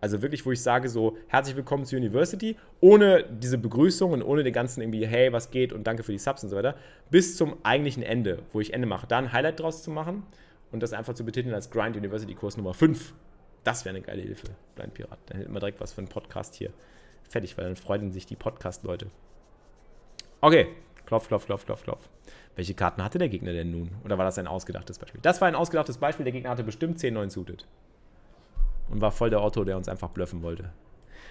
also 0.01 0.21
wirklich, 0.21 0.45
wo 0.45 0.51
ich 0.51 0.61
sage 0.61 0.89
so, 0.89 1.17
herzlich 1.29 1.55
willkommen 1.55 1.85
zur 1.85 2.01
University, 2.01 2.57
ohne 2.81 3.23
diese 3.31 3.57
Begrüßung 3.57 4.11
und 4.11 4.23
ohne 4.25 4.43
den 4.43 4.53
ganzen 4.53 4.81
irgendwie, 4.81 5.07
hey, 5.07 5.33
was 5.33 5.53
geht 5.53 5.73
und 5.73 5.87
danke 5.87 6.03
für 6.03 6.11
die 6.11 6.19
Subs 6.19 6.43
und 6.43 6.51
so 6.51 6.57
weiter, 6.57 6.75
bis 7.09 7.37
zum 7.37 7.55
eigentlichen 7.63 8.03
Ende, 8.03 8.41
wo 8.53 8.59
ich 8.59 8.73
Ende 8.73 8.89
mache, 8.89 9.07
da 9.07 9.19
ein 9.19 9.33
Highlight 9.33 9.61
draus 9.61 9.85
zu 9.85 9.93
machen 9.93 10.25
und 10.73 10.83
das 10.83 10.93
einfach 10.93 11.15
zu 11.15 11.25
betiteln 11.25 11.55
als 11.55 11.71
Grind 11.71 11.97
University 11.97 12.35
Kurs 12.35 12.57
Nummer 12.57 12.75
5. 12.75 13.15
Das 13.65 13.85
wäre 13.85 13.95
eine 13.95 14.05
geile 14.05 14.23
Hilfe, 14.23 14.49
Blind 14.75 14.95
Pirat. 14.95 15.19
Dann 15.27 15.39
hätten 15.39 15.53
wir 15.53 15.61
direkt 15.61 15.81
was 15.81 15.93
für 15.93 15.99
einen 15.99 16.09
Podcast 16.09 16.55
hier 16.55 16.71
fertig, 17.29 17.57
weil 17.57 17.65
dann 17.65 17.77
freuen 17.77 18.13
sich 18.13 18.27
die 18.27 18.37
Podcast-Leute. 18.37 19.07
Okay, 20.41 20.69
klopf, 21.07 21.29
klopf, 21.29 21.47
klopf, 21.47 21.67
klopf, 21.67 21.83
klopf. 21.83 22.09
Welche 22.57 22.75
Karten 22.75 23.05
hatte 23.05 23.19
der 23.19 23.29
Gegner 23.29 23.53
denn 23.53 23.71
nun? 23.71 23.91
Oder 24.05 24.19
war 24.19 24.25
das 24.25 24.39
ein 24.39 24.47
ausgedachtes 24.47 24.99
Beispiel? 24.99 25.21
Das 25.23 25.41
war 25.41 25.49
ein 25.49 25.55
ausgedachtes 25.55 25.99
Beispiel. 25.99 26.25
Der 26.25 26.33
Gegner 26.33 26.51
hatte 26.51 26.65
bestimmt 26.65 26.99
10, 26.99 27.15
9 27.15 27.31
suited. 27.31 27.67
Und 28.91 29.01
war 29.01 29.13
voll 29.13 29.31
der 29.31 29.43
Otto, 29.43 29.65
der 29.65 29.77
uns 29.77 29.89
einfach 29.89 30.09
bluffen 30.09 30.43
wollte. 30.43 30.73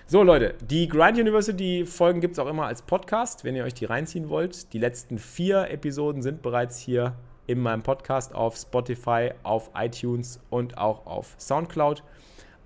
So, 0.05 0.23
Leute, 0.23 0.55
die 0.61 0.87
Grind 0.87 1.19
University 1.19 1.85
Folgen 1.85 2.21
gibt 2.21 2.33
es 2.33 2.39
auch 2.39 2.47
immer 2.47 2.65
als 2.65 2.81
Podcast, 2.81 3.43
wenn 3.43 3.55
ihr 3.55 3.63
euch 3.63 3.73
die 3.73 3.85
reinziehen 3.85 4.29
wollt. 4.29 4.73
Die 4.73 4.79
letzten 4.79 5.17
vier 5.19 5.69
Episoden 5.69 6.21
sind 6.21 6.41
bereits 6.41 6.79
hier 6.79 7.15
in 7.47 7.59
meinem 7.59 7.83
Podcast 7.83 8.33
auf 8.33 8.55
Spotify, 8.55 9.31
auf 9.43 9.71
iTunes 9.75 10.39
und 10.49 10.77
auch 10.77 11.05
auf 11.05 11.35
Soundcloud. 11.37 12.03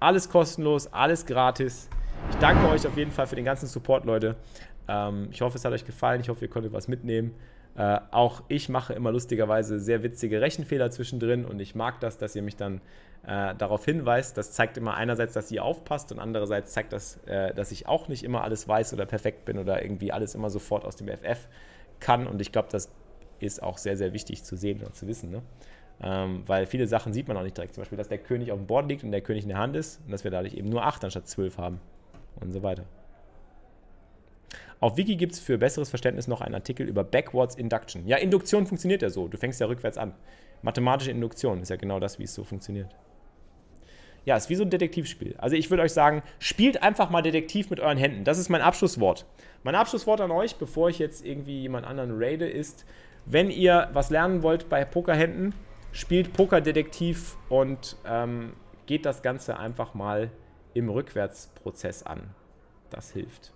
Alles 0.04 0.28
kostenlos, 0.28 0.92
alles 0.92 1.26
gratis. 1.26 1.88
Ich 2.30 2.36
danke 2.36 2.68
euch 2.68 2.86
auf 2.86 2.98
jeden 2.98 3.12
Fall 3.12 3.26
für 3.26 3.38
den 3.38 3.46
ganzen 3.46 3.68
Support, 3.68 4.04
Leute. 4.04 4.36
Ähm, 4.86 5.30
ich 5.32 5.40
hoffe, 5.40 5.58
es 5.58 5.64
hat 5.64 5.72
euch 5.72 5.86
gefallen. 5.86 6.20
Ich 6.20 6.28
hoffe, 6.28 6.44
ihr 6.44 6.52
konntet 6.52 6.74
was 6.74 6.90
mitnehmen. 6.90 7.34
Äh, 7.78 8.00
auch 8.12 8.44
ich 8.50 8.68
mache 8.68 8.92
immer 8.92 9.14
lustigerweise 9.14 9.80
sehr 9.80 10.04
witzige 10.04 10.42
Rechenfehler 10.42 10.92
zwischendrin 10.92 11.46
und 11.46 11.62
ich 11.62 11.74
mag 11.74 12.02
das, 12.02 12.18
dass 12.18 12.36
ihr 12.36 12.42
mich 12.42 12.58
dann 12.58 12.82
äh, 13.26 13.56
darauf 13.56 13.86
hinweist. 13.86 14.38
Das 14.38 14.52
zeigt 14.52 14.76
immer 14.76 14.96
einerseits, 14.96 15.32
dass 15.32 15.50
ihr 15.54 15.64
aufpasst 15.64 16.12
und 16.12 16.20
andererseits 16.20 16.74
zeigt 16.74 16.92
das, 16.92 17.16
äh, 17.26 17.54
dass 17.54 17.72
ich 17.72 17.88
auch 17.88 18.10
nicht 18.10 18.26
immer 18.26 18.44
alles 18.44 18.68
weiß 18.68 18.94
oder 18.94 19.06
perfekt 19.06 19.46
bin 19.46 19.58
oder 19.58 19.82
irgendwie 19.82 20.12
alles 20.12 20.36
immer 20.36 20.50
sofort 20.50 20.84
aus 20.84 20.98
dem 20.98 21.08
FF 21.08 21.48
kann. 22.02 22.28
Und 22.28 22.42
ich 22.42 22.52
glaube, 22.52 22.68
das 22.70 22.92
ist 23.40 23.64
auch 23.64 23.78
sehr, 23.78 23.96
sehr 23.96 24.12
wichtig 24.12 24.44
zu 24.44 24.58
sehen 24.58 24.84
und 24.84 24.96
zu 24.96 25.08
wissen. 25.08 25.32
Ne? 25.32 25.44
Ähm, 26.04 26.44
weil 26.48 26.66
viele 26.66 26.86
Sachen 26.88 27.14
sieht 27.14 27.28
man 27.28 27.38
auch 27.38 27.44
nicht 27.44 27.56
direkt. 27.56 27.74
Zum 27.74 27.82
Beispiel, 27.82 27.98
dass 27.98 28.10
der 28.10 28.18
König 28.18 28.52
auf 28.52 28.58
dem 28.58 28.68
Board 28.68 28.90
liegt 28.90 29.04
und 29.04 29.12
der 29.12 29.22
König 29.22 29.44
in 29.44 29.50
der 29.50 29.58
Hand 29.58 29.76
ist 29.76 30.02
und 30.06 30.12
dass 30.12 30.24
wir 30.24 30.32
dadurch 30.32 30.54
eben 30.54 30.70
nur 30.70 30.84
8 30.84 31.04
anstatt 31.06 31.28
12 31.28 31.58
haben 31.58 31.80
und 32.42 32.52
so 32.52 32.62
weiter. 32.62 32.84
Auf 34.82 34.98
Wiki 34.98 35.16
gibt 35.16 35.32
es 35.32 35.40
für 35.40 35.58
besseres 35.58 35.90
Verständnis 35.90 36.28
noch 36.28 36.42
einen 36.42 36.56
Artikel 36.56 36.86
über 36.90 37.06
Backwards 37.06 37.56
Induction. 37.56 38.06
Ja, 38.06 38.18
Induktion 38.18 38.68
funktioniert 38.68 39.02
ja 39.02 39.10
so. 39.10 39.30
Du 39.30 39.38
fängst 39.38 39.62
ja 39.62 39.68
rückwärts 39.68 39.98
an. 39.98 40.14
Mathematische 40.62 41.12
Induktion 41.12 41.62
ist 41.62 41.70
ja 41.70 41.78
genau 41.78 42.02
das, 42.02 42.20
wie 42.20 42.24
es 42.24 42.34
so 42.34 42.44
funktioniert. 42.44 42.94
Ja, 44.26 44.36
ist 44.36 44.50
wie 44.50 44.56
so 44.56 44.64
ein 44.64 44.70
Detektivspiel. 44.70 45.36
Also 45.38 45.56
ich 45.56 45.70
würde 45.70 45.84
euch 45.84 45.94
sagen, 45.94 46.22
spielt 46.40 46.84
einfach 46.84 47.10
mal 47.10 47.22
Detektiv 47.22 47.70
mit 47.70 47.80
euren 47.80 47.98
Händen. 47.98 48.26
Das 48.26 48.38
ist 48.38 48.50
mein 48.50 48.62
Abschlusswort. 48.62 49.26
Mein 49.64 49.76
Abschlusswort 49.76 50.20
an 50.20 50.32
euch, 50.32 50.58
bevor 50.58 50.90
ich 50.90 51.00
jetzt 51.00 51.26
irgendwie 51.26 51.62
jemand 51.62 51.86
anderen 51.86 52.12
raide, 52.14 52.50
ist, 52.50 52.86
wenn 53.26 53.50
ihr 53.50 53.90
was 53.94 54.10
lernen 54.10 54.44
wollt 54.44 54.68
bei 54.68 54.84
Pokerhänden, 54.84 55.54
spielt 55.94 56.34
Pokerdetektiv 56.34 57.38
und 57.48 57.96
ähm, 58.06 58.54
geht 58.86 59.06
das 59.06 59.22
Ganze 59.22 59.58
einfach 59.58 59.94
mal 59.94 60.30
im 60.74 60.90
Rückwärtsprozess 60.90 62.04
an. 62.04 62.32
Das 62.90 63.12
hilft 63.12 63.54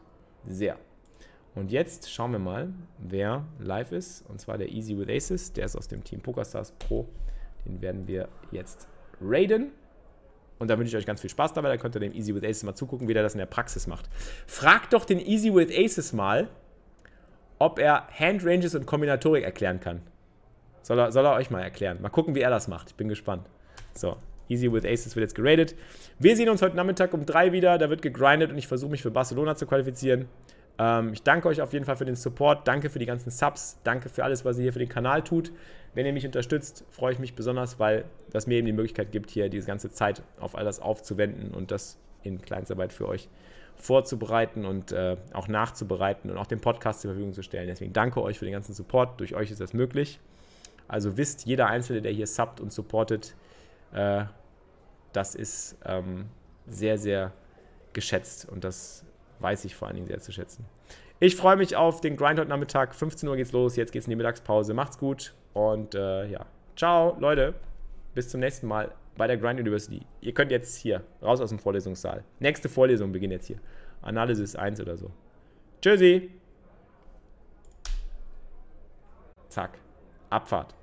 sehr. 0.48 0.78
Und 1.56 1.72
jetzt 1.72 2.14
schauen 2.14 2.32
wir 2.32 2.40
mal, 2.40 2.72
wer 3.00 3.44
live 3.60 3.92
ist. 3.92 4.24
Und 4.30 4.40
zwar 4.40 4.60
der 4.60 4.70
Easy 4.70 4.96
with 4.98 5.10
Aces. 5.10 5.54
Der 5.54 5.66
ist 5.66 5.76
aus 5.76 5.88
dem 5.88 6.04
Team 6.04 6.22
PokerStars 6.22 6.72
Pro. 6.74 7.10
Den 7.66 7.82
werden 7.82 8.08
wir 8.08 8.30
jetzt 8.52 8.88
raiden. 9.20 9.72
Und 10.60 10.70
da 10.70 10.78
wünsche 10.78 10.96
ich 10.96 11.02
euch 11.02 11.08
ganz 11.08 11.22
viel 11.22 11.32
Spaß 11.32 11.54
dabei. 11.54 11.70
Da 11.70 11.78
könnt 11.78 11.96
ihr 11.96 12.00
dem 12.00 12.14
Easy 12.14 12.36
with 12.36 12.44
Aces 12.44 12.64
mal 12.64 12.76
zugucken, 12.76 13.08
wie 13.08 13.14
der 13.16 13.24
das 13.24 13.34
in 13.34 13.40
der 13.40 13.48
Praxis 13.48 13.88
macht. 13.88 14.08
Fragt 14.46 14.94
doch 14.94 15.06
den 15.06 15.20
Easy 15.20 15.54
with 15.54 15.72
Aces 15.76 16.14
mal, 16.14 16.48
ob 17.58 17.80
er 17.80 18.08
Handranges 18.12 18.76
und 18.76 18.86
Kombinatorik 18.86 19.44
erklären 19.44 19.80
kann. 19.80 20.02
Soll 20.88 21.00
er, 21.00 21.12
soll 21.12 21.26
er 21.26 21.34
euch 21.34 21.50
mal 21.50 21.62
erklären. 21.62 21.98
Mal 22.02 22.08
gucken, 22.08 22.34
wie 22.34 22.40
er 22.40 22.50
das 22.50 22.70
macht. 22.70 22.92
Ich 22.92 22.96
bin 22.96 23.10
gespannt. 23.10 23.46
So, 23.94 24.16
Easy 24.48 24.72
with 24.72 24.86
Aces 24.86 25.18
wird 25.18 25.24
jetzt 25.24 25.36
geradet. 25.36 25.76
Wir 26.18 26.38
sehen 26.38 26.48
uns 26.48 26.62
heute 26.62 26.78
Nachmittag 26.78 27.14
um 27.14 27.26
drei 27.26 27.52
wieder. 27.52 27.78
Da 27.78 27.90
wird 27.90 28.02
gegrindet 28.02 28.52
und 28.52 28.58
ich 28.58 28.68
versuche 28.68 28.92
mich 28.92 29.02
für 29.02 29.12
Barcelona 29.12 29.58
zu 29.58 29.68
qualifizieren. 29.68 30.30
Ähm, 30.80 31.12
ich 31.12 31.24
danke 31.24 31.50
euch 31.50 31.62
auf 31.62 31.74
jeden 31.74 31.84
Fall 31.84 31.98
für 31.98 32.06
den 32.06 32.16
Support. 32.16 32.70
Danke 32.70 32.90
für 32.90 33.00
die 33.00 33.06
ganzen 33.06 33.32
Subs. 33.32 33.82
Danke 33.84 34.08
für 34.08 34.24
alles, 34.24 34.46
was 34.46 34.58
ihr 34.60 34.64
hier 34.64 34.72
für 34.72 34.80
den 34.80 34.88
Kanal 34.88 35.24
tut. 35.24 35.52
Wenn 35.94 36.06
ihr 36.06 36.14
mich 36.14 36.26
unterstützt, 36.26 36.86
freue 36.90 37.12
ich 37.12 37.20
mich 37.20 37.36
besonders, 37.36 37.82
weil 37.82 38.06
das 38.32 38.48
mir 38.48 38.56
eben 38.56 38.68
die 38.68 38.72
Möglichkeit 38.72 39.12
gibt, 39.12 39.30
hier 39.30 39.50
diese 39.50 39.68
ganze 39.68 39.92
Zeit 39.92 40.24
auf 40.40 40.56
all 40.56 40.64
das 40.64 40.80
aufzuwenden 40.80 41.54
und 41.54 41.72
das 41.72 41.98
in 42.24 42.42
Kleinstarbeit 42.42 42.94
für 42.94 43.10
euch 43.10 43.28
vorzubereiten 43.76 44.64
und 44.64 44.94
äh, 44.94 45.18
auch 45.34 45.50
nachzubereiten 45.50 46.32
und 46.32 46.38
auch 46.38 46.48
den 46.48 46.62
Podcast 46.62 47.02
zur 47.02 47.12
Verfügung 47.12 47.34
zu 47.34 47.42
stellen. 47.42 47.68
Deswegen 47.68 47.92
danke 47.92 48.22
euch 48.22 48.40
für 48.40 48.46
den 48.46 48.54
ganzen 48.54 48.74
Support. 48.74 49.20
Durch 49.20 49.36
euch 49.36 49.52
ist 49.52 49.60
das 49.60 49.74
möglich. 49.74 50.22
Also 50.88 51.18
wisst, 51.18 51.46
jeder 51.46 51.68
Einzelne, 51.68 52.02
der 52.02 52.12
hier 52.12 52.28
subbt 52.28 52.60
und 52.60 52.72
supportet, 52.72 53.36
äh, 53.94 54.26
das 55.14 55.36
ist 55.36 55.78
ähm, 55.86 56.28
sehr, 56.68 56.98
sehr 56.98 57.34
geschätzt 57.94 58.48
und 58.48 58.64
das 58.64 59.06
weiß 59.40 59.66
ich 59.66 59.76
vor 59.76 59.88
allen 59.88 59.96
Dingen 59.96 60.08
sehr 60.08 60.20
zu 60.20 60.32
schätzen. 60.32 60.66
Ich 61.20 61.36
freue 61.36 61.56
mich 61.56 61.76
auf 61.76 62.02
den 62.02 62.16
Grind 62.16 62.40
heute 62.40 62.50
Nachmittag. 62.50 62.94
15 62.94 63.28
Uhr 63.28 63.36
geht's 63.36 63.52
los. 63.52 63.76
Jetzt 63.76 63.92
geht's 63.92 64.06
in 64.06 64.12
die 64.12 64.16
Mittagspause. 64.16 64.74
Macht's 64.74 65.00
gut 65.00 65.34
und 65.54 65.96
äh, 65.96 66.28
ja. 66.28 66.46
Ciao, 66.76 67.18
Leute. 67.20 67.56
Bis 68.14 68.30
zum 68.30 68.40
nächsten 68.40 68.68
Mal 68.68 68.92
bei 69.18 69.26
der 69.26 69.38
Grind 69.38 69.60
University. 69.60 70.06
Ihr 70.22 70.34
könnt 70.34 70.52
jetzt 70.52 70.76
hier 70.78 71.04
raus 71.24 71.42
aus 71.42 71.50
dem 71.50 71.58
Vorlesungssaal. 71.58 72.24
Nächste 72.40 72.70
Vorlesung 72.70 73.12
beginnt 73.12 73.34
jetzt 73.34 73.48
hier. 73.48 73.58
Analysis 74.04 74.56
1 74.56 74.80
oder 74.80 74.96
so. 74.96 75.10
Tschüssi. 75.82 76.30
Zack. 79.50 79.80
Abfahrt. 80.30 80.78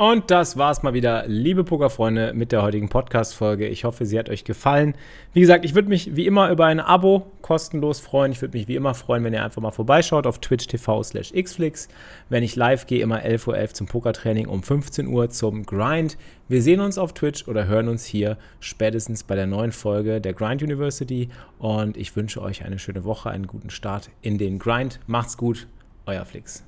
Und 0.00 0.30
das 0.30 0.56
war's 0.56 0.82
mal 0.82 0.94
wieder, 0.94 1.24
liebe 1.26 1.62
Pokerfreunde, 1.62 2.32
mit 2.32 2.52
der 2.52 2.62
heutigen 2.62 2.88
Podcast-Folge. 2.88 3.68
Ich 3.68 3.84
hoffe, 3.84 4.06
sie 4.06 4.18
hat 4.18 4.30
euch 4.30 4.44
gefallen. 4.44 4.94
Wie 5.34 5.40
gesagt, 5.40 5.62
ich 5.66 5.74
würde 5.74 5.90
mich 5.90 6.16
wie 6.16 6.24
immer 6.24 6.48
über 6.50 6.64
ein 6.64 6.80
Abo 6.80 7.26
kostenlos 7.42 8.00
freuen. 8.00 8.32
Ich 8.32 8.40
würde 8.40 8.56
mich 8.56 8.66
wie 8.66 8.76
immer 8.76 8.94
freuen, 8.94 9.24
wenn 9.24 9.34
ihr 9.34 9.44
einfach 9.44 9.60
mal 9.60 9.72
vorbeischaut 9.72 10.26
auf 10.26 10.38
Twitch 10.38 10.68
TV 10.68 11.02
slash 11.02 11.34
Xflix. 11.34 11.88
Wenn 12.30 12.42
ich 12.42 12.56
live 12.56 12.86
gehe, 12.86 13.02
immer 13.02 13.18
11.11 13.18 13.48
Uhr 13.48 13.54
.11 13.56 13.72
zum 13.74 13.86
Pokertraining, 13.88 14.46
um 14.46 14.62
15 14.62 15.06
Uhr 15.06 15.28
zum 15.28 15.66
Grind. 15.66 16.16
Wir 16.48 16.62
sehen 16.62 16.80
uns 16.80 16.96
auf 16.96 17.12
Twitch 17.12 17.46
oder 17.46 17.66
hören 17.66 17.88
uns 17.88 18.06
hier 18.06 18.38
spätestens 18.58 19.22
bei 19.22 19.34
der 19.34 19.46
neuen 19.46 19.70
Folge 19.70 20.22
der 20.22 20.32
Grind 20.32 20.62
University. 20.62 21.28
Und 21.58 21.98
ich 21.98 22.16
wünsche 22.16 22.40
euch 22.40 22.64
eine 22.64 22.78
schöne 22.78 23.04
Woche, 23.04 23.28
einen 23.28 23.46
guten 23.46 23.68
Start 23.68 24.08
in 24.22 24.38
den 24.38 24.58
Grind. 24.58 24.98
Macht's 25.06 25.36
gut, 25.36 25.66
euer 26.10 26.24
Flix. 26.24 26.64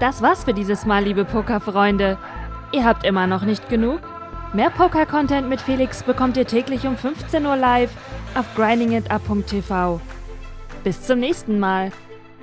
Das 0.00 0.22
war's 0.22 0.44
für 0.44 0.54
dieses 0.54 0.86
Mal, 0.86 1.04
liebe 1.04 1.24
Pokerfreunde. 1.24 2.18
Ihr 2.72 2.84
habt 2.84 3.04
immer 3.04 3.26
noch 3.26 3.42
nicht 3.42 3.68
genug? 3.68 4.00
Mehr 4.52 4.70
Poker-Content 4.70 5.48
mit 5.48 5.60
Felix 5.60 6.02
bekommt 6.02 6.36
ihr 6.36 6.46
täglich 6.46 6.86
um 6.86 6.96
15 6.96 7.44
Uhr 7.46 7.56
live 7.56 7.90
auf 8.34 8.46
grindingitup.tv. 8.56 10.00
Bis 10.82 11.02
zum 11.02 11.20
nächsten 11.20 11.60
Mal 11.60 11.92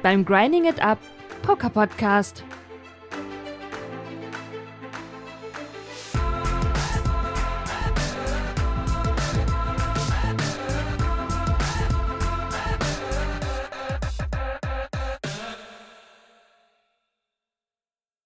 beim 0.03 0.23
Grinding 0.23 0.65
It 0.65 0.81
Up 0.81 0.99
Poker 1.41 1.69
Podcast. 1.69 2.43